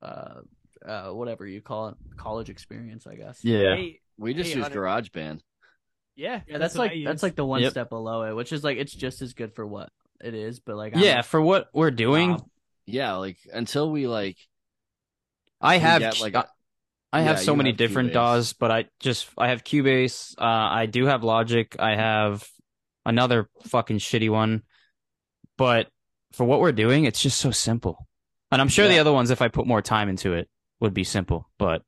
uh, 0.00 0.40
uh, 0.86 1.10
whatever 1.10 1.46
you 1.46 1.60
call 1.60 1.88
it, 1.88 1.96
college 2.16 2.50
experience, 2.50 3.06
I 3.06 3.16
guess. 3.16 3.40
Yeah. 3.42 3.76
Hey, 3.76 4.00
We 4.18 4.32
just 4.34 4.52
Hey, 4.52 4.58
use 4.60 4.68
GarageBand. 4.68 5.40
yeah, 6.16 6.40
Yeah, 6.46 6.58
that's, 6.58 6.76
what 6.76 6.90
like 6.92 7.04
that's 7.04 7.22
like 7.22 7.36
the 7.36 7.44
one 7.44 7.62
Yep. 7.62 7.72
step 7.72 7.90
below 7.90 8.22
it, 8.22 8.34
which 8.34 8.52
is 8.52 8.62
like 8.62 8.78
it's 8.78 8.94
just 8.94 9.22
as 9.22 9.32
good 9.32 9.54
for 9.54 9.66
what 9.66 9.90
it 10.22 10.34
is, 10.34 10.60
but 10.60 10.76
like 10.76 10.94
I'm 10.94 11.02
Yeah, 11.02 11.22
for 11.22 11.40
what 11.40 11.68
we're 11.74 11.90
doing, 11.90 12.30
wow. 12.30 12.46
Yeah, 12.86 13.14
like 13.14 13.38
until 13.52 13.90
we 13.90 14.06
like 14.06 14.36
I 15.60 15.78
have 15.78 16.00
get, 16.00 16.20
like, 16.20 16.36
I, 17.12 17.22
have 17.22 17.38
Yeah, 17.38 17.42
so 17.42 17.56
many 17.56 17.70
have 17.70 17.76
different 17.78 18.10
Cubase. 18.10 18.12
DAWs, 18.12 18.52
but 18.52 18.70
I 18.70 18.84
just 19.00 19.28
I 19.38 19.48
have 19.48 19.64
Cubase. 19.64 20.34
Uh, 20.38 20.44
I 20.44 20.86
do 20.86 21.06
have 21.06 21.24
Logic. 21.24 21.74
I 21.78 21.96
have 21.96 22.46
another 23.06 23.48
fucking 23.68 23.98
shitty 23.98 24.30
one, 24.30 24.62
but 25.56 25.88
for 26.32 26.44
what 26.44 26.60
we're 26.60 26.72
doing, 26.72 27.04
it's 27.04 27.22
just 27.22 27.38
so 27.38 27.50
simple. 27.50 28.06
And 28.50 28.60
I'm 28.60 28.68
sure 28.68 28.88
the 28.88 28.98
other 28.98 29.12
ones, 29.12 29.30
if 29.30 29.40
I 29.40 29.48
put 29.48 29.66
more 29.66 29.82
time 29.82 30.08
into 30.08 30.34
it, 30.34 30.48
would 30.80 30.94
be 30.94 31.04
simple. 31.04 31.48
But 31.58 31.82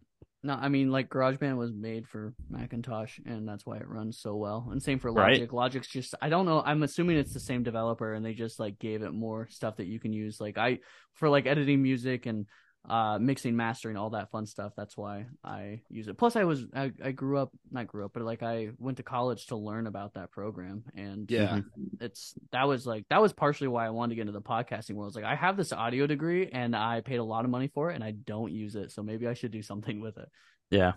No, 0.47 0.55
I 0.55 0.69
mean 0.69 0.93
like 0.93 1.09
GarageBand 1.09 1.57
was 1.57 1.73
made 1.73 2.07
for 2.07 2.33
Macintosh, 2.49 3.19
and 3.27 3.49
that's 3.49 3.67
why 3.67 3.79
it 3.79 3.89
runs 3.89 4.19
so 4.19 4.37
well. 4.37 4.69
And 4.71 4.81
same 4.81 5.01
for 5.01 5.11
Right. 5.11 5.33
Logic. 5.33 5.53
Logic's 5.53 5.89
just 5.89 6.15
I 6.23 6.29
don't 6.29 6.47
know. 6.47 6.63
I'm 6.65 6.85
assuming 6.85 7.17
it's 7.17 7.35
the 7.35 7.41
same 7.41 7.65
developer, 7.65 8.15
and 8.15 8.25
they 8.25 8.33
just 8.33 8.61
like 8.61 8.79
gave 8.79 9.03
it 9.03 9.13
more 9.13 9.49
stuff 9.51 9.77
that 9.79 9.87
you 9.87 9.99
can 9.99 10.13
use. 10.13 10.41
Like 10.41 10.57
I 10.57 10.79
for 11.15 11.29
like 11.29 11.47
editing 11.47 11.83
music 11.83 12.27
and 12.27 12.47
uh, 12.89 13.18
mixing, 13.18 13.57
mastering, 13.57 13.97
all 13.97 14.11
that 14.11 14.30
fun 14.30 14.47
stuff. 14.47 14.72
That's 14.76 14.97
why 14.97 15.26
I 15.43 15.80
use 15.91 16.09
it. 16.09 16.16
Plus, 16.16 16.37
I 16.37 16.45
was 16.45 16.64
I, 16.74 16.93
I 17.03 17.11
grew 17.11 17.39
up 17.39 17.51
not 17.70 17.87
grew 17.89 18.05
up, 18.05 18.12
but 18.14 18.22
like 18.22 18.43
I 18.43 18.70
went 18.78 18.99
to 18.99 19.03
college 19.03 19.47
to 19.47 19.57
learn 19.57 19.87
about 19.87 20.14
that 20.14 20.30
program, 20.30 20.84
and 20.95 21.30
Yeah. 21.30 21.61
it's 22.01 22.34
that 22.53 22.68
was 22.68 22.87
like 22.87 23.05
that 23.11 23.20
was 23.20 23.32
partially 23.32 23.68
why 23.68 23.87
I 23.87 23.91
wanted 23.91 24.11
to 24.11 24.14
get 24.16 24.20
into 24.22 24.32
the 24.32 24.41
podcasting 24.41 24.95
world. 24.95 25.09
It's 25.09 25.16
like 25.16 25.24
I 25.24 25.34
have 25.34 25.57
this 25.57 25.72
audio 25.72 26.07
degree 26.07 26.49
and 26.53 26.76
I 26.76 27.01
paid 27.01 27.16
a 27.16 27.24
lot 27.24 27.45
of 27.45 27.51
money 27.51 27.68
for 27.74 27.91
it, 27.91 27.95
and 27.97 28.05
I 28.05 28.12
don't 28.12 28.53
use 28.53 28.76
it, 28.76 28.93
so 28.93 29.03
maybe 29.03 29.26
I 29.26 29.34
should 29.34 29.51
do 29.53 29.62
something 29.62 30.01
with 30.01 30.16
it. 30.18 30.28
Yeah. 30.70 30.93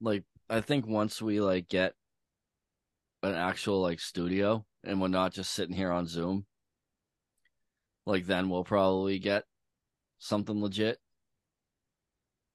like 0.00 0.24
I 0.48 0.60
think 0.62 0.86
once 0.86 1.20
we 1.22 1.40
like 1.40 1.68
get 1.68 1.94
an 3.22 3.34
actual 3.34 3.80
like 3.82 4.00
studio 4.00 4.64
and 4.82 5.00
we're 5.00 5.08
not 5.08 5.32
just 5.34 5.52
sitting 5.52 5.76
here 5.76 5.92
on 5.92 6.06
Zoom, 6.06 6.46
like 8.06 8.26
then 8.26 8.48
we'll 8.48 8.64
probably 8.64 9.18
get 9.18 9.44
something 10.18 10.60
legit. 10.60 10.98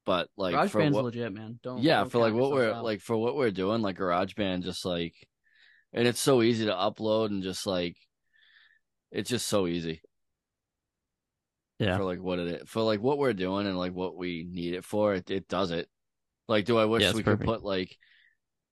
But 0.05 0.29
like 0.37 0.53
Garage 0.53 0.71
for 0.71 0.79
Band's 0.79 0.95
what, 0.95 1.05
legit, 1.05 1.33
man. 1.33 1.59
Don't 1.63 1.81
yeah, 1.81 1.99
don't 2.01 2.09
for 2.11 2.19
like 2.19 2.33
what 2.33 2.51
we're 2.51 2.63
yourself 2.65 2.77
out. 2.77 2.83
like 2.83 3.01
for 3.01 3.17
what 3.17 3.35
we're 3.35 3.51
doing, 3.51 3.81
like 3.81 3.97
GarageBand, 3.97 4.63
just 4.63 4.85
like, 4.85 5.13
and 5.93 6.07
it's 6.07 6.19
so 6.19 6.41
easy 6.43 6.65
to 6.65 6.71
upload 6.73 7.27
and 7.27 7.41
just 7.41 7.65
like, 7.65 7.97
it's 9.11 9.29
just 9.29 9.47
so 9.47 9.65
easy 9.67 10.01
Yeah. 11.79 11.97
for 11.97 12.03
like 12.03 12.19
what 12.21 12.39
it 12.39 12.61
is 12.61 12.69
for 12.69 12.81
like 12.81 13.01
what 13.01 13.17
we're 13.17 13.33
doing 13.33 13.65
and 13.67 13.77
like 13.77 13.93
what 13.93 14.15
we 14.15 14.45
need 14.49 14.75
it 14.75 14.85
for. 14.85 15.15
It 15.15 15.29
it 15.31 15.47
does 15.47 15.71
it. 15.71 15.87
Like, 16.47 16.65
do 16.65 16.77
I 16.77 16.85
wish 16.85 17.01
Yeah, 17.01 17.13
we 17.13 17.23
perfect. 17.23 17.41
could 17.41 17.47
put 17.47 17.63
like 17.63 17.95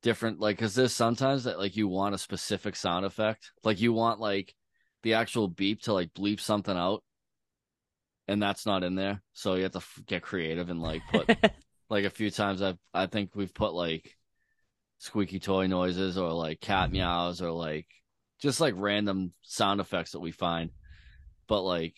different 0.04 0.40
like 0.40 0.58
because 0.58 0.76
there's 0.76 0.94
sometimes 0.94 1.46
that 1.46 1.58
like 1.58 1.76
you 1.76 1.88
want 1.88 2.14
a 2.14 2.20
specific 2.20 2.76
sound 2.76 3.06
effect, 3.06 3.52
like 3.64 3.82
you 3.82 3.92
want 3.94 4.20
like 4.20 4.54
the 5.02 5.16
actual 5.16 5.48
beep 5.48 5.82
to 5.84 5.94
like 5.94 6.14
bleep 6.14 6.40
something 6.40 6.78
out, 6.78 7.04
and 8.28 8.42
that's 8.42 8.66
not 8.66 8.84
in 8.84 8.96
there, 8.96 9.22
so 9.34 9.56
you 9.56 9.64
have 9.64 9.72
to 9.74 9.78
f- 9.80 10.00
get 10.06 10.22
creative 10.24 10.70
and 10.70 10.82
like 10.82 11.02
put 11.12 11.30
like 11.90 12.06
a 12.06 12.10
few 12.10 12.30
times 12.32 12.62
I've 12.62 12.78
I 12.94 13.06
think 13.08 13.32
we've 13.36 13.54
put 13.54 13.74
like 13.74 14.16
squeaky 15.00 15.40
toy 15.40 15.68
noises 15.68 16.18
or 16.18 16.32
like 16.32 16.62
cat 16.62 16.92
meows 16.92 17.42
or 17.42 17.52
like 17.52 17.88
just 18.42 18.62
like 18.62 18.74
random 18.78 19.34
sound 19.42 19.82
effects 19.82 20.12
that 20.12 20.20
we 20.20 20.32
find. 20.32 20.70
But 21.48 21.62
like 21.64 21.96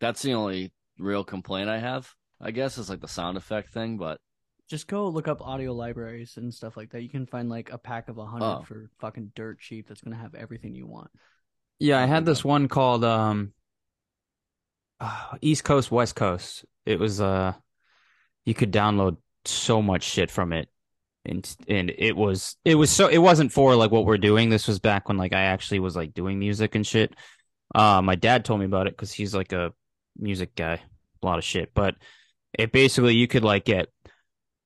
that's 0.00 0.22
the 0.22 0.34
only 0.34 0.72
real 0.98 1.24
complaint 1.24 1.68
I 1.68 1.78
have, 1.78 2.12
I 2.40 2.50
guess, 2.50 2.78
is 2.78 2.90
like 2.90 3.00
the 3.00 3.08
sound 3.08 3.36
effect 3.36 3.72
thing. 3.72 3.98
But 3.98 4.18
just 4.68 4.86
go 4.88 5.08
look 5.08 5.28
up 5.28 5.40
audio 5.42 5.72
libraries 5.72 6.34
and 6.36 6.52
stuff 6.54 6.76
like 6.76 6.90
that. 6.90 7.02
You 7.02 7.08
can 7.08 7.26
find 7.26 7.48
like 7.48 7.70
a 7.72 7.78
pack 7.78 8.08
of 8.08 8.18
a 8.18 8.26
hundred 8.26 8.46
Oh. 8.60 8.62
for 8.62 8.90
fucking 9.00 9.32
dirt 9.34 9.60
cheap. 9.60 9.88
That's 9.88 10.00
gonna 10.00 10.16
have 10.16 10.34
everything 10.34 10.74
you 10.74 10.86
want. 10.86 11.10
Yeah, 11.78 11.98
I 12.00 12.06
had 12.06 12.26
this 12.26 12.44
one 12.44 12.68
called 12.68 13.04
um 13.04 13.52
East 15.40 15.64
Coast 15.64 15.90
West 15.90 16.14
Coast. 16.14 16.64
It 16.86 16.98
was 16.98 17.20
uh 17.20 17.54
you 18.44 18.54
could 18.54 18.72
download 18.72 19.16
so 19.44 19.82
much 19.82 20.02
shit 20.02 20.30
from 20.30 20.52
it. 20.52 20.68
And 21.24 21.56
and 21.68 21.92
it 21.96 22.16
was 22.16 22.56
it 22.64 22.74
was 22.74 22.90
so 22.90 23.08
it 23.08 23.18
wasn't 23.18 23.52
for 23.52 23.74
like 23.76 23.90
what 23.90 24.06
we're 24.06 24.18
doing. 24.18 24.50
This 24.50 24.68
was 24.68 24.78
back 24.78 25.08
when 25.08 25.18
like 25.18 25.32
I 25.32 25.42
actually 25.42 25.80
was 25.80 25.96
like 25.96 26.14
doing 26.14 26.38
music 26.38 26.74
and 26.74 26.86
shit. 26.86 27.14
Uh 27.74 28.02
my 28.02 28.14
dad 28.14 28.44
told 28.44 28.60
me 28.60 28.66
about 28.66 28.86
it 28.86 28.96
cuz 28.96 29.12
he's 29.12 29.34
like 29.34 29.52
a 29.52 29.72
music 30.18 30.54
guy, 30.54 30.80
a 31.22 31.26
lot 31.26 31.38
of 31.38 31.44
shit, 31.44 31.72
but 31.74 31.96
it 32.58 32.72
basically 32.72 33.14
you 33.14 33.28
could 33.28 33.44
like 33.44 33.64
get 33.64 33.88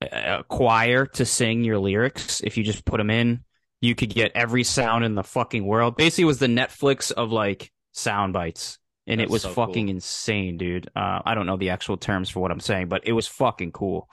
a 0.01 0.43
choir 0.47 1.05
to 1.05 1.25
sing 1.25 1.63
your 1.63 1.77
lyrics 1.77 2.41
if 2.43 2.57
you 2.57 2.63
just 2.63 2.85
put 2.85 2.97
them 2.97 3.09
in 3.09 3.43
you 3.81 3.95
could 3.95 4.09
get 4.09 4.31
every 4.35 4.63
sound 4.63 5.05
in 5.05 5.15
the 5.15 5.23
fucking 5.23 5.65
world. 5.65 5.95
Basically, 5.95 6.25
was 6.25 6.39
the 6.39 6.47
Netflix 6.47 7.11
of 7.11 7.31
like 7.31 7.71
sound 7.91 8.33
bites, 8.33 8.79
and 9.07 9.21
it 9.21 9.29
was 9.29 9.43
so 9.43 9.49
fucking 9.49 9.87
cool. 9.87 9.95
insane, 9.95 10.57
dude. 10.57 10.89
Uh, 10.95 11.21
I 11.25 11.35
don't 11.35 11.45
know 11.45 11.57
the 11.57 11.69
actual 11.69 11.97
terms 11.97 12.29
for 12.29 12.39
what 12.39 12.51
I'm 12.51 12.59
saying, 12.59 12.87
but 12.89 13.01
it 13.07 13.11
was 13.13 13.27
fucking 13.27 13.71
cool. 13.71 14.09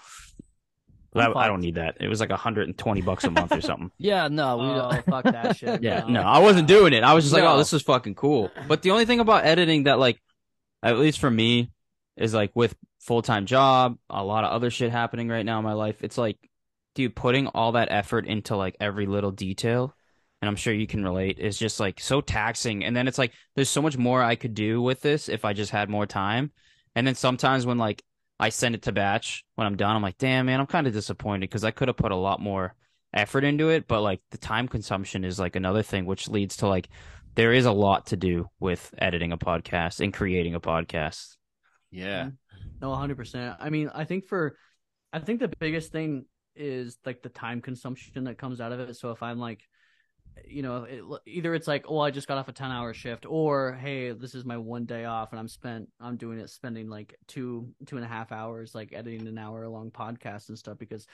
I, 1.14 1.26
I'm 1.26 1.48
don't 1.48 1.60
need 1.60 1.74
that. 1.74 1.98
It 2.00 2.08
was 2.08 2.20
like 2.20 2.30
120 2.30 3.02
bucks 3.02 3.24
a 3.24 3.30
month 3.30 3.52
or 3.52 3.60
something. 3.60 3.90
yeah, 3.98 4.28
no, 4.28 4.56
we 4.56 4.64
Oh 4.64 4.90
don't. 4.92 5.04
fuck 5.04 5.24
that 5.24 5.56
shit. 5.56 5.82
Yeah, 5.82 6.00
no. 6.00 6.08
no, 6.08 6.22
I 6.22 6.38
wasn't 6.38 6.68
doing 6.68 6.94
it. 6.94 7.04
I 7.04 7.12
was 7.12 7.24
just 7.24 7.34
like, 7.34 7.42
No. 7.44 7.52
oh, 7.54 7.58
this 7.58 7.72
is 7.74 7.82
fucking 7.82 8.14
cool. 8.14 8.50
But 8.66 8.80
the 8.82 8.92
only 8.92 9.04
thing 9.04 9.20
about 9.20 9.44
editing 9.44 9.84
that, 9.84 9.98
like, 9.98 10.18
at 10.82 10.96
least 10.98 11.18
for 11.18 11.30
me, 11.30 11.70
is 12.16 12.32
like 12.32 12.50
with 12.54 12.74
full 13.00 13.20
time 13.22 13.44
job, 13.46 13.98
a 14.08 14.24
lot 14.24 14.44
of 14.44 14.52
other 14.52 14.70
shit 14.70 14.90
happening 14.90 15.28
right 15.28 15.44
now 15.44 15.58
in 15.58 15.64
my 15.64 15.72
life. 15.74 16.02
It's 16.02 16.16
like, 16.16 16.38
dude, 16.94 17.14
putting 17.14 17.46
all 17.48 17.72
that 17.72 17.88
effort 17.90 18.26
into 18.26 18.56
like 18.56 18.76
every 18.80 19.04
little 19.06 19.32
detail, 19.32 19.94
and 20.42 20.48
I'm 20.48 20.56
sure 20.56 20.74
you 20.74 20.88
can 20.88 21.04
relate, 21.04 21.38
is 21.38 21.56
just 21.56 21.80
like 21.80 22.00
so 22.00 22.20
taxing. 22.20 22.84
And 22.84 22.96
then 22.96 23.08
it's 23.08 23.18
like, 23.18 23.32
there's 23.54 23.70
so 23.70 23.80
much 23.80 23.96
more 23.96 24.22
I 24.22 24.34
could 24.34 24.54
do 24.54 24.82
with 24.82 25.00
this 25.00 25.28
if 25.28 25.44
I 25.44 25.52
just 25.52 25.70
had 25.70 25.88
more 25.88 26.04
time. 26.04 26.50
And 26.96 27.06
then 27.06 27.14
sometimes 27.14 27.64
when 27.64 27.78
like 27.78 28.02
I 28.40 28.48
send 28.48 28.74
it 28.74 28.82
to 28.82 28.92
batch 28.92 29.44
when 29.54 29.68
I'm 29.68 29.76
done, 29.76 29.94
I'm 29.94 30.02
like, 30.02 30.18
damn, 30.18 30.46
man, 30.46 30.60
I'm 30.60 30.66
kind 30.66 30.88
of 30.88 30.92
disappointed 30.92 31.42
because 31.48 31.64
I 31.64 31.70
could 31.70 31.88
have 31.88 31.96
put 31.96 32.10
a 32.10 32.16
lot 32.16 32.40
more 32.40 32.74
effort 33.14 33.44
into 33.44 33.70
it. 33.70 33.86
But 33.86 34.02
like 34.02 34.20
the 34.32 34.38
time 34.38 34.66
consumption 34.66 35.24
is 35.24 35.38
like 35.38 35.54
another 35.54 35.82
thing, 35.82 36.06
which 36.06 36.28
leads 36.28 36.56
to 36.58 36.66
like 36.66 36.88
there 37.36 37.52
is 37.52 37.64
a 37.64 37.72
lot 37.72 38.06
to 38.06 38.16
do 38.16 38.48
with 38.60 38.92
editing 38.98 39.32
a 39.32 39.38
podcast 39.38 40.00
and 40.00 40.12
creating 40.12 40.56
a 40.56 40.60
podcast. 40.60 41.36
Yeah, 41.90 42.30
No, 42.80 42.92
hundred 42.94 43.16
percent. 43.16 43.56
I 43.60 43.70
mean, 43.70 43.90
I 43.94 44.04
think 44.04 44.26
for, 44.26 44.56
I 45.12 45.20
think 45.20 45.40
the 45.40 45.52
biggest 45.60 45.92
thing 45.92 46.24
is 46.56 46.98
like 47.06 47.22
the 47.22 47.28
time 47.28 47.60
consumption 47.60 48.24
that 48.24 48.38
comes 48.38 48.60
out 48.60 48.72
of 48.72 48.80
it. 48.80 48.96
So 48.96 49.12
if 49.12 49.22
I'm 49.22 49.38
like, 49.38 49.60
you 50.46 50.62
know, 50.62 50.84
it, 50.84 51.02
either 51.26 51.54
it's 51.54 51.66
like, 51.68 51.84
oh, 51.88 51.98
I 51.98 52.10
just 52.10 52.28
got 52.28 52.38
off 52.38 52.48
a 52.48 52.52
ten 52.52 52.70
hour 52.70 52.92
shift, 52.94 53.26
or 53.28 53.72
hey, 53.80 54.12
this 54.12 54.34
is 54.34 54.44
my 54.44 54.56
one 54.56 54.84
day 54.84 55.04
off, 55.04 55.30
and 55.32 55.40
I'm 55.40 55.48
spent, 55.48 55.88
I'm 56.00 56.16
doing 56.16 56.38
it, 56.38 56.50
spending 56.50 56.88
like 56.88 57.14
two, 57.28 57.68
two 57.86 57.96
and 57.96 58.04
a 58.04 58.08
half 58.08 58.32
hours, 58.32 58.74
like 58.74 58.92
editing 58.92 59.26
an 59.28 59.38
hour 59.38 59.66
long 59.68 59.90
podcast 59.90 60.48
and 60.48 60.58
stuff 60.58 60.78
because, 60.78 61.06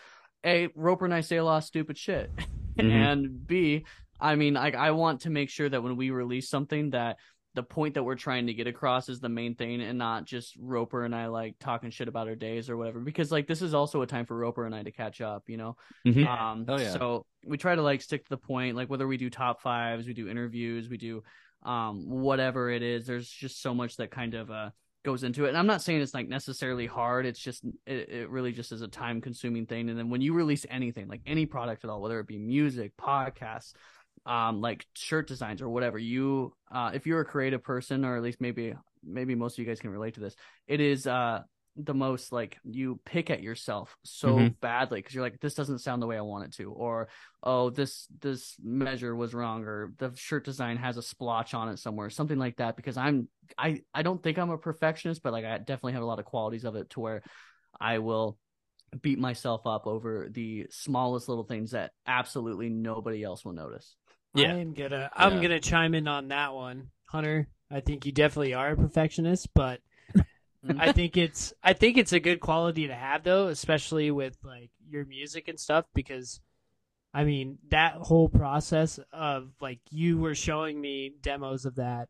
a 0.44 0.68
Roper 0.74 1.04
and 1.04 1.14
I 1.14 1.20
say 1.20 1.36
a 1.36 1.44
lot 1.44 1.58
of 1.58 1.64
stupid 1.64 1.98
shit, 1.98 2.30
Mhm. 2.78 2.90
and 2.92 3.46
b, 3.46 3.84
I 4.20 4.36
mean, 4.36 4.54
like 4.54 4.74
I 4.76 4.92
want 4.92 5.22
to 5.22 5.30
make 5.30 5.50
sure 5.50 5.68
that 5.68 5.82
when 5.82 5.96
we 5.96 6.10
release 6.10 6.48
something 6.48 6.90
that 6.90 7.16
the 7.58 7.62
point 7.64 7.94
that 7.94 8.04
we're 8.04 8.14
trying 8.14 8.46
to 8.46 8.54
get 8.54 8.68
across 8.68 9.08
is 9.08 9.18
the 9.18 9.28
main 9.28 9.56
thing 9.56 9.80
and 9.80 9.98
not 9.98 10.24
just 10.24 10.54
Roper 10.60 11.04
and 11.04 11.12
I 11.12 11.26
like 11.26 11.56
talking 11.58 11.90
shit 11.90 12.06
about 12.06 12.28
our 12.28 12.36
days 12.36 12.70
or 12.70 12.76
whatever 12.76 13.00
because 13.00 13.32
like 13.32 13.48
this 13.48 13.62
is 13.62 13.74
also 13.74 14.00
a 14.02 14.06
time 14.06 14.26
for 14.26 14.36
Roper 14.36 14.64
and 14.64 14.72
I 14.72 14.84
to 14.84 14.92
catch 14.92 15.20
up, 15.20 15.48
you 15.48 15.56
know. 15.56 15.76
Mhm. 16.06 16.24
Um 16.24 16.64
Oh, 16.68 16.78
yeah. 16.78 16.92
so 16.92 17.26
we 17.44 17.56
try 17.56 17.74
to 17.74 17.82
like 17.82 18.00
stick 18.00 18.22
to 18.22 18.30
the 18.30 18.36
point 18.38 18.76
like 18.76 18.88
whether 18.88 19.08
we 19.08 19.16
do 19.16 19.28
top 19.28 19.60
5s, 19.60 20.06
we 20.06 20.14
do 20.14 20.28
interviews, 20.28 20.88
we 20.88 20.98
do 20.98 21.24
um 21.64 22.08
whatever 22.08 22.70
it 22.70 22.82
is 22.82 23.04
there's 23.04 23.28
just 23.28 23.60
so 23.60 23.74
much 23.74 23.96
that 23.96 24.12
kind 24.12 24.34
of 24.34 24.48
uh 24.48 24.70
goes 25.04 25.24
into 25.24 25.44
it 25.44 25.48
and 25.48 25.58
i'm 25.58 25.66
not 25.66 25.82
saying 25.82 26.00
it's 26.00 26.14
like 26.14 26.28
necessarily 26.28 26.86
hard 26.86 27.26
it's 27.26 27.40
just 27.40 27.64
it, 27.86 28.08
it 28.08 28.30
really 28.30 28.52
just 28.52 28.70
is 28.70 28.82
a 28.82 28.86
time 28.86 29.20
consuming 29.20 29.66
thing 29.66 29.88
and 29.90 29.98
then 29.98 30.08
when 30.08 30.20
you 30.20 30.34
release 30.34 30.64
anything 30.70 31.08
like 31.08 31.20
any 31.26 31.46
product 31.46 31.82
at 31.82 31.90
all 31.90 32.00
whether 32.00 32.20
it 32.20 32.28
be 32.28 32.38
music 32.38 32.92
podcasts 32.96 33.72
um 34.28 34.60
like 34.60 34.86
shirt 34.94 35.26
designs 35.26 35.62
or 35.62 35.68
whatever 35.68 35.98
you 35.98 36.52
uh 36.70 36.90
if 36.94 37.06
you're 37.06 37.20
a 37.20 37.24
creative 37.24 37.62
person 37.62 38.04
or 38.04 38.16
at 38.16 38.22
least 38.22 38.40
maybe 38.40 38.74
maybe 39.02 39.34
most 39.34 39.54
of 39.54 39.58
you 39.60 39.64
guys 39.64 39.80
can 39.80 39.90
relate 39.90 40.14
to 40.14 40.20
this 40.20 40.36
it 40.66 40.80
is 40.80 41.06
uh 41.06 41.40
the 41.76 41.94
most 41.94 42.32
like 42.32 42.58
you 42.64 43.00
pick 43.04 43.30
at 43.30 43.40
yourself 43.40 43.96
so 44.02 44.34
Mhm. 44.36 44.54
badly 44.60 44.98
because 44.98 45.14
you're 45.14 45.22
like 45.22 45.38
this 45.40 45.54
doesn't 45.54 45.78
sound 45.78 46.02
the 46.02 46.06
way 46.06 46.18
i 46.18 46.20
want 46.20 46.44
it 46.44 46.52
to 46.52 46.72
or 46.72 47.08
oh 47.44 47.70
this 47.70 48.06
this 48.20 48.56
measure 48.62 49.14
was 49.14 49.32
wrong 49.32 49.64
or 49.64 49.92
the 49.98 50.12
shirt 50.16 50.44
design 50.44 50.76
has 50.76 50.96
a 50.96 51.02
splotch 51.02 51.54
on 51.54 51.68
it 51.68 51.78
somewhere 51.78 52.10
something 52.10 52.38
like 52.38 52.56
that 52.56 52.76
because 52.76 52.96
i'm 52.96 53.28
i 53.56 53.80
i 53.94 54.02
don't 54.02 54.22
think 54.22 54.38
i'm 54.38 54.50
a 54.50 54.58
perfectionist 54.58 55.22
but 55.22 55.32
like 55.32 55.44
i 55.44 55.56
definitely 55.58 55.92
have 55.92 56.02
a 56.02 56.06
lot 56.06 56.18
of 56.18 56.24
qualities 56.24 56.64
of 56.64 56.74
it 56.74 56.90
to 56.90 57.00
where 57.00 57.22
i 57.80 57.98
will 57.98 58.36
beat 59.00 59.18
myself 59.18 59.66
up 59.66 59.86
over 59.86 60.28
the 60.30 60.66
smallest 60.70 61.28
little 61.28 61.44
things 61.44 61.70
that 61.70 61.92
absolutely 62.06 62.68
nobody 62.68 63.22
else 63.22 63.44
will 63.44 63.52
notice 63.52 63.94
Yeah. 64.34 64.52
I'm 64.54 64.74
gonna 64.74 65.10
I'm 65.14 65.36
Yeah. 65.36 65.42
gonna 65.42 65.60
chime 65.60 65.94
in 65.94 66.08
on 66.08 66.28
that 66.28 66.54
one, 66.54 66.90
Hunter. 67.06 67.48
I 67.70 67.80
think 67.80 68.06
you 68.06 68.12
definitely 68.12 68.54
are 68.54 68.70
a 68.70 68.76
perfectionist, 68.76 69.52
but 69.54 69.80
mm-hmm. 70.16 70.80
I 70.80 70.92
think 70.92 71.16
it's 71.16 71.52
I 71.62 71.72
think 71.72 71.96
it's 71.96 72.12
a 72.12 72.20
good 72.20 72.40
quality 72.40 72.86
to 72.86 72.94
have 72.94 73.24
though, 73.24 73.48
especially 73.48 74.10
with 74.10 74.36
like 74.42 74.70
your 74.88 75.04
music 75.04 75.48
and 75.48 75.58
stuff 75.58 75.84
because 75.94 76.40
I 77.14 77.24
mean, 77.24 77.58
that 77.70 77.94
whole 77.94 78.28
process 78.28 79.00
of 79.12 79.50
like 79.60 79.80
you 79.90 80.18
were 80.18 80.34
showing 80.34 80.80
me 80.80 81.14
demos 81.20 81.64
of 81.64 81.76
that 81.76 82.08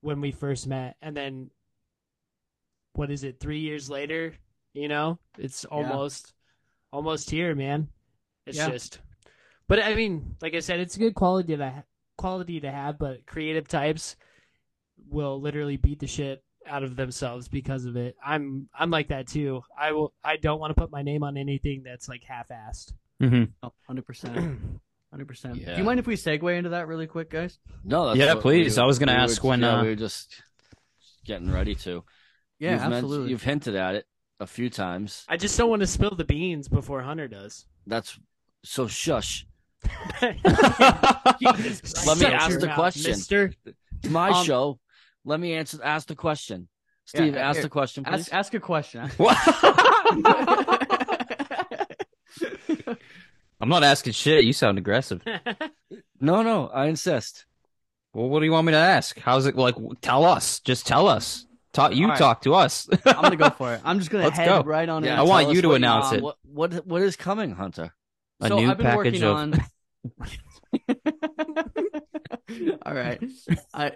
when 0.00 0.20
we 0.20 0.30
first 0.32 0.66
met 0.66 0.96
and 1.02 1.16
then 1.16 1.50
what 2.94 3.10
is 3.10 3.24
it, 3.24 3.40
3 3.40 3.58
years 3.58 3.88
later, 3.88 4.34
you 4.74 4.86
know? 4.86 5.18
It's 5.38 5.64
almost 5.64 6.34
almost 6.92 7.30
here, 7.30 7.54
man. 7.54 7.88
It's 8.46 8.58
Yeah. 8.58 8.70
just 8.70 9.00
But 9.72 9.82
I 9.82 9.94
mean, 9.94 10.36
like 10.42 10.54
I 10.54 10.60
said, 10.60 10.80
it's 10.80 10.96
a 10.96 10.98
good 10.98 11.14
quality 11.14 11.56
to 11.56 11.70
ha- 11.70 11.84
quality 12.18 12.60
to 12.60 12.70
have, 12.70 12.98
but 12.98 13.24
creative 13.24 13.66
types 13.66 14.16
will 15.08 15.40
literally 15.40 15.78
beat 15.78 15.98
the 15.98 16.06
shit 16.06 16.44
out 16.66 16.82
of 16.82 16.94
themselves 16.94 17.48
because 17.48 17.86
of 17.86 17.96
it. 17.96 18.14
I'm 18.22 18.68
I'm 18.78 18.90
like 18.90 19.08
that 19.08 19.28
too. 19.28 19.62
I 19.74 19.92
will 19.92 20.12
I 20.22 20.36
don't 20.36 20.60
want 20.60 20.76
to 20.76 20.78
put 20.78 20.90
my 20.90 21.00
name 21.00 21.22
on 21.22 21.38
anything 21.38 21.84
that's 21.86 22.06
like 22.06 22.22
half-assed. 22.22 22.92
Mm-hmm. 23.22 23.44
Oh, 23.62 23.72
100% 23.88 24.80
100% 25.14 25.54
do 25.54 25.78
you 25.78 25.84
mind 25.84 26.00
if 26.00 26.06
we 26.06 26.16
segue 26.16 26.54
into 26.54 26.70
that 26.70 26.86
really 26.86 27.06
quick 27.06 27.30
guys 27.30 27.58
no, 27.82 28.08
that's 28.08 28.18
Yeah, 28.18 28.34
please. 28.34 28.76
we 28.76 28.82
I 28.82 28.84
was 28.84 28.98
gonna 28.98 29.12
we 29.12 29.18
ask 29.18 29.42
were, 29.42 29.48
when, 29.48 29.60
yeah, 29.60 29.78
uh, 29.78 29.82
we 29.84 29.88
were 29.88 29.94
just 29.94 30.42
getting 31.24 31.50
ready 31.50 31.74
to. 31.76 32.04
yeah 32.58 32.72
you've 32.72 32.80
men- 32.82 32.92
absolutely 32.92 33.30
you've 33.30 33.42
hinted 33.42 33.76
at 33.76 33.94
it 33.94 34.06
a 34.38 34.46
few 34.46 34.68
times. 34.68 35.24
I 35.30 35.38
just 35.38 35.56
don't 35.56 35.70
want 35.70 35.80
to 35.80 35.86
spill 35.86 36.14
the 36.14 36.24
beans 36.24 36.68
before 36.68 37.00
Hunter 37.00 37.26
does. 37.26 37.64
That's 37.86 38.18
so 38.64 38.86
shush. 38.86 39.46
Jesus 41.40 42.06
Let 42.06 42.18
me 42.18 42.26
ask 42.26 42.58
the 42.60 42.70
question. 42.74 43.10
Mister. 43.12 43.52
My 44.08 44.30
Um, 44.30 44.44
show. 44.44 44.78
Let 45.24 45.38
me 45.40 45.54
answer. 45.54 45.78
Ask 45.82 46.08
the 46.08 46.16
question. 46.16 46.68
Steve, 47.04 47.34
Yeah, 47.34 47.48
ask 47.48 47.56
here, 47.56 47.62
the 47.64 47.68
question, 47.68 48.04
please. 48.04 48.28
Ask, 48.28 48.32
ask 48.40 48.54
a 48.54 48.60
question. 48.60 49.10
I'm 53.60 53.68
not 53.68 53.84
asking 53.84 54.12
shit. 54.14 54.44
You 54.44 54.52
sound 54.52 54.78
aggressive. 54.78 55.22
No, 56.24 56.42
no, 56.42 56.68
I 56.68 56.86
insist. 56.86 57.46
Well, 58.14 58.28
what 58.28 58.38
do 58.38 58.44
you 58.44 58.52
want 58.52 58.64
me 58.66 58.72
to 58.74 58.78
ask? 58.78 59.18
How's 59.18 59.46
it 59.46 59.56
like? 59.56 59.74
Tell 60.02 60.24
us. 60.24 60.60
Just 60.60 60.86
tell 60.86 61.08
us. 61.08 61.46
Talk. 61.72 61.96
You 61.96 62.04
All 62.04 62.10
right. 62.10 62.18
talk 62.18 62.42
to 62.42 62.54
us. 62.54 62.88
I'm 63.04 63.22
gonna 63.22 63.34
go 63.34 63.50
for 63.50 63.74
it. 63.74 63.80
I'm 63.84 63.98
just 63.98 64.08
gonna 64.08 64.22
Let's 64.24 64.36
head 64.36 64.46
go. 64.46 64.62
right 64.62 64.88
on 64.88 65.02
Yeah, 65.02 65.14
in. 65.14 65.18
I 65.18 65.22
want 65.22 65.52
you 65.52 65.60
to 65.62 65.68
what 65.70 65.74
announce 65.74 66.12
um, 66.12 66.18
it. 66.18 66.22
What, 66.22 66.36
what 66.44 66.86
what 66.86 67.02
is 67.02 67.16
coming, 67.16 67.50
Hunter? 67.56 67.92
A 68.42 68.48
so 68.48 68.58
new 68.58 68.70
I've 68.70 68.76
been 68.76 68.86
package 68.86 69.22
working 69.22 69.24
of- 69.24 69.36
on. 69.36 69.54
All 72.84 72.94
right. 72.94 73.22
I 73.72 73.92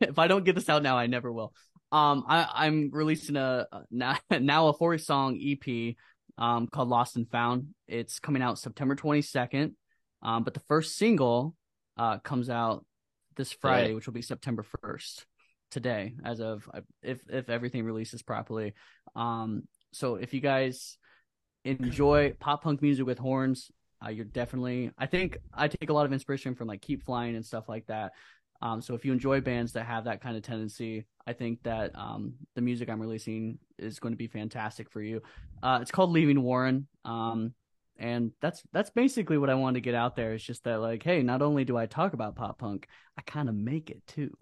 if 0.00 0.18
I 0.18 0.26
don't 0.26 0.44
get 0.44 0.54
this 0.54 0.68
out 0.68 0.82
now, 0.82 0.96
I 0.96 1.06
never 1.06 1.32
will. 1.32 1.52
Um, 1.92 2.24
I 2.26 2.46
I'm 2.52 2.90
releasing 2.92 3.36
a 3.36 3.66
now 3.90 4.16
now 4.40 4.68
a 4.68 4.72
four 4.72 4.96
song 4.98 5.38
EP 5.40 5.94
um 6.38 6.66
called 6.66 6.88
Lost 6.88 7.16
and 7.16 7.28
Found. 7.30 7.68
It's 7.88 8.18
coming 8.18 8.42
out 8.42 8.58
September 8.58 8.96
22nd. 8.96 9.74
Um, 10.22 10.44
but 10.44 10.54
the 10.54 10.62
first 10.68 10.96
single 10.96 11.54
uh 11.96 12.18
comes 12.18 12.50
out 12.50 12.84
this 13.36 13.52
Friday, 13.52 13.88
Today. 13.88 13.94
which 13.94 14.06
will 14.06 14.14
be 14.14 14.22
September 14.22 14.64
1st. 14.84 15.24
Today, 15.70 16.14
as 16.24 16.40
of 16.40 16.68
if 17.02 17.20
if 17.28 17.48
everything 17.48 17.84
releases 17.84 18.22
properly. 18.22 18.74
Um, 19.14 19.64
so 19.92 20.16
if 20.16 20.34
you 20.34 20.40
guys 20.40 20.96
enjoy 21.64 22.32
pop 22.40 22.64
punk 22.64 22.82
music 22.82 23.06
with 23.06 23.18
horns, 23.18 23.70
uh, 24.04 24.10
you're 24.10 24.24
definitely. 24.24 24.90
I 24.98 25.06
think 25.06 25.38
I 25.52 25.68
take 25.68 25.90
a 25.90 25.92
lot 25.92 26.06
of 26.06 26.12
inspiration 26.12 26.54
from 26.54 26.68
like 26.68 26.80
Keep 26.80 27.04
Flying 27.04 27.36
and 27.36 27.44
stuff 27.44 27.68
like 27.68 27.86
that. 27.86 28.12
Um, 28.62 28.82
so 28.82 28.94
if 28.94 29.04
you 29.04 29.12
enjoy 29.12 29.40
bands 29.40 29.72
that 29.72 29.84
have 29.84 30.04
that 30.04 30.20
kind 30.20 30.36
of 30.36 30.42
tendency, 30.42 31.06
I 31.26 31.32
think 31.32 31.62
that 31.62 31.92
um, 31.94 32.34
the 32.54 32.60
music 32.60 32.90
I'm 32.90 33.00
releasing 33.00 33.58
is 33.78 33.98
going 33.98 34.12
to 34.12 34.18
be 34.18 34.26
fantastic 34.26 34.90
for 34.90 35.00
you. 35.00 35.22
Uh, 35.62 35.78
it's 35.80 35.90
called 35.90 36.10
Leaving 36.10 36.42
Warren, 36.42 36.86
um, 37.04 37.54
and 37.98 38.32
that's 38.40 38.62
that's 38.72 38.90
basically 38.90 39.38
what 39.38 39.48
I 39.48 39.54
wanted 39.54 39.74
to 39.74 39.80
get 39.80 39.94
out 39.94 40.14
there. 40.14 40.34
It's 40.34 40.44
just 40.44 40.64
that 40.64 40.80
like, 40.80 41.02
hey, 41.02 41.22
not 41.22 41.40
only 41.40 41.64
do 41.64 41.76
I 41.76 41.86
talk 41.86 42.12
about 42.12 42.36
pop 42.36 42.58
punk, 42.58 42.86
I 43.18 43.22
kind 43.22 43.48
of 43.48 43.54
make 43.54 43.90
it 43.90 44.06
too. 44.06 44.36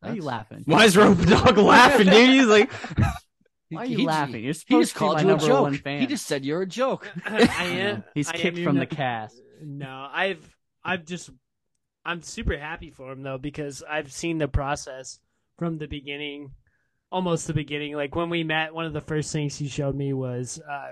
Why 0.00 0.10
are 0.10 0.14
you 0.14 0.22
laughing? 0.22 0.62
Why 0.66 0.84
is 0.84 0.96
Rope 0.96 1.18
Dog 1.18 1.56
laughing, 1.56 2.06
dude? 2.06 2.30
He's 2.30 2.46
like, 2.46 2.70
Why 3.70 3.82
are 3.82 3.86
you 3.86 3.98
He- 3.98 4.06
laughing? 4.06 4.44
You're 4.44 4.52
He 4.52 4.52
supposed 4.52 4.92
just 4.92 4.94
to 4.94 4.98
be 5.00 5.04
my 5.06 5.12
called 5.14 5.26
you 5.26 5.34
a 5.34 5.48
joke. 5.48 5.62
one 5.62 5.74
fan. 5.78 6.00
He 6.00 6.06
just 6.06 6.26
said 6.26 6.44
you're 6.44 6.62
a 6.62 6.66
joke. 6.66 7.10
I 7.26 7.64
am. 7.64 8.04
He's 8.14 8.28
I 8.28 8.32
am 8.32 8.38
kicked 8.38 8.56
your 8.58 8.66
from 8.68 8.78
the 8.78 8.86
cast. 8.86 9.40
No, 9.62 10.08
I've 10.12 10.56
I've 10.84 11.04
just 11.04 11.30
I'm 12.04 12.22
super 12.22 12.56
happy 12.56 12.90
for 12.90 13.10
him 13.12 13.22
though 13.22 13.38
because 13.38 13.82
I've 13.88 14.12
seen 14.12 14.38
the 14.38 14.46
process 14.48 15.18
from 15.58 15.78
the 15.78 15.88
beginning, 15.88 16.52
almost 17.10 17.46
the 17.48 17.54
beginning. 17.54 17.94
Like 17.96 18.14
when 18.14 18.30
we 18.30 18.44
met, 18.44 18.74
one 18.74 18.84
of 18.86 18.92
the 18.92 19.00
first 19.00 19.32
things 19.32 19.56
he 19.56 19.68
showed 19.68 19.96
me 19.96 20.12
was 20.12 20.60
uh, 20.60 20.90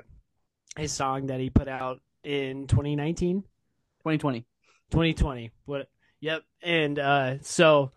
his 0.77 0.91
song 0.93 1.27
that 1.27 1.39
he 1.41 1.51
put 1.51 1.69
out 1.69 2.01
in 2.25 2.67
2019, 2.67 3.43
2020. 3.43 4.41
2020. 4.91 5.53
What? 5.67 5.89
Yep. 6.21 6.43
And 6.63 6.99
uh, 6.99 7.35
so 7.43 7.93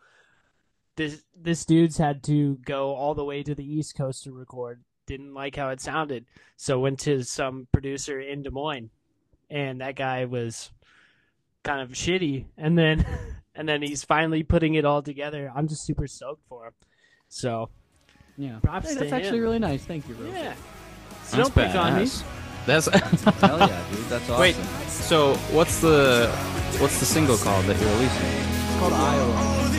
this 0.98 1.24
this 1.42 1.64
dude's 1.64 1.98
had 1.98 2.22
to 2.24 2.56
go 2.66 2.94
all 2.96 3.14
the 3.16 3.24
way 3.24 3.42
to 3.44 3.56
the 3.56 3.64
East 3.64 3.96
Coast 3.96 4.26
to 4.26 4.34
record. 4.34 4.82
Didn't 5.06 5.34
like 5.34 5.56
how 5.56 5.70
it 5.70 5.80
sounded, 5.80 6.26
so 6.58 6.80
went 6.82 7.00
to 7.02 7.24
some 7.24 7.68
producer 7.72 8.20
in 8.20 8.44
Des 8.44 8.50
Moines, 8.50 8.90
and 9.50 9.80
that 9.80 9.96
guy 9.96 10.26
was 10.26 10.70
kind 11.64 11.80
of 11.80 11.92
shitty. 11.92 12.46
And 12.58 12.78
then 12.78 13.06
and 13.56 13.70
then 13.70 13.82
he's 13.82 14.04
finally 14.04 14.44
putting 14.44 14.74
it 14.74 14.84
all 14.84 15.02
together. 15.02 15.50
I'm 15.56 15.70
just 15.70 15.86
super 15.86 16.08
stoked 16.08 16.44
for 16.50 16.68
him. 16.68 16.74
So 17.30 17.70
Yeah. 18.38 18.60
Props 18.62 18.90
Hey, 18.90 18.94
to 18.96 19.00
that's 19.00 19.14
actually 19.14 19.38
him. 19.38 19.44
really 19.44 19.60
nice. 19.60 19.86
Thank 19.86 20.10
you, 20.10 20.16
Rose. 20.16 20.34
yeah, 20.34 20.54
so 21.24 21.38
don't 21.38 21.56
pick 21.56 21.74
on 21.76 21.96
me. 22.04 22.10
That's 22.66 22.88
Hell 23.40 23.60
yeah, 23.60 23.84
dude. 23.92 24.00
That's 24.10 24.30
awesome. 24.30 24.40
Wait, 24.42 24.56
so 24.90 25.36
what's 25.56 25.80
the 25.80 26.30
what's 26.80 27.00
the 27.00 27.06
single 27.06 27.38
called 27.38 27.64
that 27.66 27.80
you're 27.80 27.90
releasing? 27.92 28.26
It's 28.26 28.80
called 28.80 28.92
Iowa. 28.94 29.34
Oh, 29.38 29.72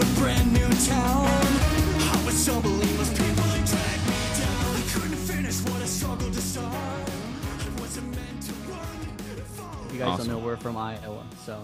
to 0.00 0.06
a 0.06 0.14
brand 0.20 0.52
new 0.52 0.68
town. 0.86 1.26
I 1.26 2.22
was 2.24 2.34
stumbling 2.34 2.78
with 2.98 3.10
people 3.10 3.44
that 3.44 3.66
dragged 3.66 4.06
me 4.06 4.44
down. 4.44 4.76
I 4.76 4.82
couldn't 4.92 5.16
finish 5.16 5.60
what 5.62 5.82
I 5.82 5.86
struggled 5.86 6.32
to 6.32 6.40
start. 6.40 6.74
I 6.74 7.80
wasn't 7.80 8.14
meant 8.14 8.42
to 8.42 8.52
run. 8.70 9.92
You 9.92 9.98
guys 9.98 10.08
Awesome. 10.08 10.26
don't 10.28 10.38
know 10.40 10.46
we're 10.46 10.56
from 10.56 10.76
Iowa, 10.76 11.26
so 11.44 11.60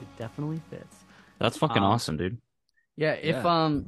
it 0.00 0.08
definitely 0.18 0.60
fits. 0.70 0.96
That's 1.38 1.56
fucking 1.56 1.78
Um, 1.82 1.84
awesome, 1.84 2.16
dude. 2.16 2.38
Yeah, 2.96 3.12
if 3.12 3.36
Yeah. 3.36 3.64
um 3.64 3.86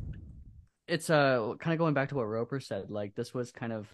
it's 0.88 1.10
uh 1.10 1.54
kind 1.58 1.72
of 1.72 1.78
going 1.78 1.94
back 1.94 2.08
to 2.10 2.14
what 2.16 2.24
Roper 2.24 2.60
said, 2.60 2.90
like 2.90 3.14
this 3.14 3.34
was 3.34 3.52
kind 3.52 3.72
of 3.72 3.92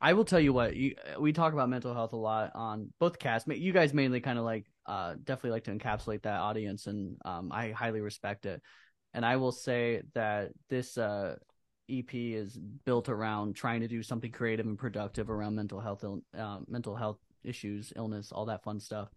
I 0.00 0.12
will 0.12 0.24
tell 0.24 0.40
you 0.40 0.52
what, 0.52 0.76
you, 0.76 0.96
we 1.18 1.32
talk 1.32 1.54
about 1.54 1.70
mental 1.70 1.94
health 1.94 2.12
a 2.12 2.16
lot 2.16 2.50
on 2.54 2.92
both 2.98 3.18
casts. 3.18 3.48
You 3.48 3.72
guys 3.72 3.94
mainly 3.94 4.20
kind 4.20 4.38
of 4.38 4.44
like 4.44 4.66
uh 4.86 5.14
definitely 5.22 5.50
like 5.50 5.64
to 5.64 5.74
encapsulate 5.74 6.22
that 6.22 6.40
audience 6.40 6.86
and 6.86 7.16
um 7.24 7.52
I 7.52 7.70
highly 7.70 8.00
respect 8.00 8.46
it. 8.46 8.62
And 9.14 9.24
I 9.24 9.36
will 9.36 9.52
say 9.52 10.02
that 10.14 10.50
this 10.68 10.98
uh 10.98 11.36
EP 11.88 12.14
is 12.14 12.58
built 12.84 13.08
around 13.08 13.54
trying 13.54 13.80
to 13.80 13.88
do 13.88 14.02
something 14.02 14.32
creative 14.32 14.66
and 14.66 14.78
productive 14.78 15.30
around 15.30 15.54
mental 15.54 15.80
health 15.80 16.02
ill- 16.02 16.22
uh, 16.36 16.58
mental 16.66 16.96
health 16.96 17.18
issues, 17.44 17.92
illness, 17.94 18.32
all 18.32 18.46
that 18.46 18.64
fun 18.64 18.80
stuff. 18.80 19.08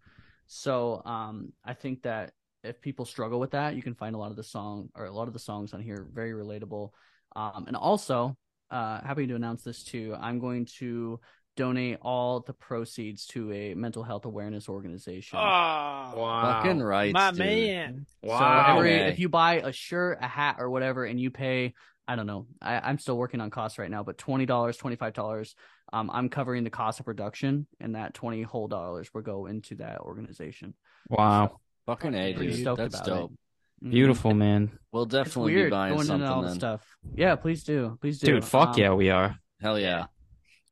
So 0.46 1.02
um 1.04 1.52
I 1.64 1.74
think 1.74 2.02
that 2.02 2.32
if 2.64 2.80
people 2.80 3.04
struggle 3.04 3.40
with 3.40 3.52
that, 3.52 3.74
you 3.76 3.82
can 3.82 3.94
find 3.94 4.14
a 4.14 4.18
lot 4.18 4.30
of 4.30 4.36
the 4.36 4.42
song 4.42 4.88
or 4.94 5.06
a 5.06 5.12
lot 5.12 5.28
of 5.28 5.32
the 5.32 5.38
songs 5.38 5.72
on 5.74 5.80
here 5.80 6.06
very 6.12 6.32
relatable. 6.32 6.90
Um, 7.36 7.64
and 7.66 7.76
also, 7.76 8.36
uh, 8.70 9.00
happy 9.02 9.26
to 9.26 9.34
announce 9.34 9.62
this 9.62 9.84
too. 9.84 10.14
I'm 10.18 10.38
going 10.38 10.66
to 10.78 11.20
donate 11.58 11.98
all 12.02 12.40
the 12.40 12.52
proceeds 12.54 13.26
to 13.26 13.52
a 13.52 13.74
mental 13.74 14.02
health 14.04 14.24
awareness 14.24 14.68
organization. 14.68 15.38
Oh, 15.40 16.12
Fucking 16.14 16.80
right, 16.80 17.12
my 17.12 17.30
dude. 17.30 17.38
man. 17.40 18.06
So 18.24 18.32
every 18.32 18.94
Okay. 18.94 19.08
if 19.08 19.18
you 19.18 19.28
buy 19.28 19.56
a 19.56 19.72
shirt, 19.72 20.18
a 20.22 20.26
hat, 20.28 20.56
or 20.60 20.70
whatever, 20.70 21.04
and 21.04 21.18
you 21.20 21.30
pay, 21.30 21.74
I 22.06 22.16
don't 22.16 22.26
know, 22.26 22.46
I, 22.62 22.78
I'm 22.80 22.98
still 22.98 23.18
working 23.18 23.40
on 23.40 23.50
costs 23.50 23.78
right 23.78 23.90
now, 23.90 24.02
but 24.04 24.16
twenty 24.18 24.46
dollars, 24.46 24.76
twenty 24.76 24.96
five 24.96 25.12
dollars, 25.14 25.54
um, 25.92 26.10
I'm 26.12 26.28
covering 26.28 26.64
the 26.64 26.70
cost 26.70 27.00
of 27.00 27.06
production, 27.06 27.66
and 27.80 27.94
that 27.96 28.14
twenty 28.14 28.42
whole 28.42 28.68
dollars 28.68 29.10
will 29.12 29.22
go 29.22 29.46
into 29.46 29.74
that 29.76 29.98
organization. 30.00 30.74
Wow, 31.10 31.58
Fucking 31.86 32.14
A, 32.14 32.32
dude. 32.34 32.54
stoked 32.54 32.78
That's 32.78 32.94
about 32.94 33.06
dope. 33.06 33.32
it. 33.32 33.86
Mhm. 33.86 33.90
beautiful, 33.90 34.34
man. 34.34 34.70
We'll 34.92 35.04
It's 35.04 35.12
definitely 35.12 35.54
weird 35.54 35.70
be 35.70 35.70
buying 35.70 35.94
going 35.94 36.06
something 36.06 36.22
into 36.22 36.34
all 36.34 36.42
then. 36.42 36.54
stuff. 36.54 36.96
Yeah, 37.14 37.36
please 37.36 37.62
do, 37.64 37.98
please 38.00 38.18
do, 38.20 38.26
Dude, 38.26 38.44
fuck 38.44 38.70
Um, 38.70 38.74
yeah, 38.78 38.92
we 38.94 39.10
are. 39.10 39.36
Hell 39.60 39.78
yeah. 39.78 40.06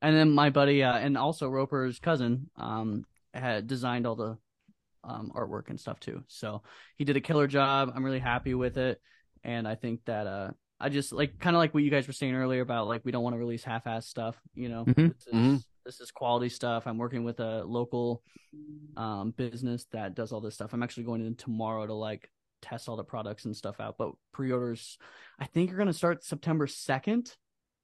And 0.01 0.15
then 0.15 0.31
my 0.31 0.49
buddy, 0.49 0.83
uh, 0.83 0.97
and 0.97 1.17
also 1.17 1.49
Roper's 1.49 1.99
cousin, 1.99 2.49
um, 2.55 3.05
had 3.33 3.67
designed 3.67 4.05
all 4.05 4.15
the 4.15 4.37
um, 5.03 5.31
artwork 5.35 5.69
and 5.69 5.79
stuff 5.79 5.99
too. 5.99 6.23
So 6.27 6.61
he 6.97 7.05
did 7.05 7.17
a 7.17 7.21
killer 7.21 7.47
job. 7.47 7.91
I'm 7.95 8.03
really 8.03 8.19
happy 8.19 8.53
with 8.53 8.77
it, 8.77 9.01
and 9.43 9.67
I 9.67 9.75
think 9.75 10.01
that 10.05 10.27
uh, 10.27 10.51
I 10.79 10.89
just 10.89 11.11
like 11.13 11.39
kind 11.39 11.55
of 11.55 11.59
like 11.59 11.73
what 11.73 11.83
you 11.83 11.89
guys 11.89 12.05
were 12.07 12.13
saying 12.13 12.35
earlier 12.35 12.61
about 12.61 12.87
like 12.87 13.01
we 13.05 13.11
don't 13.11 13.23
want 13.23 13.33
to 13.33 13.39
release 13.39 13.63
half-ass 13.63 14.05
stuff. 14.07 14.35
You 14.53 14.69
know, 14.69 14.85
Mhm. 14.85 15.13
this, 15.15 15.27
is, 15.27 15.33
Mhm. 15.33 15.63
this 15.85 15.99
is 16.01 16.11
quality 16.11 16.49
stuff. 16.49 16.85
I'm 16.85 16.97
working 16.97 17.23
with 17.23 17.39
a 17.39 17.63
local 17.63 18.21
um, 18.95 19.31
business 19.31 19.85
that 19.91 20.15
does 20.15 20.31
all 20.31 20.41
this 20.41 20.55
stuff. 20.55 20.73
I'm 20.73 20.83
actually 20.83 21.03
going 21.03 21.25
in 21.25 21.35
tomorrow 21.35 21.85
to 21.85 21.93
like 21.93 22.29
test 22.61 22.89
all 22.89 22.95
the 22.97 23.03
products 23.03 23.45
and 23.45 23.55
stuff 23.55 23.79
out. 23.79 23.95
But 23.97 24.11
pre-orders, 24.33 24.97
I 25.39 25.45
think, 25.45 25.71
are 25.71 25.75
going 25.75 25.87
to 25.87 25.93
start 25.93 26.23
September 26.23 26.67
2nd. 26.67 27.35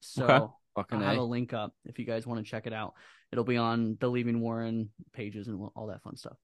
So. 0.01 0.25
Okay. 0.25 0.53
Fucking 0.75 0.99
I'll 0.99 1.07
have 1.07 1.17
A. 1.17 1.21
a 1.21 1.23
link 1.23 1.53
up 1.53 1.73
if 1.85 1.99
you 1.99 2.05
guys 2.05 2.25
want 2.25 2.43
to 2.43 2.49
check 2.49 2.67
it 2.67 2.73
out. 2.73 2.93
It'll 3.31 3.43
be 3.43 3.57
on 3.57 3.97
the 3.99 4.09
Leaving 4.09 4.41
Warren 4.41 4.89
pages 5.13 5.47
and 5.47 5.69
all 5.75 5.87
that 5.87 6.01
fun 6.03 6.15
stuff. 6.17 6.37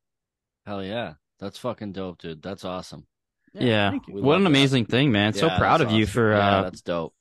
Hell 0.66 0.84
yeah. 0.84 1.14
That's 1.40 1.58
fucking 1.58 1.94
dope, 1.94 2.20
dude. 2.20 2.42
That's 2.42 2.66
awesome. 2.66 3.06
Yeah, 3.54 3.90
thank 3.92 4.08
you. 4.08 4.14
We 4.16 4.22
what 4.22 4.34
love 4.34 4.38
an 4.38 4.44
that. 4.44 4.50
amazing 4.50 4.86
thing, 4.86 5.12
man. 5.12 5.34
so 5.34 5.50
proud 5.50 5.82
of 5.82 5.88
that's 5.88 5.98
you 5.98 6.04
awesome. 6.04 6.14
for 6.14 6.32
yeah, 6.34 6.58
uh 6.58 6.62
that's 6.64 6.82
dope. 6.82 7.14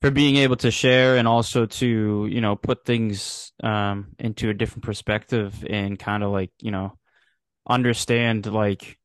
for 0.00 0.10
being 0.10 0.36
able 0.36 0.56
to 0.56 0.70
share 0.70 1.16
and 1.16 1.26
also 1.28 1.66
to 1.66 2.28
you 2.30 2.40
know 2.40 2.56
put 2.56 2.84
things 2.84 3.52
um 3.62 4.14
into 4.18 4.48
a 4.48 4.54
different 4.54 4.84
perspective 4.84 5.64
and 5.68 5.98
kind 5.98 6.22
of 6.22 6.30
like 6.30 6.50
you 6.60 6.70
know 6.70 6.96
understand 7.68 8.46
like 8.46 8.98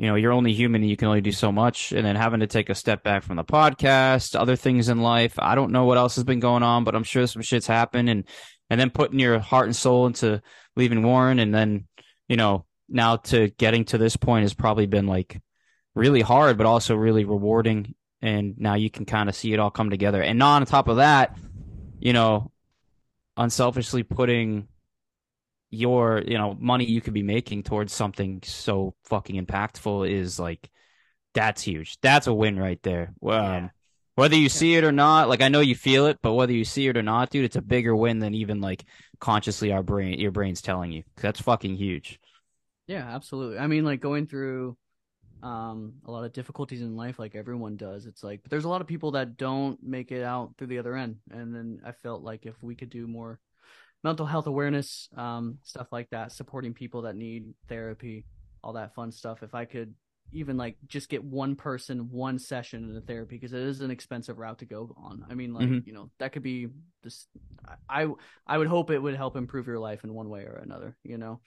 you 0.00 0.06
know 0.06 0.14
you're 0.14 0.32
only 0.32 0.52
human 0.52 0.82
and 0.82 0.90
you 0.90 0.96
can 0.96 1.08
only 1.08 1.20
do 1.20 1.32
so 1.32 1.52
much 1.52 1.92
and 1.92 2.06
then 2.06 2.16
having 2.16 2.40
to 2.40 2.46
take 2.46 2.70
a 2.70 2.74
step 2.74 3.02
back 3.02 3.22
from 3.22 3.36
the 3.36 3.44
podcast 3.44 4.34
other 4.38 4.56
things 4.56 4.88
in 4.88 5.02
life 5.02 5.34
i 5.38 5.54
don't 5.54 5.72
know 5.72 5.84
what 5.84 5.98
else 5.98 6.14
has 6.14 6.24
been 6.24 6.40
going 6.40 6.62
on 6.62 6.84
but 6.84 6.94
i'm 6.94 7.04
sure 7.04 7.26
some 7.26 7.42
shit's 7.42 7.66
happened 7.66 8.08
and 8.08 8.24
and 8.70 8.80
then 8.80 8.90
putting 8.90 9.18
your 9.18 9.38
heart 9.38 9.66
and 9.66 9.76
soul 9.76 10.06
into 10.06 10.40
leaving 10.76 11.02
warren 11.02 11.38
and 11.38 11.54
then 11.54 11.86
you 12.28 12.36
know 12.36 12.64
now 12.88 13.16
to 13.16 13.48
getting 13.58 13.84
to 13.84 13.98
this 13.98 14.16
point 14.16 14.42
has 14.42 14.54
probably 14.54 14.86
been 14.86 15.06
like 15.06 15.40
really 15.94 16.20
hard, 16.20 16.56
but 16.56 16.66
also 16.66 16.94
really 16.94 17.24
rewarding. 17.24 17.94
And 18.22 18.54
now 18.58 18.74
you 18.74 18.90
can 18.90 19.06
kind 19.06 19.28
of 19.28 19.34
see 19.34 19.52
it 19.52 19.58
all 19.58 19.70
come 19.70 19.90
together. 19.90 20.22
And 20.22 20.42
on 20.42 20.64
top 20.66 20.88
of 20.88 20.96
that, 20.96 21.38
you 21.98 22.12
know, 22.12 22.52
unselfishly 23.36 24.02
putting 24.02 24.68
your, 25.70 26.22
you 26.26 26.36
know, 26.38 26.56
money 26.58 26.84
you 26.84 27.00
could 27.00 27.14
be 27.14 27.22
making 27.22 27.62
towards 27.64 27.92
something 27.92 28.40
so 28.44 28.94
fucking 29.04 29.44
impactful 29.44 30.10
is 30.10 30.38
like, 30.38 30.70
that's 31.34 31.62
huge. 31.62 31.98
That's 32.02 32.26
a 32.26 32.34
win 32.34 32.58
right 32.58 32.82
there. 32.82 33.14
Um, 33.26 33.70
Yeah. 33.70 33.70
Whether 34.16 34.36
you 34.36 34.48
see 34.50 34.74
it 34.76 34.84
or 34.84 34.92
not, 34.92 35.28
like 35.28 35.42
I 35.42 35.48
know 35.48 35.60
you 35.60 35.74
feel 35.74 36.06
it, 36.06 36.18
but 36.22 36.34
whether 36.34 36.52
you 36.52 36.64
see 36.64 36.88
it 36.88 36.96
or 36.96 37.02
not, 37.02 37.30
dude, 37.30 37.44
it's 37.46 37.56
a 37.56 37.62
bigger 37.62 37.96
win 37.96 38.18
than 38.18 38.34
even 38.34 38.60
like 38.60 38.84
consciously 39.20 39.72
our 39.72 39.82
brain, 39.82 40.20
your 40.20 40.32
brain's 40.32 40.62
telling 40.62 40.92
you. 40.92 41.04
That's 41.20 41.40
fucking 41.40 41.76
huge. 41.76 42.20
Yeah, 42.86 43.04
absolutely. 43.14 43.58
I 43.58 43.66
mean, 43.66 43.84
like 43.84 44.00
going 44.00 44.26
through 44.26 44.76
um 45.42 45.94
a 46.06 46.10
lot 46.10 46.24
of 46.24 46.32
difficulties 46.32 46.82
in 46.82 46.96
life 46.96 47.18
like 47.18 47.34
everyone 47.34 47.76
does. 47.76 48.06
It's 48.06 48.24
like 48.24 48.42
but 48.42 48.50
there's 48.50 48.64
a 48.64 48.68
lot 48.70 48.80
of 48.80 48.88
people 48.88 49.12
that 49.12 49.36
don't 49.36 49.82
make 49.82 50.12
it 50.12 50.22
out 50.22 50.54
through 50.58 50.68
the 50.68 50.78
other 50.78 50.96
end. 50.96 51.18
And 51.30 51.54
then 51.54 51.80
I 51.84 51.92
felt 51.92 52.22
like 52.22 52.46
if 52.46 52.62
we 52.62 52.74
could 52.76 52.90
do 52.90 53.06
more 53.06 53.40
mental 54.02 54.26
health 54.26 54.46
awareness, 54.46 55.08
um 55.16 55.58
stuff 55.62 55.88
like 55.92 56.08
that, 56.10 56.32
supporting 56.32 56.74
people 56.74 57.02
that 57.02 57.16
need 57.16 57.54
therapy, 57.68 58.24
all 58.62 58.74
that 58.74 58.94
fun 58.94 59.10
stuff. 59.12 59.42
If 59.42 59.54
I 59.54 59.64
could 59.64 59.94
even 60.32 60.56
like 60.56 60.76
just 60.86 61.08
get 61.08 61.24
one 61.24 61.56
person 61.56 62.08
one 62.10 62.38
session 62.38 62.84
in 62.84 62.94
the 62.94 63.00
therapy 63.00 63.36
because 63.36 63.52
it 63.52 63.62
is 63.62 63.80
an 63.80 63.90
expensive 63.90 64.38
route 64.38 64.58
to 64.60 64.64
go 64.64 64.94
on. 64.96 65.24
I 65.28 65.34
mean, 65.34 65.52
like 65.52 65.68
Mhm. 65.68 65.86
you 65.86 65.92
know 65.92 66.10
that 66.18 66.32
could 66.32 66.42
be 66.42 66.68
just 67.02 67.28
I 67.88 68.06
I 68.46 68.58
would 68.58 68.68
hope 68.68 68.90
it 68.90 68.98
would 68.98 69.16
help 69.16 69.36
improve 69.36 69.66
your 69.66 69.78
life 69.78 70.04
in 70.04 70.14
one 70.14 70.28
way 70.28 70.42
or 70.42 70.60
another. 70.62 70.96
You 71.02 71.18
know, 71.18 71.40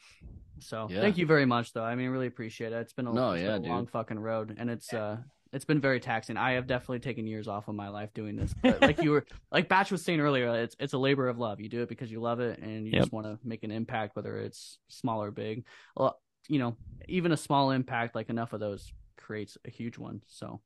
so 0.59 0.87
Yeah. 0.89 0.99
thank 1.01 1.17
you 1.17 1.25
very 1.25 1.45
much 1.45 1.73
though. 1.73 1.83
I 1.83 1.95
mean, 1.95 2.09
really 2.09 2.27
appreciate 2.27 2.73
it. 2.73 2.77
It's 2.77 2.93
been 2.93 3.07
a, 3.07 3.13
No, 3.13 3.31
it's 3.31 3.43
been 3.43 3.63
a 3.63 3.67
long 3.69 3.87
fucking 3.87 4.19
road, 4.19 4.55
and 4.57 4.69
it's 4.69 4.93
uh 4.93 5.17
it's 5.53 5.65
been 5.65 5.79
very 5.79 5.99
taxing. 5.99 6.35
I 6.35 6.53
have 6.53 6.67
definitely 6.67 6.99
taken 6.99 7.27
years 7.27 7.47
off 7.47 7.67
of 7.67 7.75
my 7.75 7.89
life 7.89 8.13
doing 8.13 8.35
this. 8.35 8.53
But 8.61 8.81
like 8.81 9.01
you 9.01 9.11
were 9.11 9.25
like 9.51 9.69
Batch 9.69 9.91
was 9.91 10.03
saying 10.03 10.19
earlier, 10.19 10.49
it's 10.63 10.75
it's 10.79 10.93
a 10.93 10.97
labor 10.97 11.27
of 11.29 11.37
love. 11.37 11.61
You 11.61 11.69
do 11.69 11.81
it 11.83 11.89
because 11.89 12.11
you 12.11 12.19
love 12.19 12.39
it 12.39 12.59
and 12.59 12.85
you 12.87 12.93
Yep. 12.93 13.01
just 13.03 13.13
want 13.13 13.27
to 13.27 13.39
make 13.43 13.63
an 13.63 13.71
impact, 13.71 14.15
whether 14.15 14.37
it's 14.37 14.79
small 14.89 15.23
or 15.23 15.31
big. 15.31 15.65
Well, 15.95 16.19
you 16.49 16.59
know, 16.59 16.75
even 17.07 17.31
a 17.31 17.37
small 17.37 17.71
impact, 17.71 18.15
like 18.15 18.29
enough 18.29 18.51
of 18.53 18.59
those 18.59 18.91
creates 19.17 19.57
a 19.65 19.69
huge 19.69 19.97
one. 19.97 20.21
So 20.27 20.59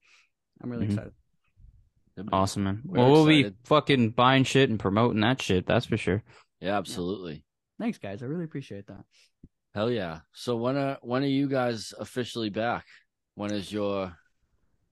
I'm 0.63 0.69
really 0.71 0.87
Mhm. 0.87 0.91
excited. 0.91 1.13
Awesome, 2.31 2.63
man. 2.63 2.81
We're 2.83 2.99
well, 2.99 3.11
we'll 3.11 3.27
be 3.27 3.51
fucking 3.65 4.11
buying 4.11 4.43
shit 4.43 4.69
and 4.71 4.79
promoting 4.79 5.21
that 5.21 5.39
shit. 5.41 5.67
That's 5.67 5.85
for 5.85 5.97
sure. 5.97 6.23
Yeah, 6.59 6.75
absolutely. 6.77 7.43
Thanks, 7.79 7.99
guys. 7.99 8.23
I 8.23 8.25
really 8.25 8.45
appreciate 8.45 8.87
that. 8.87 9.03
Hell 9.75 9.91
yeah. 9.91 10.21
So 10.33 10.55
when 10.55 10.77
are 10.77 10.97
when 11.01 11.23
are 11.23 11.27
you 11.27 11.47
guys 11.47 11.93
officially 11.99 12.49
back? 12.49 12.85
When 13.35 13.51
is 13.53 13.71
your 13.71 14.17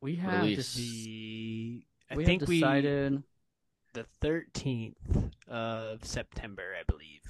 We 0.06 0.18
have 0.18 0.41
Release. 0.43 0.58
just 0.58 0.76
The 0.78 1.84
I 2.12 2.16
we 2.16 2.26
think 2.26 2.41
have 2.43 2.49
we 2.49 2.60
decided 2.60 3.24
the 3.95 4.06
thirteenth 4.22 4.97
of 5.47 6.06
September, 6.06 6.76
I 6.80 6.84
believe. 6.88 7.22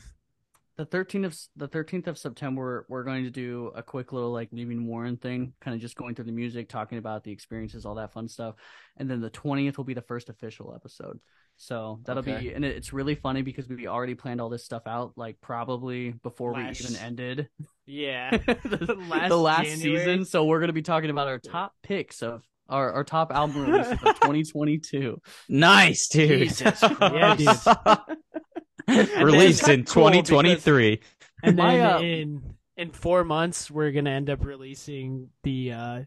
the 0.76 0.86
13th 0.86 1.26
of 1.26 1.38
the 1.56 1.70
13th 1.70 2.08
of 2.08 2.18
September 2.18 2.86
we're 2.90 3.06
going 3.06 3.24
to 3.24 3.30
do 3.30 3.72
a 3.76 3.82
quick 3.82 4.12
little 4.12 4.32
like 4.34 4.50
leaving 4.52 4.86
Warren 4.88 5.16
thing, 5.16 5.54
kind 5.62 5.74
of 5.74 5.80
just 5.80 5.96
going 5.96 6.16
through 6.16 6.26
the 6.26 6.34
music, 6.34 6.68
talking 6.68 6.98
about 6.98 7.24
the 7.24 7.32
experiences, 7.32 7.86
all 7.86 7.96
that 7.96 8.12
fun 8.12 8.28
stuff. 8.28 8.56
And 8.98 9.10
then 9.10 9.22
the 9.22 9.30
20th 9.30 9.78
will 9.78 9.86
be 9.86 9.94
the 9.94 10.02
first 10.02 10.28
official 10.30 10.74
episode. 10.76 11.18
So 11.56 12.02
that'll 12.04 12.24
Okay. 12.24 12.40
be 12.50 12.54
and 12.54 12.66
it's 12.66 12.92
really 12.92 13.16
funny 13.16 13.42
because 13.42 13.70
we 13.70 13.88
already 13.88 14.16
planned 14.16 14.42
all 14.42 14.50
this 14.50 14.66
stuff 14.66 14.86
out 14.86 15.14
like 15.16 15.40
probably 15.40 16.12
before 16.12 16.52
Last- 16.52 16.82
we 16.82 16.88
even 16.90 17.02
ended 17.02 17.48
Yeah. 17.86 18.32
the, 18.36 18.96
Last 19.10 19.30
the 19.30 19.38
last 19.38 19.70
season. 19.78 20.26
So 20.26 20.44
we're 20.44 20.60
going 20.60 20.68
to 20.68 20.74
be 20.74 20.82
talking 20.82 21.10
about 21.10 21.30
our 21.30 21.40
top 21.40 21.74
picks 21.82 22.22
of 22.22 22.44
our, 22.70 22.92
our 22.94 23.04
top 23.04 23.32
album 23.32 23.66
releases 23.70 23.94
of 23.94 24.00
2022. 24.22 25.20
Nice, 25.50 26.08
dude. 26.08 26.50
Jesus 26.50 26.82
Yeah, 27.02 27.36
dude. 27.36 29.10
Released 29.22 29.66
then- 29.66 29.80
in 29.80 29.86
Cool, 29.86 30.10
because- 30.10 30.28
2023. 30.30 31.00
And 31.44 31.58
My, 31.58 31.78
then 31.78 31.86
uh, 31.86 32.00
in 32.00 32.42
in 32.78 32.92
four 32.92 33.24
months, 33.24 33.70
we're 33.70 33.92
gonna 33.92 34.10
end 34.10 34.30
up 34.30 34.44
releasing 34.44 35.30
the 35.44 35.72
uh, 35.74 36.02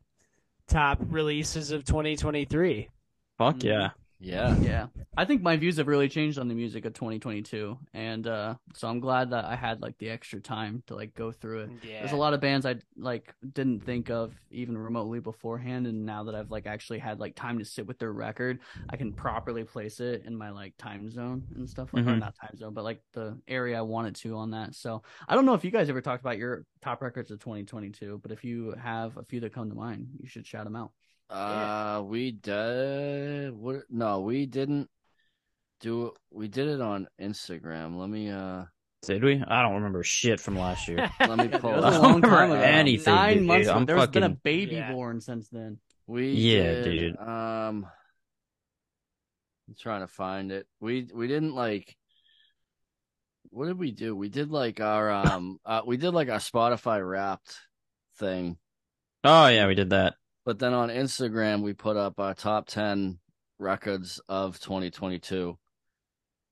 top 0.66 0.98
releases 1.00 1.70
of 1.70 1.84
2023. 1.84 2.88
Fuck 3.38 3.62
yeah. 3.62 3.90
Yeah. 4.20 4.56
Yeah. 4.58 4.86
I 5.16 5.24
think 5.24 5.42
my 5.42 5.56
views 5.56 5.76
have 5.78 5.86
really 5.86 6.08
changed 6.08 6.38
on 6.38 6.48
the 6.48 6.54
music 6.54 6.84
of 6.84 6.92
2022 6.94 7.78
and 7.94 8.26
uh 8.26 8.54
so 8.74 8.88
I'm 8.88 9.00
glad 9.00 9.30
that 9.30 9.44
I 9.44 9.54
had 9.56 9.80
like 9.80 9.96
the 9.98 10.10
extra 10.10 10.40
time 10.40 10.82
to 10.86 10.94
like 10.96 11.14
go 11.14 11.30
through 11.32 11.60
it. 11.60 11.70
Yeah. 11.84 12.00
There's 12.00 12.12
a 12.12 12.16
lot 12.16 12.34
of 12.34 12.40
bands 12.40 12.66
I 12.66 12.76
like 12.96 13.34
didn't 13.52 13.84
think 13.84 14.10
of 14.10 14.34
even 14.50 14.76
remotely 14.76 15.20
beforehand 15.20 15.86
and 15.86 16.04
now 16.04 16.24
that 16.24 16.34
I've 16.34 16.50
like 16.50 16.66
actually 16.66 16.98
had 16.98 17.20
like 17.20 17.36
time 17.36 17.58
to 17.60 17.64
sit 17.64 17.86
with 17.86 17.98
their 17.98 18.12
record, 18.12 18.58
I 18.90 18.96
can 18.96 19.12
properly 19.12 19.64
place 19.64 20.00
it 20.00 20.24
in 20.24 20.36
my 20.36 20.50
like 20.50 20.76
time 20.78 21.10
zone 21.10 21.44
and 21.56 21.68
stuff 21.68 21.92
like 21.92 22.04
or 22.06 22.10
Mhm. 22.10 22.18
not 22.20 22.34
time 22.40 22.56
zone, 22.56 22.74
but 22.74 22.84
like 22.84 23.00
the 23.12 23.38
area 23.48 23.78
I 23.78 23.82
wanted 23.82 24.14
to 24.16 24.36
on 24.36 24.50
that. 24.52 24.74
So, 24.74 25.02
I 25.28 25.34
don't 25.34 25.46
know 25.46 25.54
if 25.54 25.64
you 25.64 25.70
guys 25.70 25.88
ever 25.88 26.00
talked 26.00 26.22
about 26.22 26.38
your 26.38 26.64
top 26.82 27.02
records 27.02 27.30
of 27.30 27.38
2022, 27.40 28.18
but 28.22 28.30
if 28.32 28.44
you 28.44 28.72
have 28.82 29.16
a 29.16 29.22
few 29.24 29.40
that 29.40 29.52
come 29.52 29.68
to 29.68 29.74
mind, 29.76 30.08
you 30.20 30.28
should 30.28 30.46
shout 30.46 30.64
them 30.64 30.76
out. 30.76 30.90
Uh 31.30 32.02
we 32.06 32.32
did 32.32 33.52
what 33.54 33.82
no, 33.90 34.20
we 34.20 34.46
didn't 34.46 34.88
do 35.80 36.12
we 36.30 36.48
did 36.48 36.68
it 36.68 36.80
on 36.80 37.06
Instagram. 37.20 37.96
Let 37.96 38.08
me 38.08 38.30
uh 38.30 38.64
Did 39.02 39.22
we? 39.22 39.42
I 39.46 39.62
don't 39.62 39.74
remember 39.74 40.02
shit 40.02 40.40
from 40.40 40.58
last 40.58 40.88
year. 40.88 41.10
let 41.20 41.38
me 41.38 41.44
It 41.44 41.60
pull 41.60 41.74
was 41.74 41.84
it 41.84 41.86
I 41.86 41.94
a 41.94 41.96
up. 41.96 42.02
don't 42.02 42.12
long 42.12 42.22
time 42.22 42.32
remember 42.32 42.56
ago. 42.56 42.64
anything, 42.64 43.14
Nine 43.14 43.38
dude. 43.38 43.46
months. 43.46 43.68
I'm 43.68 43.84
There's 43.86 44.06
been 44.08 44.22
a 44.24 44.28
baby 44.30 44.76
Yeah. 44.76 44.92
born 44.92 45.20
since 45.20 45.48
then. 45.50 45.78
We 46.06 46.34
Yeah, 46.36 46.62
did, 46.82 46.82
dude. 46.84 47.18
Um, 47.18 47.86
I'm 49.68 49.74
trying 49.78 50.00
to 50.00 50.08
find 50.08 50.50
it. 50.50 50.66
We 50.80 51.08
we 51.14 51.28
didn't 51.28 51.54
like. 51.54 51.94
What 53.50 53.66
did 53.66 53.78
we 53.78 53.92
do? 53.92 54.14
We 54.16 54.28
did 54.28 54.50
like 54.50 54.80
our 54.80 55.10
um 55.10 55.58
uh 55.64 55.82
we 55.86 55.96
did 55.96 56.10
like 56.12 56.28
our 56.28 56.38
Spotify 56.38 57.06
Wrapped 57.06 57.54
thing, 58.18 58.58
Oh 59.24 59.46
yeah, 59.48 59.66
we 59.66 59.74
did 59.74 59.90
that. 59.90 60.14
But 60.48 60.58
then 60.58 60.72
on 60.72 60.88
Instagram 60.88 61.60
we 61.60 61.74
put 61.74 61.98
up 61.98 62.18
our 62.18 62.32
top 62.32 62.66
ten 62.66 63.18
records 63.58 64.18
of 64.30 64.58
2022. 64.58 65.58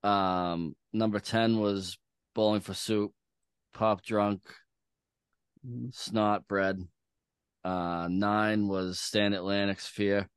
Um, 0.02 0.76
number 0.92 1.18
ten 1.18 1.58
was 1.58 1.96
Bowling 2.34 2.60
for 2.60 2.74
Soup, 2.74 3.10
Pop 3.72 4.02
Drunk, 4.02 4.42
Snot 5.92 6.46
Bread. 6.46 6.78
Uh, 7.64 8.06
nine 8.10 8.68
was 8.68 9.00
Stand 9.00 9.32
Atlantic's 9.32 9.86
Fear. 9.86 10.28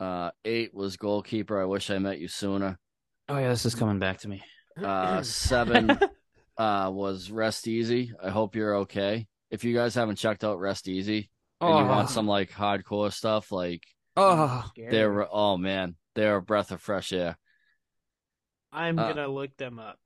Uh, 0.00 0.32
eight 0.44 0.74
was 0.74 0.96
Goalkeeper. 0.96 1.62
I 1.62 1.66
wish 1.66 1.88
I 1.88 1.98
met 1.98 2.18
you 2.18 2.26
sooner. 2.26 2.80
Oh 3.28 3.38
yeah, 3.38 3.50
this 3.50 3.64
is 3.64 3.76
coming 3.76 4.00
back 4.00 4.18
to 4.22 4.28
me. 4.28 4.42
Uh, 4.76 5.22
seven 5.22 5.96
uh 6.58 6.90
was 6.92 7.30
Rest 7.30 7.68
Easy. 7.68 8.12
I 8.20 8.30
hope 8.30 8.56
you're 8.56 8.78
okay. 8.78 9.28
If 9.52 9.62
you 9.62 9.72
guys 9.72 9.94
haven't 9.94 10.16
checked 10.16 10.42
out 10.42 10.58
Rest 10.58 10.88
Easy 10.88 11.30
and 11.60 11.78
you 11.78 11.84
want 11.86 12.10
some 12.10 12.26
like 12.26 12.50
hardcore 12.50 13.12
stuff, 13.12 13.50
like 13.52 13.82
oh, 14.16 14.64
they're 14.76 15.26
oh 15.30 15.56
man, 15.56 15.96
they're 16.14 16.36
a 16.36 16.42
breath 16.42 16.70
of 16.70 16.80
fresh 16.80 17.12
air. 17.12 17.36
I'm 18.72 18.98
Uh, 18.98 19.08
gonna 19.12 19.28
look 19.28 19.56
them 19.56 19.78
up, 19.78 19.98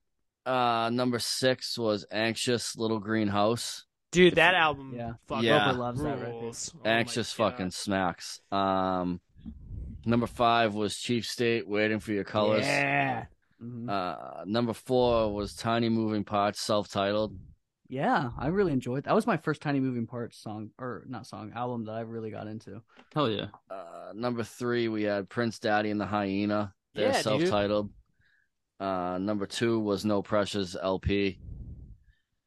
Uh, 0.47 0.91
number 0.93 1.19
six 1.19 1.77
was 1.79 2.05
Anxious 2.11 2.77
Little 2.77 2.99
Green 3.01 3.29
House. 3.29 3.85
dude. 4.13 4.35
That 4.37 4.55
album, 4.55 4.93
Yeah. 4.95 5.15
fucking 5.27 5.45
Yeah. 5.45 5.70
Loves 5.73 6.03
that 6.03 6.19
record. 6.19 6.29
rules. 6.43 6.73
Oh 6.74 6.81
my 6.85 6.91
Anxious 6.91 7.35
God. 7.35 7.51
fucking 7.53 7.70
smacks. 7.70 8.41
Um, 8.53 9.20
number 10.05 10.27
five 10.27 10.74
was 10.74 10.99
Chief 10.99 11.24
State, 11.27 11.66
Waiting 11.66 11.99
for 11.99 12.12
Your 12.12 12.24
Colors. 12.24 12.66
Yeah, 12.66 13.24
Mhm. 13.62 13.89
Uh, 13.89 14.45
number 14.45 14.73
four 14.74 15.33
was 15.33 15.55
Tiny 15.55 15.89
Moving 15.89 16.24
Parts, 16.24 16.61
self-titled. 16.61 17.39
Yeah, 17.93 18.31
I 18.39 18.47
really 18.47 18.73
enjoyed. 18.73 19.05
That 19.05 19.14
was 19.14 19.27
my 19.27 19.36
first 19.36 19.60
Tiny 19.60 19.78
Moving 19.78 20.06
Parts 20.06 20.39
song, 20.39 20.70
or 20.78 21.05
not 21.06 21.27
song, 21.27 21.52
album 21.55 21.85
that 21.85 21.93
I 21.93 22.01
really 22.01 22.31
got 22.31 22.47
into. 22.47 22.81
hell 23.14 23.28
yeah. 23.31 23.48
Uh, 23.70 24.12
number 24.14 24.43
three, 24.43 24.89
we 24.89 25.02
had 25.02 25.28
Prince 25.28 25.59
Daddy 25.59 25.90
and 25.90 26.01
the 26.01 26.06
Hyena. 26.06 26.73
They're 26.94 27.09
Yeah, 27.09 27.12
dude. 27.12 27.23
self-titled. 27.23 27.90
Uh, 28.81 29.19
number 29.20 29.44
two 29.47 29.78
was 29.78 30.05
No 30.06 30.23
Pressures 30.23 30.74
LP. 30.82 31.39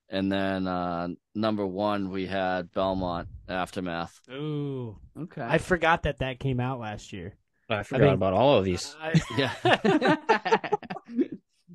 And 0.09 0.31
then 0.31 0.67
uh, 0.67 1.09
number 1.35 1.65
one, 1.65 2.09
we 2.09 2.25
had 2.25 2.71
Belmont 2.71 3.27
Aftermath. 3.47 4.19
ooh, 4.31 4.97
Okay. 5.19 5.41
I 5.43 5.59
forgot 5.59 6.03
that 6.03 6.19
that 6.19 6.39
came 6.39 6.59
out 6.59 6.79
last 6.79 7.13
year. 7.13 7.35
I 7.69 7.83
forgot 7.83 8.01
think- 8.05 8.13
about 8.15 8.33
all 8.33 8.57
of 8.57 8.65
these. 8.65 8.95
I- 8.99 9.21
Yeah, 9.37 10.17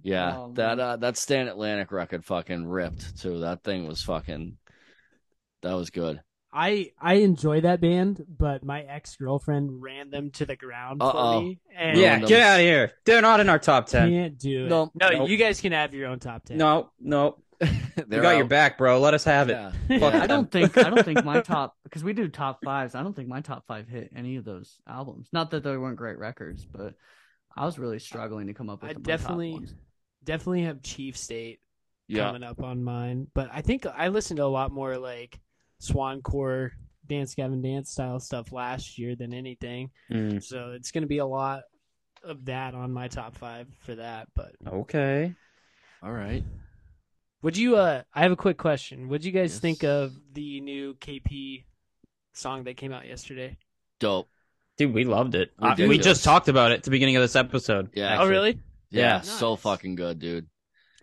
yeah. 0.03 0.37
Oh, 0.37 0.53
that 0.55 0.79
uh, 0.81 0.97
that 0.97 1.17
Stand 1.17 1.49
Atlantic 1.49 1.93
record 1.93 2.25
fucking 2.25 2.67
ripped 2.67 3.19
too. 3.21 3.41
That 3.41 3.63
thing 3.65 3.87
was 3.87 4.03
fucking. 4.03 4.57
That 5.63 5.75
was 5.75 5.91
good. 5.91 6.21
I 6.53 6.91
I 7.01 7.15
enjoy 7.15 7.61
that 7.61 7.81
band, 7.81 8.25
but 8.29 8.65
my 8.65 8.81
ex 8.83 9.15
girlfriend 9.17 9.81
ran 9.83 10.11
them 10.11 10.31
to 10.33 10.47
the 10.47 10.57
ground 10.57 11.01
Uh-oh. 11.03 11.13
for 11.39 11.43
me. 11.45 11.61
And 11.77 11.97
Yeah, 11.99 12.15
Ruined 12.15 12.29
get 12.29 12.41
out 12.43 12.55
of 12.61 12.65
here. 12.67 12.93
They're 13.05 13.23
not 13.23 13.39
in 13.41 13.49
our 13.49 13.59
top 13.59 13.87
ten. 13.87 14.11
can't 14.11 14.39
do 14.39 14.67
it. 14.67 14.69
No, 14.69 14.91
no, 14.95 15.11
nope. 15.11 15.29
you 15.29 15.37
guys 15.37 15.61
can 15.61 15.73
have 15.73 15.95
your 15.95 16.09
own 16.09 16.19
top 16.19 16.45
ten. 16.45 16.57
No, 16.59 16.91
no. 16.99 17.37
We 17.61 17.69
They're 18.09 18.23
got 18.23 18.37
your 18.37 18.47
back, 18.47 18.79
bro. 18.79 18.99
Let 19.01 19.13
us 19.13 19.23
have 19.25 19.51
it. 19.51 19.53
Yeah. 19.53 19.99
Fuck 20.01 20.15
Yeah. 20.15 20.23
I 20.23 20.27
don't 20.27 20.51
think 20.51 20.77
I 20.79 20.89
don't 20.89 21.05
think 21.05 21.23
my 21.25 21.41
top 21.43 21.77
because 21.85 22.03
we 22.03 22.15
do 22.15 22.27
top 22.27 22.61
fives. 22.65 22.95
I 22.95 23.03
don't 23.03 23.15
think 23.15 23.29
my 23.29 23.43
top 23.43 23.67
five 23.69 23.87
hit 23.87 24.11
any 24.17 24.37
of 24.37 24.45
those 24.47 24.79
albums. 24.89 25.29
Not 25.33 25.51
that 25.51 25.63
they 25.63 25.77
weren't 25.77 25.99
great 25.99 26.19
records, 26.19 26.65
but 26.65 26.95
I 27.55 27.67
was 27.67 27.79
really 27.79 27.99
struggling 27.99 28.47
to 28.47 28.55
come 28.55 28.71
up 28.71 28.81
with 28.83 28.91
I 28.91 28.95
my 28.95 28.95
top 28.95 29.03
definitely- 29.05 29.53
ones. 29.53 29.75
Definitely 30.25 30.63
have 30.65 30.83
Chief 30.83 31.17
State 31.17 31.61
Yeah. 32.09 32.27
coming 32.27 32.43
up 32.43 32.63
on 32.63 32.83
mine, 32.85 33.29
but 33.35 33.49
I 33.53 33.63
think 33.63 33.87
I 33.87 34.09
listened 34.09 34.39
to 34.39 34.45
a 34.45 34.47
lot 34.47 34.71
more 34.73 34.99
like 34.99 35.41
Swancore, 35.81 36.71
Dance 37.07 37.35
Gavin 37.35 37.63
Dance 37.63 37.91
style 37.91 38.21
stuff 38.21 38.53
last 38.53 38.99
year 38.99 39.17
than 39.17 39.33
anything. 39.33 39.91
Mm, 40.11 40.43
So 40.43 40.73
it's 40.73 40.91
going 40.93 41.03
to 41.03 41.09
be 41.09 41.19
a 41.19 41.27
lot 41.27 41.63
of 42.23 42.45
that 42.45 42.75
on 42.75 42.93
my 42.93 43.09
top 43.09 43.35
five 43.37 43.67
for 43.81 43.95
that. 43.95 44.29
But 44.35 44.53
okay. 44.67 45.35
All 46.03 46.13
right. 46.13 46.45
would 47.43 47.57
you? 47.57 47.77
Uh, 47.77 48.03
I 48.15 48.23
have 48.23 48.33
a 48.33 48.37
quick 48.37 48.59
question. 48.59 49.09
Would 49.09 49.25
you 49.25 49.33
guys 49.33 49.55
Yes. 49.55 49.61
think 49.61 49.85
of 49.85 50.13
the 50.35 50.61
new 50.61 50.95
KP 50.95 51.65
song 52.35 52.65
that 52.65 52.77
came 52.77 52.93
out 52.93 53.07
yesterday? 53.07 53.57
Dope. 53.99 54.29
Dude, 54.77 54.93
we 54.95 55.05
loved 55.05 55.35
it. 55.35 55.53
Uh, 55.59 55.75
we 55.79 55.99
just 55.99 56.25
talked 56.25 56.49
about 56.49 56.71
it 56.73 56.77
at 56.77 56.83
the 56.85 56.91
beginning 56.91 57.17
of 57.17 57.23
this 57.23 57.37
episode. 57.37 57.91
Yeah. 57.95 58.19
Oh, 58.21 58.27
really? 58.29 58.59
Yeah. 58.91 59.01
Yeah. 59.03 59.21
So 59.23 59.57
fucking 59.57 59.95
good, 59.95 60.19
dude. 60.19 60.47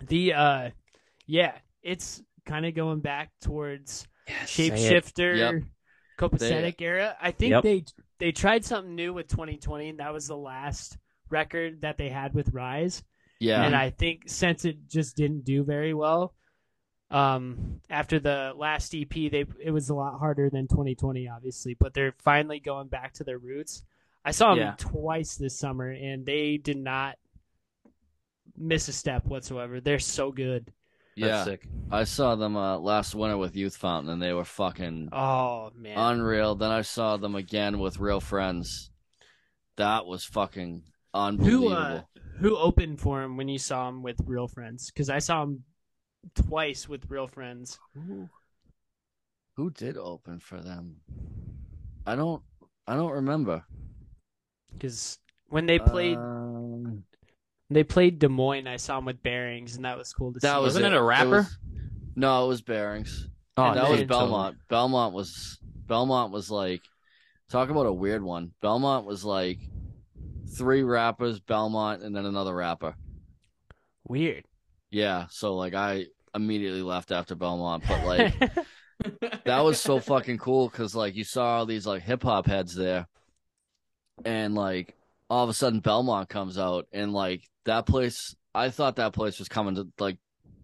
The 0.07 0.33
uh, 0.33 0.69
yeah, 1.25 1.53
it's 1.81 2.21
kind 2.45 2.65
of 2.65 2.75
going 2.75 2.99
back 2.99 3.31
towards 3.41 4.07
Say 4.45 4.67
it. 4.67 4.73
shapeshifter, 4.73 5.37
Yep. 5.37 5.63
copacetic 6.19 6.81
era. 6.81 7.15
I 7.21 7.31
think 7.31 7.51
Yep. 7.51 7.63
they 7.63 7.85
they 8.19 8.31
tried 8.31 8.65
something 8.65 8.95
new 8.95 9.13
with 9.13 9.27
2020, 9.27 9.89
and 9.89 9.99
that 9.99 10.13
was 10.13 10.27
the 10.27 10.37
last 10.37 10.97
record 11.29 11.81
that 11.81 11.97
they 11.97 12.09
had 12.09 12.33
with 12.33 12.53
Rise. 12.53 13.03
Yeah. 13.39 13.63
And 13.63 13.75
I 13.75 13.89
think 13.91 14.23
since 14.27 14.65
it 14.65 14.87
just 14.87 15.15
didn't 15.15 15.45
do 15.45 15.63
very 15.63 15.93
well, 15.93 16.33
um, 17.09 17.79
after 17.89 18.19
the 18.19 18.53
last 18.55 18.93
EP, 18.93 19.29
they 19.29 19.45
it 19.63 19.71
was 19.71 19.89
a 19.89 19.95
lot 19.95 20.17
harder 20.19 20.49
than 20.49 20.67
2020, 20.67 21.27
obviously. 21.29 21.73
But 21.73 21.93
they're 21.93 22.15
finally 22.19 22.59
going 22.59 22.87
back 22.87 23.13
to 23.15 23.23
their 23.23 23.37
roots. 23.37 23.83
I 24.25 24.31
saw 24.31 24.49
them 24.55 24.59
Yeah. 24.59 24.75
twice 24.77 25.35
this 25.35 25.57
summer, 25.57 25.89
and 25.89 26.25
they 26.25 26.57
did 26.57 26.77
not 26.77 27.17
miss 28.57 28.87
a 28.87 28.93
step 28.93 29.25
whatsoever. 29.25 29.79
They're 29.79 29.99
so 29.99 30.31
good. 30.31 30.71
That's 31.15 31.29
yeah. 31.29 31.43
sick. 31.45 31.67
I 31.91 32.03
saw 32.03 32.35
them 32.35 32.55
uh, 32.55 32.77
last 32.77 33.15
winter 33.15 33.37
with 33.37 33.55
Youth 33.55 33.75
Fountain, 33.77 34.11
and 34.11 34.21
they 34.21 34.33
were 34.33 34.45
fucking 34.45 35.09
Oh 35.11 35.71
man, 35.75 35.97
unreal. 35.97 36.55
Then 36.55 36.69
I 36.71 36.81
saw 36.81 37.17
them 37.17 37.35
again 37.35 37.79
with 37.79 37.99
Real 37.99 38.19
Friends. 38.19 38.91
That 39.77 40.05
was 40.05 40.23
fucking 40.25 40.83
who 41.13 41.19
unbelievable. 41.19 41.73
uh, 41.73 42.01
who 42.39 42.55
opened 42.57 42.99
for 42.99 43.23
him 43.23 43.35
when 43.37 43.47
you 43.47 43.57
saw 43.57 43.89
him 43.89 44.03
with 44.03 44.17
Real 44.25 44.47
Friends? 44.47 44.91
Because 44.91 45.09
I 45.09 45.17
saw 45.19 45.43
him 45.43 45.63
twice 46.35 46.87
with 46.87 47.09
Real 47.09 47.27
Friends. 47.27 47.79
Who, 47.95 48.29
who 49.55 49.71
did 49.71 49.97
open 49.97 50.39
for 50.39 50.59
them? 50.61 50.97
I 52.05 52.15
don't. 52.15 52.43
I 52.85 52.95
don't 52.95 53.11
remember. 53.11 53.63
Because 54.71 55.17
when 55.49 55.65
they 55.65 55.79
played 55.79 56.17
Um, 56.17 56.36
they 57.69 57.83
played 57.83 58.19
Des 58.19 58.27
Moines, 58.27 58.67
I 58.67 58.77
saw 58.77 58.97
him 58.97 59.05
with 59.05 59.21
Bearings, 59.21 59.75
and 59.75 59.85
that 59.85 59.97
was 59.97 60.13
cool 60.13 60.33
to 60.33 60.39
see. 60.39 60.47
that 60.47 60.61
was 60.61 60.75
Wasn't 60.75 60.85
it 60.93 60.97
a 60.97 61.01
rapper? 61.01 61.29
was- 61.29 61.57
no, 62.15 62.45
it 62.45 62.47
was 62.47 62.61
Bearings. 62.61 63.27
Oh, 63.57 63.73
that 63.73 63.89
was 63.89 63.99
man. 63.99 64.07
Belmont. 64.07 64.57
Belmont 64.69 65.13
was 65.13 65.59
Belmont 65.87 66.31
was 66.31 66.49
like 66.51 66.81
talk 67.49 67.69
about 67.69 67.85
a 67.85 67.93
weird 67.93 68.23
one. 68.23 68.51
Belmont 68.61 69.05
was 69.05 69.23
like 69.25 69.59
three 70.57 70.83
rappers, 70.83 71.39
Belmont, 71.39 72.03
and 72.03 72.15
then 72.15 72.25
another 72.25 72.53
rapper. 72.55 72.95
Weird. 74.07 74.45
Yeah, 74.89 75.25
so 75.29 75.55
like 75.55 75.73
I 75.73 76.05
immediately 76.35 76.81
left 76.81 77.11
after 77.11 77.35
Belmont, 77.35 77.83
but 77.87 78.05
like 78.05 78.33
that 79.45 79.59
was 79.63 79.79
so 79.79 79.99
fucking 79.99 80.37
cool 80.37 80.69
because 80.69 80.95
like 80.95 81.15
you 81.15 81.23
saw 81.23 81.57
all 81.57 81.65
these 81.65 81.85
like 81.85 82.01
hip 82.03 82.23
hop 82.23 82.45
heads 82.47 82.73
there, 82.75 83.07
and 84.25 84.55
like 84.55 84.95
all 85.29 85.43
of 85.43 85.49
a 85.49 85.53
sudden 85.53 85.79
Belmont 85.81 86.29
comes 86.29 86.57
out, 86.57 86.87
and 86.91 87.11
like 87.13 87.43
that 87.67 87.85
place, 87.85 88.35
I 88.53 88.69
thought 88.69 88.97
that 88.97 89.13
place 89.13 89.39
was 89.39 89.47
coming 89.47 89.75
to 89.75 89.87
like 89.99 90.17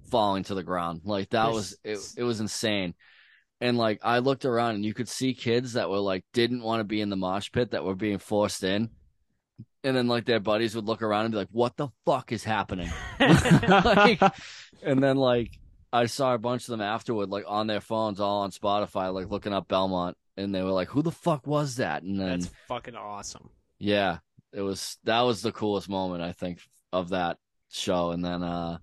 falling 0.10 0.44
to 0.46 0.56
the 0.56 0.64
ground. 0.64 1.02
Like 1.06 1.30
that 1.30 1.52
was 1.52 1.78
it. 1.84 2.00
It 2.18 2.24
was 2.24 2.40
insane. 2.40 2.96
And 3.62 3.78
like 3.78 4.00
I 4.04 4.20
looked 4.20 4.46
around 4.46 4.76
and 4.76 4.86
you 4.86 4.94
could 4.94 5.08
see 5.08 5.34
kids 5.34 5.74
that 5.74 5.90
were 5.90 6.00
like 6.00 6.26
didn't 6.34 6.64
want 6.64 6.82
to 6.82 6.84
be 6.84 7.02
in 7.02 7.10
the 7.10 7.16
mosh 7.16 7.52
pit 7.52 7.72
that 7.72 7.84
were 7.84 7.96
being 7.96 8.18
forced 8.18 8.64
in. 8.64 8.90
And 9.86 9.96
then 9.96 10.08
like 10.08 10.26
their 10.26 10.40
buddies 10.40 10.76
would 10.76 10.86
look 10.86 11.02
around 11.02 11.26
and 11.26 11.32
be 11.32 11.38
like, 11.38 11.50
"What 11.52 11.76
the 11.78 11.90
fuck 12.06 12.32
is 12.32 12.44
happening?" 12.44 12.90
like, 13.20 14.22
and 14.82 15.04
then 15.04 15.18
like 15.18 15.52
I 15.92 16.06
saw 16.06 16.34
a 16.34 16.40
bunch 16.40 16.64
of 16.64 16.68
them 16.68 16.82
afterward, 16.82 17.30
like 17.30 17.44
on 17.48 17.68
their 17.68 17.82
phones, 17.82 18.20
all 18.20 18.42
on 18.42 18.52
Spotify, 18.52 19.14
like 19.14 19.30
looking 19.30 19.54
up 19.54 19.68
Belmont, 19.68 20.18
and 20.38 20.56
they 20.56 20.64
were 20.64 20.72
like, 20.72 20.90
"Who 20.90 21.02
the 21.02 21.12
fuck 21.12 21.46
was 21.46 21.76
that?" 21.78 22.04
And 22.04 22.20
then 22.20 22.40
That's 22.40 22.52
fucking 22.68 22.96
awesome. 22.96 23.50
yeah, 23.78 24.20
it 24.54 24.62
was 24.62 24.98
that 25.04 25.22
was 25.22 25.42
the 25.42 25.52
coolest 25.52 25.90
moment 25.90 26.24
I 26.24 26.32
think 26.32 26.60
of 26.94 27.10
that 27.10 27.38
show. 27.70 28.12
And 28.12 28.24
then 28.24 28.44
uh, 28.44 28.78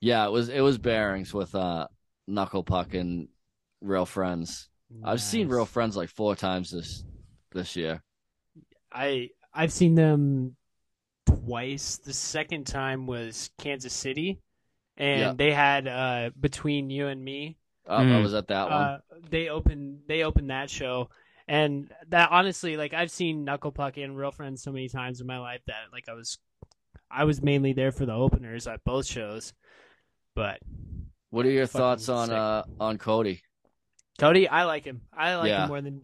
yeah, 0.00 0.24
it 0.26 0.30
was 0.30 0.48
it 0.48 0.60
was 0.60 0.78
bearings 0.78 1.34
with 1.34 1.54
uh 1.54 1.88
Knuckle 2.28 2.64
Puck 2.64 2.94
and 2.94 3.28
Real 3.80 4.06
Friends. 4.06 4.68
I've 5.02 5.20
seen 5.20 5.48
Real 5.48 5.66
Friends 5.66 5.96
like 5.96 6.10
four 6.10 6.36
times 6.36 6.70
this 6.70 7.04
this 7.52 7.76
year. 7.76 8.02
I 8.92 9.30
I've 9.52 9.72
seen 9.72 9.94
them 9.94 10.56
twice. 11.26 11.98
The 11.98 12.12
second 12.12 12.66
time 12.66 13.06
was 13.06 13.50
Kansas 13.58 13.92
City, 13.92 14.40
and 14.96 15.20
Yeah. 15.20 15.32
they 15.32 15.52
had 15.52 15.88
uh 15.88 16.30
between 16.40 16.90
you 16.90 17.08
and 17.08 17.22
me. 17.24 17.56
Oh, 17.86 17.96
I 17.96 18.02
Mm. 18.02 18.22
was 18.22 18.34
at 18.34 18.48
that 18.48 18.70
one. 18.70 18.82
Uh, 18.82 18.98
they 19.30 19.48
opened 19.48 20.00
they 20.06 20.22
opened 20.22 20.50
that 20.50 20.70
show, 20.70 21.10
and 21.48 21.90
that 22.08 22.30
honestly, 22.30 22.76
like 22.76 22.94
I've 22.94 23.10
seen 23.10 23.44
Knuckle 23.44 23.72
Puck 23.72 23.96
and 23.96 24.16
Real 24.16 24.32
Friends 24.32 24.62
so 24.62 24.72
many 24.72 24.88
times 24.88 25.20
in 25.20 25.26
my 25.26 25.38
life 25.38 25.62
that 25.66 25.92
like 25.92 26.08
I 26.08 26.14
was 26.14 26.38
I 27.10 27.24
was 27.24 27.42
mainly 27.42 27.72
there 27.72 27.92
for 27.92 28.06
the 28.06 28.12
openers 28.14 28.66
at 28.66 28.84
both 28.84 29.06
shows, 29.06 29.52
but 30.34 30.60
What 31.30 31.46
are 31.46 31.50
your 31.50 31.66
thoughts 31.66 32.08
on 32.08 32.28
sick. 32.28 32.36
uh 32.36 32.62
on 32.78 32.98
Cody? 32.98 33.42
Cody, 34.18 34.48
I 34.48 34.64
like 34.64 34.84
him. 34.84 35.02
I 35.12 35.36
like 35.36 35.48
Yeah. 35.48 35.62
him 35.64 35.68
more 35.68 35.80
than. 35.80 36.02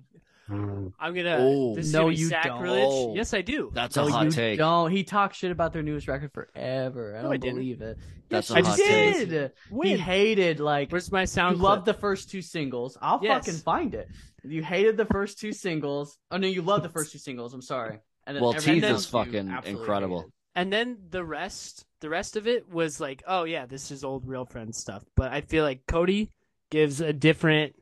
I'm 0.49 0.93
gonna. 1.15 1.39
Oh. 1.41 1.75
this 1.75 1.93
No, 1.93 2.03
gonna 2.03 2.11
be 2.15 2.17
you 2.21 2.31
don't. 2.31 2.67
Oh. 2.69 3.15
Yes, 3.17 3.35
I 3.35 3.43
do. 3.43 3.71
That's 3.75 3.97
No, 3.97 4.07
a 4.07 4.11
hot 4.13 4.25
you 4.27 4.31
take. 4.31 4.59
don't. 4.59 4.93
He 4.93 5.03
talked 5.03 5.35
shit 5.35 5.51
about 5.51 5.73
their 5.73 5.83
newest 5.83 6.07
record 6.07 6.33
forever. 6.33 7.17
I 7.17 7.23
No, 7.23 7.31
don't 7.31 7.41
didn't. 7.41 7.55
believe 7.57 7.83
it. 7.83 7.99
That's 8.29 8.51
yes, 8.51 8.57
a 8.57 8.61
you 8.61 8.65
hot 8.65 8.79
take. 8.79 9.29
did. 9.29 9.53
He 9.83 9.97
hated 9.97 10.61
like 10.61 10.93
Where's 10.93 11.11
my 11.11 11.23
you 11.23 11.27
sound? 11.27 11.59
loved 11.59 11.85
clip? 11.85 11.97
the 11.97 12.01
first 12.01 12.31
two 12.31 12.43
singles. 12.43 12.97
I'll 13.03 13.19
Yes. 13.23 13.45
fucking 13.47 13.61
find 13.63 13.95
it. 13.97 14.09
You 14.45 14.63
hated 14.63 14.97
the 14.97 15.07
first 15.07 15.41
two 15.41 15.53
singles. 15.53 16.17
Oh 16.31 16.37
no, 16.37 16.47
you 16.47 16.63
loved 16.63 16.85
the 16.85 16.91
first 16.91 17.11
two 17.11 17.19
singles. 17.19 17.53
I'm 17.53 17.61
sorry. 17.63 17.99
And 18.29 18.37
then 18.37 18.43
Well, 18.43 18.53
Teeth 18.55 18.85
is 18.85 19.07
fucking 19.07 19.51
incredible. 19.65 20.21
hated. 20.21 20.33
And 20.57 20.73
then 20.73 20.99
the 21.11 21.25
rest 21.25 21.85
the 22.01 22.09
rest 22.09 22.37
of 22.37 22.49
it 22.49 22.69
was 22.69 22.99
like 22.99 23.23
oh 23.29 23.45
yeah 23.45 23.67
this 23.67 23.91
is 23.93 24.03
old 24.03 24.27
real 24.27 24.45
friends 24.45 24.77
stuff. 24.79 25.05
But 25.15 25.33
i 25.33 25.41
feel 25.43 25.63
like 25.63 25.87
cody 25.87 26.33
gives 26.71 27.01
a 27.01 27.13
different 27.13 27.75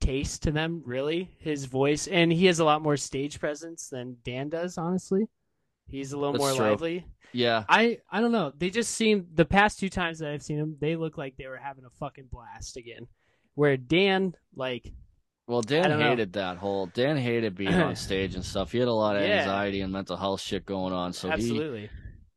taste 0.00 0.42
to 0.42 0.50
them 0.50 0.82
really 0.84 1.30
his 1.38 1.66
voice. 1.66 2.06
And 2.08 2.32
he 2.32 2.46
has 2.46 2.58
a 2.58 2.64
lot 2.64 2.82
more 2.82 2.96
stage 2.96 3.38
presence 3.38 3.88
than 3.88 4.16
dan 4.24 4.48
does 4.48 4.78
honestly. 4.78 5.28
He's 5.86 6.12
a 6.12 6.16
little 6.16 6.32
That's 6.32 6.44
more 6.44 6.54
true. 6.54 6.66
lively. 6.70 7.06
Yeah, 7.32 7.64
i 7.68 7.98
i 8.10 8.20
don't 8.20 8.32
know. 8.32 8.52
They 8.56 8.70
just 8.70 8.92
seem 8.92 9.26
the 9.34 9.44
past 9.44 9.78
two 9.78 9.88
times 9.90 10.18
that 10.18 10.30
i've 10.32 10.42
seen 10.42 10.58
them 10.58 10.76
they 10.80 10.96
look 10.96 11.16
like 11.16 11.36
they 11.36 11.46
were 11.46 11.56
having 11.56 11.84
a 11.84 11.90
fucking 11.90 12.28
blast 12.32 12.76
again. 12.76 13.06
Where 13.54 13.76
dan 13.76 14.34
like 14.56 14.92
Well, 15.50 15.62
Dan 15.62 15.90
don't 15.90 15.98
know. 15.98 16.10
hated 16.10 16.34
that 16.34 16.58
whole. 16.58 16.86
Dan 16.86 17.16
hated 17.16 17.56
being 17.56 17.74
on 17.74 17.96
stage 17.96 18.36
and 18.36 18.44
stuff. 18.44 18.70
He 18.70 18.78
had 18.78 18.86
a 18.86 18.92
lot 18.92 19.16
of 19.16 19.22
Yeah. 19.22 19.40
anxiety 19.40 19.80
and 19.80 19.92
mental 19.92 20.16
health 20.16 20.40
shit 20.40 20.64
going 20.64 20.92
on. 20.92 21.12
So 21.12 21.28
he, 21.32 21.88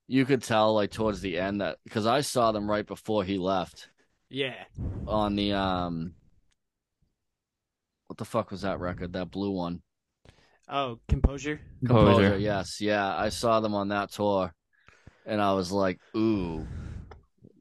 you 0.08 0.26
could 0.26 0.42
tell 0.42 0.74
like 0.74 0.90
towards 0.90 1.22
the 1.22 1.38
end 1.38 1.62
that 1.62 1.78
because 1.84 2.08
I 2.08 2.22
saw 2.22 2.52
them 2.52 2.68
right 2.68 2.86
before 2.88 3.24
he 3.24 3.38
left 3.38 3.90
yeah 4.30 4.56
on 5.06 5.36
the 5.36 5.54
um, 5.54 6.16
what 8.08 8.18
the 8.18 8.26
fuck 8.26 8.50
was 8.50 8.62
that 8.64 8.80
record? 8.80 9.14
That 9.14 9.30
blue 9.30 9.52
one. 9.52 9.84
oh 10.68 10.98
composure 11.08 11.62
Composure. 11.86 12.38
Yes, 12.40 12.82
yeah. 12.82 13.16
I 13.16 13.30
saw 13.30 13.60
them 13.60 13.76
on 13.76 13.90
that 13.90 14.12
tour, 14.12 14.52
and 15.28 15.40
I 15.40 15.54
was 15.54 15.72
like, 15.72 16.00
ooh, 16.18 16.66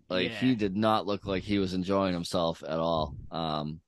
like 0.09 0.31
Yeah. 0.31 0.39
he 0.39 0.55
did 0.55 0.79
not 0.79 1.07
look 1.07 1.27
like 1.27 1.43
he 1.43 1.59
was 1.59 1.75
enjoying 1.75 2.15
himself 2.15 2.63
at 2.67 2.79
all. 2.79 3.15
Um, 3.31 3.81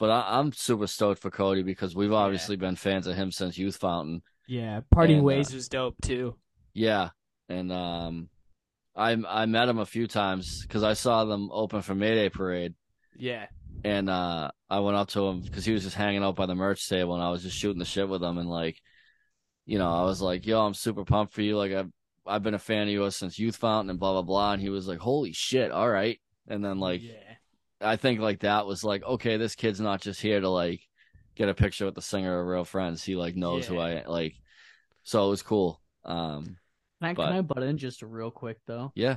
but 0.00 0.10
I, 0.10 0.38
I'm 0.38 0.52
super 0.52 0.88
stoked 0.88 1.20
for 1.20 1.30
Cody 1.30 1.62
because 1.62 1.94
we've 1.94 2.12
obviously 2.12 2.56
been 2.56 2.74
fans 2.74 3.06
of 3.06 3.14
him 3.14 3.30
since 3.30 3.56
Youth 3.56 3.76
Fountain. 3.76 4.22
yeah 4.48 4.80
parting 4.90 5.18
And, 5.18 5.22
uh, 5.22 5.26
ways 5.26 5.54
was 5.54 5.68
dope 5.68 5.94
too 6.02 6.36
Yeah, 6.74 7.10
and 7.48 7.70
um, 7.70 8.28
I 8.96 9.16
I 9.28 9.46
met 9.46 9.68
him 9.68 9.78
a 9.78 9.86
few 9.86 10.08
times 10.08 10.62
because 10.62 10.82
I 10.82 10.94
saw 10.94 11.24
them 11.24 11.50
open 11.52 11.82
for 11.82 11.94
Mayday 11.94 12.30
Parade, 12.30 12.74
yeah 13.16 13.46
and 13.84 14.10
uh, 14.10 14.50
I 14.68 14.80
went 14.80 14.96
up 14.96 15.08
to 15.10 15.26
him 15.28 15.40
because 15.42 15.64
he 15.64 15.72
was 15.72 15.84
just 15.84 15.96
hanging 15.96 16.22
out 16.22 16.36
by 16.36 16.46
the 16.46 16.54
merch 16.54 16.88
table, 16.88 17.14
and 17.14 17.22
I 17.22 17.30
was 17.30 17.42
just 17.42 17.56
shooting 17.56 17.78
the 17.78 17.84
shit 17.84 18.08
with 18.08 18.22
him, 18.22 18.38
and 18.38 18.48
like, 18.48 18.80
you 19.66 19.78
know, 19.78 19.90
I 19.90 20.02
was 20.04 20.20
like, 20.20 20.46
"Yo, 20.46 20.60
I'm 20.60 20.74
super 20.74 21.04
pumped 21.04 21.32
for 21.32 21.42
you. 21.42 21.56
Like, 21.56 21.72
I've 21.72 21.90
I've 22.26 22.42
been 22.42 22.54
a 22.54 22.58
fan 22.58 22.88
of 22.88 22.94
yours 22.94 23.16
since 23.16 23.38
Youth 23.38 23.56
Fountain, 23.56 23.90
and 23.90 23.98
blah 24.00 24.12
blah 24.12 24.22
blah." 24.22 24.52
And 24.52 24.62
he 24.62 24.68
was 24.70 24.88
like, 24.88 24.98
"Holy 24.98 25.32
shit! 25.32 25.70
All 25.70 25.88
right." 25.88 26.18
and 26.50 26.64
then 26.64 26.78
like 26.78 27.00
yeah. 27.02 27.29
I 27.80 27.96
think 27.96 28.20
like 28.20 28.40
that 28.40 28.66
was 28.66 28.84
like 28.84 29.02
okay, 29.04 29.36
this 29.36 29.54
kid's 29.54 29.80
not 29.80 30.00
just 30.00 30.20
here 30.20 30.40
to 30.40 30.48
like 30.48 30.80
get 31.34 31.48
a 31.48 31.54
picture 31.54 31.86
with 31.86 31.94
the 31.94 32.02
singer 32.02 32.40
of 32.40 32.46
Real 32.46 32.64
Friends. 32.64 33.02
He 33.02 33.16
like 33.16 33.36
knows 33.36 33.66
who 33.66 33.78
I 33.78 34.04
like, 34.06 34.34
so 35.02 35.26
it 35.26 35.30
was 35.30 35.42
cool. 35.42 35.80
Um, 36.04 36.56
Can 37.00 37.10
I, 37.10 37.14
But- 37.14 37.26
can 37.28 37.36
I 37.36 37.42
butt 37.42 37.62
in 37.62 37.78
just 37.78 38.02
real 38.02 38.30
quick 38.30 38.58
though? 38.66 38.92
yeah, 38.94 39.16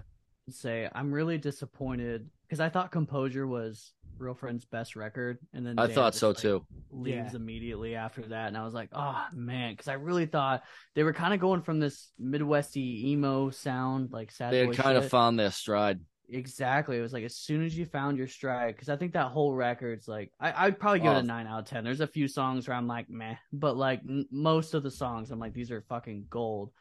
say 0.49 0.89
I'm 0.93 1.11
really 1.13 1.37
disappointed 1.37 2.29
because 2.47 2.59
I 2.59 2.69
thought 2.69 2.91
Composure 2.91 3.47
was 3.47 3.93
Real 4.17 4.35
Friend's 4.35 4.63
best 4.65 4.95
record, 4.95 5.39
and 5.53 5.65
then 5.65 5.79
I 5.79 5.87
Dare 5.87 5.95
thought 5.95 6.13
just, 6.13 6.19
so 6.19 6.29
like, 6.29 6.37
too. 6.37 6.65
Leaves 6.91 7.31
Yeah. 7.33 7.35
immediately 7.35 7.95
after 7.95 8.21
that, 8.27 8.47
and 8.49 8.57
I 8.57 8.63
was 8.63 8.73
like, 8.73 8.89
oh 8.93 9.25
man, 9.33 9.73
because 9.73 9.87
I 9.87 9.93
really 9.93 10.25
thought 10.27 10.63
they 10.93 11.03
were 11.03 11.13
kind 11.13 11.33
of 11.33 11.39
going 11.39 11.61
from 11.63 11.79
this 11.79 12.11
Midwesty 12.21 13.05
emo 13.05 13.49
sound, 13.49 14.11
like 14.11 14.31
sad. 14.31 14.53
They 14.53 14.59
had 14.59 14.67
boy 14.67 14.73
kind 14.75 14.97
of 14.97 15.09
found 15.09 15.39
their 15.39 15.51
stride. 15.51 15.99
Exactly. 16.29 16.97
It 16.97 17.01
was 17.01 17.13
like 17.13 17.23
as 17.25 17.35
soon 17.35 17.63
as 17.65 17.77
you 17.77 17.85
found 17.85 18.17
your 18.17 18.27
stride, 18.27 18.75
because 18.75 18.89
I 18.89 18.95
think 18.95 19.13
that 19.13 19.27
whole 19.27 19.53
record's 19.53 20.07
like 20.07 20.31
I, 20.39 20.65
I'd 20.67 20.79
probably 20.79 20.99
give 20.99 21.11
it 21.11 21.15
Oh. 21.15 21.19
a 21.19 21.23
nine 21.23 21.47
out 21.47 21.59
of 21.59 21.65
ten. 21.65 21.83
There's 21.83 21.99
a 22.01 22.07
few 22.07 22.27
songs 22.27 22.67
where 22.67 22.77
I'm 22.77 22.87
like 22.87 23.09
meh, 23.09 23.35
but 23.51 23.75
like 23.77 24.01
n- 24.07 24.25
most 24.31 24.73
of 24.73 24.83
the 24.83 24.91
songs, 24.91 25.31
I'm 25.31 25.39
like 25.39 25.53
these 25.53 25.69
are 25.71 25.81
fucking 25.81 26.25
gold. 26.29 26.71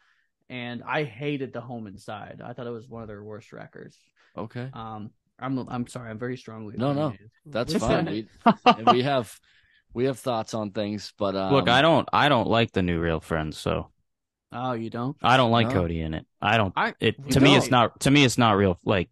And 0.48 0.82
I 0.86 1.04
hated 1.04 1.52
the 1.52 1.60
Home 1.60 1.86
Inside. 1.86 2.42
I 2.44 2.52
thought 2.52 2.66
it 2.66 2.70
was 2.70 2.88
one 2.88 3.02
of 3.02 3.08
their 3.08 3.22
worst 3.24 3.52
records. 3.52 3.98
Okay, 4.36 4.68
Um, 4.72 5.10
I'm 5.38 5.58
I'm 5.68 5.86
sorry. 5.86 6.10
I'm 6.10 6.18
very 6.18 6.36
strongly. 6.36 6.76
No, 6.76 6.92
no. 6.92 7.14
that's 7.46 7.74
fine. 7.74 8.06
We 8.06 8.26
we 8.92 9.02
have 9.02 9.38
we 9.92 10.04
have 10.04 10.18
thoughts 10.18 10.54
on 10.54 10.70
things, 10.70 11.12
but 11.18 11.34
um, 11.36 11.52
Look, 11.52 11.68
I 11.68 11.82
don't 11.82 12.08
I 12.12 12.28
don't 12.28 12.48
like 12.48 12.72
the 12.72 12.82
new 12.82 13.00
Real 13.00 13.20
Friends, 13.20 13.58
so 13.58 13.90
Oh, 14.54 14.72
you 14.74 14.90
don't? 14.90 15.16
I 15.22 15.36
don't 15.38 15.50
like 15.50 15.68
No. 15.68 15.72
Cody 15.74 16.00
in 16.02 16.12
it. 16.14 16.26
I 16.40 16.58
don't. 16.58 16.72
I 16.76 16.92
It 17.00 17.16
to 17.32 17.40
me, 17.40 17.50
don't? 17.50 17.58
it's 17.58 17.70
not. 17.70 18.00
To 18.00 18.10
me, 18.10 18.22
it's 18.24 18.36
not 18.38 18.56
real. 18.56 18.78
Like 18.84 19.08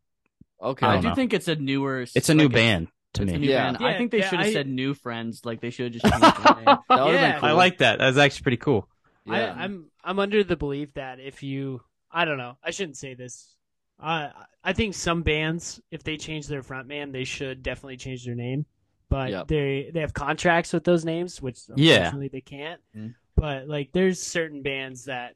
Okay, 0.62 0.87
I 0.87 0.91
I 0.91 0.95
don't 0.97 1.05
know. 1.05 1.15
think 1.15 1.32
it's 1.32 1.49
a 1.49 1.57
newer. 1.57 2.03
it's 2.15 2.28
a 2.28 2.35
new 2.35 2.45
like, 2.45 2.53
band 2.53 2.89
to 3.15 3.24
me. 3.24 3.39
new 3.39 3.49
Yeah. 3.49 3.73
band. 3.73 3.85
I 3.85 3.97
think 3.97 4.11
they 4.11 4.19
yeah, 4.19 4.28
should 4.28 4.39
have 4.41 4.49
I- 4.49 4.53
said 4.53 4.69
new 4.69 4.95
friends. 4.95 5.45
Like 5.45 5.61
they 5.61 5.70
should 5.70 5.95
have 5.95 6.03
just 6.03 6.05
changed 6.23 6.37
the 6.45 6.55
name. 6.55 6.65
That 6.65 6.81
Yeah. 6.89 7.39
cool. 7.41 7.49
I 7.49 7.53
like 7.53 7.78
that. 7.78 7.99
That's 7.99 8.19
actually 8.19 8.43
pretty 8.43 8.57
cool. 8.59 8.89
Yeah. 9.24 9.55
I, 9.57 9.65
I'm 9.65 9.91
I'm 10.05 10.19
under 10.19 10.43
the 10.45 10.57
belief 10.57 10.95
that 10.95 11.20
if 11.20 11.43
you 11.43 11.81
I 12.11 12.24
don't 12.24 12.39
know 12.39 12.57
I 12.62 12.70
shouldn't 12.73 12.97
say 12.97 13.15
this. 13.15 13.55
I 13.99 14.31
I 14.65 14.73
think 14.73 14.95
some 14.95 15.23
bands 15.23 15.81
if 15.91 16.03
they 16.03 16.16
change 16.16 16.47
their 16.47 16.62
frontman 16.62 17.12
they 17.12 17.24
should 17.24 17.62
definitely 17.62 17.97
change 17.99 18.24
their 18.24 18.35
name, 18.35 18.66
but 19.09 19.31
Yep. 19.31 19.49
they 19.49 19.91
they 19.95 20.01
have 20.01 20.15
contracts 20.15 20.73
with 20.73 20.85
those 20.85 21.05
names 21.05 21.41
which 21.41 21.59
Yeah. 21.77 22.12
they 22.31 22.41
can't. 22.43 22.81
Mm. 22.97 23.15
But 23.37 23.66
like 23.69 23.91
there's 23.93 24.20
certain 24.20 24.62
bands 24.62 25.05
that 25.07 25.35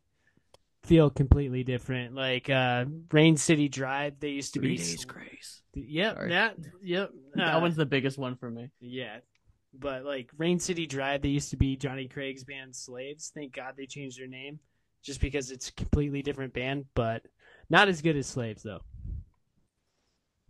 feel 0.85 1.11
completely 1.11 1.65
different. 1.65 2.15
Like 2.15 2.49
uh 2.51 2.85
Rain 3.11 3.37
City 3.37 3.69
Drive 3.69 4.21
they 4.21 4.31
used 4.31 4.55
to 4.55 4.61
Three 4.61 4.71
be 4.71 4.77
Days 4.77 5.05
Grace. 5.05 5.63
Yep, 5.75 6.15
Sorry. 6.17 6.29
that 6.31 6.57
yep. 6.83 7.11
That 7.35 7.55
uh, 7.57 7.61
one's 7.61 7.77
the 7.77 7.87
biggest 7.87 8.19
one 8.19 8.37
for 8.37 8.51
me. 8.51 8.71
yeah. 8.81 9.19
But 9.77 10.05
like 10.05 10.31
Rain 10.39 10.61
City 10.61 10.87
Drive, 10.87 11.23
they 11.23 11.31
used 11.31 11.51
to 11.51 11.57
be 11.57 11.77
Johnny 11.77 12.07
Craig's 12.07 12.45
band 12.45 12.77
Slaves. 12.77 13.33
Thank 13.35 13.55
God 13.55 13.75
they 13.77 13.87
changed 13.87 14.21
their 14.21 14.29
name 14.29 14.61
just 15.03 15.21
because 15.21 15.51
it's 15.51 15.69
a 15.69 15.73
completely 15.73 16.23
different 16.23 16.55
band, 16.55 16.85
but 16.95 17.23
not 17.69 17.89
as 17.89 18.01
good 18.01 18.17
as 18.17 18.29
Slaves 18.29 18.63
though. 18.63 18.83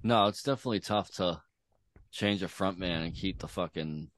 No, 0.02 0.26
it's 0.26 0.42
definitely 0.42 0.80
tough 0.80 1.10
to 1.14 1.40
change 2.10 2.42
a 2.42 2.48
front 2.48 2.78
man 2.78 3.02
and 3.02 3.14
keep 3.14 3.38
the 3.38 3.48
fucking 3.48 4.08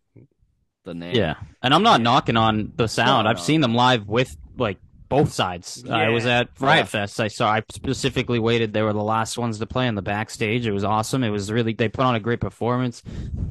the 0.85 0.95
name. 0.95 1.15
Yeah, 1.15 1.35
and 1.63 1.73
I'm 1.73 1.83
not 1.85 2.01
Yeah. 2.01 2.05
knocking 2.05 2.37
on 2.37 2.73
the 2.77 2.89
sound. 2.89 3.25
No, 3.25 3.31
I've 3.31 3.37
no. 3.37 3.43
seen 3.43 3.61
them 3.61 3.75
live 3.75 4.09
with 4.09 4.37
like 4.59 4.79
both 5.09 5.33
sides. 5.33 5.85
I 5.89 6.09
was 6.09 6.27
at 6.27 6.49
Riot 6.61 6.81
Yeah. 6.81 6.85
Fest. 6.85 7.21
I 7.21 7.29
saw. 7.29 7.51
I 7.51 7.63
specifically 7.73 8.39
waited. 8.39 8.73
They 8.73 8.83
were 8.83 8.93
the 8.93 9.03
last 9.03 9.39
ones 9.39 9.59
to 9.59 9.67
play 9.67 9.87
on 9.89 9.95
the 9.95 10.03
backstage. 10.03 10.67
It 10.67 10.73
was 10.73 10.85
awesome. 10.85 11.23
It 11.25 11.31
was 11.31 11.51
really. 11.53 11.73
They 11.75 11.89
put 11.89 12.05
on 12.05 12.15
a 12.15 12.21
great 12.21 12.41
performance. 12.41 13.03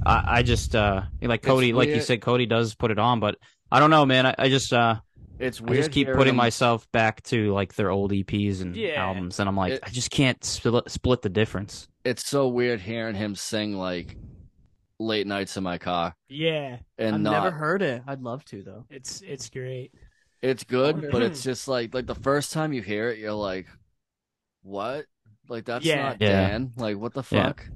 I, 0.05 0.23
I 0.39 0.43
just 0.43 0.75
uh 0.75 1.03
like 1.21 1.39
It's 1.39 1.47
Cody, 1.47 1.73
like 1.73 1.89
you 1.89 2.01
said, 2.01 2.21
Cody 2.21 2.45
does 2.45 2.75
put 2.75 2.91
it 2.91 2.99
on, 2.99 3.19
but 3.19 3.37
I 3.71 3.79
don't 3.79 3.89
know, 3.89 4.05
man. 4.05 4.25
I, 4.25 4.35
I 4.37 4.49
just 4.49 4.71
uh 4.73 4.95
It's 5.39 5.61
I 5.61 5.73
just 5.75 5.91
keep 5.91 6.07
putting 6.07 6.31
him- 6.31 6.35
myself 6.35 6.89
back 6.91 7.23
to 7.23 7.51
like 7.53 7.75
their 7.75 7.89
old 7.91 8.11
EPs 8.11 8.61
and 8.61 8.75
Yeah. 8.75 9.03
albums, 9.05 9.39
and 9.39 9.47
I'm 9.49 9.55
like, 9.57 9.73
It- 9.73 9.79
I 9.83 9.89
just 9.89 10.11
can't 10.11 10.43
split 10.43 10.89
split 10.91 11.21
the 11.21 11.29
difference. 11.29 11.87
It's 12.03 12.27
so 12.27 12.47
weird 12.47 12.79
hearing 12.81 13.15
him 13.15 13.33
sing 13.35 13.73
like 13.75 14.15
late 14.99 15.27
nights 15.27 15.57
in 15.57 15.63
my 15.63 15.77
car 15.77 16.15
Yeah, 16.29 16.77
and 16.97 17.15
I've 17.15 17.21
not. 17.21 17.31
never 17.43 17.51
heard 17.51 17.81
it. 17.81 18.01
I'd 18.07 18.21
love 18.21 18.45
to 18.45 18.61
though. 18.63 18.85
it's 18.89 19.21
it's 19.21 19.49
great. 19.49 19.91
It's 20.49 20.63
good, 20.63 21.09
but 21.11 21.21
it's 21.21 21.43
just 21.43 21.67
like 21.67 21.93
like 21.93 22.05
the 22.05 22.15
first 22.15 22.53
time 22.53 22.73
you 22.73 22.81
hear 22.81 23.09
it, 23.09 23.17
you're 23.19 23.33
like, 23.33 23.67
"What? 24.63 25.05
Like 25.49 25.65
that's 25.65 25.85
Yeah. 25.85 26.03
not 26.09 26.21
Yeah. 26.21 26.47
Dan? 26.49 26.73
Like 26.75 26.97
what 26.97 27.13
the 27.13 27.23
Yeah. 27.31 27.47
fuck?" 27.47 27.67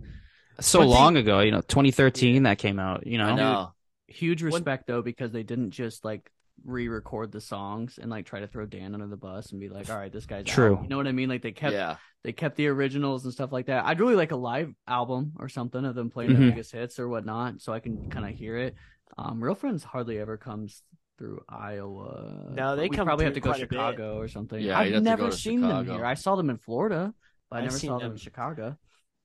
So 0.60 0.80
One 0.80 0.88
thing- 0.88 0.96
long 0.96 1.18
ago, 1.18 1.40
you 1.40 1.52
know, 1.52 1.62
2013 1.62 2.44
that 2.44 2.58
came 2.58 2.80
out. 2.80 3.08
You 3.08 3.18
know, 3.18 3.26
I 3.26 3.36
know. 3.36 3.72
Huge 4.08 4.42
respect 4.42 4.88
though 4.88 5.02
because 5.02 5.32
they 5.32 5.44
didn't 5.44 5.72
just 5.72 6.04
like 6.04 6.32
re-record 6.66 7.32
the 7.32 7.40
songs 7.40 7.98
and 7.98 8.10
like 8.12 8.26
try 8.26 8.42
to 8.42 8.48
throw 8.48 8.66
Dan 8.66 8.94
under 8.94 9.08
the 9.08 9.16
bus 9.16 9.52
and 9.52 9.62
be 9.62 9.70
like, 9.70 9.90
all 9.90 9.98
right, 9.98 10.12
this 10.12 10.26
guy's 10.26 10.42
out." 10.42 10.48
True. 10.48 10.80
You 10.82 10.90
know 10.90 10.98
what 10.98 11.08
I 11.08 11.12
mean? 11.14 11.30
Like 11.30 11.42
they 11.42 11.52
kept 11.54 11.74
yeah, 11.74 11.98
they 12.24 12.34
kept 12.34 12.58
the 12.58 12.68
originals 12.68 13.24
and 13.24 13.34
stuff 13.34 13.52
like 13.52 13.68
that. 13.68 13.86
I'd 13.86 14.00
really 14.00 14.16
like 14.16 14.32
a 14.32 14.36
live 14.36 14.74
album 14.88 15.34
or 15.38 15.48
something 15.48 15.86
of 15.86 15.96
them 15.96 16.10
playing 16.10 16.32
Mhm. 16.32 16.38
their 16.40 16.50
biggest 16.50 16.72
hits 16.74 17.00
or 17.00 17.08
whatnot, 17.08 17.62
so 17.62 17.72
I 17.72 17.80
can 17.80 18.10
kind 18.10 18.26
of 18.26 18.32
hear 18.38 18.58
it. 18.58 18.76
Um, 19.18 19.42
Real 19.44 19.56
Friends 19.56 19.84
hardly 19.84 20.20
ever 20.20 20.38
comes 20.38 20.84
through 21.20 21.44
Iowa. 21.48 22.48
No, 22.52 22.76
they 22.76 22.90
we 22.90 22.96
come 22.96 23.06
probably 23.06 23.26
have 23.26 23.36
to 23.36 23.40
go 23.42 23.52
quite. 23.52 23.60
Chicago 23.60 24.18
or 24.18 24.28
something. 24.28 24.60
Yeah, 24.60 24.80
I've 24.80 25.04
never 25.04 25.26
go 25.26 25.30
to 25.30 25.36
seen 25.38 25.62
them 25.62 25.86
here. 25.86 26.04
I 26.06 26.16
saw 26.16 26.36
them 26.36 26.50
in 26.50 26.58
Florida, 26.58 27.14
but 27.52 27.58
I 27.58 27.60
I've 27.60 27.66
never 27.66 27.78
saw 27.78 27.88
them 28.00 28.00
them. 28.00 28.12
in 28.14 28.18
Chicago. 28.18 28.78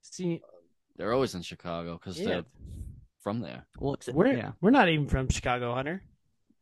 See, 0.03 0.43
they're 0.97 1.12
always 1.15 1.35
in 1.35 1.41
Chicago 1.43 1.95
because 1.95 2.21
Yeah. 2.21 2.27
they're 2.27 2.45
from 3.23 3.41
there. 3.41 3.66
Well, 3.79 3.95
it's, 3.95 4.09
we're 4.09 4.27
yeah, 4.35 4.53
we're 4.61 4.71
not 4.71 4.91
even 4.91 5.07
from 5.07 5.29
Chicago, 5.29 5.73
Hunter. 5.75 6.03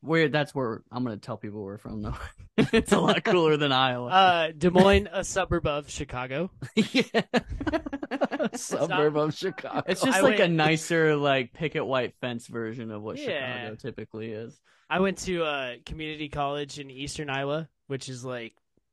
where 0.00 0.28
that's 0.28 0.54
where 0.54 0.82
I'm 0.92 1.02
gonna 1.02 1.16
tell 1.16 1.36
people 1.38 1.62
we're 1.64 1.78
from 1.78 2.02
though. 2.02 2.16
it's 2.56 2.92
a 2.92 3.00
lot 3.00 3.24
cooler 3.24 3.56
than 3.56 3.72
Iowa. 3.72 4.06
Uh, 4.08 4.52
Des 4.56 4.70
Moines, 4.70 5.08
a 5.12 5.24
suburb 5.24 5.66
of 5.66 5.90
Chicago. 5.90 6.50
yeah. 6.76 7.22
Suburb 8.54 9.16
of 9.16 9.34
Chicago. 9.34 9.82
It's 9.86 10.02
just 10.02 10.18
I 10.18 10.20
like 10.20 10.40
a 10.40 10.48
nicer, 10.48 11.16
like 11.16 11.52
picket 11.52 11.86
white 11.86 12.14
fence 12.20 12.46
version 12.46 12.90
of 12.90 13.02
what 13.02 13.16
Yeah. 13.18 13.24
Chicago 13.60 13.74
typically 13.76 14.32
is. 14.32 14.60
I 14.92 15.00
went 15.00 15.16
to 15.20 15.42
a 15.44 15.78
community 15.86 16.28
college 16.28 16.78
in 16.78 16.90
Eastern 16.90 17.30
Iowa, 17.30 17.66
which 17.86 18.10
is 18.10 18.26
like 18.26 18.52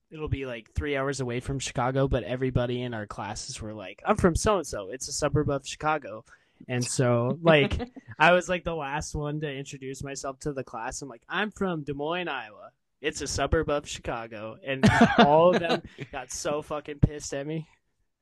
it'll 0.10 0.30
be 0.30 0.46
like 0.46 0.72
three 0.72 0.96
hours 0.96 1.20
away 1.20 1.42
from 1.42 1.60
Chicago, 1.60 2.08
but 2.08 2.24
everybody 2.24 2.82
in 2.82 2.94
our 2.94 3.06
classes 3.06 3.62
were 3.62 3.74
like, 3.74 4.02
"I'm 4.06 4.16
from 4.16 4.34
so 4.34 4.56
and 4.56 4.66
so. 4.66 4.92
It's 4.92 5.10
a 5.10 5.12
suburb 5.12 5.50
of 5.50 5.68
Chicago," 5.68 6.24
and 6.70 6.86
so 6.86 7.38
like 7.42 7.78
I 8.18 8.32
was 8.32 8.48
like 8.48 8.64
the 8.64 8.76
last 8.76 9.14
one 9.14 9.42
to 9.42 9.52
introduce 9.52 10.02
myself 10.02 10.40
to 10.40 10.54
the 10.54 10.64
class. 10.64 11.02
I'm 11.02 11.10
like, 11.10 11.24
"I'm 11.28 11.52
from 11.52 11.84
Des 11.84 11.94
Moines, 11.94 12.30
Iowa. 12.30 12.72
It's 13.02 13.20
a 13.20 13.28
suburb 13.28 13.70
of 13.70 13.86
Chicago," 13.86 14.56
and 14.66 14.90
all 15.18 15.54
of 15.54 15.60
them 15.60 15.82
got 16.14 16.32
so 16.32 16.62
fucking 16.62 17.00
pissed 17.00 17.34
at 17.34 17.46
me. 17.46 17.68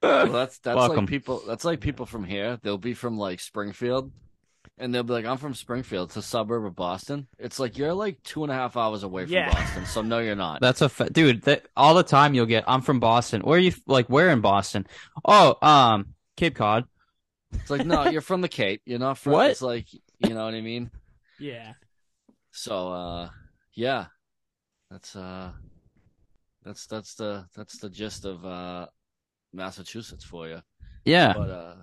Well, 0.02 0.32
that's 0.32 0.58
that's 0.58 0.76
Welcome. 0.76 0.98
like 0.98 1.10
people. 1.10 1.44
That's 1.46 1.64
like 1.64 1.80
people 1.80 2.08
from 2.08 2.24
here. 2.24 2.58
They'll 2.64 2.80
be 2.80 2.96
from 2.96 3.20
like 3.20 3.40
Springfield, 3.40 4.12
and 4.78 4.94
they'll 4.94 5.04
be 5.04 5.14
like, 5.14 5.26
"I'm 5.26 5.38
from 5.38 5.54
Springfield. 5.54 6.10
It's 6.10 6.18
a 6.18 6.22
suburb 6.22 6.66
of 6.66 6.76
Boston." 6.76 7.28
It's 7.40 7.60
like 7.60 7.78
you're 7.78 7.94
like 7.94 8.22
two 8.24 8.44
and 8.44 8.52
a 8.52 8.56
half 8.56 8.78
hours 8.78 9.04
away 9.04 9.26
from 9.26 9.34
Yeah. 9.34 9.52
Boston. 9.52 9.86
So 9.86 10.02
no, 10.02 10.20
you're 10.20 10.36
not. 10.36 10.62
That's 10.62 10.82
a 10.82 10.90
fa- 10.90 11.10
dude. 11.10 11.42
That 11.44 11.68
all 11.76 11.96
the 11.96 12.04
time 12.04 12.34
you'll 12.34 12.46
get. 12.46 12.64
I'm 12.68 12.82
from 12.82 13.00
Boston. 13.00 13.42
Where 13.42 13.58
are 13.58 13.62
you? 13.62 13.74
Like 13.86 14.08
where 14.08 14.30
in 14.30 14.42
Boston? 14.42 14.88
Oh, 15.26 15.56
um, 15.68 16.14
Cape 16.36 16.56
Cod. 16.56 16.86
It's 17.54 17.70
like 17.70 17.86
no, 17.86 18.10
you're 18.10 18.22
from 18.22 18.42
the 18.42 18.50
Cape. 18.50 18.82
You're 18.86 19.00
not 19.00 19.18
from. 19.18 19.34
What? 19.34 19.52
It's 19.52 19.62
like 19.62 19.88
you 20.20 20.34
know 20.34 20.46
what 20.46 20.54
I 20.54 20.62
mean. 20.62 20.92
Yeah, 21.40 21.74
So 22.52 22.92
uh, 22.92 23.30
yeah, 23.74 24.08
that's 24.90 25.16
uh, 25.16 25.52
that's 26.64 26.88
that's 26.88 27.14
the 27.16 27.46
that's 27.56 27.78
the 27.78 27.90
gist 27.90 28.26
of 28.26 28.44
uh, 28.46 28.88
Massachusetts 29.54 30.24
for 30.24 30.48
you. 30.48 30.62
Yeah. 31.06 31.34
But 31.34 31.50
uh, 31.50 31.76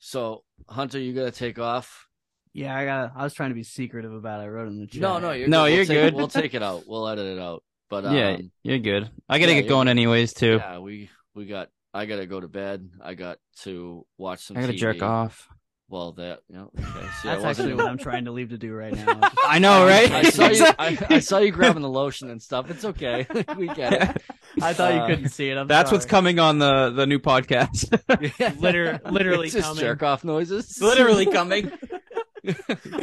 so 0.00 0.42
Hunter, 0.68 0.98
you 0.98 1.12
gotta 1.12 1.30
take 1.30 1.58
off. 1.58 2.08
Yeah, 2.52 2.76
I 2.76 2.84
got. 2.84 3.12
I 3.14 3.22
was 3.22 3.32
trying 3.32 3.50
to 3.50 3.54
be 3.54 3.62
secretive 3.62 4.12
about 4.12 4.40
it. 4.40 4.44
I 4.44 4.48
wrote 4.48 4.66
in 4.66 4.80
the 4.80 4.86
chat. 4.86 5.00
No, 5.00 5.18
no, 5.20 5.30
you're 5.30 5.46
No, 5.46 5.66
good. 5.66 5.70
you're 5.70 5.78
we'll 5.78 5.86
take, 5.86 5.96
good. 5.96 6.14
We'll 6.14 6.28
take 6.28 6.54
it 6.54 6.62
out. 6.62 6.82
We'll 6.86 7.08
edit 7.08 7.26
it 7.26 7.38
out. 7.38 7.62
But 7.88 8.06
um, 8.06 8.16
yeah, 8.16 8.38
you're 8.62 8.78
good. 8.78 9.10
I 9.28 9.38
gotta 9.38 9.54
yeah, 9.54 9.60
get 9.60 9.68
going 9.68 9.88
anyways 9.88 10.32
too. 10.32 10.56
yeah, 10.56 10.78
we 10.78 11.10
we 11.34 11.46
got. 11.46 11.68
I 11.92 12.06
gotta 12.06 12.26
go 12.26 12.40
to 12.40 12.48
bed. 12.48 12.88
I 13.02 13.14
got 13.14 13.38
to 13.62 14.06
watch 14.16 14.44
some. 14.44 14.56
I 14.56 14.62
gotta 14.62 14.72
TV. 14.72 14.78
jerk 14.78 15.02
off. 15.02 15.48
Well, 15.88 16.12
that 16.12 16.38
you 16.48 16.54
know. 16.54 16.70
Okay. 16.78 17.06
See, 17.20 17.28
That's 17.28 17.42
actually 17.42 17.74
what 17.74 17.86
I'm 17.86 17.98
trying 17.98 18.26
to 18.26 18.30
leave 18.30 18.50
to 18.50 18.58
do 18.58 18.72
right 18.72 18.94
now. 18.94 19.20
I 19.44 19.58
know, 19.58 19.84
right? 19.84 20.08
I 20.08 20.22
saw 20.30 20.48
you. 20.48 20.64
I, 20.78 21.06
I 21.10 21.18
saw 21.18 21.38
you 21.38 21.50
grabbing 21.52 21.82
the 21.82 21.88
lotion 21.88 22.30
and 22.30 22.40
stuff. 22.40 22.70
It's 22.70 22.84
okay. 22.84 23.26
we 23.56 23.66
get 23.66 23.92
it. 23.92 24.22
I 24.68 24.72
thought 24.74 24.94
you 24.94 25.00
Uh, 25.00 25.06
couldn't 25.06 25.28
see 25.30 25.48
it. 25.50 25.56
I'm 25.56 25.66
That's 25.66 25.90
what's 25.92 26.06
coming 26.06 26.38
on 26.38 26.58
the 26.58 26.90
the 26.90 27.06
new 27.06 27.18
podcast. 27.18 27.90
Liter- 28.60 29.00
literally 29.10 29.46
it's 29.46 29.54
just 29.54 29.66
coming. 29.68 29.80
jerk 29.80 30.02
off 30.02 30.24
noises. 30.24 30.80
Literally 30.80 31.26
coming. 31.26 31.70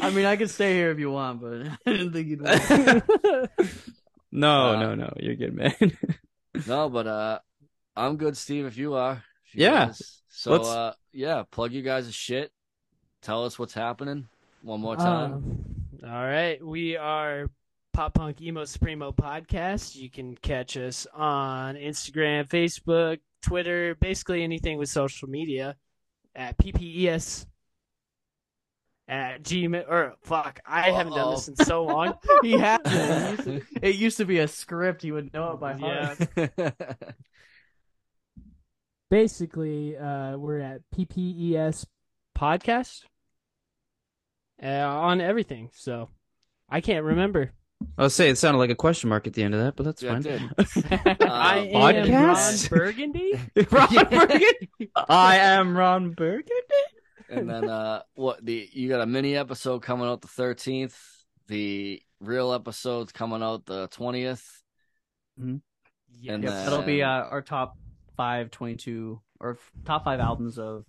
I 0.02 0.10
mean, 0.10 0.26
I 0.26 0.36
could 0.36 0.50
stay 0.50 0.74
here 0.74 0.92
if 0.92 1.00
you 1.00 1.12
want, 1.12 1.42
but 1.42 1.68
I 1.86 1.92
didn't 1.92 2.12
think 2.14 2.28
you'd. 2.28 2.42
Want. 2.42 3.52
no, 4.32 4.72
Uh, 4.72 4.80
no, 4.80 4.96
no. 4.96 5.14
You're 5.18 5.36
good, 5.36 5.54
man. 5.54 5.74
No, 6.68 6.90
but 6.90 7.08
uh, 7.08 7.40
I'm 7.96 8.18
good, 8.18 8.36
Steve. 8.38 8.66
If 8.66 8.78
you 8.78 8.96
are, 8.96 9.24
If 9.46 9.56
you 9.56 9.64
Yeah. 9.66 9.86
guys- 9.88 10.22
So 10.30 10.52
Let's- 10.52 10.68
uh 10.70 10.94
yeah, 11.14 11.44
plug 11.50 11.72
you 11.72 11.82
guys' 11.82 12.08
a 12.08 12.12
shit. 12.12 12.52
Tell 13.24 13.46
us 13.46 13.58
what's 13.58 13.74
happening 13.74 14.28
one 14.62 14.80
more 14.82 14.96
time. 14.96 15.34
Um, 15.34 15.66
all 16.04 16.10
right, 16.26 16.64
we 16.64 16.96
are 16.98 17.50
Pop 17.98 18.14
Punk 18.14 18.40
Emo 18.44 18.64
Supremo 18.64 19.12
podcast. 19.12 19.96
You 19.96 20.08
can 20.08 20.36
catch 20.36 20.78
us 20.78 21.08
on 21.16 21.74
Instagram, 21.74 22.48
Facebook, 22.48 23.18
Twitter, 23.42 23.96
basically 23.96 24.44
anything 24.44 24.78
with 24.78 24.88
social 24.88 25.28
media 25.28 25.76
at 26.36 26.60
PPES 26.60 27.48
at 29.08 29.42
Gmail 29.42 29.90
or 29.90 30.14
fuck, 30.22 30.60
I 30.64 30.92
haven't 30.92 31.14
done 31.14 31.32
this 31.32 31.48
in 31.48 31.56
so 31.56 31.86
long. 31.86 32.14
he 32.44 32.52
had 32.52 32.82
it. 32.86 32.92
It 32.92 33.32
used, 33.32 33.44
to, 33.44 33.62
it 33.82 33.96
used 33.96 34.18
to 34.18 34.26
be 34.26 34.38
a 34.38 34.48
script. 34.48 35.04
you 35.04 35.16
would 35.16 35.34
know 35.34 35.54
it 35.54 35.60
by 35.60 35.74
heart. 35.74 36.20
Yeah. 36.56 36.72
Basically, 39.10 39.98
uh, 39.98 40.38
we're 40.38 40.60
at 40.60 40.82
PPES 40.96 41.88
podcast 42.38 43.06
uh, 44.62 44.68
on 44.68 45.20
everything. 45.20 45.72
So 45.74 46.10
I 46.70 46.82
can't 46.82 47.04
remember. 47.04 47.54
I 47.98 48.04
was 48.04 48.16
saying 48.16 48.32
it 48.34 48.38
sounded 48.38 48.58
like 48.60 48.70
a 48.70 48.76
question 48.76 49.10
mark 49.10 49.28
at 49.28 49.34
the 49.34 49.44
end 49.44 49.54
of 49.54 49.60
that, 49.62 49.76
but 49.76 49.84
that's 49.84 50.02
Yeah, 50.04 50.20
it 50.24 50.40
fine. 50.40 51.18
I 51.30 51.58
am 51.72 52.06
podcast? 52.08 52.72
Ron 52.72 52.80
Burgundy. 52.80 53.34
Ron 53.72 54.10
Burgundy. 54.10 54.92
I 54.96 55.38
am 55.38 55.78
Ron 55.78 56.12
Burgundy. 56.12 56.52
and 57.30 57.50
then 57.50 57.70
uh 57.70 58.02
what 58.16 58.44
the 58.46 58.68
you 58.72 58.88
got 58.90 59.02
a 59.02 59.06
mini 59.06 59.36
episode 59.36 59.82
coming 59.82 60.08
out 60.08 60.22
the 60.22 60.28
13th 60.28 60.96
the 61.48 62.02
real 62.22 62.54
episode's 62.54 63.12
coming 63.12 63.44
out 63.44 63.66
the 63.66 63.88
20th 63.90 64.44
And 65.38 65.62
Yes. 66.20 66.42
then- 66.42 66.42
That'll 66.42 66.82
be 66.84 67.04
uh, 67.04 67.08
our 67.10 67.42
top 67.42 67.78
five 68.16 68.50
22 68.52 69.22
or 69.40 69.52
f- 69.52 69.72
top 69.86 70.04
five 70.04 70.20
albums 70.20 70.58
of 70.58 70.84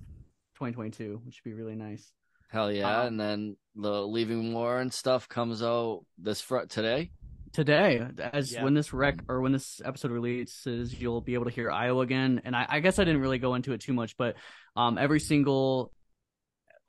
2022, 0.55 1.21
which 1.25 1.43
would 1.45 1.51
be 1.51 1.55
really 1.55 1.75
nice. 1.77 2.11
Hell 2.49 2.73
yeah 2.73 3.01
Um, 3.03 3.07
and 3.09 3.21
then 3.21 3.57
the 3.77 4.03
leaving 4.07 4.53
Warren 4.55 4.91
stuff 4.91 5.29
comes 5.29 5.63
out 5.63 6.05
this 6.19 6.41
fr- 6.41 6.65
today 6.69 7.11
Today, 7.53 8.07
as 8.19 8.53
Yeah. 8.53 8.63
when 8.63 8.75
this 8.75 8.93
rec 8.93 9.21
or 9.27 9.41
when 9.41 9.53
this 9.53 9.81
episode 9.83 10.11
releases, 10.11 11.01
you'll 11.01 11.23
be 11.23 11.33
able 11.35 11.47
to 11.47 11.51
hear 11.51 11.71
Iowa 11.71 12.03
again. 12.03 12.43
And 12.45 12.55
I, 12.55 12.67
I 12.69 12.81
guess 12.81 12.99
I 12.99 13.05
didn't 13.05 13.23
really 13.23 13.39
go 13.39 13.55
into 13.55 13.73
it 13.73 13.81
too 13.81 13.95
much, 13.95 14.19
but 14.19 14.37
um, 14.77 14.99
every 14.99 15.19
single, 15.19 15.91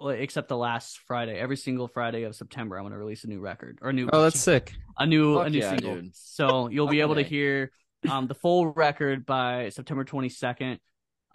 well, 0.01 0.09
except 0.09 0.49
the 0.49 0.57
last 0.57 0.99
Friday, 1.07 1.39
every 1.39 1.55
single 1.55 1.87
Friday 1.87 2.23
of 2.23 2.35
September, 2.35 2.75
I'm 2.77 2.83
going 2.83 2.91
to 2.91 2.97
release 2.99 3.23
a 3.23 3.27
new 3.27 3.39
record 3.39 3.79
or 3.81 3.89
a 3.89 3.93
new 3.93 4.09
Oh, 4.11 4.23
that's 4.23 4.39
sick. 4.39 4.73
a 4.97 5.05
new 5.05 5.37
Fuck 5.37 5.47
a 5.47 5.49
new 5.49 5.59
yeah, 5.59 5.69
single. 5.69 5.95
dude. 5.95 6.15
So 6.15 6.67
you'll 6.69 6.87
be 6.89 6.99
able 7.01 7.15
to 7.15 7.23
hear 7.23 7.71
um 8.09 8.27
the 8.27 8.35
full 8.35 8.67
record 8.67 9.25
by 9.25 9.69
September 9.69 10.03
22nd. 10.03 10.79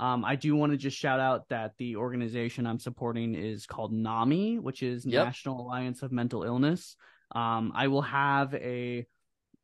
Um, 0.00 0.24
I 0.24 0.36
do 0.36 0.56
want 0.56 0.72
to 0.72 0.76
just 0.78 0.96
shout 0.98 1.20
out 1.20 1.48
that 1.50 1.72
the 1.78 1.96
organization 1.96 2.66
I'm 2.66 2.78
supporting 2.80 3.34
is 3.34 3.66
called 3.66 3.92
NAMI, 3.92 4.58
which 4.58 4.82
is 4.82 5.06
Yep. 5.06 5.24
National 5.26 5.60
Alliance 5.60 6.02
of 6.02 6.10
Mental 6.12 6.42
Illness. 6.42 6.96
Um, 7.34 7.72
I 7.74 7.88
will 7.88 8.02
have 8.02 8.54
a 8.54 9.06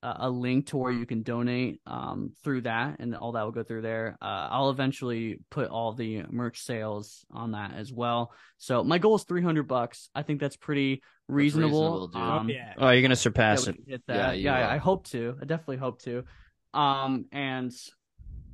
a 0.03 0.15
a 0.21 0.31
link 0.31 0.69
to 0.69 0.79
where 0.79 0.91
you 0.93 1.05
can 1.05 1.23
donate 1.23 1.81
um, 1.87 2.33
through 2.43 2.63
that, 2.63 2.97
and 3.01 3.15
all 3.15 3.33
that 3.33 3.43
will 3.43 3.53
go 3.53 3.63
through 3.63 3.83
there. 3.83 4.17
Uh, 4.23 4.49
I'll 4.51 4.71
eventually 4.71 5.41
put 5.51 5.69
all 5.69 5.93
the 5.93 6.23
merch 6.31 6.63
sales 6.63 7.23
on 7.31 7.53
that 7.53 7.75
as 7.75 7.93
well. 7.93 8.33
So 8.57 8.83
my 8.83 8.97
goal 8.97 9.17
is 9.17 9.25
300 9.25 9.65
bucks. 9.69 10.09
I 10.15 10.23
think 10.23 10.41
that's 10.41 10.57
pretty 10.57 11.03
reasonable. 11.29 12.09
reasonable. 12.09 12.23
Um, 12.33 12.47
Oh, 12.47 12.51
yeah. 12.51 12.73
Oh, 12.79 12.89
you're 12.91 13.03
gonna 13.03 13.15
surpass 13.17 13.67
we 13.67 13.75
it. 13.75 14.03
can 14.07 14.17
Yeah, 14.17 14.33
Yeah. 14.33 14.71
I 14.71 14.79
hope 14.79 15.07
to. 15.09 15.37
I 15.41 15.45
definitely 15.45 15.77
hope 15.77 16.01
to. 16.03 16.25
Um, 16.73 17.27
and 17.31 17.71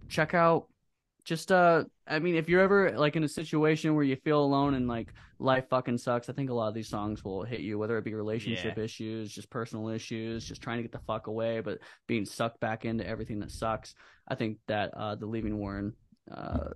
check 0.08 0.34
out 0.34 0.66
just 1.26 1.50
uh 1.50 1.84
I 2.06 2.20
mean 2.20 2.36
if 2.36 2.48
you're 2.48 2.60
ever 2.62 2.96
like 2.96 3.16
in 3.16 3.24
a 3.24 3.28
situation 3.28 3.94
where 3.96 4.04
you 4.04 4.16
feel 4.16 4.40
alone 4.40 4.74
and 4.74 4.86
like 4.86 5.12
life 5.40 5.68
fucking 5.68 5.98
sucks, 5.98 6.30
I 6.30 6.32
think 6.32 6.50
a 6.50 6.54
lot 6.54 6.68
of 6.68 6.74
these 6.74 6.88
songs 6.88 7.24
will 7.24 7.42
hit 7.42 7.60
you, 7.60 7.78
whether 7.78 7.98
it 7.98 8.04
be 8.04 8.14
relationship 8.14 8.76
issues, 8.78 9.32
just 9.32 9.50
personal 9.50 9.88
issues, 9.88 10.44
just 10.44 10.62
trying 10.62 10.78
to 10.78 10.82
get 10.82 10.92
the 10.92 11.00
fuck 11.00 11.26
away, 11.26 11.60
but 11.60 11.80
being 12.06 12.24
sucked 12.24 12.60
back 12.60 12.84
into 12.84 13.06
everything 13.06 13.40
that 13.40 13.50
sucks. 13.50 13.94
I 14.28 14.36
think 14.36 14.58
that 14.68 14.94
uh 14.94 15.16
the 15.16 15.26
Leaving 15.26 15.58
Warren 15.58 15.94
uh 16.30 16.70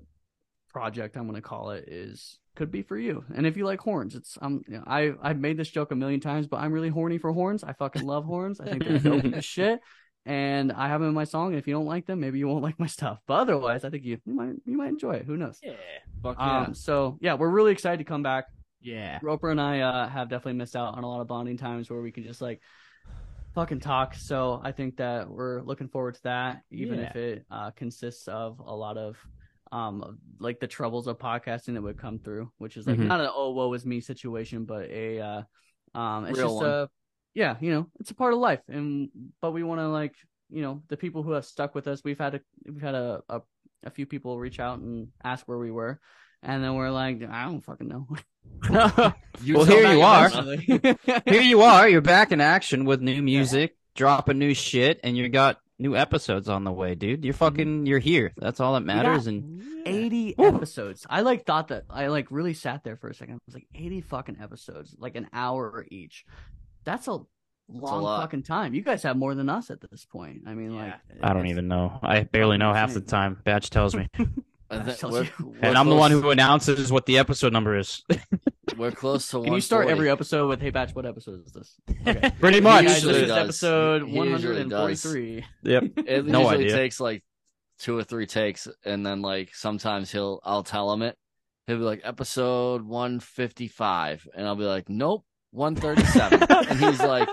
project 0.68 1.16
I'm 1.16 1.26
gonna 1.26 1.40
call 1.40 1.70
it 1.70 1.88
is 1.88 2.40
could 2.56 2.72
be 2.72 2.82
for 2.82 2.98
you. 2.98 3.24
And 3.34 3.46
if 3.46 3.56
you 3.56 3.64
like 3.64 3.80
horns, 3.80 4.16
it's 4.16 4.36
um 4.42 4.62
you 4.66 4.78
know, 4.78 4.84
I 4.84 5.12
I've 5.22 5.38
made 5.38 5.58
this 5.58 5.70
joke 5.70 5.92
a 5.92 5.96
million 5.96 6.20
times, 6.20 6.48
but 6.48 6.56
I'm 6.56 6.72
really 6.72 6.88
horny 6.88 7.18
for 7.18 7.32
horns. 7.32 7.62
I 7.62 7.72
fucking 7.72 8.02
love 8.02 8.24
horns. 8.24 8.60
I 8.60 8.66
think 8.66 8.84
they're 8.84 8.98
dope 8.98 9.32
as 9.32 9.44
shit. 9.56 9.80
And 10.26 10.70
I 10.72 10.88
have 10.88 11.00
them 11.00 11.08
in 11.08 11.14
my 11.14 11.24
song. 11.24 11.48
And 11.48 11.56
if 11.58 11.66
you 11.66 11.72
don't 11.74 11.86
like 11.86 12.06
them, 12.06 12.20
maybe 12.20 12.38
you 12.38 12.46
won't 12.48 12.62
like 12.68 12.78
my 12.78 12.86
stuff. 12.86 13.18
But 13.26 13.34
otherwise, 13.40 13.84
I 13.84 13.90
think 13.90 14.04
you, 14.04 14.18
you 14.24 14.34
might 14.34 14.54
you 14.66 14.76
might 14.76 14.88
enjoy 14.90 15.12
it. 15.12 15.24
Who 15.26 15.36
knows? 15.36 15.58
Yeah. 15.62 15.72
fuck 16.22 16.36
yeah 16.38 16.58
Um, 16.64 16.74
so 16.74 17.18
yeah, 17.20 17.34
we're 17.34 17.48
really 17.50 17.72
excited 17.72 17.98
to 17.98 18.04
come 18.04 18.22
back. 18.22 18.44
Yeah. 18.82 19.18
Roper 19.22 19.50
and 19.50 19.60
I 19.60 19.80
uh, 19.80 20.08
have 20.08 20.28
definitely 20.28 20.54
missed 20.54 20.76
out 20.76 20.96
on 20.96 21.04
a 21.04 21.08
lot 21.08 21.20
of 21.20 21.26
bonding 21.26 21.56
times 21.58 21.90
where 21.90 22.00
we 22.00 22.12
can 22.12 22.24
just 22.24 22.40
like 22.40 22.60
fucking 23.54 23.80
talk. 23.80 24.14
So 24.14 24.60
I 24.62 24.72
think 24.72 24.96
that 24.98 25.28
we're 25.28 25.60
looking 25.62 25.88
forward 25.88 26.14
to 26.14 26.22
that, 26.24 26.62
even 26.70 26.98
Yeah. 26.98 27.06
if 27.10 27.16
it 27.16 27.46
uh, 27.50 27.70
consists 27.72 28.28
of 28.28 28.58
a 28.60 28.74
lot 28.74 28.96
of 28.96 29.16
um 29.72 30.18
like 30.40 30.58
the 30.58 30.66
troubles 30.66 31.06
of 31.06 31.16
podcasting 31.18 31.74
that 31.74 31.82
would 31.82 31.96
come 31.98 32.18
through, 32.18 32.50
which 32.58 32.76
is 32.76 32.86
like 32.88 32.98
Mhm. 32.98 33.06
not 33.06 33.20
an 33.20 33.28
oh 33.32 33.50
woe 33.52 33.72
is 33.74 33.86
me 33.86 34.00
situation, 34.00 34.64
but 34.64 34.88
a 34.90 35.20
uh, 35.20 35.42
um 35.94 36.24
it's 36.26 36.38
Real 36.38 36.48
just 36.48 36.56
one. 36.56 36.66
a 36.66 36.88
yeah, 37.34 37.56
you 37.60 37.72
know, 37.72 37.86
it's 38.00 38.10
a 38.10 38.14
part 38.14 38.32
of 38.32 38.38
life, 38.38 38.60
and 38.68 39.10
but 39.40 39.52
we 39.52 39.62
want 39.62 39.80
to 39.80 39.88
like 39.88 40.14
you 40.48 40.62
know 40.62 40.82
the 40.88 40.96
people 40.96 41.22
who 41.22 41.32
have 41.32 41.44
stuck 41.44 41.74
with 41.74 41.86
us. 41.86 42.02
We've 42.04 42.18
had 42.18 42.36
a 42.36 42.40
we've 42.66 42.82
had 42.82 42.94
a, 42.94 43.22
a 43.28 43.42
a 43.84 43.90
few 43.90 44.06
people 44.06 44.38
reach 44.38 44.60
out 44.60 44.78
and 44.78 45.08
ask 45.22 45.46
where 45.46 45.58
we 45.58 45.70
were, 45.70 46.00
and 46.42 46.62
then 46.62 46.74
we're 46.74 46.90
like, 46.90 47.22
I 47.28 47.44
don't 47.44 47.60
fucking 47.60 47.88
know. 47.88 48.06
Well, 49.48 49.64
here 49.64 49.90
you 49.92 50.02
are. 50.02 50.28
Here 51.24 51.40
you 51.40 51.62
are. 51.62 51.88
You're 51.88 52.02
back 52.02 52.30
in 52.30 52.42
action 52.42 52.84
with 52.84 53.00
new 53.00 53.22
music, 53.22 53.76
dropping 53.94 54.38
new 54.38 54.52
shit, 54.52 55.00
and 55.02 55.16
you 55.16 55.30
got 55.30 55.60
new 55.78 55.96
episodes 55.96 56.48
on 56.48 56.64
the 56.64 56.72
way, 56.72 56.94
dude. 56.94 57.24
You're 57.24 57.32
mm-hmm. 57.32 57.38
fucking. 57.38 57.86
You're 57.86 58.00
here. 58.00 58.32
That's 58.36 58.60
all 58.60 58.74
that 58.74 58.82
matters. 58.82 59.26
And 59.26 59.62
80 59.86 60.38
episodes. 60.38 61.06
I 61.08 61.22
like 61.22 61.46
thought 61.46 61.68
that 61.68 61.84
I 61.88 62.08
like 62.08 62.26
really 62.30 62.52
sat 62.52 62.84
there 62.84 62.96
for 62.96 63.08
a 63.08 63.14
second. 63.14 63.36
I 63.36 63.38
was 63.46 63.54
like 63.54 63.66
80 63.74 64.02
fucking 64.02 64.36
episodes, 64.42 64.94
like 64.98 65.16
an 65.16 65.28
hour 65.32 65.86
each. 65.90 66.26
That's 66.84 67.06
a 67.06 67.12
long 67.68 68.02
lot. 68.02 68.22
fucking 68.22 68.42
time. 68.42 68.74
You 68.74 68.82
guys 68.82 69.02
have 69.04 69.16
more 69.16 69.34
than 69.34 69.48
us 69.48 69.70
at 69.70 69.80
this 69.90 70.04
point. 70.04 70.42
I 70.46 70.54
mean, 70.54 70.76
like 70.76 70.94
I 71.22 71.32
don't 71.32 71.46
even 71.46 71.68
know. 71.68 71.98
I 72.02 72.22
barely 72.24 72.58
know 72.58 72.72
half 72.72 72.94
the 72.94 73.00
time. 73.00 73.38
Batch 73.44 73.70
tells 73.70 73.94
me, 73.94 74.08
uh, 74.18 74.24
I 74.70 74.78
That 74.78 74.98
tells 74.98 75.12
we're, 75.12 75.24
you. 75.24 75.30
we're 75.40 75.58
and 75.62 75.76
I'm 75.78 75.88
the 75.88 75.94
one 75.96 76.10
who 76.10 76.30
announces 76.30 76.90
what 76.90 77.06
the 77.06 77.18
episode 77.18 77.52
number 77.52 77.76
is. 77.78 78.02
we're 78.76 78.90
close 78.92 79.28
to 79.30 79.42
Can 79.42 79.52
you 79.52 79.60
start 79.60 79.88
every 79.88 80.10
episode 80.10 80.48
with 80.48 80.60
"Hey, 80.60 80.70
batch, 80.70 80.94
what 80.94 81.06
episode 81.06 81.44
is 81.46 81.52
this?" 81.52 81.76
Okay. 82.06 82.30
Pretty 82.40 82.60
much. 82.60 82.84
Guys, 82.86 82.94
usually 82.96 83.12
this 83.14 83.22
is 83.22 83.28
does. 83.28 83.38
episode 83.44 84.08
He 84.08 84.16
143. 84.16 85.44
Yep. 85.64 85.82
It 86.06 86.26
No 86.26 86.40
usually 86.42 86.64
idea. 86.64 86.76
takes 86.76 87.00
like 87.00 87.22
two 87.78 87.96
or 87.96 88.04
three 88.04 88.26
takes, 88.26 88.66
and 88.84 89.04
then 89.04 89.22
like 89.22 89.54
sometimes 89.54 90.10
he'll 90.10 90.40
I'll 90.44 90.62
tell 90.64 90.92
him 90.92 91.02
it. 91.02 91.16
He'll 91.66 91.78
be 91.78 91.84
like 91.84 92.00
episode 92.04 92.82
one 92.82 93.20
fifty 93.20 93.68
five, 93.68 94.26
and 94.34 94.46
I'll 94.46 94.56
be 94.56 94.64
like, 94.64 94.88
nope, 94.88 95.24
one 95.52 95.74
thirty 95.74 96.04
seven, 96.04 96.42
and 96.42 96.78
he's 96.78 97.00
like, 97.00 97.28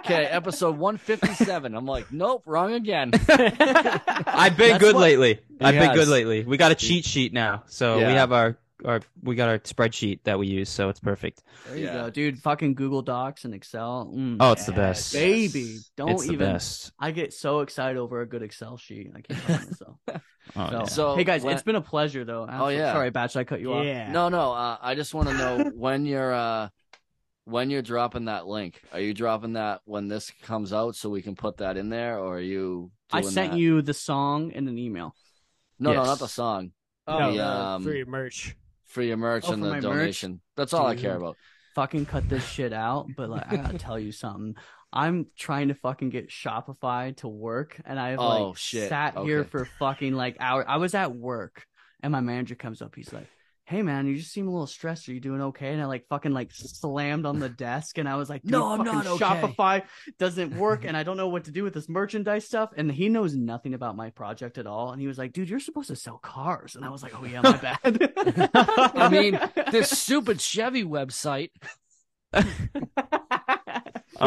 okay, 0.00 0.24
episode 0.30 0.78
one 0.78 0.96
fifty 0.96 1.32
seven. 1.34 1.74
I'm 1.74 1.86
like, 1.86 2.10
nope, 2.12 2.42
wrong 2.46 2.72
again. 2.72 3.10
I've 3.28 4.56
been 4.56 4.70
That's 4.70 4.82
good 4.82 4.94
what- 4.94 5.02
lately. 5.02 5.40
I've 5.60 5.74
been 5.74 5.88
has. 5.90 5.96
good 5.98 6.08
lately. 6.08 6.44
We 6.44 6.56
got 6.56 6.72
a 6.72 6.74
cheat 6.74 7.04
sheet 7.04 7.32
now, 7.32 7.64
so 7.66 7.98
we 7.98 8.04
have 8.04 8.32
our 8.32 8.58
our 8.84 9.00
we 9.22 9.34
got 9.34 9.48
our 9.48 9.58
spreadsheet 9.58 10.20
that 10.24 10.38
we 10.38 10.46
use, 10.46 10.68
so 10.68 10.88
it's 10.88 11.00
perfect. 11.00 11.42
There 11.66 11.76
you 11.76 11.86
Yeah. 11.86 11.92
go, 12.04 12.10
dude. 12.10 12.38
Fucking 12.38 12.74
Google 12.74 13.02
Docs 13.02 13.44
and 13.44 13.52
Excel. 13.54 14.12
Mm, 14.14 14.36
Oh, 14.38 14.52
it's 14.52 14.66
the 14.66 14.72
best. 14.72 15.12
baby. 15.12 15.78
Don't 15.96 16.10
it's 16.10 16.26
the 16.26 16.34
even. 16.34 16.52
best. 16.52 16.92
I 16.98 17.10
get 17.10 17.32
so 17.32 17.60
excited 17.60 17.98
over 17.98 18.20
a 18.20 18.26
good 18.26 18.42
Excel 18.42 18.76
sheet. 18.76 19.10
I 19.16 19.20
can't 19.22 19.40
help 19.40 19.60
myself. 19.68 19.96
Oh, 20.56 20.70
So, 20.70 20.78
yeah. 20.78 20.84
So 20.84 21.14
hey 21.16 21.24
guys, 21.24 21.42
when- 21.44 21.52
it's 21.54 21.62
been 21.62 21.74
a 21.76 21.82
pleasure 21.82 22.24
though. 22.24 22.44
I'm 22.48 22.58
Oh, 22.58 22.64
so 22.66 22.68
yeah. 22.70 22.92
sorry, 22.94 23.10
Batch, 23.10 23.36
I 23.36 23.44
cut 23.44 23.60
you 23.60 23.74
off. 23.74 23.84
Yeah. 23.84 24.10
No, 24.10 24.30
no. 24.30 24.52
Uh, 24.54 24.78
I 24.80 24.94
just 24.94 25.12
want 25.12 25.28
to 25.28 25.34
know 25.34 25.70
when 25.74 26.06
you're 26.06 26.32
uh, 26.32 26.68
when 27.48 27.70
you're 27.70 27.82
dropping 27.82 28.26
that 28.26 28.46
link. 28.46 28.80
Are 28.92 29.00
you 29.00 29.14
dropping 29.14 29.54
that 29.54 29.80
when 29.84 30.08
this 30.08 30.30
comes 30.42 30.72
out 30.72 30.94
so 30.96 31.08
we 31.08 31.22
can 31.22 31.34
put 31.34 31.58
that 31.58 31.76
in 31.76 31.88
there, 31.88 32.18
or 32.18 32.36
are 32.36 32.40
you? 32.40 32.90
I 33.10 33.22
sent 33.22 33.52
that- 33.52 33.58
you 33.58 33.82
the 33.82 33.94
song 33.94 34.50
in 34.52 34.68
an 34.68 34.78
email. 34.78 35.14
No, 35.78 35.92
no, 35.92 36.04
not 36.04 36.18
the 36.18 36.26
song. 36.28 36.72
No, 37.06 37.30
the, 37.32 37.36
no, 37.38 37.44
um, 37.44 37.82
for 37.84 37.94
your 37.94 38.06
merch. 38.06 38.54
For 38.86 39.02
your 39.02 39.16
merch 39.16 39.44
Oh, 39.46 39.52
and 39.52 39.62
the 39.62 39.68
my 39.68 39.74
merch? 39.76 39.82
donation. 39.82 40.40
That's 40.56 40.72
all 40.72 40.86
I 40.86 40.96
care 40.96 41.16
about. 41.16 41.36
Fucking 41.74 42.06
cut 42.06 42.28
this 42.28 42.44
shit 42.46 42.72
out. 42.72 43.06
But 43.16 43.30
like, 43.30 43.50
I 43.50 43.56
gotta 43.56 43.78
tell 43.78 43.98
you 43.98 44.12
something. 44.12 44.56
I'm 44.92 45.26
trying 45.38 45.68
to 45.68 45.74
fucking 45.74 46.08
get 46.10 46.30
Shopify 46.30 47.14
to 47.18 47.28
work, 47.28 47.80
and 47.84 47.98
I've 48.00 48.18
like 48.18 48.40
Oh, 48.40 48.54
shit. 48.54 48.88
sat 48.88 49.16
here 49.18 49.44
for 49.44 49.64
fucking 49.78 50.14
like 50.14 50.36
hours. 50.40 50.64
I 50.68 50.76
was 50.78 50.94
at 50.94 51.14
work, 51.14 51.64
and 52.02 52.10
my 52.12 52.20
manager 52.20 52.54
comes 52.56 52.82
up. 52.82 52.94
He's 52.94 53.12
like, 53.12 53.28
"Hey 53.68 53.82
man, 53.82 54.06
you 54.06 54.16
just 54.16 54.32
seem 54.32 54.48
a 54.48 54.50
little 54.50 54.66
stressed. 54.66 55.08
Are 55.08 55.12
you 55.12 55.20
doing 55.20 55.42
okay?" 55.42 55.72
And 55.74 55.82
I 55.82 55.84
like 55.84 56.06
fucking 56.08 56.32
like 56.32 56.50
slammed 56.52 57.26
on 57.26 57.38
the 57.38 57.50
desk, 57.50 57.98
and 57.98 58.08
I 58.08 58.16
was 58.16 58.30
like, 58.30 58.42
No, 58.44 58.66
I'm 58.68 58.78
fucking 58.78 58.92
not 58.92 59.06
okay." 59.06 59.24
Shopify 59.24 59.82
doesn't 60.18 60.56
work, 60.56 60.84
and 60.84 60.96
I 60.96 61.02
don't 61.02 61.18
know 61.18 61.28
what 61.28 61.44
to 61.44 61.50
do 61.50 61.64
with 61.64 61.74
this 61.74 61.88
merchandise 61.88 62.46
stuff." 62.46 62.70
And 62.76 62.90
he 62.90 63.08
knows 63.10 63.34
nothing 63.34 63.74
about 63.74 63.94
my 63.94 64.08
project 64.10 64.56
at 64.56 64.66
all, 64.66 64.92
and 64.92 65.00
he 65.00 65.06
was 65.06 65.18
like, 65.18 65.32
"Dude, 65.34 65.50
you're 65.50 65.60
supposed 65.60 65.88
to 65.88 65.96
sell 65.96 66.16
cars," 66.18 66.76
and 66.76 66.84
I 66.84 66.88
was 66.88 67.02
like, 67.02 67.12
"Oh 67.20 67.24
yeah, 67.26 67.42
my 67.42 67.56
bad." 67.58 68.12
I 68.96 69.08
mean, 69.10 69.38
this 69.70 69.90
stupid 69.98 70.40
Chevy 70.40 70.84
website. 70.84 71.50
What 72.32 72.44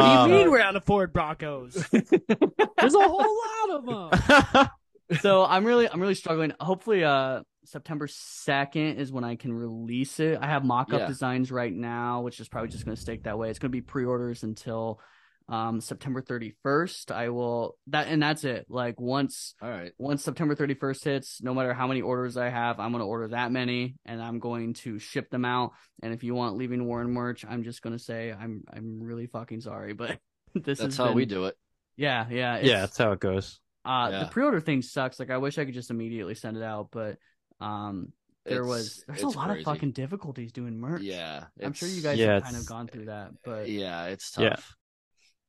Um, 0.02 0.30
mean 0.30 0.50
we're 0.50 0.60
out 0.60 0.76
of 0.76 0.84
Ford 0.84 1.12
Broncos? 1.12 1.74
There's 1.90 2.94
a 2.94 3.08
whole 3.08 3.36
lot 3.68 4.10
of 4.10 4.20
them. 4.50 5.18
so 5.20 5.44
I'm 5.44 5.64
really 5.64 5.88
I'm 5.88 6.00
really 6.00 6.14
struggling. 6.14 6.52
Hopefully 6.60 7.04
uh 7.04 7.42
September 7.64 8.06
2nd 8.06 8.96
is 8.96 9.12
when 9.12 9.24
I 9.24 9.36
can 9.36 9.52
release 9.52 10.18
it. 10.20 10.38
I 10.40 10.46
have 10.46 10.64
mock-up 10.64 11.00
Yeah. 11.00 11.06
designs 11.06 11.50
right 11.52 11.72
now, 11.72 12.22
which 12.22 12.40
is 12.40 12.48
probably 12.48 12.70
just 12.70 12.84
going 12.84 12.96
to 12.96 13.00
stay 13.00 13.18
that 13.18 13.38
way. 13.38 13.50
It's 13.50 13.58
going 13.58 13.70
to 13.70 13.76
be 13.76 13.80
pre-orders 13.82 14.42
until 14.42 15.00
um 15.48 15.80
September 15.80 16.22
31st. 16.22 17.10
I 17.10 17.30
will 17.30 17.76
that 17.88 18.06
and 18.06 18.22
that's 18.22 18.44
it. 18.44 18.66
Like 18.68 19.00
once 19.00 19.54
All 19.60 19.68
right. 19.68 19.92
once 19.98 20.22
September 20.22 20.54
31st 20.54 21.04
hits, 21.04 21.42
no 21.42 21.52
matter 21.52 21.74
how 21.74 21.88
many 21.88 22.00
orders 22.00 22.36
I 22.36 22.48
have, 22.48 22.78
I'm 22.78 22.92
going 22.92 23.00
to 23.02 23.06
order 23.06 23.28
that 23.28 23.50
many 23.50 23.96
and 24.06 24.22
I'm 24.22 24.38
going 24.38 24.74
to 24.74 25.00
ship 25.00 25.30
them 25.30 25.44
out. 25.44 25.72
And 26.00 26.14
if 26.14 26.22
you 26.22 26.34
want 26.36 26.56
Leaving 26.56 26.84
Warren 26.86 27.10
merch, 27.12 27.44
I'm 27.44 27.64
just 27.64 27.82
going 27.82 27.96
to 27.96 28.02
say 28.02 28.32
I'm 28.32 28.62
I'm 28.72 29.02
really 29.02 29.26
fucking 29.26 29.62
sorry, 29.62 29.94
but 29.94 30.18
this 30.54 30.78
is 30.78 30.78
That's 30.78 30.80
has 30.82 30.96
how 30.96 31.06
been- 31.06 31.16
we 31.16 31.26
do 31.26 31.46
it. 31.46 31.56
Yeah, 31.96 32.26
yeah. 32.30 32.60
yeah, 32.62 32.80
that's 32.80 32.96
how 32.96 33.10
it 33.12 33.20
goes. 33.20 33.60
uh, 33.84 34.08
Yeah. 34.12 34.18
the 34.24 34.30
pre-order 34.30 34.60
thing 34.60 34.80
sucks. 34.80 35.18
Like, 35.20 35.30
I 35.30 35.36
wish 35.38 35.58
I 35.58 35.64
could 35.66 35.74
just 35.74 35.90
immediately 35.90 36.34
send 36.34 36.56
it 36.56 36.62
out, 36.62 36.88
but 36.92 37.18
um, 37.62 38.12
there 38.44 38.62
It's- 38.62 38.68
was 38.68 39.04
there's 39.06 39.22
a 39.22 39.28
lot 39.28 39.46
crazy. 39.48 39.60
of 39.60 39.64
fucking 39.66 39.92
difficulties 39.92 40.50
doing 40.52 40.78
merch. 40.78 41.02
Yeah. 41.02 41.44
I'm 41.62 41.72
sure 41.72 41.88
you 41.88 42.02
guys 42.02 42.18
Yeah, 42.18 42.34
have 42.34 42.42
kind 42.44 42.56
of 42.56 42.66
gone 42.66 42.88
through 42.88 43.04
that, 43.06 43.30
but 43.44 43.68
Yeah, 43.70 44.06
it's 44.06 44.32
tough. 44.32 44.42
Yeah. 44.42 44.56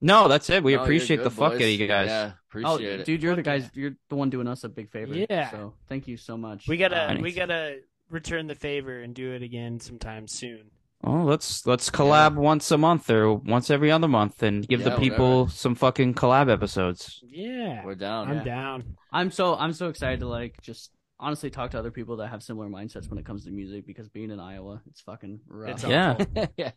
No, 0.01 0.27
that's 0.27 0.49
it. 0.49 0.63
We 0.63 0.75
No, 0.75 0.83
appreciate 0.83 1.17
good, 1.17 1.25
the 1.25 1.31
fuck 1.31 1.53
out 1.53 1.61
of 1.61 1.67
you 1.67 1.87
guys. 1.87 2.07
Yeah, 2.09 2.31
oh, 2.33 2.37
appreciate 2.75 2.99
it. 2.99 3.05
dude, 3.05 3.23
you're 3.23 3.35
the 3.35 3.39
Fuck 3.41 3.45
guys. 3.45 3.69
You're 3.73 3.95
the 4.09 4.15
one 4.15 4.29
doing 4.29 4.47
us 4.47 4.63
a 4.65 4.69
big 4.69 4.91
favor. 4.91 5.15
Yeah. 5.15 5.49
So 5.49 5.75
thank 5.87 6.07
you 6.07 6.17
so 6.17 6.37
much. 6.37 6.67
We 6.67 6.77
gotta 6.77 7.11
Um, 7.11 7.21
we 7.21 7.31
gotta 7.31 7.79
return 8.09 8.47
the 8.47 8.55
favor 8.55 8.99
and 8.99 9.15
do 9.15 9.31
it 9.31 9.41
again 9.41 9.79
sometime 9.79 10.27
soon. 10.27 10.69
Oh, 11.05 11.23
let's 11.23 11.65
let's 11.65 11.89
collab 11.89 12.35
once 12.35 12.69
a 12.71 12.77
month 12.77 13.09
or 13.09 13.33
once 13.35 13.69
every 13.69 13.91
other 13.91 14.07
month 14.07 14.43
and 14.43 14.67
give 14.67 14.81
Yeah, 14.81 14.89
the 14.89 14.97
people 14.97 15.39
whatever. 15.43 15.51
some 15.51 15.75
fucking 15.75 16.13
collab 16.13 16.49
episodes. 16.51 17.21
Yeah, 17.25 17.83
We're 17.85 17.95
down. 17.95 18.29
I'm 18.29 18.37
Yeah. 18.37 18.43
down. 18.43 18.97
I'm 19.11 19.31
so 19.31 19.55
I'm 19.55 19.73
so 19.73 19.87
excited 19.89 20.19
to 20.19 20.27
like 20.27 20.61
just 20.61 20.91
honestly 21.19 21.49
talk 21.49 21.71
to 21.71 21.79
other 21.79 21.91
people 21.91 22.17
that 22.17 22.27
have 22.27 22.43
similar 22.43 22.67
mindsets 22.67 23.09
when 23.09 23.17
it 23.19 23.25
comes 23.25 23.45
to 23.45 23.51
music 23.51 23.85
because 23.87 24.09
being 24.09 24.31
in 24.31 24.39
Iowa, 24.39 24.81
it's 24.89 25.01
fucking 25.01 25.39
rough. 25.47 25.71
It's 25.71 25.83
Yeah. 25.83 26.17
yeah. 26.57 26.71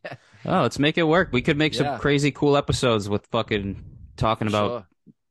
Oh, 0.45 0.63
let's 0.63 0.79
make 0.79 0.99
it 0.99 1.03
work. 1.05 1.31
We 1.33 1.43
could 1.43 1.57
make 1.57 1.75
Yeah. 1.75 1.93
some 1.93 1.99
crazy 2.01 2.31
cool 2.31 2.57
episodes 2.57 3.09
with 3.09 3.27
fucking 3.27 3.83
talking 4.17 4.49
about 4.49 4.69
Sure. 4.71 4.87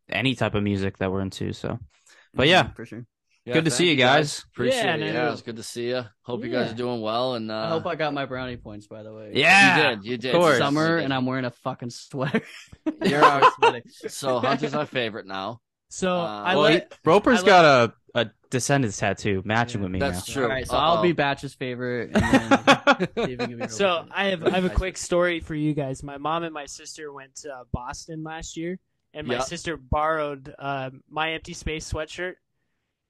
any 0.09 0.35
type 0.35 0.55
of 0.55 0.63
music 0.63 0.97
that 0.97 1.11
we're 1.11 1.21
into. 1.21 1.53
So, 1.53 1.79
but 2.33 2.47
yeah, 2.47 2.71
for 2.71 2.85
sure. 2.85 3.05
Yeah, 3.45 3.53
good 3.53 3.65
to 3.65 3.71
see 3.71 3.87
you 3.91 3.95
guys. 3.95 4.43
Appreciate 4.53 4.83
Yeah, 4.83 4.95
it. 4.95 4.99
man. 5.01 5.13
Yeah, 5.13 5.27
it 5.27 5.31
was 5.31 5.43
good 5.43 5.57
to 5.57 5.63
see 5.63 5.89
you. 5.89 6.03
Hope 6.23 6.43
you 6.43 6.49
guys 6.51 6.71
are 6.71 6.75
doing 6.75 6.99
well. 6.99 7.35
And 7.35 7.51
uh, 7.51 7.55
I 7.55 7.69
hope 7.69 7.85
I 7.85 7.93
got 7.93 8.11
my 8.11 8.25
brownie 8.25 8.57
points 8.57 8.87
by 8.87 9.03
the 9.03 9.13
way. 9.13 9.33
Yeah, 9.35 9.91
you 9.91 9.95
did. 9.97 10.05
You 10.05 10.17
did. 10.17 10.33
of 10.35 10.41
course. 10.41 10.53
You 10.55 10.59
Summer, 10.63 10.81
definitely 10.81 11.03
and. 11.05 11.13
I'm 11.13 11.25
wearing 11.27 11.45
a 11.45 11.51
fucking 11.51 11.91
sweater. 11.91 12.41
You're 13.05 13.23
our- 13.23 13.51
So 14.07 14.39
Hunter's 14.39 14.73
my 14.73 14.85
favorite 14.85 15.27
now. 15.27 15.61
So 15.89 16.11
Uh, 16.15 16.41
I 16.43 16.55
well, 16.55 16.63
let 16.63 16.73
he- 16.93 16.97
Roper's 17.05 17.39
I 17.39 17.41
let- 17.43 17.45
got 17.45 17.65
a, 18.15 18.19
a 18.21 18.31
Descendents 18.55 18.97
tattoo 18.97 19.41
matching 19.45 19.81
with 19.81 19.91
me 19.91 19.99
That's 19.99 20.27
now. 20.27 20.33
true. 20.33 20.43
All 20.43 20.49
right, 20.49 20.65
so 20.67 20.75
Uh-oh. 20.75 20.81
I'll 20.95 21.01
be 21.01 21.11
Batch's 21.11 21.53
favorite. 21.53 22.11
And 22.13 22.23
then 22.23 23.07
see 23.27 23.33
if 23.33 23.39
we 23.39 23.47
can 23.47 23.57
be 23.59 23.67
So 23.67 24.05
I 24.11 24.25
have 24.27 24.43
I 24.45 24.51
have 24.51 24.65
a 24.65 24.69
quick 24.69 24.97
story 24.97 25.39
for 25.41 25.55
you 25.55 25.73
guys. 25.73 26.01
My 26.03 26.17
mom 26.17 26.43
and 26.43 26.53
my 26.53 26.65
sister 26.65 27.11
went 27.11 27.35
to 27.37 27.53
uh, 27.53 27.63
Boston 27.71 28.23
last 28.23 28.55
year, 28.57 28.79
and 29.13 29.27
my 29.27 29.35
Yeah. 29.35 29.39
sister 29.41 29.75
borrowed 29.77 30.53
uh, 30.57 30.89
my 31.09 31.33
empty 31.33 31.53
space 31.53 31.91
sweatshirt 31.91 32.35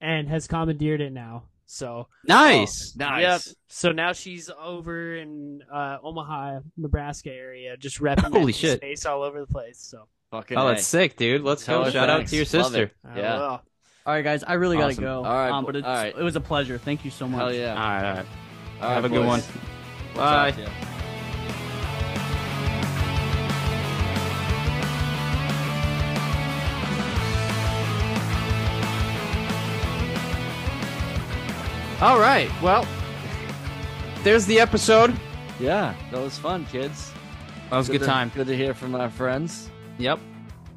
and 0.02 0.28
has 0.28 0.48
commandeered 0.48 1.02
it 1.02 1.14
now. 1.14 1.44
So 1.68 2.08
Nice. 2.28 2.96
Nice. 2.96 3.22
yep. 3.22 3.42
So 3.70 3.92
now 3.92 4.14
she's 4.14 4.50
over 4.62 5.16
in 5.16 5.62
uh, 5.72 5.98
Omaha, 6.04 6.60
Nebraska 6.78 7.32
area, 7.32 7.76
just 7.78 8.00
repping 8.02 8.24
Holy 8.32 8.40
empty 8.40 8.52
shit. 8.54 8.78
space 8.80 9.06
all 9.06 9.24
over 9.24 9.40
the 9.40 9.48
place. 9.48 9.80
So 9.80 10.08
Fucking 10.32 10.58
Oh, 10.58 10.68
that's 10.68 10.86
sick, 10.88 11.18
dude. 11.18 11.44
Let's 11.44 11.64
Tell 11.66 11.80
go. 11.80 11.86
her 11.86 11.92
Shout 11.92 12.10
out 12.10 12.18
thanks. 12.18 12.32
to 12.32 12.38
your 12.38 12.46
Love 12.46 12.66
sister. 12.72 12.84
it. 12.84 12.92
I 13.06 13.18
Yeah. 13.20 13.38
will. 13.38 13.62
All 14.06 14.14
right, 14.14 14.24
guys, 14.24 14.44
I 14.44 14.54
really 14.54 14.78
Awesome. 14.78 15.04
gotta 15.04 15.24
go. 15.24 15.26
All 15.26 15.34
right, 15.34 15.50
um, 15.50 15.66
but 15.66 15.76
it's, 15.76 15.88
all 15.88 15.94
right. 15.94 16.16
it 16.16 16.24
was 16.24 16.36
a 16.36 16.40
pleasure. 16.42 16.78
Thank 16.78 17.04
you 17.06 17.10
so 17.10 17.28
much. 17.28 17.40
Hell 17.40 17.54
yeah. 17.54 17.70
All 17.70 17.76
right, 17.76 17.98
all 18.10 18.16
right. 18.18 18.26
All 18.82 18.88
right, 18.90 18.94
Have 18.94 19.06
a 19.06 19.10
good 19.10 19.26
one. 19.26 19.42
We'll 20.14 20.24
Bye. 20.24 20.52
talk 20.52 20.60
to. 20.66 20.72
All 32.02 32.20
right. 32.20 32.50
Well, 32.62 32.86
there's 34.24 34.46
the 34.46 34.60
episode. 34.60 35.16
Yeah, 35.60 35.96
that 36.12 36.20
was 36.22 36.38
fun, 36.38 36.66
kids. 36.66 37.12
That 37.70 37.78
was 37.78 37.90
a 37.90 37.94
good 37.94 38.04
time. 38.04 38.32
Good 38.36 38.48
to 38.48 38.56
hear 38.56 38.74
from 38.74 38.96
our 38.96 39.10
friends. 39.10 39.70
Yep. 39.98 40.20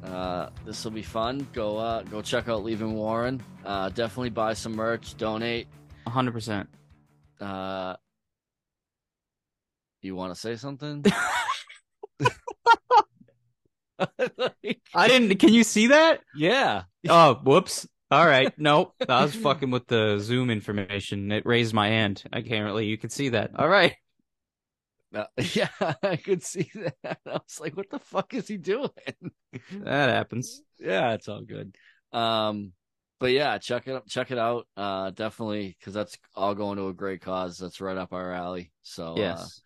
Uh, 0.03 0.49
this 0.65 0.83
will 0.83 0.91
be 0.91 1.03
fun. 1.03 1.47
Go 1.53 1.77
uh, 1.77 2.03
go 2.03 2.21
check 2.21 2.47
out 2.47 2.63
Leaving 2.63 2.93
Warren. 2.93 3.41
Uh, 3.65 3.89
definitely 3.89 4.29
buy 4.29 4.53
some 4.53 4.75
merch. 4.75 5.17
Donate. 5.17 5.67
100%. 6.07 6.67
Uh, 7.39 7.95
you 10.01 10.15
want 10.15 10.33
to 10.33 10.39
say 10.39 10.55
something? 10.55 11.03
I 14.95 15.07
didn't. 15.07 15.37
Can 15.37 15.53
you 15.53 15.63
see 15.63 15.87
that? 15.87 16.21
yeah. 16.35 16.83
Oh, 17.07 17.35
whoops. 17.43 17.87
All 18.11 18.25
right. 18.25 18.51
Nope. 18.57 18.93
I 19.07 19.23
was 19.23 19.35
fucking 19.35 19.69
with 19.69 19.87
the 19.87 20.17
Zoom 20.19 20.49
information. 20.49 21.31
It 21.31 21.45
raised 21.45 21.73
my 21.73 21.89
hand. 21.89 22.23
I 22.33 22.41
can't 22.41 22.65
really. 22.65 22.85
You 22.85 22.97
can 22.97 23.09
see 23.09 23.29
that. 23.29 23.51
All 23.57 23.67
right. 23.67 23.95
Uh, 25.13 25.25
yeah, 25.53 25.69
I 26.03 26.15
could 26.17 26.43
see 26.43 26.69
that. 26.75 26.95
I 27.25 27.33
was 27.33 27.59
like, 27.59 27.75
what 27.75 27.89
the 27.89 27.99
fuck 27.99 28.33
is 28.33 28.47
he 28.47 28.57
doing? 28.57 28.89
That 29.71 30.09
happens. 30.09 30.61
yeah, 30.79 31.13
it's 31.13 31.27
all 31.27 31.41
good. 31.41 31.75
Um, 32.11 32.73
but 33.19 33.31
yeah, 33.31 33.57
check 33.57 33.87
it 33.87 34.03
check 34.07 34.29
it 34.31 34.37
out. 34.37 34.67
Uh, 34.77 35.09
definitely 35.09 35.75
because 35.79 35.93
that's 35.93 36.17
all 36.35 36.53
going 36.55 36.77
to 36.77 36.87
a 36.87 36.93
great 36.93 37.21
cause. 37.21 37.57
That's 37.57 37.81
right 37.81 37.97
up 37.97 38.13
our 38.13 38.31
alley. 38.31 38.71
So 38.83 39.13
uh, 39.13 39.17
Yes. 39.17 39.61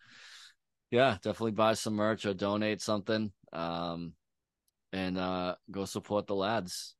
yeah, 0.90 1.18
definitely 1.22 1.52
buy 1.52 1.74
some 1.74 1.94
merch 1.94 2.24
or 2.26 2.34
donate 2.34 2.80
something. 2.80 3.30
Um, 3.52 4.14
and 4.92 5.18
uh, 5.18 5.56
go 5.70 5.84
support 5.84 6.26
the 6.26 6.34
lads. 6.34 6.94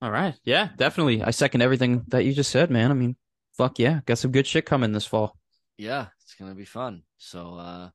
All 0.00 0.10
right. 0.10 0.34
Yeah, 0.44 0.68
definitely. 0.76 1.22
I 1.22 1.32
second 1.32 1.60
everything 1.62 2.04
that 2.08 2.24
you 2.24 2.32
just 2.32 2.50
said, 2.50 2.70
man. 2.70 2.90
I 2.90 2.94
mean, 2.94 3.16
fuck 3.56 3.78
yeah. 3.78 4.00
Got 4.06 4.18
some 4.18 4.30
good 4.30 4.46
shit 4.46 4.64
coming 4.64 4.92
this 4.92 5.06
fall. 5.06 5.36
Yeah, 5.78 6.06
it's 6.22 6.34
gonna 6.34 6.56
be 6.56 6.64
fun. 6.64 7.02
So 7.16 7.54
uh, 7.54 7.90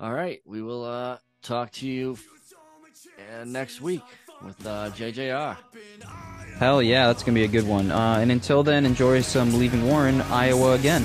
all 0.00 0.12
right, 0.12 0.40
we 0.44 0.60
will 0.60 0.84
uh 0.84 1.18
talk 1.42 1.70
to 1.72 1.86
you 1.86 2.18
uh, 3.18 3.44
next 3.44 3.80
week 3.80 4.02
with 4.44 4.66
uh, 4.66 4.90
JJR. 4.90 5.56
Hell 6.58 6.82
yeah, 6.82 7.06
that's 7.06 7.22
gonna 7.22 7.36
be 7.36 7.44
a 7.44 7.48
good 7.48 7.66
one. 7.66 7.92
Uh, 7.92 8.18
and 8.20 8.32
until 8.32 8.62
then, 8.64 8.84
enjoy 8.84 9.20
some 9.20 9.56
Leaving 9.56 9.86
Warren, 9.86 10.20
Iowa 10.22 10.72
again. 10.72 11.04